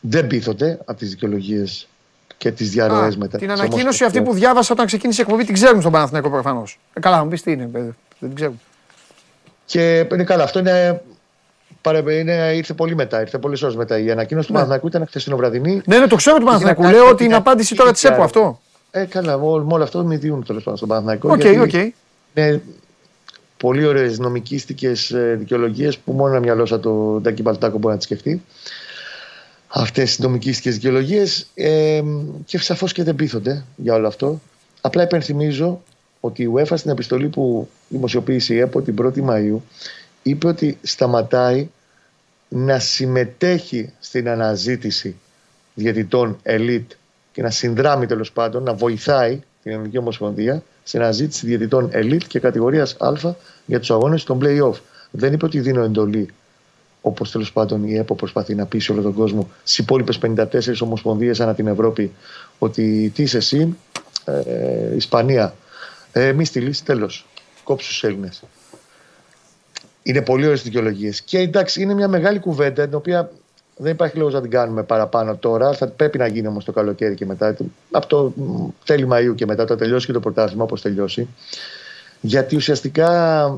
Δεν 0.00 0.26
πείθονται 0.26 0.78
από 0.84 0.98
τις 0.98 1.10
δικαιολογίες 1.10 1.88
και 2.36 2.50
τις 2.50 2.70
διαρροές 2.70 3.16
μετά. 3.16 3.38
Την 3.38 3.50
ανακοίνωση 3.50 4.04
αυτή 4.04 4.22
που 4.22 4.32
διάβασα 4.32 4.72
όταν 4.72 4.86
ξεκίνησε 4.86 5.20
η 5.20 5.24
εκπομπή 5.24 5.44
την 5.44 5.54
ξέρουν 5.54 5.80
στον 5.80 5.92
Παναθηναϊκό 5.92 6.30
προφανώς. 6.30 6.78
Ε, 6.92 7.00
καλά, 7.00 7.22
μου 7.24 7.30
πεις 7.30 7.42
τι 7.42 7.52
είναι, 7.52 7.68
δεν 7.72 7.94
την 8.18 8.34
ξέρουν. 8.34 8.60
Και 9.64 10.06
είναι 10.12 10.24
καλά, 10.24 10.42
αυτό 10.42 10.58
είναι, 10.58 11.02
είναι, 12.20 12.52
ήρθε 12.54 12.74
πολύ 12.74 12.94
μετά, 12.94 13.20
ήρθε 13.20 13.38
πολλέ 13.38 13.58
ώρε 13.62 13.76
μετά. 13.76 13.98
Η 13.98 14.10
ανακοίνωση 14.10 14.46
του 14.46 14.52
ναι. 14.52 14.58
Παναθηναϊκού 14.58 14.86
ήταν 14.86 15.06
χθεσινοβραδινή. 15.06 15.82
Ναι, 15.84 15.98
ναι, 15.98 16.06
το 16.06 16.16
ξέρω 16.16 16.38
του 16.38 16.44
Παναθηναϊκού. 16.44 16.82
Λέω 16.82 17.08
ότι 17.08 17.24
είναι 17.24 17.34
απάντηση 17.34 17.74
τώρα 17.74 17.92
της 17.92 18.04
ΕΠΟ 18.04 18.22
αυτό. 18.22 18.60
Ε, 18.90 19.04
καλά, 19.04 19.38
με 19.38 19.46
όλο 19.46 19.82
αυτό 19.82 20.04
μειδιούν 20.04 20.44
τέλος 20.44 20.62
πάντων 20.62 20.76
στον 20.76 20.88
Παναθηναϊκό. 20.88 21.32
OK, 21.32 21.40
okay, 21.44 21.62
okay. 21.62 21.88
Είναι 22.34 22.62
πολύ 23.58 23.86
ωραίες 23.86 24.18
νομικίστικες 24.18 24.92
δικαιολογίες 25.36 25.98
που 25.98 26.12
μόνο 26.12 26.30
ένα 26.30 26.40
μυαλό 26.40 26.66
σαν 26.66 26.80
τον 26.80 27.18
Τάκη 27.20 27.42
Μπαλτάκο 27.42 27.78
μπορεί 27.78 27.92
να 27.92 27.96
τις 27.96 28.04
σκεφτεί 28.04 28.42
αυτές 29.68 30.16
τις 30.16 30.22
νομικίστικες 30.22 30.70
δικαιολογίες 30.70 31.46
ε, 31.54 32.02
και 32.44 32.58
σαφώς 32.58 32.92
και 32.92 33.02
δεν 33.02 33.14
πείθονται 33.14 33.64
για 33.76 33.94
όλο 33.94 34.06
αυτό. 34.06 34.40
Απλά 34.80 35.02
υπενθυμίζω 35.02 35.82
ότι 36.20 36.42
η 36.42 36.52
UEFA 36.54 36.72
στην 36.76 36.90
επιστολή 36.90 37.28
που 37.28 37.68
δημοσιοποίησε 37.88 38.54
η 38.54 38.58
ΕΠΟ 38.58 38.80
την 38.80 38.96
1η 39.02 39.24
Μαΐου 39.28 39.60
είπε 40.22 40.46
ότι 40.46 40.78
σταματάει 40.82 41.68
να 42.48 42.78
συμμετέχει 42.78 43.92
στην 44.00 44.28
αναζήτηση 44.28 45.16
διαιτητών 45.74 46.38
ελίτ 46.42 46.90
και 47.32 47.42
να 47.42 47.50
συνδράμει 47.50 48.06
τέλος 48.06 48.32
πάντων, 48.32 48.62
να 48.62 48.74
βοηθάει 48.74 49.40
την 49.62 49.72
Ελληνική 49.72 49.98
Ομοσπονδία 49.98 50.62
στην 50.88 51.02
αναζήτηση 51.02 51.46
διαιτητών 51.46 51.88
ελίτ 51.92 52.22
και 52.26 52.38
κατηγορίας 52.38 52.96
Α 52.98 53.34
για 53.66 53.78
τους 53.78 53.90
αγώνες 53.90 54.24
των 54.24 54.40
play-off. 54.42 54.80
Δεν 55.10 55.32
είπε 55.32 55.44
ότι 55.44 55.60
δίνω 55.60 55.82
εντολή 55.82 56.28
όπως 57.00 57.30
τέλος 57.30 57.52
πάντων 57.52 57.84
η 57.84 57.94
ΕΠΟ 57.94 58.14
προσπαθεί 58.14 58.54
να 58.54 58.66
πείσει 58.66 58.92
όλο 58.92 59.02
τον 59.02 59.14
κόσμο, 59.14 59.50
στις 59.58 59.78
υπόλοιπες 59.78 60.18
54 60.18 60.46
ομοσπονδίες 60.80 61.40
ανά 61.40 61.54
την 61.54 61.66
Ευρώπη, 61.66 62.12
ότι 62.58 63.12
τι 63.14 63.22
είσαι 63.22 63.36
εσύ, 63.36 63.76
ε, 64.24 64.94
Ισπανία, 64.96 65.54
ε, 66.12 66.32
μη 66.32 66.44
στείλεις, 66.44 66.82
τέλος. 66.82 67.26
Κόψου 67.64 68.00
του 68.00 68.06
Έλληνες. 68.06 68.42
Είναι 70.02 70.22
πολύ 70.22 70.44
ωραίες 70.44 70.62
δικαιολογίες. 70.62 71.22
Και 71.22 71.38
εντάξει, 71.38 71.82
είναι 71.82 71.94
μια 71.94 72.08
μεγάλη 72.08 72.38
κουβέντα, 72.38 72.84
την 72.84 72.94
οποία 72.94 73.30
δεν 73.78 73.92
υπάρχει 73.92 74.16
λόγος 74.16 74.34
να 74.34 74.40
την 74.40 74.50
κάνουμε 74.50 74.82
παραπάνω 74.82 75.36
τώρα. 75.36 75.72
Θα 75.72 75.88
πρέπει 75.88 76.18
να 76.18 76.26
γίνει 76.26 76.46
όμως 76.46 76.64
το 76.64 76.72
καλοκαίρι 76.72 77.14
και 77.14 77.26
μετά. 77.26 77.56
Από 77.90 78.06
το 78.06 78.32
τέλη 78.84 79.08
Μαΐου 79.10 79.34
και 79.34 79.46
μετά, 79.46 79.64
το 79.64 79.76
τελειώσει 79.76 80.06
και 80.06 80.12
το 80.12 80.20
πρωτάθλημα, 80.20 80.64
όπως 80.64 80.82
τελειώσει. 80.82 81.28
Γιατί 82.20 82.56
ουσιαστικά 82.56 83.54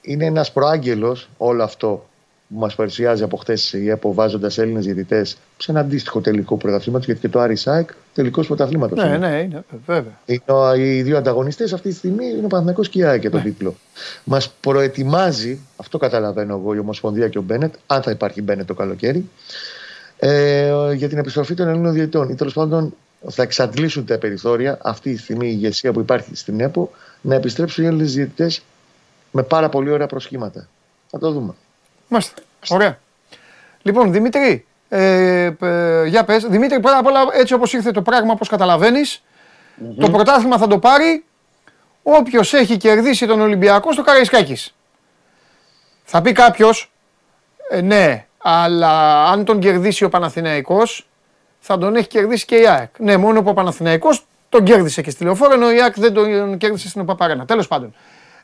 είναι 0.00 0.24
ένας 0.24 0.52
προάγγελος 0.52 1.28
όλο 1.36 1.62
αυτό 1.62 2.06
που 2.52 2.58
μας 2.58 2.74
παρουσιάζει 2.74 3.22
από 3.22 3.36
χθες 3.36 3.72
η 3.72 3.88
ΕΠΟ 3.88 4.14
βάζοντας 4.14 4.58
Έλληνες 4.58 4.84
διαιτητές 4.84 5.36
σε 5.56 5.70
ένα 5.70 5.80
αντίστοιχο 5.80 6.20
τελικό 6.20 6.56
πρωταθλήματος, 6.56 7.06
γιατί 7.06 7.20
και 7.20 7.28
το 7.28 7.40
Άρη 7.40 7.56
Σάικ 7.56 7.90
τελικός 8.14 8.46
πρωταθλήματος. 8.46 8.98
Ναι, 8.98 9.04
είναι. 9.04 9.28
ναι, 9.28 9.38
είναι, 9.38 9.64
βέβαια. 9.86 10.18
Είναι, 10.24 10.84
οι 10.84 11.02
δύο 11.02 11.16
ανταγωνιστές 11.16 11.72
αυτή 11.72 11.88
τη 11.88 11.94
στιγμή 11.94 12.26
είναι 12.26 12.44
ο 12.44 12.46
Παναθηναϊκός 12.46 12.88
και 12.88 12.98
η 12.98 13.04
ΑΕΚ 13.04 13.20
για 13.20 13.30
τον 13.30 13.40
ναι. 13.40 13.46
τίτλο. 13.46 13.74
Μας 14.24 14.50
προετοιμάζει, 14.60 15.60
αυτό 15.76 15.98
καταλαβαίνω 15.98 16.54
εγώ, 16.54 16.74
η 16.74 16.78
Ομοσπονδία 16.78 17.28
και 17.28 17.38
ο 17.38 17.42
Μπένετ, 17.42 17.74
αν 17.86 18.02
θα 18.02 18.10
υπάρχει 18.10 18.42
Μπένετ 18.42 18.66
το 18.66 18.74
καλοκαίρι, 18.74 19.28
ε, 20.18 20.92
για 20.92 21.08
την 21.08 21.18
επιστροφή 21.18 21.54
των 21.54 21.68
Ελλήνων 21.68 21.92
διαιτητών. 21.92 22.28
Ή 22.28 22.34
τέλος 22.34 22.52
πάντων 22.52 22.94
θα 23.28 23.42
εξαντλήσουν 23.42 24.04
τα 24.04 24.18
περιθώρια 24.18 24.78
αυτή 24.82 25.14
τη 25.14 25.20
στιγμή 25.20 25.46
η 25.46 25.52
ηγεσία 25.54 25.92
που 25.92 26.00
υπάρχει 26.00 26.36
στην 26.36 26.60
ΕΠΟ 26.60 26.90
να 27.20 27.34
επιστρέψουν 27.34 27.84
οι 27.84 27.86
Έλληνες 27.86 28.14
διαιτητές 28.14 28.62
με 29.30 29.42
πάρα 29.42 29.68
πολύ 29.68 29.90
ωραία 29.90 30.06
προσχήματα. 30.06 30.68
Θα 31.10 31.18
το 31.18 31.30
δούμε. 31.30 31.54
Μάλιστα. 32.12 32.42
Ωραία. 32.68 32.98
Λοιπόν, 33.82 34.12
Δημήτρη, 34.12 34.66
ε, 34.88 35.52
ε, 35.60 36.04
για 36.06 36.24
πες. 36.24 36.44
Δημήτρη, 36.44 36.80
πρώτα 36.80 36.98
απ' 36.98 37.06
όλα, 37.06 37.20
έτσι 37.32 37.54
όπως 37.54 37.72
ήρθε 37.72 37.90
το 37.90 38.02
πράγμα, 38.02 38.32
όπως 38.32 38.48
το 39.98 40.10
πρωτάθλημα 40.10 40.58
θα 40.58 40.66
το 40.66 40.78
πάρει 40.78 41.24
όποιος 42.02 42.52
έχει 42.52 42.76
κερδίσει 42.76 43.26
τον 43.26 43.40
Ολυμπιακό 43.40 43.92
στο 43.92 44.02
Καραϊσκάκης. 44.02 44.74
Θα 46.04 46.22
πει 46.22 46.32
κάποιος, 46.32 46.92
ε, 47.70 47.80
ναι, 47.80 48.26
αλλά 48.38 49.24
αν 49.28 49.44
τον 49.44 49.58
κερδίσει 49.60 50.04
ο 50.04 50.08
Παναθηναϊκός, 50.08 51.08
θα 51.58 51.78
τον 51.78 51.96
έχει 51.96 52.08
κερδίσει 52.08 52.44
και 52.44 52.56
η 52.56 52.66
ΑΕΚ. 52.66 52.98
Ναι, 52.98 53.16
μόνο 53.16 53.42
που 53.42 53.50
ο 53.50 53.54
Παναθηναϊκός 53.54 54.26
τον 54.48 54.64
κέρδισε 54.64 55.02
και 55.02 55.10
στη 55.10 55.24
λεωφόρο, 55.24 55.54
ενώ 55.54 55.72
η 55.72 55.82
ΑΕΚ 55.82 55.98
δεν 55.98 56.12
τον 56.12 56.56
κέρδισε 56.56 56.88
στην 56.88 57.00
Οπαπαρένα. 57.00 57.44
Τέλος 57.44 57.68
πάντων. 57.68 57.94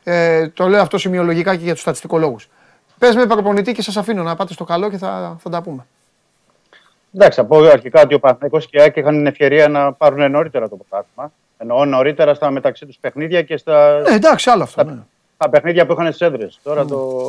Ε, 0.03 0.47
το 0.47 0.67
λέω 0.67 0.81
αυτό 0.81 0.97
σημειολογικά 0.97 1.55
και 1.55 1.63
για 1.63 1.73
τους 1.73 1.81
στατιστικολόγους. 1.81 2.49
Πες 2.99 3.15
με 3.15 3.25
προπονητή 3.25 3.71
και 3.71 3.81
σας 3.81 3.97
αφήνω 3.97 4.23
να 4.23 4.35
πάτε 4.35 4.53
στο 4.53 4.63
καλό 4.63 4.89
και 4.89 4.97
θα, 4.97 5.37
θα 5.39 5.49
τα 5.49 5.61
πούμε. 5.61 5.85
Εντάξει, 7.13 7.39
από 7.39 7.57
αρχικά 7.57 8.01
ότι 8.01 8.13
ο 8.13 8.19
Παναθηναϊκός 8.19 8.67
και 8.67 8.77
η 8.77 8.81
ΑΕΚ 8.81 8.95
είχαν 8.95 9.15
την 9.15 9.27
ευκαιρία 9.27 9.67
να 9.67 9.93
πάρουν 9.93 10.31
νωρίτερα 10.31 10.69
το 10.69 10.75
πρωτάθλημα. 10.75 11.31
Εννοώ 11.57 11.85
νωρίτερα 11.85 12.33
στα 12.33 12.51
μεταξύ 12.51 12.85
τους 12.85 12.97
παιχνίδια 12.97 13.41
και 13.41 13.57
στα. 13.57 14.03
Ε, 14.05 14.13
εντάξει, 14.13 14.49
άλλο 14.49 14.63
αυτό. 14.63 14.81
Στα, 14.81 14.91
ναι. 14.91 14.99
στα 15.35 15.49
παιχνίδια 15.49 15.85
που 15.85 15.91
είχαν 15.91 16.05
στις 16.05 16.21
έδρες. 16.27 16.59
Τώρα 16.63 16.85
το, 16.85 17.27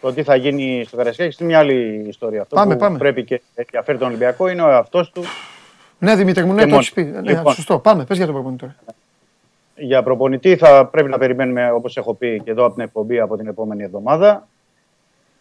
το 0.00 0.12
τι 0.12 0.22
θα 0.22 0.36
γίνει 0.36 0.84
στο 0.86 0.96
Καραϊσκάκι 0.96 1.36
είναι 1.38 1.48
μια 1.48 1.58
άλλη 1.58 2.04
ιστορία. 2.08 2.40
Αυτό 2.42 2.54
πάμε, 2.54 2.74
που 2.74 2.80
πάμε. 2.80 2.98
πρέπει 2.98 3.24
και 3.24 3.42
ενδιαφέρει 3.54 3.98
τον 3.98 4.08
Ολυμπιακό 4.08 4.48
είναι 4.48 4.62
ο 4.62 4.68
εαυτός 4.68 5.10
του. 5.10 5.22
Ναι, 5.98 6.16
Δημήτρη 6.16 6.44
μου, 6.44 6.52
ναι, 6.52 6.66
το 6.66 6.74
έχεις 6.74 6.92
πει. 6.92 7.02
Ναι, 7.02 7.20
λοιπόν, 7.20 7.54
σωστό. 7.54 7.78
Πάμε, 7.78 8.04
πες 8.04 8.16
για 8.16 8.26
τον 8.26 8.34
προπονητή 8.34 8.74
Για 9.74 10.02
προπονητή 10.02 10.56
θα 10.56 10.86
πρέπει 10.86 11.08
να 11.08 11.18
περιμένουμε, 11.18 11.70
όπως 11.70 11.96
έχω 11.96 12.14
πει 12.14 12.40
και 12.44 12.50
εδώ 12.50 12.64
από 12.64 12.74
την 12.74 12.82
εκπομπή, 12.82 13.20
από 13.20 13.36
την 13.36 13.46
επόμενη 13.46 13.82
εβδομάδα 13.82 14.48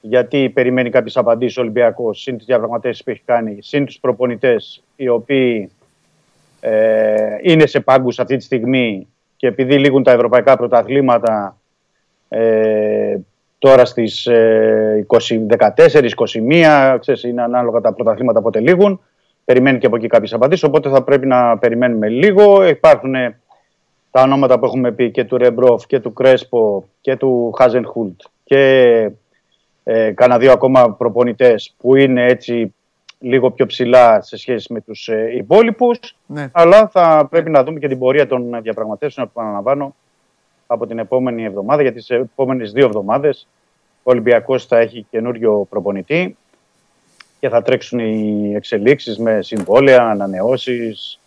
γιατί 0.01 0.49
περιμένει 0.49 0.89
κάποιε 0.89 1.11
απαντήσει 1.15 1.59
ο 1.59 1.61
Ολυμπιακός, 1.61 2.21
συν 2.21 2.37
τις 2.37 2.45
διαπραγματεύσεις 2.45 3.03
που 3.03 3.09
έχει 3.09 3.21
κάνει, 3.25 3.57
συν 3.61 3.85
τους 3.85 3.99
προπονητές 3.99 4.83
οι 4.95 5.07
οποίοι 5.07 5.71
ε, 6.59 7.37
είναι 7.41 7.65
σε 7.65 7.79
πάγκους 7.79 8.19
αυτή 8.19 8.37
τη 8.37 8.43
στιγμή 8.43 9.07
και 9.35 9.47
επειδή 9.47 9.77
λήγουν 9.77 10.03
τα 10.03 10.11
ευρωπαϊκά 10.11 10.57
πρωταθλήματα 10.57 11.57
ε, 12.29 13.17
τώρα 13.59 13.85
στις 13.85 14.25
ε, 14.25 15.05
14, 15.09 16.09
21, 16.15 16.97
ξέρεις, 16.99 17.23
είναι 17.23 17.41
ανάλογα 17.41 17.81
τα 17.81 17.93
πρωταθλήματα 17.93 18.41
πότε 18.41 18.59
λήγουν, 18.59 19.01
περιμένει 19.45 19.77
και 19.77 19.85
από 19.85 19.95
εκεί 19.95 20.07
κάποιες 20.07 20.33
απαντήσεις, 20.33 20.63
οπότε 20.63 20.89
θα 20.89 21.03
πρέπει 21.03 21.27
να 21.27 21.57
περιμένουμε 21.57 22.09
λίγο. 22.09 22.67
Υπάρχουν 22.67 23.13
τα 24.11 24.21
ονόματα 24.21 24.59
που 24.59 24.65
έχουμε 24.65 24.91
πει 24.91 25.11
και 25.11 25.23
του 25.23 25.37
Ρεμπρόφ 25.37 25.85
και 25.85 25.99
του 25.99 26.13
Κρέσπο 26.13 26.89
και 27.01 27.15
του 27.15 27.51
Χάζενχουλτ 27.57 28.21
και 28.43 29.11
ε, 29.83 30.11
κάνα 30.11 30.37
δύο 30.37 30.51
ακόμα 30.51 30.91
προπονητές 30.91 31.73
που 31.77 31.95
είναι 31.95 32.25
έτσι 32.25 32.73
λίγο 33.19 33.51
πιο 33.51 33.65
ψηλά 33.65 34.21
σε 34.21 34.37
σχέση 34.37 34.73
με 34.73 34.81
τους 34.81 35.07
ε, 35.07 35.31
υπόλοιπους. 35.35 36.15
Ναι. 36.25 36.49
Αλλά 36.51 36.87
θα 36.87 37.27
πρέπει 37.29 37.49
να 37.49 37.63
δούμε 37.63 37.79
και 37.79 37.87
την 37.87 37.99
πορεία 37.99 38.27
των 38.27 38.61
διαπραγματεύσεων 38.61 39.31
που 39.33 39.41
αναλαμβάνω 39.41 39.95
από 40.67 40.87
την 40.87 40.99
επόμενη 40.99 41.43
εβδομάδα, 41.43 41.81
γιατί 41.81 42.01
σε 42.01 42.15
επόμενες 42.15 42.71
δύο 42.71 42.85
εβδομάδες 42.85 43.47
ο 44.03 44.11
Ολυμπιακός 44.11 44.65
θα 44.65 44.77
έχει 44.77 45.05
καινούριο 45.09 45.67
προπονητή 45.69 46.37
και 47.39 47.49
θα 47.49 47.61
τρέξουν 47.61 47.99
οι 47.99 48.53
εξελίξεις 48.55 49.17
με 49.17 49.41
συμβόλαια, 49.41 50.01
ανανεώσεις 50.01 51.19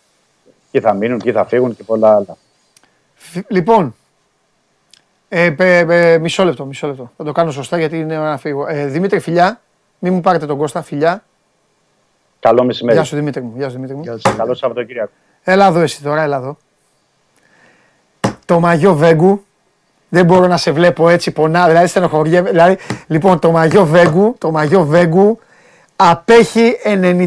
και 0.71 0.81
θα 0.81 0.93
μείνουν 0.93 1.19
και 1.19 1.31
θα 1.31 1.45
φύγουν 1.45 1.75
και 1.75 1.83
πολλά 1.83 2.15
άλλα. 2.15 2.37
Λοιπόν, 3.47 3.95
ε, 5.35 5.55
ε, 5.57 6.17
μισό 6.17 6.43
λεπτό, 6.43 6.65
μισό 6.65 6.87
λεπτό. 6.87 7.11
Θα 7.17 7.23
το 7.23 7.31
κάνω 7.31 7.51
σωστά 7.51 7.77
γιατί 7.77 7.97
είναι 7.99 8.17
να 8.17 8.37
φύγω. 8.37 8.67
Ε, 8.67 8.85
Δημήτρη, 8.85 9.19
φιλιά. 9.19 9.61
Μην 9.99 10.13
μου 10.13 10.21
πάρετε 10.21 10.45
τον 10.45 10.57
Κώστα, 10.57 10.81
φιλιά. 10.81 11.23
Καλό 12.39 12.63
μεσημέρι. 12.63 12.97
Γεια 12.97 13.05
σου 13.05 13.15
Δημήτρη 13.15 13.41
μου. 13.41 13.53
Γεια 13.55 13.69
σου, 13.69 13.73
Δημήτρη 13.75 13.95
μου. 13.95 14.03
Καλό 14.37 14.53
Σαββατοκύριακο. 14.53 15.11
Έλα 15.43 15.67
εδώ 15.67 15.79
εσύ 15.79 16.03
τώρα, 16.03 16.21
έλα 16.21 16.37
εδώ. 16.37 16.57
Το 18.45 18.59
μαγιό 18.59 18.95
Βέγκου. 18.95 19.43
Δεν 20.09 20.25
μπορώ 20.25 20.47
να 20.47 20.57
σε 20.57 20.71
βλέπω 20.71 21.09
έτσι 21.09 21.31
πονά, 21.31 21.67
δηλαδή 21.67 21.87
στενοχωριέμαι. 21.87 22.49
Δηλαδή, 22.49 22.77
λοιπόν, 23.07 23.39
το 23.39 23.51
μαγιό 23.51 23.85
Βέγκου, 23.85 24.35
το 24.37 24.51
μαγιό 24.51 24.85
Βέγκου 24.85 25.39
απέχει 25.95 26.75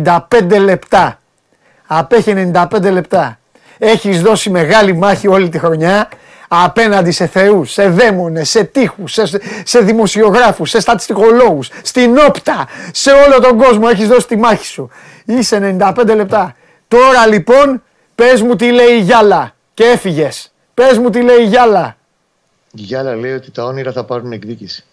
95 0.04 0.58
λεπτά. 0.60 1.18
Απέχει 1.86 2.50
95 2.54 2.90
λεπτά. 2.90 3.38
Έχεις 3.78 4.22
δώσει 4.22 4.50
μεγάλη 4.50 4.92
μάχη 4.92 5.28
όλη 5.28 5.48
τη 5.48 5.58
χρονιά 5.58 6.08
απέναντι 6.48 7.10
σε 7.10 7.26
θεούς, 7.26 7.72
σε 7.72 7.88
δαίμονες, 7.88 8.48
σε 8.48 8.64
τείχους, 8.64 9.12
σε, 9.12 9.22
σε 9.64 9.80
δημοσιογράφους, 9.80 10.70
σε 10.70 10.80
στατιστικολόγους, 10.80 11.70
στην 11.82 12.18
όπτα, 12.18 12.66
σε 12.92 13.10
όλο 13.10 13.40
τον 13.40 13.58
κόσμο 13.58 13.88
έχεις 13.90 14.08
δώσει 14.08 14.26
τη 14.26 14.36
μάχη 14.36 14.66
σου. 14.66 14.90
Είσαι 15.24 15.76
95 15.80 16.14
λεπτά. 16.14 16.56
Τώρα 16.88 17.26
λοιπόν 17.26 17.82
πες 18.14 18.42
μου 18.42 18.56
τι 18.56 18.70
λέει 18.70 18.94
η 18.94 19.00
Γιάλα 19.00 19.54
και 19.74 19.84
έφυγες. 19.84 20.52
Πες 20.74 20.98
μου 20.98 21.10
τι 21.10 21.22
λέει 21.22 21.40
η 21.40 21.46
Γιάλα. 21.46 21.96
Η 22.72 22.80
Γιάλα 22.80 23.14
λέει 23.14 23.32
ότι 23.32 23.50
τα 23.50 23.64
όνειρα 23.64 23.92
θα 23.92 24.04
πάρουν 24.04 24.32
εκδίκηση. 24.32 24.84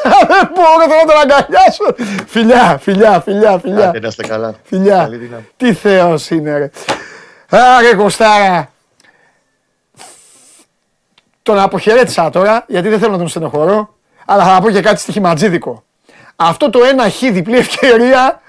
Δεν 0.28 0.50
μπορώ 0.54 1.04
να 1.06 1.12
τον 1.12 1.20
αγκαλιάσω. 1.22 1.84
Φιλιά, 2.26 2.78
φιλιά, 2.82 3.20
φιλιά, 3.20 3.58
φιλιά. 3.58 3.90
Δεν 3.90 4.02
είστε 4.02 4.26
καλά. 4.26 4.54
Φιλιά. 4.62 5.10
Τι 5.56 5.72
θεός 5.72 6.30
είναι 6.30 6.58
ρε. 6.58 6.70
Άρε 7.48 7.94
Κωστάρα. 7.94 8.70
Τον 11.42 11.58
αποχαιρέτησα 11.58 12.30
τώρα, 12.30 12.64
γιατί 12.68 12.88
δεν 12.88 12.98
θέλω 12.98 13.12
να 13.12 13.18
τον 13.18 13.28
στενοχωρώ, 13.28 13.94
αλλά 14.26 14.44
θα 14.44 14.60
πω 14.60 14.70
και 14.70 14.80
κάτι 14.80 15.00
στοιχηματζίδικο. 15.00 15.84
Αυτό 16.36 16.70
το 16.70 16.80
ένα 16.84 17.10
χ 17.10 17.20
διπλή 17.20 17.56
ευκαιρία 17.56 18.40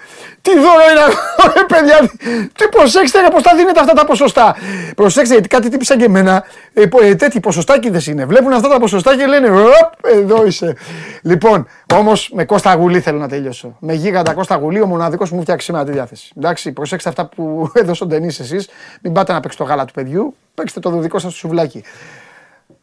τι 0.42 0.52
δώρο 0.54 0.90
είναι 0.92 1.00
αυτό, 1.00 1.60
ρε 1.60 1.66
παιδιά. 1.66 2.12
Τι 2.56 2.68
προσέξτε, 2.72 3.22
ρε, 3.22 3.28
πώς 3.30 3.42
τα 3.44 3.56
δίνετε 3.56 3.80
αυτά 3.80 3.94
τα 3.94 4.06
ποσοστά. 4.06 4.56
Προσέξτε, 4.96 5.34
γιατί 5.34 5.48
κάτι 5.48 5.70
τύπησα 5.70 5.98
και 5.98 6.04
εμένα. 6.04 6.44
Ε, 6.74 6.84
ε, 7.02 7.16
τέτοιοι 7.16 7.40
ποσοστάκιδε 7.40 8.02
είναι. 8.08 8.26
Βλέπουν 8.26 8.54
αυτά 8.54 8.70
τα 8.70 8.80
ποσοστά 8.80 9.18
και 9.18 9.26
λένε 9.26 9.50
Οπ, 9.50 10.06
εδώ 10.16 10.46
είσαι. 10.46 10.76
Λοιπόν, 11.22 11.68
όμως 11.94 12.30
με 12.34 12.46
Κώστα 12.46 12.74
Γουλή 12.74 13.00
θέλω 13.00 13.18
να 13.20 13.28
τελειώσω. 13.28 13.76
Με 13.80 13.94
γίγαντα 13.94 14.34
Κώστα 14.34 14.56
Γουλή, 14.56 14.82
ο 14.82 14.86
μοναδικός 14.86 15.30
που 15.30 15.36
μου 15.36 15.42
φτιάξει 15.42 15.66
σήμερα 15.66 15.86
τη 15.86 15.92
διάθεση. 15.92 16.32
Εντάξει, 16.38 16.72
προσέξτε 16.72 17.10
αυτά 17.10 17.26
που 17.26 17.72
έδωσε 17.74 18.04
ο 18.04 18.08
Ντενή 18.08 18.28
εσείς. 18.28 18.70
Μην 19.02 19.14
πάτε 19.14 19.34
να 19.34 19.40
παίξετε 19.40 19.64
το 19.64 19.70
γάλα 19.70 19.86
του 19.86 19.94
παιδιού. 19.94 20.36
Παίξτε 20.56 20.80
το 20.80 20.90
δικό 20.90 21.20
σας 21.20 21.34
σουβλάκι. 21.34 21.84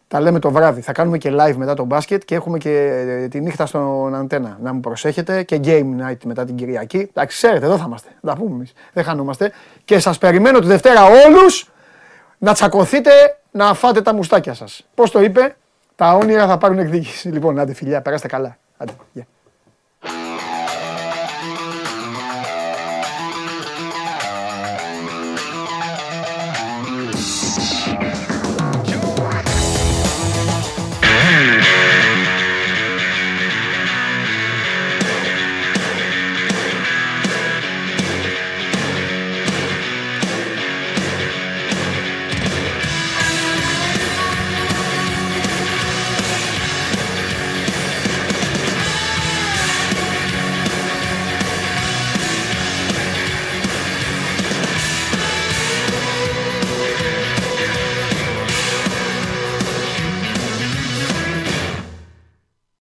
Τα 0.08 0.20
λέμε 0.20 0.38
το 0.38 0.50
βράδυ. 0.50 0.80
Θα 0.80 0.92
κάνουμε 0.92 1.18
και 1.18 1.30
live 1.32 1.54
μετά 1.56 1.74
το 1.74 1.84
μπάσκετ 1.84 2.22
και 2.24 2.34
έχουμε 2.34 2.58
και 2.58 2.70
ε, 3.22 3.28
τη 3.28 3.40
νύχτα 3.40 3.66
στον 3.66 4.14
αντένα. 4.14 4.58
Να 4.62 4.72
μου 4.72 4.80
προσέχετε 4.80 5.42
και 5.42 5.60
game 5.64 6.08
night 6.08 6.16
μετά 6.24 6.44
την 6.44 6.54
Κυριακή. 6.54 6.96
Εντάξει, 6.96 7.36
ξέρετε, 7.36 7.66
εδώ 7.66 7.76
θα 7.76 7.84
είμαστε. 7.86 8.08
Θα 8.22 8.36
πούμε 8.36 8.54
εμείς. 8.54 8.72
Δεν 8.92 9.04
χανόμαστε. 9.04 9.52
Και 9.84 9.98
σας 9.98 10.18
περιμένω 10.18 10.58
τη 10.58 10.66
Δευτέρα 10.66 11.04
όλους 11.04 11.70
να 12.38 12.52
τσακωθείτε 12.52 13.10
να 13.50 13.74
φάτε 13.74 14.02
τα 14.02 14.14
μουστάκια 14.14 14.54
σας. 14.54 14.86
Πώς 14.94 15.10
το 15.10 15.20
είπε, 15.20 15.56
τα 15.96 16.12
όνειρα 16.12 16.46
θα 16.46 16.58
πάρουν 16.58 16.78
εκδίκηση. 16.78 17.28
Λοιπόν, 17.28 17.58
άντε 17.58 17.72
φιλιά, 17.72 18.02
περάστε 18.02 18.28
καλά. 18.28 18.56
Άντε, 18.76 18.92
yeah. 19.18 19.22